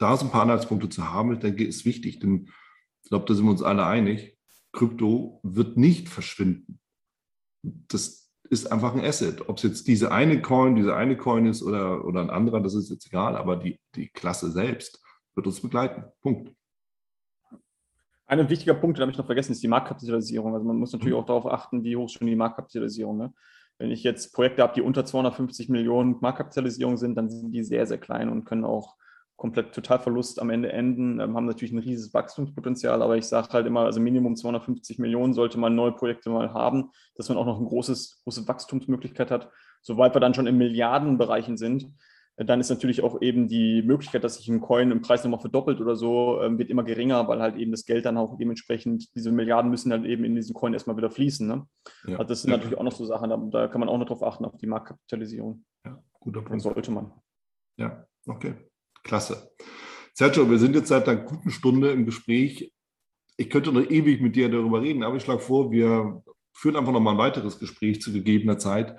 Da 0.04 0.18
so 0.18 0.26
ein 0.26 0.32
paar 0.32 0.44
Anhaltspunkte 0.44 0.90
zu 0.90 1.12
haben, 1.12 1.34
ich 1.34 1.40
denke, 1.40 1.64
ist 1.66 1.86
wichtig, 1.86 2.20
denn 2.20 2.50
ich 3.04 3.10
glaube, 3.10 3.26
da 3.26 3.34
sind 3.34 3.46
wir 3.46 3.52
uns 3.52 3.64
alle 3.64 3.86
einig. 3.86 4.38
Krypto 4.74 5.40
wird 5.44 5.78
nicht 5.78 6.10
verschwinden. 6.10 6.80
Das 7.62 8.32
ist 8.50 8.72
einfach 8.72 8.94
ein 8.94 9.04
Asset. 9.04 9.48
Ob 9.48 9.58
es 9.58 9.64
jetzt 9.64 9.88
diese 9.88 10.12
eine 10.12 10.42
Coin, 10.42 10.76
diese 10.76 10.96
eine 10.96 11.16
Coin 11.16 11.46
ist 11.46 11.64
oder, 11.64 12.06
oder 12.06 12.22
ein 12.22 12.30
anderer, 12.30 12.62
das 12.62 12.76
ist 12.76 12.90
jetzt 12.90 13.08
egal, 13.08 13.38
aber 13.38 13.56
die, 13.56 13.80
die 13.96 14.10
Klasse 14.10 14.52
selbst 14.52 15.02
wird 15.36 15.48
uns 15.48 15.62
begleiten. 15.62 16.04
Punkt. 16.22 16.54
Ein 18.26 18.50
wichtiger 18.50 18.74
Punkt, 18.74 18.98
den 18.98 19.04
habe 19.04 19.12
ich 19.12 19.18
noch 19.18 19.26
vergessen, 19.26 19.52
ist 19.52 19.64
die 19.64 19.68
Marktkapitalisierung. 19.68 20.54
Also 20.54 20.66
man 20.66 20.78
muss 20.78 20.92
natürlich 20.92 21.14
mhm. 21.14 21.22
auch 21.22 21.26
darauf 21.26 21.46
achten, 21.46 21.84
wie 21.84 21.96
hoch 21.96 22.06
ist 22.06 22.14
schon 22.14 22.28
die 22.28 22.36
Marktkapitalisierung. 22.36 23.18
Ne? 23.18 23.34
Wenn 23.78 23.92
ich 23.92 24.04
jetzt 24.04 24.34
Projekte 24.34 24.64
habe, 24.64 24.74
die 24.74 24.82
unter 24.82 25.06
250 25.06 25.70
Millionen 25.70 26.18
Marktkapitalisierung 26.20 26.98
sind, 26.98 27.16
dann 27.16 27.30
sind 27.30 27.52
die 27.52 27.64
sehr, 27.64 27.86
sehr 27.86 28.00
klein 28.00 28.30
und 28.30 28.44
können 28.46 28.66
auch 28.66 28.98
komplett 29.36 29.74
Totalverlust 29.74 30.42
am 30.42 30.50
Ende 30.50 30.72
enden, 30.72 31.20
ähm, 31.20 31.36
haben 31.36 31.46
natürlich 31.46 31.74
ein 31.74 31.80
riesiges 31.80 32.14
Wachstumspotenzial, 32.14 33.02
aber 33.02 33.18
ich 33.18 33.26
sage 33.26 33.50
halt 33.52 33.68
immer, 33.68 33.82
also 33.82 34.00
Minimum 34.00 34.36
250 34.36 35.00
Millionen 35.00 35.34
sollte 35.34 35.60
man 35.60 35.76
neue 35.76 35.92
Projekte 35.92 36.30
mal 36.30 36.54
haben, 36.54 36.92
dass 37.16 37.30
man 37.30 37.38
auch 37.38 37.46
noch 37.46 37.58
eine 37.58 37.68
großes, 37.68 38.22
große 38.24 38.48
Wachstumsmöglichkeit 38.48 39.32
hat. 39.32 39.50
Sobald 39.82 40.16
wir 40.16 40.22
dann 40.22 40.34
schon 40.34 40.48
in 40.48 40.58
Milliardenbereichen 40.58 41.58
sind, 41.58 41.94
äh, 42.36 42.46
dann 42.46 42.60
ist 42.60 42.70
natürlich 42.70 43.04
auch 43.04 43.22
eben 43.22 43.48
die 43.48 43.82
Möglichkeit, 43.82 44.24
dass 44.24 44.36
sich 44.36 44.48
ein 44.50 44.62
Coin 44.62 44.92
im 44.92 45.02
Preis 45.02 45.24
nochmal 45.24 45.40
verdoppelt 45.40 45.82
oder 45.82 45.96
so, 45.96 46.42
ähm, 46.42 46.58
wird 46.58 46.70
immer 46.70 46.84
geringer, 46.84 47.28
weil 47.28 47.42
halt 47.42 47.56
eben 47.56 47.72
das 47.72 47.86
Geld 47.86 48.06
dann 48.06 48.18
auch 48.18 48.38
dementsprechend, 48.38 49.14
diese 49.16 49.32
Milliarden 49.32 49.72
müssen 49.72 49.90
dann 49.90 50.06
eben 50.06 50.24
in 50.24 50.36
diesen 50.36 50.54
Coin 50.54 50.74
erstmal 50.74 50.98
wieder 50.98 51.10
fließen. 51.10 51.48
Ne? 51.48 51.68
Ja. 52.06 52.18
Also 52.18 52.30
das 52.30 52.42
sind 52.44 52.52
natürlich 52.52 52.78
auch 52.78 52.84
noch 52.84 52.94
so 52.94 53.06
Sachen, 53.06 53.30
da, 53.30 53.38
da, 53.38 53.68
kann 53.68 53.80
man 53.80 53.90
auch 53.90 53.98
noch 53.98 54.08
drauf 54.08 54.24
achten, 54.24 54.46
auf 54.46 54.58
die 54.58 54.68
Marktkapitalisierung. 54.68 55.66
Ja, 55.86 56.02
guter 56.20 56.42
Punkt. 56.42 56.62
sollte 56.62 56.92
man. 56.92 57.12
Ja, 57.78 58.06
okay. 58.28 58.56
Klasse. 59.04 59.52
Sergio, 60.14 60.50
wir 60.50 60.60
sind 60.60 60.76
jetzt 60.76 60.88
seit 60.88 61.08
einer 61.10 61.22
guten 61.22 61.50
Stunde 61.50 61.92
im 61.92 62.06
Gespräch. 62.06 62.72
Ich 63.38 63.50
könnte 63.50 63.72
noch 63.72 63.90
ewig 63.90 64.22
mit 64.22 64.36
dir 64.36 64.50
darüber 64.50 64.82
reden, 64.82 65.04
aber 65.04 65.18
ich 65.18 65.24
schlage 65.24 65.40
vor, 65.40 65.72
wir 65.72 66.24
führen 66.54 66.76
einfach 66.76 66.94
noch 66.94 67.00
mal 67.00 67.12
ein 67.12 67.18
weiteres 67.18 67.60
Gespräch 67.60 68.02
zu 68.02 68.14
gegebener 68.14 68.58
Zeit, 68.58 68.96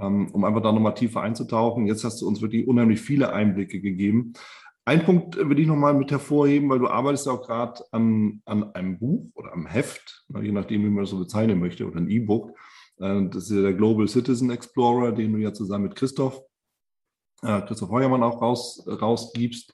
ähm, 0.00 0.30
um 0.32 0.44
einfach 0.44 0.62
da 0.62 0.72
noch 0.72 0.80
mal 0.80 0.92
tiefer 0.92 1.20
einzutauchen. 1.20 1.86
Jetzt 1.86 2.04
hast 2.04 2.20
du 2.20 2.26
uns 2.26 2.40
wirklich 2.40 2.66
unheimlich 2.66 3.00
viele 3.00 3.32
Einblicke 3.32 3.80
gegeben. 3.80 4.32
Ein 4.86 5.04
Punkt 5.04 5.36
will 5.36 5.58
ich 5.58 5.66
noch 5.66 5.76
mal 5.76 5.94
mit 5.94 6.10
hervorheben, 6.10 6.70
weil 6.70 6.78
du 6.78 6.88
arbeitest 6.88 7.26
ja 7.26 7.32
auch 7.32 7.46
gerade 7.46 7.82
an, 7.90 8.40
an 8.44 8.72
einem 8.74 8.98
Buch 8.98 9.30
oder 9.34 9.52
einem 9.52 9.66
Heft, 9.66 10.24
je 10.40 10.52
nachdem, 10.52 10.84
wie 10.84 10.90
man 10.90 11.02
das 11.02 11.10
so 11.10 11.18
bezeichnen 11.18 11.58
möchte, 11.60 11.86
oder 11.86 11.98
ein 11.98 12.08
E-Book. 12.08 12.56
Äh, 12.98 13.28
das 13.28 13.50
ist 13.50 13.56
ja 13.56 13.62
der 13.62 13.74
Global 13.74 14.08
Citizen 14.08 14.50
Explorer, 14.50 15.12
den 15.12 15.32
du 15.32 15.38
ja 15.38 15.52
zusammen 15.52 15.84
mit 15.84 15.96
Christoph 15.96 16.40
äh, 17.42 17.62
Christoph 17.62 17.90
Heuermann 17.90 18.22
auch 18.22 18.40
raus, 18.40 18.86
rausgibst 18.86 19.72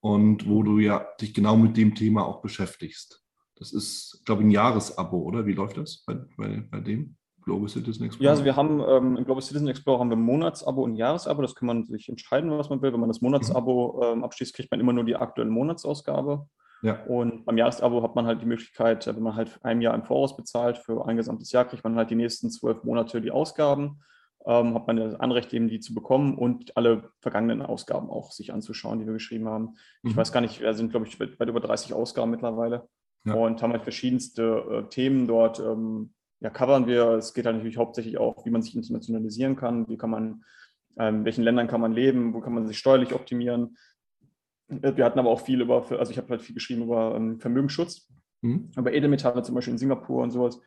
und 0.00 0.48
wo 0.48 0.62
du 0.62 0.78
ja 0.78 1.06
dich 1.20 1.34
genau 1.34 1.56
mit 1.56 1.76
dem 1.76 1.94
Thema 1.94 2.24
auch 2.26 2.40
beschäftigst. 2.40 3.22
Das 3.56 3.72
ist, 3.72 4.22
glaube 4.24 4.42
ich, 4.42 4.48
ein 4.48 4.52
Jahresabo, 4.52 5.18
oder? 5.18 5.44
Wie 5.44 5.52
läuft 5.52 5.76
das 5.76 6.02
bei, 6.06 6.14
bei, 6.36 6.64
bei 6.70 6.80
dem? 6.80 7.16
Global 7.42 7.68
Citizen 7.68 8.04
Explorer? 8.04 8.24
Ja, 8.24 8.30
also 8.30 8.44
wir 8.44 8.56
haben 8.56 8.80
ähm, 8.80 9.16
im 9.16 9.24
Global 9.24 9.42
Citizen 9.42 9.68
Explorer 9.68 10.00
haben 10.00 10.10
wir 10.10 10.16
ein 10.16 10.22
Monatsabo 10.22 10.82
und 10.82 10.92
ein 10.92 10.96
Jahresabo. 10.96 11.42
Das 11.42 11.54
kann 11.54 11.66
man 11.66 11.84
sich 11.84 12.08
entscheiden, 12.08 12.50
was 12.50 12.70
man 12.70 12.80
will. 12.82 12.92
Wenn 12.92 13.00
man 13.00 13.08
das 13.08 13.20
Monatsabo 13.20 14.02
ähm, 14.04 14.24
abschließt, 14.24 14.54
kriegt 14.54 14.70
man 14.70 14.80
immer 14.80 14.92
nur 14.92 15.04
die 15.04 15.16
aktuelle 15.16 15.50
Monatsausgabe. 15.50 16.46
Ja. 16.82 17.04
Und 17.04 17.44
beim 17.44 17.58
Jahresabo 17.58 18.02
hat 18.02 18.14
man 18.14 18.26
halt 18.26 18.40
die 18.40 18.46
Möglichkeit, 18.46 19.06
wenn 19.06 19.22
man 19.22 19.36
halt 19.36 19.58
ein 19.62 19.82
Jahr 19.82 19.94
im 19.94 20.04
Voraus 20.04 20.36
bezahlt, 20.36 20.78
für 20.78 21.06
ein 21.06 21.16
gesamtes 21.16 21.52
Jahr 21.52 21.66
kriegt 21.66 21.84
man 21.84 21.96
halt 21.96 22.10
die 22.10 22.14
nächsten 22.14 22.50
zwölf 22.50 22.82
Monate 22.84 23.20
die 23.20 23.30
Ausgaben, 23.30 24.00
ähm, 24.46 24.74
hat 24.74 24.86
man 24.86 24.96
das 24.96 25.14
Anrecht 25.14 25.52
eben 25.52 25.68
die 25.68 25.80
zu 25.80 25.94
bekommen 25.94 26.36
und 26.36 26.76
alle 26.76 27.10
vergangenen 27.20 27.62
Ausgaben 27.62 28.10
auch 28.10 28.32
sich 28.32 28.52
anzuschauen, 28.52 28.98
die 28.98 29.06
wir 29.06 29.12
geschrieben 29.12 29.48
haben. 29.48 29.76
Mhm. 30.02 30.10
Ich 30.10 30.16
weiß 30.16 30.32
gar 30.32 30.40
nicht, 30.40 30.60
wir 30.60 30.74
sind 30.74 30.90
glaube 30.90 31.06
ich 31.06 31.18
weit 31.20 31.48
über 31.48 31.60
30 31.60 31.92
Ausgaben 31.92 32.30
mittlerweile 32.30 32.88
ja. 33.24 33.34
und 33.34 33.62
haben 33.62 33.72
halt 33.72 33.82
verschiedenste 33.82 34.84
äh, 34.86 34.88
Themen 34.88 35.26
dort. 35.26 35.60
Ähm, 35.60 36.12
ja, 36.40 36.48
covern 36.48 36.86
wir. 36.86 37.10
Es 37.12 37.34
geht 37.34 37.44
halt 37.44 37.56
natürlich 37.56 37.76
hauptsächlich 37.76 38.18
auch, 38.18 38.46
wie 38.46 38.50
man 38.50 38.62
sich 38.62 38.74
internationalisieren 38.74 39.56
kann, 39.56 39.86
wie 39.88 39.98
kann 39.98 40.10
man, 40.10 40.44
ähm, 40.98 41.16
in 41.16 41.24
welchen 41.26 41.44
Ländern 41.44 41.68
kann 41.68 41.82
man 41.82 41.92
leben, 41.92 42.32
wo 42.32 42.40
kann 42.40 42.54
man 42.54 42.66
sich 42.66 42.78
steuerlich 42.78 43.12
optimieren, 43.12 43.76
wir 44.70 45.04
hatten 45.04 45.18
aber 45.18 45.30
auch 45.30 45.40
viel 45.40 45.60
über, 45.60 45.84
also 45.90 46.12
ich 46.12 46.18
habe 46.18 46.28
halt 46.28 46.42
viel 46.42 46.54
geschrieben 46.54 46.82
über 46.84 47.14
ähm, 47.16 47.40
Vermögensschutz, 47.40 48.08
mhm. 48.40 48.70
über 48.76 48.92
Edelmetalle 48.92 49.42
zum 49.42 49.54
Beispiel 49.54 49.72
in 49.72 49.78
Singapur 49.78 50.22
und 50.22 50.30
sowas. 50.30 50.60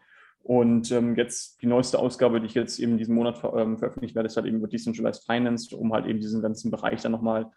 Und 0.44 0.92
ähm, 0.92 1.16
jetzt 1.16 1.62
die 1.62 1.68
neueste 1.68 1.98
Ausgabe, 1.98 2.42
die 2.42 2.48
ich 2.48 2.54
jetzt 2.54 2.78
eben 2.78 2.98
diesen 2.98 3.16
Monat 3.16 3.38
ver 3.38 3.56
ähm, 3.56 3.78
veröffentlicht 3.78 4.14
werde, 4.14 4.28
ist 4.28 4.36
halt 4.36 4.46
eben 4.46 4.58
über 4.58 4.68
Decentralized 4.68 5.26
Finance, 5.26 5.76
um 5.76 5.94
halt 5.94 6.06
eben 6.06 6.20
diesen 6.20 6.42
ganzen 6.42 6.70
Bereich 6.70 7.02
dann 7.02 7.14
nochmal 7.14 7.50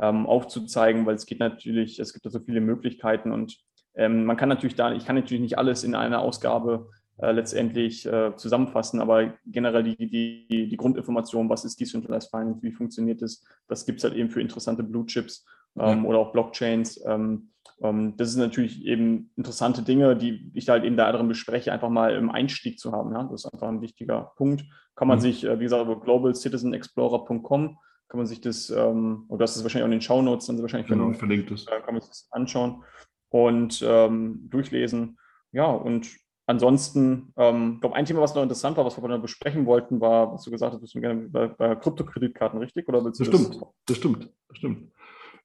ähm, 0.00 0.26
aufzuzeigen, 0.26 1.06
weil 1.06 1.14
es 1.14 1.24
geht 1.24 1.40
natürlich, 1.40 1.98
es 1.98 2.12
gibt 2.12 2.26
da 2.26 2.30
so 2.30 2.40
viele 2.40 2.60
Möglichkeiten 2.60 3.32
und 3.32 3.56
ähm, 3.94 4.24
man 4.24 4.36
kann 4.36 4.50
natürlich 4.50 4.74
da, 4.74 4.92
ich 4.92 5.06
kann 5.06 5.16
natürlich 5.16 5.40
nicht 5.40 5.56
alles 5.56 5.84
in 5.84 5.94
einer 5.94 6.20
Ausgabe 6.20 6.90
äh, 7.16 7.32
letztendlich 7.32 8.04
äh, 8.04 8.34
zusammenfassen, 8.36 9.00
aber 9.00 9.32
generell 9.46 9.84
die, 9.84 9.96
die, 9.96 10.68
die 10.68 10.76
Grundinformation, 10.76 11.48
was 11.48 11.64
ist 11.64 11.80
Decentralized 11.80 12.28
Finance, 12.28 12.62
wie 12.62 12.72
funktioniert 12.72 13.22
das, 13.22 13.42
das 13.68 13.86
gibt 13.86 14.00
es 14.00 14.04
halt 14.04 14.14
eben 14.14 14.30
für 14.30 14.40
interessante 14.42 14.82
Blue 14.82 15.06
Chips 15.06 15.46
ähm, 15.78 16.02
ja. 16.02 16.08
oder 16.08 16.18
auch 16.18 16.32
Blockchains. 16.32 17.02
Ähm, 17.06 17.50
das 17.78 18.32
sind 18.32 18.40
natürlich 18.40 18.84
eben 18.84 19.30
interessante 19.36 19.82
Dinge, 19.82 20.16
die 20.16 20.50
ich 20.54 20.68
halt 20.68 20.84
in 20.84 20.96
der 20.96 21.06
anderen 21.06 21.28
bespreche, 21.28 21.72
einfach 21.72 21.90
mal 21.90 22.14
im 22.14 22.30
Einstieg 22.30 22.78
zu 22.78 22.92
haben. 22.92 23.12
Ja? 23.12 23.24
Das 23.24 23.44
ist 23.44 23.52
einfach 23.52 23.68
ein 23.68 23.82
wichtiger 23.82 24.32
Punkt. 24.36 24.64
Kann 24.94 25.08
man 25.08 25.18
mhm. 25.18 25.22
sich, 25.22 25.44
äh, 25.44 25.58
wie 25.58 25.64
gesagt, 25.64 25.84
über 25.84 26.00
globalcitizenexplorer.com 26.00 27.78
kann 28.08 28.18
man 28.18 28.26
sich 28.26 28.40
das, 28.40 28.70
ähm, 28.70 29.24
oder 29.28 29.40
das 29.40 29.56
ist 29.56 29.64
wahrscheinlich 29.64 29.82
auch 29.82 29.86
in 29.86 29.98
den 29.98 30.00
Shownotes, 30.00 30.46
dann 30.46 30.60
wahrscheinlich 30.62 30.88
genau, 30.88 31.12
verlinkt 31.14 31.50
ist. 31.50 31.68
Äh, 31.68 31.80
kann 31.80 31.94
man 31.94 32.00
sich 32.00 32.10
das 32.10 32.28
anschauen 32.30 32.84
und 33.30 33.82
ähm, 33.84 34.46
durchlesen. 34.50 35.18
Ja, 35.50 35.66
und 35.66 36.08
ansonsten, 36.46 37.32
ähm, 37.36 37.72
ich 37.74 37.80
glaube, 37.80 37.96
ein 37.96 38.04
Thema, 38.04 38.20
was 38.20 38.34
noch 38.34 38.42
interessant 38.42 38.76
war, 38.76 38.84
was 38.84 39.00
wir 39.00 39.08
noch 39.08 39.20
besprechen 39.20 39.66
wollten, 39.66 40.00
war, 40.00 40.32
was 40.32 40.44
du 40.44 40.52
gesagt 40.52 40.74
hast, 40.74 40.80
bist 40.80 40.94
du 40.94 41.00
gerne 41.00 41.28
bei, 41.28 41.48
bei 41.48 41.74
Kryptokreditkarten, 41.74 42.60
richtig? 42.60 42.88
Oder 42.88 43.04
willst 43.04 43.18
du 43.18 43.24
das, 43.24 43.34
stimmt, 43.34 43.54
das, 43.56 43.68
das 43.86 43.96
stimmt, 43.96 44.30
das 44.48 44.58
stimmt. 44.58 44.92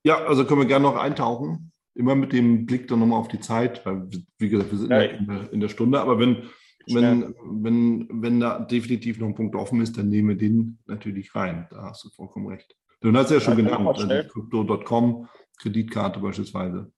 Ja, 0.04 0.18
also 0.26 0.46
können 0.46 0.62
wir 0.62 0.68
gerne 0.68 0.84
noch 0.84 0.96
eintauchen. 0.96 1.72
Immer 2.00 2.16
mit 2.16 2.32
dem 2.32 2.66
Blick 2.66 2.88
dann 2.88 3.00
nochmal 3.00 3.20
auf 3.20 3.28
die 3.28 3.42
Zeit, 3.42 3.86
weil, 3.86 4.08
wie 4.38 4.48
gesagt, 4.50 4.72
wir 4.72 4.80
sind 4.80 4.90
ja, 4.90 5.02
in, 5.02 5.28
der, 5.28 5.52
in 5.52 5.60
der 5.60 5.68
Stunde, 5.68 6.00
aber 6.00 6.18
wenn, 6.18 6.44
wenn, 6.88 7.36
wenn, 7.44 8.08
wenn 8.10 8.40
da 8.40 8.60
definitiv 8.60 9.20
noch 9.20 9.28
ein 9.28 9.36
Punkt 9.36 9.54
offen 9.54 9.82
ist, 9.82 9.98
dann 9.98 10.08
nehmen 10.08 10.30
wir 10.30 10.38
den 10.38 10.80
natürlich 10.88 11.36
rein. 11.36 11.68
Da 11.70 11.90
hast 11.90 12.06
du 12.06 12.10
vollkommen 12.10 12.48
recht. 12.48 12.74
Du 13.02 13.12
hast 13.12 13.32
ja 13.32 13.42
schon 13.42 13.58
ja, 13.60 13.66
genannt, 13.66 13.86
also 13.86 14.08
Crypto.com, 14.08 15.28
Kreditkarte 15.58 16.22
beispielsweise. 16.22 16.90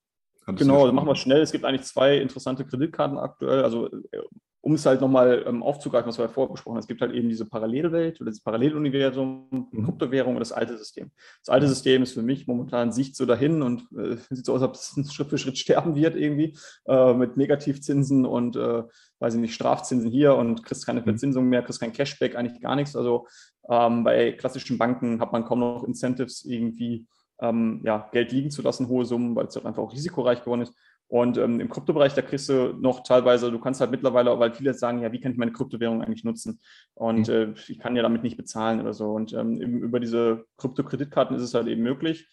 Genau, 0.46 0.86
ja 0.86 0.92
machen 0.92 1.08
wir 1.08 1.16
schnell. 1.16 1.40
Es 1.40 1.50
gibt 1.50 1.64
eigentlich 1.64 1.82
zwei 1.82 2.18
interessante 2.18 2.64
Kreditkarten 2.64 3.18
aktuell. 3.18 3.64
Also 3.64 3.88
äh, 3.88 4.22
um 4.62 4.74
es 4.74 4.86
halt 4.86 5.00
nochmal 5.00 5.44
ähm, 5.46 5.62
aufzugreifen, 5.62 6.08
was 6.08 6.18
wir 6.18 6.28
vorher 6.28 6.52
besprochen 6.52 6.76
haben, 6.76 6.80
es 6.80 6.86
gibt 6.86 7.00
halt 7.00 7.12
eben 7.12 7.28
diese 7.28 7.46
Parallelwelt 7.46 8.20
oder 8.20 8.30
das 8.30 8.40
Paralleluniversum, 8.40 9.68
mhm. 9.70 9.84
Kryptowährung 9.84 10.34
und 10.34 10.40
das 10.40 10.52
alte 10.52 10.78
System. 10.78 11.10
Das 11.44 11.52
alte 11.52 11.66
System 11.66 12.04
ist 12.04 12.14
für 12.14 12.22
mich 12.22 12.46
momentan 12.46 12.92
Sicht 12.92 13.16
so 13.16 13.26
dahin 13.26 13.60
und 13.60 13.82
äh, 13.98 14.16
sieht 14.30 14.46
so 14.46 14.54
aus, 14.54 14.62
als 14.62 14.96
ob 14.96 15.02
es 15.02 15.12
Schritt 15.12 15.30
für 15.30 15.38
Schritt 15.38 15.58
sterben 15.58 15.96
wird 15.96 16.14
irgendwie 16.14 16.56
äh, 16.86 17.12
mit 17.12 17.36
Negativzinsen 17.36 18.24
und, 18.24 18.54
äh, 18.54 18.84
weiß 19.18 19.34
ich 19.34 19.40
nicht, 19.40 19.54
Strafzinsen 19.54 20.08
hier 20.08 20.36
und 20.36 20.64
kriegst 20.64 20.86
keine 20.86 21.00
mhm. 21.00 21.06
Verzinsung 21.06 21.48
mehr, 21.48 21.62
kriegst 21.62 21.80
kein 21.80 21.92
Cashback, 21.92 22.36
eigentlich 22.36 22.62
gar 22.62 22.76
nichts. 22.76 22.94
Also 22.94 23.26
ähm, 23.68 24.04
bei 24.04 24.30
klassischen 24.30 24.78
Banken 24.78 25.20
hat 25.20 25.32
man 25.32 25.44
kaum 25.44 25.58
noch 25.58 25.82
Incentives 25.82 26.44
irgendwie 26.44 27.06
ähm, 27.40 27.82
ja, 27.84 28.08
Geld 28.12 28.30
liegen 28.30 28.52
zu 28.52 28.62
lassen, 28.62 28.88
hohe 28.88 29.04
Summen, 29.04 29.34
weil 29.34 29.46
es 29.46 29.56
halt 29.56 29.66
einfach 29.66 29.82
auch 29.82 29.92
risikoreich 29.92 30.40
geworden 30.40 30.62
ist. 30.62 30.74
Und 31.12 31.36
ähm, 31.36 31.60
im 31.60 31.68
Kryptobereich, 31.68 32.14
da 32.14 32.22
kriegst 32.22 32.48
du 32.48 32.72
noch 32.72 33.02
teilweise, 33.02 33.50
du 33.50 33.58
kannst 33.58 33.82
halt 33.82 33.90
mittlerweile, 33.90 34.38
weil 34.38 34.54
viele 34.54 34.72
sagen, 34.72 35.02
ja, 35.02 35.12
wie 35.12 35.20
kann 35.20 35.32
ich 35.32 35.36
meine 35.36 35.52
Kryptowährung 35.52 36.00
eigentlich 36.00 36.24
nutzen? 36.24 36.58
Und 36.94 37.28
mhm. 37.28 37.34
äh, 37.34 37.52
ich 37.68 37.78
kann 37.78 37.94
ja 37.94 38.02
damit 38.02 38.22
nicht 38.22 38.38
bezahlen 38.38 38.80
oder 38.80 38.94
so. 38.94 39.12
Und 39.12 39.34
ähm, 39.34 39.60
über 39.60 40.00
diese 40.00 40.46
Kryptokreditkarten 40.56 41.36
ist 41.36 41.42
es 41.42 41.52
halt 41.52 41.66
eben 41.66 41.82
möglich, 41.82 42.30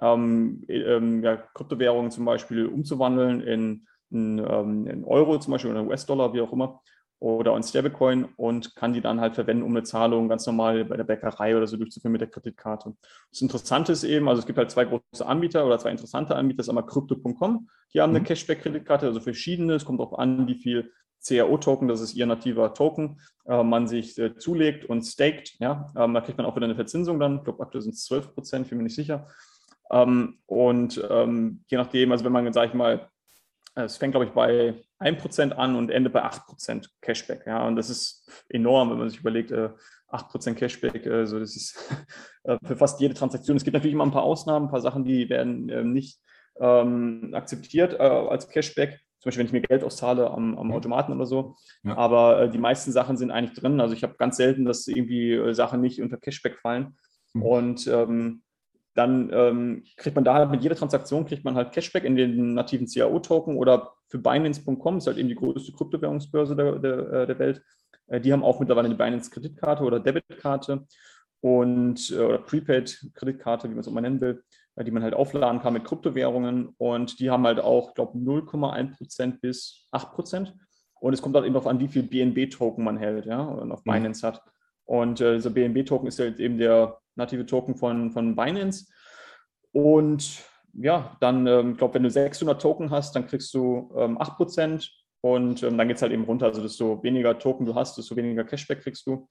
ähm, 0.00 0.64
ähm, 0.66 1.22
ja, 1.22 1.36
Kryptowährungen 1.36 2.10
zum 2.10 2.24
Beispiel 2.24 2.66
umzuwandeln 2.66 3.42
in, 3.42 3.86
in, 4.10 4.38
ähm, 4.38 4.88
in 4.88 5.04
Euro 5.04 5.38
zum 5.38 5.52
Beispiel 5.52 5.70
oder 5.70 5.84
US-Dollar, 5.84 6.34
wie 6.34 6.40
auch 6.40 6.52
immer 6.52 6.80
oder 7.18 7.54
ein 7.54 7.62
Stablecoin 7.62 8.26
und 8.36 8.76
kann 8.76 8.92
die 8.92 9.00
dann 9.00 9.20
halt 9.20 9.34
verwenden, 9.34 9.62
um 9.62 9.70
eine 9.70 9.84
Zahlung 9.84 10.28
ganz 10.28 10.46
normal 10.46 10.84
bei 10.84 10.96
der 10.96 11.04
Bäckerei 11.04 11.56
oder 11.56 11.66
so 11.66 11.76
durchzuführen 11.76 12.12
mit 12.12 12.20
der 12.20 12.28
Kreditkarte. 12.28 12.94
Das 13.30 13.40
Interessante 13.40 13.92
ist 13.92 14.04
eben, 14.04 14.28
also 14.28 14.40
es 14.40 14.46
gibt 14.46 14.58
halt 14.58 14.70
zwei 14.70 14.84
große 14.84 15.24
Anbieter 15.24 15.66
oder 15.66 15.78
zwei 15.78 15.90
interessante 15.90 16.36
Anbieter, 16.36 16.58
das 16.58 16.66
ist 16.66 16.70
einmal 16.70 16.86
Crypto.com, 16.86 17.68
die 17.94 18.00
haben 18.00 18.10
eine 18.10 18.20
mhm. 18.20 18.24
Cashback-Kreditkarte, 18.24 19.06
also 19.06 19.20
verschiedene, 19.20 19.74
es 19.74 19.84
kommt 19.84 20.00
darauf 20.00 20.18
an, 20.18 20.46
wie 20.46 20.56
viel 20.56 20.92
CRO-Token, 21.26 21.88
das 21.88 22.00
ist 22.00 22.14
ihr 22.14 22.26
nativer 22.26 22.74
Token, 22.74 23.20
äh, 23.46 23.62
man 23.62 23.88
sich 23.88 24.18
äh, 24.18 24.36
zulegt 24.36 24.84
und 24.84 25.02
staked, 25.02 25.58
ja, 25.58 25.90
ähm, 25.96 26.12
da 26.12 26.20
kriegt 26.20 26.36
man 26.36 26.46
auch 26.46 26.54
wieder 26.54 26.66
eine 26.66 26.74
Verzinsung 26.74 27.18
dann, 27.18 27.38
ich 27.38 27.44
glaube 27.44 27.62
aktuell 27.62 27.82
sind 27.82 27.94
es 27.94 28.04
12 28.04 28.34
Prozent, 28.34 28.66
ich 28.66 28.70
bin 28.70 28.78
mir 28.78 28.84
nicht 28.84 28.94
sicher. 28.94 29.26
Ähm, 29.90 30.38
und 30.46 31.02
ähm, 31.08 31.64
je 31.68 31.78
nachdem, 31.78 32.12
also 32.12 32.24
wenn 32.24 32.32
man, 32.32 32.52
sage 32.52 32.68
ich 32.68 32.74
mal, 32.74 33.08
es 33.74 33.96
fängt, 33.98 34.12
glaube 34.12 34.26
ich, 34.26 34.32
bei 34.32 34.74
1% 34.98 35.52
an 35.52 35.76
und 35.76 35.90
endet 35.90 36.12
bei 36.12 36.24
8% 36.24 36.88
Cashback. 37.00 37.46
Ja, 37.46 37.66
und 37.66 37.76
das 37.76 37.90
ist 37.90 38.28
enorm, 38.48 38.90
wenn 38.90 38.98
man 38.98 39.08
sich 39.10 39.20
überlegt, 39.20 39.52
8% 39.52 40.50
äh, 40.50 40.54
Cashback, 40.54 41.06
also 41.06 41.38
das 41.38 41.56
ist 41.56 41.76
äh, 42.44 42.56
für 42.64 42.76
fast 42.76 43.00
jede 43.00 43.14
Transaktion. 43.14 43.56
Es 43.56 43.64
gibt 43.64 43.74
natürlich 43.74 43.94
immer 43.94 44.06
ein 44.06 44.12
paar 44.12 44.22
Ausnahmen, 44.22 44.66
ein 44.66 44.70
paar 44.70 44.80
Sachen, 44.80 45.04
die 45.04 45.28
werden 45.28 45.68
ähm, 45.68 45.92
nicht 45.92 46.20
ähm, 46.58 47.32
akzeptiert 47.34 48.00
als 48.00 48.48
Cashback. 48.48 49.00
Zum 49.18 49.28
Beispiel, 49.28 49.40
wenn 49.40 49.46
ich 49.46 49.52
mir 49.52 49.60
Geld 49.60 49.84
auszahle 49.84 50.30
am, 50.30 50.56
am 50.56 50.72
Automaten 50.72 51.12
oder 51.12 51.26
so. 51.26 51.56
Ja. 51.82 51.96
Aber 51.98 52.48
die 52.48 52.58
meisten 52.58 52.92
Sachen 52.92 53.16
sind 53.16 53.30
eigentlich 53.30 53.58
drin. 53.58 53.80
Also 53.80 53.94
ich 53.94 54.02
habe 54.02 54.14
ganz 54.16 54.36
selten, 54.36 54.64
dass 54.64 54.86
irgendwie 54.86 55.52
Sachen 55.52 55.80
nicht 55.82 56.00
unter 56.00 56.16
Cashback 56.16 56.58
fallen. 56.58 56.96
Mhm. 57.34 57.42
Und 57.42 57.86
ähm, 57.88 58.42
dann 58.96 59.30
ähm, 59.32 59.84
kriegt 59.96 60.16
man 60.16 60.24
da 60.24 60.34
halt 60.34 60.50
mit 60.50 60.62
jeder 60.62 60.74
Transaktion 60.74 61.26
kriegt 61.26 61.44
man 61.44 61.54
halt 61.54 61.72
Cashback 61.72 62.04
in 62.04 62.16
den 62.16 62.54
nativen 62.54 62.86
CAO-Token 62.86 63.56
oder 63.56 63.92
für 64.08 64.18
Binance.com, 64.18 64.98
ist 64.98 65.06
halt 65.06 65.18
eben 65.18 65.28
die 65.28 65.34
größte 65.34 65.72
Kryptowährungsbörse 65.72 66.56
der, 66.56 66.78
der, 66.78 67.12
äh, 67.12 67.26
der 67.26 67.38
Welt. 67.38 67.62
Äh, 68.06 68.20
die 68.20 68.32
haben 68.32 68.42
auch 68.42 68.58
mittlerweile 68.58 68.86
eine 68.86 68.94
Binance-Kreditkarte 68.94 69.84
oder 69.84 70.00
Debitkarte 70.00 70.86
und 71.40 72.10
äh, 72.10 72.18
oder 72.18 72.38
Prepaid-Kreditkarte, 72.38 73.68
wie 73.68 73.74
man 73.74 73.80
es 73.80 73.88
auch 73.88 73.92
mal 73.92 74.00
nennen 74.00 74.20
will, 74.20 74.42
die 74.78 74.90
man 74.90 75.02
halt 75.02 75.14
aufladen 75.14 75.60
kann 75.60 75.74
mit 75.74 75.84
Kryptowährungen 75.84 76.74
und 76.78 77.20
die 77.20 77.30
haben 77.30 77.46
halt 77.46 77.60
auch, 77.60 77.88
ich 77.88 77.94
glaube, 77.94 78.18
0,1% 78.18 79.40
bis 79.40 79.88
8%. 79.92 80.52
Und 81.00 81.12
es 81.12 81.20
kommt 81.20 81.34
halt 81.34 81.44
eben 81.44 81.54
darauf 81.54 81.68
an, 81.68 81.80
wie 81.80 81.88
viel 81.88 82.02
BNB-Token 82.02 82.82
man 82.82 82.96
hält, 82.96 83.26
ja, 83.26 83.40
und 83.40 83.72
auf 83.72 83.84
mhm. 83.84 83.92
Binance 83.92 84.24
mhm. 84.24 84.32
hat. 84.32 84.42
Und 84.84 85.20
äh, 85.20 85.34
dieser 85.34 85.50
BNB-Token 85.50 86.08
ist 86.08 86.18
halt 86.18 86.40
eben 86.40 86.58
der 86.58 86.98
native 87.16 87.46
Token 87.46 87.74
von, 87.74 88.10
von 88.12 88.36
Binance. 88.36 88.86
Und 89.72 90.42
ja, 90.72 91.16
dann, 91.20 91.46
ich 91.46 91.52
ähm, 91.52 91.76
glaube, 91.76 91.94
wenn 91.94 92.02
du 92.02 92.10
600 92.10 92.60
Token 92.60 92.90
hast, 92.90 93.16
dann 93.16 93.26
kriegst 93.26 93.52
du 93.54 93.92
ähm, 93.96 94.18
8% 94.18 94.88
und 95.22 95.62
ähm, 95.62 95.78
dann 95.78 95.88
geht 95.88 95.96
es 95.96 96.02
halt 96.02 96.12
eben 96.12 96.24
runter. 96.24 96.46
Also, 96.46 96.62
desto 96.62 97.02
weniger 97.02 97.38
Token 97.38 97.66
du 97.66 97.74
hast, 97.74 97.96
desto 97.98 98.14
weniger 98.16 98.44
Cashback 98.44 98.82
kriegst 98.82 99.06
du. 99.06 99.26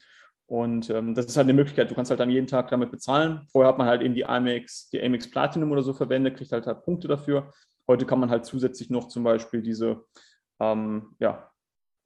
Und 0.48 0.90
ähm, 0.90 1.16
das 1.16 1.26
ist 1.26 1.38
halt 1.38 1.46
eine 1.46 1.54
Möglichkeit. 1.54 1.90
Du 1.90 1.96
kannst 1.96 2.12
halt 2.12 2.20
dann 2.20 2.30
jeden 2.30 2.48
Tag 2.48 2.70
damit 2.70 2.92
bezahlen. 2.92 3.48
Vorher 3.52 3.70
hat 3.70 3.78
man 3.78 3.88
halt 3.88 4.02
eben 4.02 4.14
die 4.14 4.26
Amex, 4.26 4.90
die 4.90 5.02
Amex 5.02 5.30
Platinum 5.30 5.72
oder 5.72 5.82
so 5.82 5.94
verwendet, 5.94 6.38
kriegt 6.38 6.52
halt, 6.52 6.68
halt 6.68 6.84
Punkte 6.84 7.08
dafür. 7.08 7.52
Heute 7.88 8.06
kann 8.06 8.20
man 8.20 8.30
halt 8.30 8.46
zusätzlich 8.46 8.90
noch 8.90 9.08
zum 9.08 9.24
Beispiel 9.24 9.62
diese 9.62 10.04
ähm, 10.60 11.16
ja, 11.20 11.50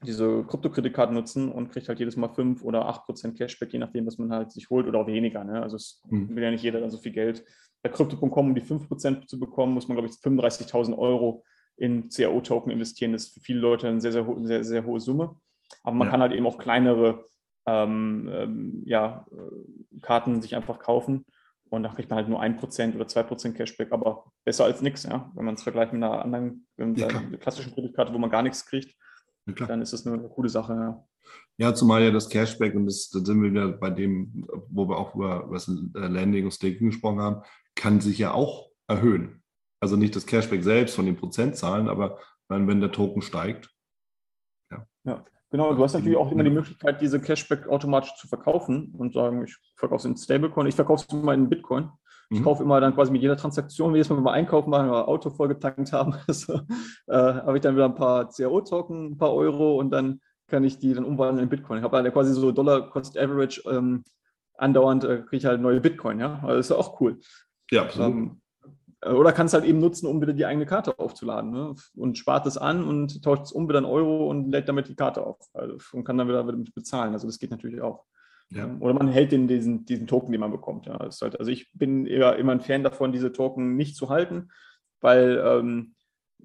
diese 0.04 0.44
Kryptokreditkarten 0.46 1.14
nutzen 1.14 1.52
und 1.52 1.72
kriegt 1.72 1.90
halt 1.90 2.00
jedes 2.00 2.16
Mal 2.16 2.30
5 2.30 2.64
oder 2.64 2.86
8 2.86 3.06
Prozent 3.06 3.38
Cashback, 3.38 3.74
je 3.74 3.80
nachdem, 3.80 4.06
was 4.06 4.18
man 4.18 4.32
halt 4.32 4.52
sich 4.52 4.70
holt 4.70 4.88
oder 4.88 5.00
auch 5.00 5.08
weniger. 5.08 5.44
Ne? 5.44 5.62
Also 5.62 5.76
es 5.76 6.02
mhm. 6.10 6.36
will 6.36 6.44
ja 6.44 6.52
nicht 6.52 6.64
jeder 6.64 6.80
dann 6.80 6.90
so 6.90 6.98
viel 6.98 7.12
Geld. 7.12 7.44
Bei 7.82 7.90
Crypto.com, 7.90 8.48
um 8.48 8.56
die 8.56 8.62
5 8.62 8.88
Prozent 8.88 9.30
zu 9.30 9.40
bekommen, 9.40 9.74
muss 9.74 9.88
man, 9.88 9.98
glaube 9.98 10.10
ich, 10.10 10.16
35.000 10.16 10.98
Euro 10.98 11.44
in 11.76 12.10
CAO-Token 12.10 12.72
investieren. 12.72 13.14
Das 13.14 13.24
ist 13.24 13.34
für 13.34 13.40
viele 13.42 13.60
Leute 13.60 13.88
eine 13.88 14.02
sehr, 14.02 14.12
sehr, 14.12 14.26
sehr, 14.40 14.64
sehr 14.64 14.86
hohe 14.86 15.00
Summe. 15.00 15.36
Aber 15.84 15.96
man 15.96 16.08
ja. 16.08 16.12
kann 16.12 16.22
halt 16.22 16.32
eben 16.34 16.48
auch 16.48 16.58
kleinere 16.58 17.26
ähm, 17.66 18.30
ähm, 18.32 18.84
ja, 18.86 19.26
äh, 19.32 20.00
Karten 20.02 20.42
sich 20.42 20.56
einfach 20.56 20.80
kaufen. 20.80 21.26
Und 21.70 21.84
da 21.84 21.90
kriegt 21.90 22.10
man 22.10 22.18
halt 22.18 22.30
nur 22.30 22.42
1% 22.42 22.96
oder 22.96 23.06
2% 23.06 23.54
Cashback, 23.54 23.92
aber 23.92 24.26
besser 24.44 24.66
als 24.66 24.82
nichts, 24.82 25.04
ja? 25.04 25.32
wenn 25.36 25.46
man 25.46 25.54
es 25.54 25.62
vergleicht 25.62 25.94
mit 25.94 26.02
einer 26.02 26.24
anderen 26.24 26.66
ja, 26.96 27.08
klassischen 27.40 27.74
Kreditkarte, 27.74 28.12
wo 28.12 28.18
man 28.18 28.32
gar 28.32 28.42
nichts 28.42 28.66
kriegt 28.66 28.96
ja, 29.58 29.66
dann 29.68 29.82
ist 29.82 29.94
das 29.94 30.06
eine, 30.06 30.18
eine 30.18 30.30
coole 30.30 30.50
Sache. 30.50 30.74
Ja. 30.74 31.08
ja. 31.58 31.74
zumal 31.74 32.04
ja 32.04 32.12
das 32.12 32.30
Cashback, 32.30 32.76
und 32.76 32.86
das, 32.86 33.10
da 33.10 33.20
sind 33.20 33.42
wir 33.42 33.52
wieder 33.52 33.70
bei 33.70 33.90
dem, 33.90 34.48
wo 34.70 34.88
wir 34.88 34.98
auch 34.98 35.16
über, 35.16 35.44
über 35.46 35.54
das 35.54 35.68
Landing 35.94 36.46
und 36.46 36.52
Staking 36.52 36.88
gesprochen 36.88 37.22
haben, 37.22 37.42
kann 37.76 38.02
sich 38.02 38.18
ja 38.18 38.34
auch 38.34 38.70
erhöhen. 38.88 39.44
Also 39.82 39.96
nicht 39.96 40.16
das 40.16 40.26
Cashback 40.26 40.64
selbst 40.64 40.96
von 40.96 41.06
den 41.06 41.16
Prozentzahlen, 41.16 41.88
aber 41.88 42.20
wenn 42.50 42.82
der 42.82 42.92
Token 42.92 43.22
steigt. 43.22 43.70
Ja. 44.72 44.86
ja. 45.06 45.26
Genau, 45.52 45.74
du 45.74 45.84
hast 45.84 45.94
natürlich 45.94 46.18
auch 46.18 46.32
immer 46.32 46.44
die 46.44 46.52
Möglichkeit, 46.52 47.02
diese 47.02 47.20
Cashback 47.20 47.68
automatisch 47.68 48.14
zu 48.16 48.28
verkaufen 48.28 48.94
und 48.96 49.14
sagen, 49.14 49.44
ich 49.46 49.58
verkaufe 49.78 50.02
es 50.02 50.06
in 50.06 50.16
Stablecoin, 50.16 50.68
ich 50.68 50.76
verkaufe 50.76 51.06
es 51.08 51.14
immer 51.14 51.34
in 51.34 51.50
Bitcoin. 51.50 51.90
Ich 52.30 52.40
mhm. 52.40 52.44
kaufe 52.44 52.64
immer 52.64 52.80
dann 52.80 52.94
quasi 52.94 53.12
mit 53.12 53.22
jeder 53.22 53.38
Transaktion, 53.38 53.94
jedes 53.96 54.10
Mal, 54.10 54.18
wenn 54.18 54.24
wir 54.24 54.32
einkaufen 54.32 54.70
machen 54.70 54.90
oder 54.90 55.08
Auto 55.08 55.30
vollgetankt 55.32 55.92
haben, 55.94 56.16
so, 56.28 56.62
äh, 57.08 57.16
habe 57.16 57.58
ich 57.58 57.62
dann 57.62 57.76
wieder 57.76 57.86
ein 57.86 57.96
paar 57.96 58.30
CAO-Token, 58.30 59.12
ein 59.12 59.18
paar 59.18 59.34
Euro 59.34 59.80
und 59.80 59.90
dann 59.90 60.22
kann 60.48 60.64
ich 60.64 60.78
die 60.80 60.94
dann 60.94 61.06
umwandeln 61.06 61.44
in 61.44 61.50
Bitcoin. 61.50 61.80
Ich 61.80 61.84
habe 61.84 62.02
dann 62.02 62.14
quasi 62.14 62.34
so 62.34 62.52
Dollar 62.52 62.90
Cost 62.90 63.18
Average 63.18 63.64
ähm, 63.70 64.04
andauernd, 64.56 65.04
äh, 65.04 65.22
kriege 65.22 65.38
ich 65.38 65.46
halt 65.46 65.62
neue 65.62 65.82
Bitcoin, 65.82 66.20
ja. 66.20 66.40
Also 66.44 66.48
das 66.58 66.66
ist 66.66 66.70
ja 66.70 66.76
auch 66.78 67.00
cool. 67.02 67.20
Ja, 67.72 67.84
absolut. 67.84 68.12
Ähm, 68.12 68.42
äh, 69.02 69.12
oder 69.12 69.32
kannst 69.32 69.54
halt 69.54 69.66
eben 69.66 69.80
nutzen, 69.80 70.08
um 70.08 70.22
wieder 70.22 70.34
die 70.34 70.46
eigene 70.46 70.66
Karte 70.66 70.98
aufzuladen. 71.00 71.52
Ne? 71.52 71.76
Und 71.96 72.18
spart 72.18 72.46
es 72.46 72.58
an 72.58 72.84
und 72.84 73.24
tauscht 73.24 73.44
es 73.44 73.52
um 73.52 73.68
wieder 73.68 73.80
in 73.80 73.86
Euro 73.86 74.30
und 74.30 74.52
lädt 74.52 74.70
damit 74.70 74.88
die 74.88 74.96
Karte 74.96 75.26
auf. 75.26 75.38
Also, 75.54 75.78
und 75.94 76.04
kann 76.04 76.18
dann 76.18 76.28
wieder 76.28 76.44
damit 76.44 76.74
bezahlen. 76.74 77.14
Also 77.14 77.28
das 77.28 77.40
geht 77.40 77.52
natürlich 77.52 77.82
auch. 77.82 78.06
Ja. 78.50 78.66
Ähm, 78.66 78.82
oder 78.82 78.94
man 78.94 79.08
hält 79.10 79.32
den, 79.32 79.48
diesen, 79.48 79.86
diesen 79.86 80.08
Token, 80.08 80.32
den 80.32 80.42
man 80.42 80.52
bekommt. 80.52 80.86
Ja. 80.86 81.00
Halt, 81.00 81.40
also 81.40 81.52
ich 81.52 81.72
bin 81.74 82.06
eher 82.06 82.36
immer 82.38 82.52
ein 82.52 82.62
Fan 82.62 82.84
davon, 82.84 83.12
diese 83.12 83.32
Token 83.32 83.76
nicht 83.76 83.96
zu 83.96 84.10
halten, 84.10 84.50
weil 85.02 85.42
ähm, 85.46 85.96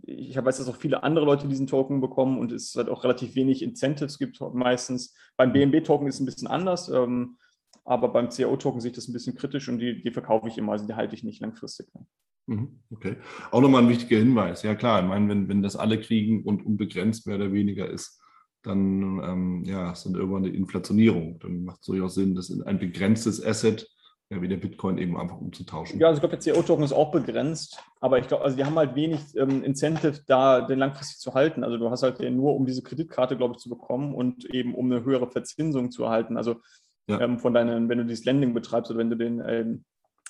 ich 0.02 0.36
weiß, 0.36 0.58
dass 0.58 0.68
auch 0.68 0.76
viele 0.76 1.02
andere 1.02 1.24
Leute 1.24 1.48
diesen 1.48 1.66
Token 1.66 2.00
bekommen 2.00 2.38
und 2.38 2.52
es 2.52 2.74
halt 2.74 2.88
auch 2.88 3.04
relativ 3.04 3.36
wenig 3.36 3.62
Incentives 3.62 4.18
gibt 4.18 4.40
meistens. 4.52 5.14
Beim 5.36 5.52
BNB-Token 5.52 6.08
ist 6.08 6.16
es 6.16 6.20
ein 6.20 6.26
bisschen 6.26 6.48
anders. 6.48 6.88
Ähm, 6.88 7.36
aber 7.84 8.08
beim 8.08 8.30
CAO-Token 8.30 8.80
sehe 8.80 8.90
ich 8.90 8.96
das 8.96 9.08
ein 9.08 9.12
bisschen 9.12 9.36
kritisch 9.36 9.68
und 9.68 9.78
die, 9.78 10.02
die 10.02 10.10
verkaufe 10.10 10.48
ich 10.48 10.56
immer, 10.58 10.72
also 10.72 10.86
die 10.86 10.94
halte 10.94 11.14
ich 11.14 11.22
nicht 11.22 11.40
langfristig. 11.40 11.86
Mhm, 12.46 12.80
okay. 12.90 13.16
Auch 13.50 13.60
nochmal 13.60 13.82
ein 13.82 13.88
wichtiger 13.88 14.18
Hinweis. 14.18 14.62
Ja 14.62 14.74
klar, 14.74 15.02
ich 15.02 15.08
meine, 15.08 15.28
wenn, 15.28 15.48
wenn 15.48 15.62
das 15.62 15.76
alle 15.76 16.00
kriegen 16.00 16.44
und 16.44 16.64
unbegrenzt 16.64 17.26
mehr 17.26 17.36
oder 17.36 17.52
weniger 17.52 17.88
ist, 17.88 18.20
dann 18.64 19.20
ähm, 19.22 19.64
ja, 19.64 19.92
ist 19.92 20.06
dann 20.06 20.14
irgendwann 20.14 20.44
eine 20.44 20.54
Inflationierung. 20.54 21.38
Dann 21.38 21.64
macht 21.64 21.80
es 21.80 21.86
durchaus 21.86 22.14
Sinn, 22.14 22.34
das 22.34 22.50
in 22.50 22.62
ein 22.62 22.78
begrenztes 22.78 23.44
Asset 23.44 23.88
ja, 24.30 24.40
wie 24.40 24.48
der 24.48 24.56
Bitcoin 24.56 24.96
eben 24.98 25.18
einfach 25.18 25.36
umzutauschen. 25.36 26.00
Ja, 26.00 26.08
also 26.08 26.16
ich 26.16 26.28
glaube, 26.28 26.42
der 26.42 26.54
CO-Token 26.54 26.84
ist 26.84 26.92
auch 26.92 27.12
begrenzt, 27.12 27.78
aber 28.00 28.18
ich 28.18 28.26
glaube, 28.26 28.42
also 28.42 28.56
die 28.56 28.64
haben 28.64 28.76
halt 28.76 28.94
wenig 28.94 29.20
ähm, 29.36 29.62
Incentive, 29.62 30.20
da 30.26 30.62
den 30.62 30.78
langfristig 30.78 31.18
zu 31.18 31.34
halten. 31.34 31.62
Also 31.62 31.76
du 31.76 31.90
hast 31.90 32.02
halt 32.02 32.20
den 32.20 32.36
nur, 32.36 32.54
um 32.54 32.64
diese 32.64 32.82
Kreditkarte, 32.82 33.36
glaube 33.36 33.54
ich, 33.54 33.60
zu 33.60 33.68
bekommen 33.68 34.14
und 34.14 34.46
eben 34.46 34.74
um 34.74 34.90
eine 34.90 35.04
höhere 35.04 35.30
Verzinsung 35.30 35.90
zu 35.90 36.04
erhalten. 36.04 36.38
Also 36.38 36.56
ja. 37.06 37.20
ähm, 37.20 37.38
von 37.38 37.52
deinen, 37.52 37.88
wenn 37.88 37.98
du 37.98 38.06
dieses 38.06 38.24
Lending 38.24 38.54
betreibst 38.54 38.90
oder 38.90 38.98
wenn 38.98 39.10
du 39.10 39.16
den 39.16 39.42
ähm, 39.46 39.84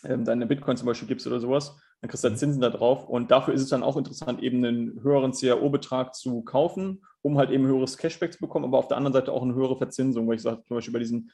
ähm, 0.04 0.24
deine 0.24 0.46
Bitcoin 0.46 0.76
zum 0.76 0.86
Beispiel 0.86 1.08
gibst 1.08 1.26
oder 1.26 1.40
sowas, 1.40 1.76
dann 2.00 2.10
kriegst 2.10 2.24
du 2.24 2.28
halt 2.28 2.38
Zinsen 2.38 2.60
da 2.60 2.70
drauf. 2.70 3.08
Und 3.08 3.30
dafür 3.30 3.54
ist 3.54 3.62
es 3.62 3.68
dann 3.68 3.82
auch 3.82 3.96
interessant, 3.96 4.42
eben 4.42 4.64
einen 4.64 5.02
höheren 5.02 5.32
CAO-Betrag 5.32 6.14
zu 6.14 6.42
kaufen, 6.42 7.02
um 7.22 7.38
halt 7.38 7.50
eben 7.50 7.66
höheres 7.66 7.96
Cashback 7.96 8.32
zu 8.32 8.40
bekommen, 8.40 8.64
aber 8.66 8.78
auf 8.78 8.88
der 8.88 8.96
anderen 8.96 9.14
Seite 9.14 9.32
auch 9.32 9.42
eine 9.42 9.54
höhere 9.54 9.76
Verzinsung, 9.76 10.28
weil 10.28 10.36
ich 10.36 10.42
sage 10.42 10.62
zum 10.66 10.76
Beispiel 10.76 10.92
bei 10.92 10.98
diesen, 10.98 11.30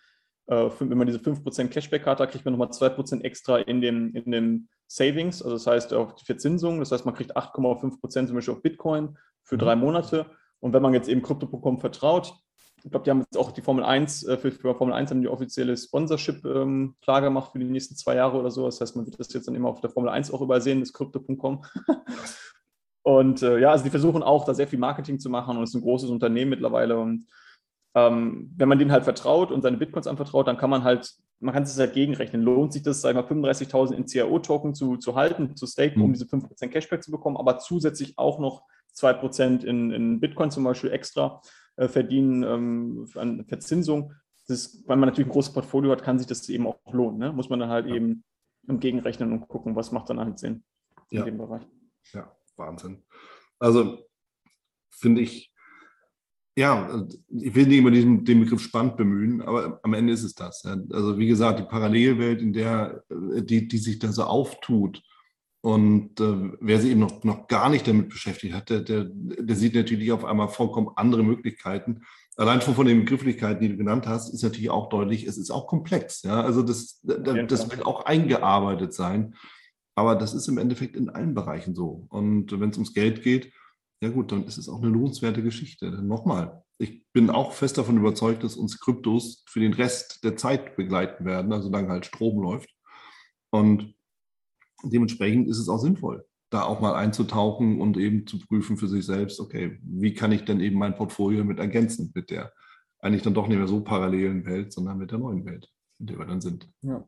äh, 0.46 0.70
wenn 0.78 0.96
man 0.98 1.06
diese 1.06 1.18
5% 1.18 1.68
Cashback-Karte 1.68 2.22
hat, 2.22 2.30
kriegt 2.30 2.44
man 2.44 2.52
nochmal 2.52 2.70
2% 2.70 3.22
extra 3.22 3.58
in 3.58 3.80
dem, 3.80 4.14
in 4.14 4.30
dem 4.30 4.68
Savings, 4.86 5.42
also 5.42 5.56
das 5.56 5.66
heißt 5.66 5.94
auf 5.94 6.14
die 6.14 6.24
Verzinsung, 6.24 6.78
das 6.78 6.92
heißt 6.92 7.04
man 7.04 7.14
kriegt 7.14 7.36
8,5% 7.36 8.26
zum 8.26 8.34
Beispiel 8.34 8.54
auf 8.54 8.62
Bitcoin 8.62 9.16
für 9.42 9.58
drei 9.58 9.74
mhm. 9.74 9.82
Monate. 9.82 10.26
Und 10.60 10.72
wenn 10.72 10.82
man 10.82 10.94
jetzt 10.94 11.08
eben 11.08 11.22
Krypto.com 11.22 11.78
vertraut, 11.78 12.34
ich 12.84 12.90
glaube, 12.90 13.04
die 13.04 13.10
haben 13.10 13.20
jetzt 13.20 13.36
auch 13.36 13.52
die 13.52 13.62
Formel 13.62 13.84
1, 13.84 14.24
äh, 14.24 14.38
für, 14.38 14.52
für, 14.52 14.74
Formel 14.74 14.94
1 14.94 15.10
haben 15.10 15.20
die 15.20 15.28
offizielle 15.28 15.76
Sponsorship 15.76 16.44
ähm, 16.44 16.94
klar 17.02 17.20
gemacht 17.20 17.52
für 17.52 17.58
die 17.58 17.64
nächsten 17.64 17.96
zwei 17.96 18.16
Jahre 18.16 18.38
oder 18.38 18.50
so. 18.50 18.64
Das 18.66 18.80
heißt, 18.80 18.96
man 18.96 19.06
wird 19.06 19.18
das 19.18 19.32
jetzt 19.32 19.48
dann 19.48 19.54
immer 19.54 19.68
auf 19.68 19.80
der 19.80 19.90
Formel 19.90 20.10
1 20.10 20.32
auch 20.32 20.40
übersehen, 20.40 20.80
das 20.80 20.92
Crypto.com. 20.92 21.64
und 23.02 23.42
äh, 23.42 23.58
ja, 23.58 23.70
also 23.70 23.84
die 23.84 23.90
versuchen 23.90 24.22
auch, 24.22 24.44
da 24.44 24.54
sehr 24.54 24.68
viel 24.68 24.78
Marketing 24.78 25.18
zu 25.18 25.30
machen 25.30 25.56
und 25.56 25.62
es 25.62 25.70
ist 25.70 25.76
ein 25.76 25.82
großes 25.82 26.10
Unternehmen 26.10 26.50
mittlerweile. 26.50 26.98
Und 26.98 27.26
ähm, 27.94 28.50
wenn 28.56 28.68
man 28.68 28.78
denen 28.78 28.92
halt 28.92 29.04
vertraut 29.04 29.50
und 29.50 29.62
seine 29.62 29.76
Bitcoins 29.76 30.06
anvertraut, 30.06 30.46
dann 30.46 30.56
kann 30.56 30.70
man 30.70 30.84
halt, 30.84 31.12
man 31.40 31.52
kann 31.52 31.64
es 31.64 31.78
halt 31.78 31.92
gegenrechnen. 31.92 32.42
Lohnt 32.42 32.72
sich 32.72 32.82
das, 32.82 33.00
sag 33.00 33.10
ich 33.10 33.16
mal, 33.16 33.24
35.000 33.24 33.92
in 33.92 34.06
CAO-Token 34.06 34.74
zu, 34.74 34.96
zu 34.96 35.16
halten, 35.16 35.56
zu 35.56 35.66
staken, 35.66 36.00
um 36.00 36.08
mhm. 36.08 36.12
diese 36.14 36.26
5% 36.26 36.68
Cashback 36.68 37.02
zu 37.02 37.10
bekommen, 37.10 37.36
aber 37.36 37.58
zusätzlich 37.58 38.18
auch 38.18 38.38
noch 38.38 38.62
2% 38.96 39.64
in, 39.64 39.90
in 39.90 40.20
Bitcoin 40.20 40.50
zum 40.50 40.64
Beispiel 40.64 40.90
extra 40.90 41.40
äh, 41.80 41.88
verdienen 41.88 42.42
ähm, 42.42 43.08
an 43.14 43.46
Verzinsung. 43.46 44.12
Das, 44.46 44.84
weil 44.86 44.98
man 44.98 45.08
natürlich 45.08 45.28
ein 45.28 45.32
großes 45.32 45.54
Portfolio 45.54 45.90
hat, 45.92 46.02
kann 46.02 46.18
sich 46.18 46.26
das 46.26 46.46
eben 46.50 46.66
auch 46.66 46.78
lohnen. 46.92 47.18
Ne? 47.18 47.32
Muss 47.32 47.48
man 47.48 47.58
dann 47.58 47.70
halt 47.70 47.86
ja. 47.86 47.94
eben 47.94 48.22
gegenrechnen 48.66 49.32
und 49.32 49.48
gucken, 49.48 49.74
was 49.74 49.90
macht 49.90 50.10
dann 50.10 50.20
halt 50.20 50.38
Sinn 50.38 50.62
in 51.08 51.18
ja. 51.18 51.24
dem 51.24 51.38
Bereich. 51.38 51.62
Ja, 52.12 52.30
Wahnsinn. 52.56 53.02
Also 53.58 54.06
finde 54.90 55.22
ich, 55.22 55.54
ja, 56.54 57.06
ich 57.28 57.54
will 57.54 57.66
nicht 57.66 57.78
immer 57.78 57.90
diesen, 57.90 58.26
den 58.26 58.40
Begriff 58.40 58.60
spannend 58.60 58.98
bemühen, 58.98 59.40
aber 59.40 59.80
am 59.82 59.94
Ende 59.94 60.12
ist 60.12 60.22
es 60.22 60.34
das. 60.34 60.64
Also 60.66 61.16
wie 61.16 61.28
gesagt, 61.28 61.60
die 61.60 61.64
Parallelwelt, 61.64 62.42
in 62.42 62.52
der 62.52 63.02
die, 63.08 63.66
die 63.66 63.78
sich 63.78 63.98
da 63.98 64.12
so 64.12 64.24
auftut, 64.24 65.02
und 65.62 66.18
äh, 66.20 66.52
wer 66.60 66.80
sich 66.80 66.90
eben 66.90 67.00
noch, 67.00 67.22
noch 67.22 67.46
gar 67.46 67.68
nicht 67.68 67.86
damit 67.86 68.08
beschäftigt 68.08 68.54
hat, 68.54 68.70
der, 68.70 68.80
der, 68.80 69.04
der 69.10 69.56
sieht 69.56 69.74
natürlich 69.74 70.10
auf 70.10 70.24
einmal 70.24 70.48
vollkommen 70.48 70.90
andere 70.96 71.22
Möglichkeiten. 71.22 72.02
Allein 72.36 72.62
schon 72.62 72.74
von 72.74 72.86
den 72.86 73.00
Begrifflichkeiten, 73.00 73.60
die 73.60 73.68
du 73.68 73.76
genannt 73.76 74.06
hast, 74.06 74.32
ist 74.32 74.42
natürlich 74.42 74.70
auch 74.70 74.88
deutlich, 74.88 75.26
es 75.26 75.36
ist 75.36 75.50
auch 75.50 75.66
komplex. 75.66 76.22
Ja? 76.22 76.40
Also 76.42 76.62
das, 76.62 77.00
das, 77.02 77.46
das 77.46 77.70
wird 77.70 77.84
auch 77.84 78.06
eingearbeitet 78.06 78.94
sein. 78.94 79.34
Aber 79.94 80.14
das 80.14 80.32
ist 80.32 80.48
im 80.48 80.56
Endeffekt 80.56 80.96
in 80.96 81.10
allen 81.10 81.34
Bereichen 81.34 81.74
so. 81.74 82.06
Und 82.08 82.58
wenn 82.58 82.70
es 82.70 82.76
ums 82.76 82.94
Geld 82.94 83.22
geht, 83.22 83.52
ja 84.02 84.08
gut, 84.08 84.32
dann 84.32 84.44
ist 84.44 84.56
es 84.56 84.70
auch 84.70 84.80
eine 84.80 84.88
lohnenswerte 84.88 85.42
Geschichte. 85.42 85.90
Denn 85.90 86.06
nochmal, 86.06 86.62
ich 86.78 87.04
bin 87.12 87.28
auch 87.28 87.52
fest 87.52 87.76
davon 87.76 87.98
überzeugt, 87.98 88.42
dass 88.44 88.56
uns 88.56 88.80
Kryptos 88.80 89.44
für 89.46 89.60
den 89.60 89.74
Rest 89.74 90.24
der 90.24 90.36
Zeit 90.36 90.76
begleiten 90.76 91.26
werden, 91.26 91.52
also 91.52 91.66
solange 91.66 91.90
halt 91.90 92.06
Strom 92.06 92.40
läuft. 92.40 92.70
Und 93.50 93.94
dementsprechend 94.84 95.48
ist 95.48 95.58
es 95.58 95.68
auch 95.68 95.78
sinnvoll, 95.78 96.24
da 96.50 96.62
auch 96.62 96.80
mal 96.80 96.94
einzutauchen 96.94 97.80
und 97.80 97.96
eben 97.96 98.26
zu 98.26 98.38
prüfen 98.38 98.76
für 98.76 98.88
sich 98.88 99.06
selbst, 99.06 99.40
okay, 99.40 99.78
wie 99.82 100.14
kann 100.14 100.32
ich 100.32 100.44
denn 100.44 100.60
eben 100.60 100.78
mein 100.78 100.94
Portfolio 100.94 101.44
mit 101.44 101.58
ergänzen, 101.58 102.12
mit 102.14 102.30
der 102.30 102.52
eigentlich 103.00 103.22
dann 103.22 103.34
doch 103.34 103.48
nicht 103.48 103.58
mehr 103.58 103.68
so 103.68 103.80
parallelen 103.80 104.44
Welt, 104.46 104.72
sondern 104.72 104.98
mit 104.98 105.10
der 105.10 105.18
neuen 105.18 105.44
Welt, 105.46 105.68
in 105.98 106.06
der 106.06 106.18
wir 106.18 106.26
dann 106.26 106.40
sind. 106.40 106.68
Ja. 106.82 107.06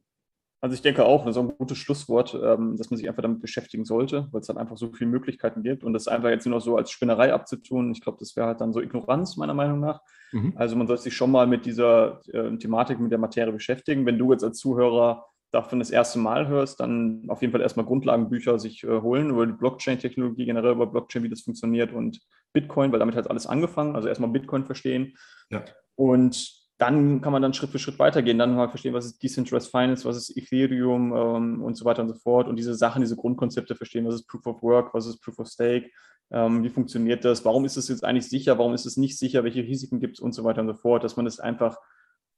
Also 0.62 0.74
ich 0.74 0.82
denke 0.82 1.04
auch, 1.04 1.24
das 1.24 1.34
ist 1.36 1.42
ein 1.42 1.58
gutes 1.58 1.76
Schlusswort, 1.76 2.38
ähm, 2.40 2.76
dass 2.76 2.88
man 2.88 2.96
sich 2.96 3.08
einfach 3.08 3.22
damit 3.22 3.40
beschäftigen 3.40 3.84
sollte, 3.84 4.28
weil 4.30 4.42
es 4.42 4.46
dann 4.46 4.58
einfach 4.58 4.76
so 4.76 4.92
viele 4.92 5.10
Möglichkeiten 5.10 5.64
gibt 5.64 5.82
und 5.82 5.92
das 5.92 6.06
einfach 6.06 6.28
jetzt 6.28 6.46
nur 6.46 6.54
noch 6.54 6.64
so 6.64 6.76
als 6.76 6.92
Spinnerei 6.92 7.32
abzutun, 7.34 7.90
ich 7.90 8.00
glaube, 8.00 8.18
das 8.20 8.36
wäre 8.36 8.46
halt 8.46 8.60
dann 8.60 8.72
so 8.72 8.80
Ignoranz 8.80 9.36
meiner 9.36 9.54
Meinung 9.54 9.80
nach. 9.80 10.00
Mhm. 10.30 10.52
Also 10.54 10.76
man 10.76 10.86
sollte 10.86 11.02
sich 11.02 11.16
schon 11.16 11.32
mal 11.32 11.48
mit 11.48 11.66
dieser 11.66 12.20
äh, 12.28 12.56
Thematik, 12.58 13.00
mit 13.00 13.10
der 13.10 13.18
Materie 13.18 13.52
beschäftigen. 13.52 14.06
Wenn 14.06 14.18
du 14.18 14.30
jetzt 14.30 14.44
als 14.44 14.58
Zuhörer 14.58 15.26
davon 15.52 15.78
das 15.78 15.90
erste 15.90 16.18
Mal 16.18 16.48
hörst, 16.48 16.80
dann 16.80 17.24
auf 17.28 17.42
jeden 17.42 17.52
Fall 17.52 17.60
erstmal 17.60 17.86
Grundlagenbücher 17.86 18.58
sich 18.58 18.82
äh, 18.84 19.00
holen 19.00 19.30
über 19.30 19.46
die 19.46 19.52
Blockchain-Technologie, 19.52 20.46
generell 20.46 20.72
über 20.72 20.86
Blockchain, 20.86 21.22
wie 21.22 21.28
das 21.28 21.42
funktioniert 21.42 21.92
und 21.92 22.20
Bitcoin, 22.52 22.90
weil 22.90 22.98
damit 22.98 23.14
hat 23.14 23.30
alles 23.30 23.46
angefangen. 23.46 23.94
Also 23.94 24.08
erstmal 24.08 24.30
Bitcoin 24.30 24.64
verstehen. 24.64 25.14
Ja. 25.50 25.64
Und 25.94 26.62
dann 26.78 27.20
kann 27.20 27.32
man 27.32 27.42
dann 27.42 27.54
Schritt 27.54 27.70
für 27.70 27.78
Schritt 27.78 27.98
weitergehen, 27.98 28.38
dann 28.38 28.56
mal 28.56 28.68
verstehen, 28.68 28.94
was 28.94 29.04
ist 29.04 29.22
Decentralized 29.22 29.70
Finance, 29.70 30.04
was 30.04 30.16
ist 30.16 30.36
Ethereum 30.36 31.14
ähm, 31.14 31.62
und 31.62 31.76
so 31.76 31.84
weiter 31.84 32.02
und 32.02 32.08
so 32.08 32.14
fort. 32.14 32.48
Und 32.48 32.56
diese 32.56 32.74
Sachen, 32.74 33.02
diese 33.02 33.14
Grundkonzepte 33.14 33.76
verstehen, 33.76 34.06
was 34.06 34.16
ist 34.16 34.26
Proof 34.26 34.46
of 34.46 34.62
Work, 34.62 34.94
was 34.94 35.06
ist 35.06 35.20
Proof 35.20 35.38
of 35.38 35.48
Stake, 35.48 35.90
ähm, 36.32 36.64
wie 36.64 36.70
funktioniert 36.70 37.24
das, 37.24 37.44
warum 37.44 37.66
ist 37.66 37.76
es 37.76 37.88
jetzt 37.88 38.04
eigentlich 38.04 38.28
sicher, 38.28 38.58
warum 38.58 38.72
ist 38.72 38.86
es 38.86 38.96
nicht 38.96 39.18
sicher, 39.18 39.44
welche 39.44 39.62
Risiken 39.62 40.00
gibt 40.00 40.14
es 40.14 40.20
und 40.20 40.32
so 40.32 40.44
weiter 40.44 40.62
und 40.62 40.68
so 40.68 40.74
fort, 40.74 41.04
dass 41.04 41.16
man 41.16 41.26
das 41.26 41.38
einfach 41.38 41.76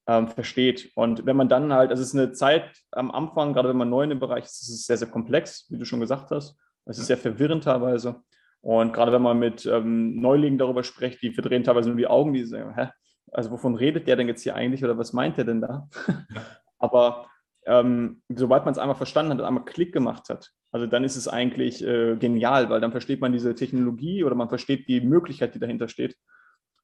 ähm, 0.07 0.29
versteht. 0.29 0.91
Und 0.95 1.27
wenn 1.27 1.37
man 1.37 1.49
dann 1.49 1.73
halt, 1.73 1.91
also 1.91 2.03
es 2.03 2.09
ist 2.09 2.15
eine 2.15 2.33
Zeit 2.33 2.71
am 2.93 3.11
Anfang, 3.11 3.53
gerade 3.53 3.69
wenn 3.69 3.77
man 3.77 3.91
neu 3.91 4.03
in 4.03 4.11
dem 4.11 4.21
Bereich 4.21 4.45
ist, 4.45 4.63
ist 4.63 4.71
es 4.71 4.87
sehr, 4.87 4.97
sehr 4.97 5.09
komplex, 5.09 5.67
wie 5.71 5.79
du 5.79 5.85
schon 5.85 6.01
gesagt 6.01 6.31
hast. 6.31 6.59
Es 6.87 6.99
ist 6.99 7.07
sehr 7.07 7.17
verwirrend 7.17 7.65
teilweise. 7.65 8.23
Und 8.61 8.93
gerade 8.93 9.13
wenn 9.13 9.23
man 9.23 9.39
mit 9.39 9.67
ähm, 9.67 10.21
Neulingen 10.21 10.59
darüber 10.59 10.83
spricht, 10.85 11.23
die 11.23 11.33
verdrehen 11.33 11.65
teilweise 11.65 11.89
nur 11.89 11.99
die 11.99 12.07
Augen, 12.07 12.33
die 12.33 12.45
sagen, 12.45 12.75
hä? 12.75 12.89
Also 13.33 13.51
wovon 13.51 13.75
redet 13.75 14.07
der 14.07 14.17
denn 14.17 14.29
jetzt 14.29 14.43
hier 14.43 14.55
eigentlich 14.55 14.85
oder 14.85 14.97
was 14.97 15.13
meint 15.13 15.37
der 15.37 15.45
denn 15.45 15.61
da? 15.61 15.89
Aber 16.79 17.27
ähm, 17.67 18.23
sobald 18.29 18.65
man 18.65 18.73
es 18.73 18.79
einmal 18.79 18.97
verstanden 18.97 19.33
hat 19.33 19.41
und 19.41 19.45
einmal 19.45 19.65
Klick 19.65 19.93
gemacht 19.93 20.29
hat, 20.29 20.51
also 20.71 20.87
dann 20.87 21.05
ist 21.05 21.17
es 21.17 21.29
eigentlich 21.29 21.85
äh, 21.85 22.17
genial, 22.17 22.69
weil 22.69 22.81
dann 22.81 22.93
versteht 22.93 23.21
man 23.21 23.33
diese 23.33 23.55
Technologie 23.55 24.25
oder 24.25 24.35
man 24.35 24.49
versteht 24.49 24.89
die 24.89 25.01
Möglichkeit, 25.01 25.55
die 25.55 25.59
dahinter 25.59 25.89
steht 25.89 26.17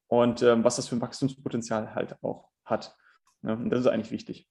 und 0.07 0.41
ähm, 0.43 0.63
was 0.63 0.75
das 0.75 0.87
für 0.87 0.95
ein 0.95 1.01
Wachstumspotenzial 1.01 1.95
halt 1.95 2.15
auch 2.21 2.49
hat. 2.65 2.95
Ja, 3.43 3.53
und 3.53 3.69
das 3.69 3.81
ist 3.81 3.87
eigentlich 3.87 4.11
wichtig. 4.11 4.47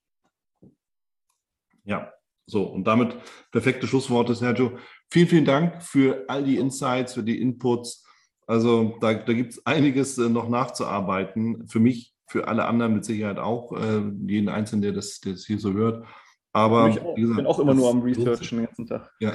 Ja, 1.85 2.13
so 2.47 2.65
und 2.65 2.85
damit 2.85 3.17
perfekte 3.53 3.87
Schlussworte, 3.87 4.35
Sergio. 4.35 4.79
Vielen, 5.11 5.29
vielen 5.29 5.45
Dank 5.45 5.83
für 5.83 6.25
all 6.29 6.45
die 6.45 6.57
Insights, 6.57 7.15
für 7.15 7.23
die 7.23 7.41
Inputs. 7.41 8.05
Also 8.47 8.97
da, 9.01 9.15
da 9.15 9.33
gibt 9.33 9.53
es 9.53 9.67
einiges 9.67 10.19
äh, 10.19 10.29
noch 10.29 10.49
nachzuarbeiten. 10.49 11.69
Für 11.69 11.81
mich, 11.81 12.15
für 12.27 12.49
alle 12.49 12.65
anderen 12.65 12.95
mit 12.95 13.05
Sicherheit 13.05 13.39
auch, 13.39 13.73
äh, 13.73 14.03
jeden 14.27 14.49
Einzelnen, 14.49 14.83
der 14.83 14.93
das, 14.93 15.21
der 15.21 15.33
das 15.33 15.47
hier 15.47 15.59
so 15.59 15.73
hört. 15.73 16.05
Aber 16.53 16.89
ich, 16.89 16.97
gesagt, 16.97 17.37
bin 17.37 17.47
auch 17.47 17.61
immer 17.61 17.75
nur 17.75 17.91
am 17.91 18.03
Researchen 18.03 18.59
den 18.59 18.67
ganzen 18.67 18.87
Tag. 18.87 19.11
Ja. 19.21 19.35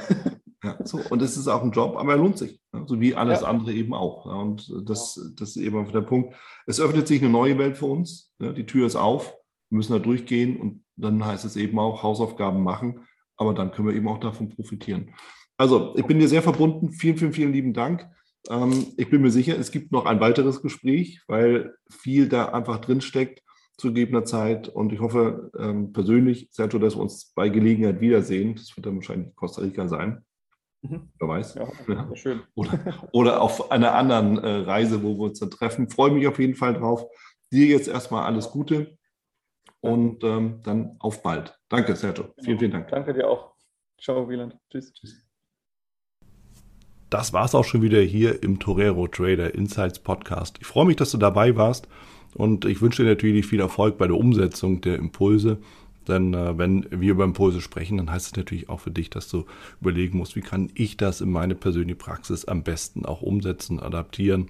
Ja, 0.64 0.80
so, 0.84 0.99
und 1.11 1.22
es 1.22 1.38
ist 1.38 1.48
auch 1.48 1.61
ein 1.61 1.72
Job, 1.72 1.95
aber 1.95 2.14
er 2.14 2.18
lohnt 2.18 2.40
sich, 2.40 2.60
ja, 2.73 2.88
so 2.88 2.99
wie 2.99 3.14
alles 3.14 3.41
ja. 3.41 3.48
andere 3.48 3.72
eben 3.72 3.94
auch. 3.94 4.26
Und 4.26 4.73
das, 4.90 5.34
das 5.36 5.49
ist 5.49 5.57
eben 5.57 5.91
der 5.91 6.02
Punkt. 6.02 6.34
Es 6.65 6.80
öffnet 6.80 7.07
sich 7.07 7.22
eine 7.22 7.30
neue 7.30 7.57
Welt 7.60 7.77
für 7.77 7.86
uns. 7.86 8.34
die 8.40 8.65
Tür 8.65 8.88
ist 8.88 8.95
auf, 8.95 9.36
müssen 9.76 9.94
da 9.94 10.00
durchgehen 10.00 10.58
und 10.58 10.84
dann 10.96 11.24
heißt 11.24 11.46
es 11.46 11.56
eben 11.56 11.78
auch 11.80 12.04
Hausaufgaben 12.04 12.64
machen, 12.64 13.02
aber 13.38 13.54
dann 13.54 13.72
können 13.72 13.88
wir 13.88 13.96
eben 13.96 14.08
auch 14.08 14.20
davon 14.20 14.50
profitieren. 14.50 15.14
Also, 15.58 15.96
ich 15.96 16.06
bin 16.06 16.20
dir 16.20 16.28
sehr 16.28 16.42
verbunden. 16.42 16.92
Vielen, 16.92 17.18
vielen, 17.18 17.34
vielen 17.34 17.54
lieben 17.54 17.74
Dank. 17.74 18.10
Ähm, 18.50 18.88
ich 18.98 19.10
bin 19.10 19.22
mir 19.22 19.32
sicher, 19.32 19.58
es 19.58 19.72
gibt 19.72 19.92
noch 19.92 20.06
ein 20.06 20.20
weiteres 20.20 20.62
Gespräch, 20.62 21.22
weil 21.28 21.76
viel 21.90 22.28
da 22.28 22.50
einfach 22.50 22.80
drinsteckt 22.80 23.42
zu 23.78 23.90
gegebener 23.90 24.26
Zeit. 24.26 24.68
Und 24.68 24.92
ich 24.94 25.00
hoffe 25.00 25.52
ähm, 25.58 25.94
persönlich, 25.94 26.50
Sergio, 26.52 26.80
dass 26.80 26.96
wir 26.96 27.02
uns 27.02 27.32
bei 27.36 27.50
Gelegenheit 27.50 28.02
wiedersehen. 28.02 28.56
Das 28.56 28.76
wird 28.76 28.86
dann 28.86 28.96
wahrscheinlich 28.96 29.36
Costa 29.36 29.62
Rica 29.62 29.88
sein. 29.88 30.24
Mhm. 30.82 31.10
Wer 31.20 31.28
weiß. 31.28 31.56
Ja, 31.56 31.68
ja. 31.88 32.16
Schön. 32.16 32.42
Oder, 32.56 33.10
oder, 33.12 33.42
auf 33.42 33.72
einer 33.72 33.96
anderen 33.96 34.38
äh, 34.38 34.48
Reise, 34.48 35.04
wo 35.04 35.18
wir 35.18 35.26
uns 35.26 35.40
dann 35.40 35.50
treffen. 35.50 35.90
Freue 35.90 36.12
mich 36.12 36.28
auf 36.28 36.40
jeden 36.40 36.56
Fall 36.56 36.74
drauf. 36.74 37.06
Dir 37.52 37.66
jetzt 37.68 37.88
erstmal 37.88 38.26
alles 38.26 38.50
Gute 38.52 38.98
und 39.86 40.24
ähm, 40.24 40.62
dann 40.64 40.95
auf 40.99 41.22
bald. 41.22 41.57
Danke, 41.70 41.95
Sergio. 41.95 42.34
Vielen, 42.44 42.60
vielen 42.60 42.72
Dank. 42.72 42.88
Danke 42.90 43.14
dir 43.14 43.30
auch. 43.30 43.53
Ciao, 44.02 44.28
Wieland. 44.28 44.57
Tschüss. 44.72 44.91
Tschüss. 44.94 45.22
Das 47.12 47.34
war 47.34 47.45
es 47.45 47.53
auch 47.53 47.64
schon 47.64 47.84
wieder 47.84 48.02
hier 48.02 48.41
im 48.41 48.60
Torero 48.60 49.07
Trader 49.07 49.53
Insights 49.53 49.99
Podcast. 49.99 50.57
Ich 50.60 50.66
freue 50.66 50.86
mich, 50.86 50.95
dass 50.95 51.12
du 51.12 51.18
dabei 51.18 51.56
warst 51.56 51.88
und 52.34 52.66
ich 52.66 52.82
wünsche 52.82 53.03
dir 53.03 53.10
natürlich 53.10 53.45
viel 53.45 53.60
Erfolg 53.60 53.98
bei 53.98 54.07
der 54.07 54.18
Umsetzung 54.18 54.82
der 54.82 54.95
Impulse. 54.95 55.60
Denn 56.07 56.34
äh, 56.34 56.57
wenn 56.57 56.88
wir 56.90 57.12
über 57.12 57.24
Impulse 57.24 57.62
sprechen, 57.62 57.98
dann 57.98 58.12
heißt 58.12 58.28
es 58.28 58.36
natürlich 58.36 58.70
auch 58.70 58.80
für 58.80 58.91
dich, 58.91 59.12
dass 59.12 59.30
du 59.30 59.45
überlegen 59.82 60.18
musst, 60.18 60.36
wie 60.36 60.41
kann 60.41 60.72
ich 60.74 60.98
das 60.98 61.22
in 61.22 61.32
meine 61.32 61.56
persönliche 61.56 61.95
Praxis 61.95 62.45
am 62.45 62.64
besten 62.64 63.06
auch 63.06 63.22
umsetzen, 63.22 63.80
adaptieren 63.80 64.49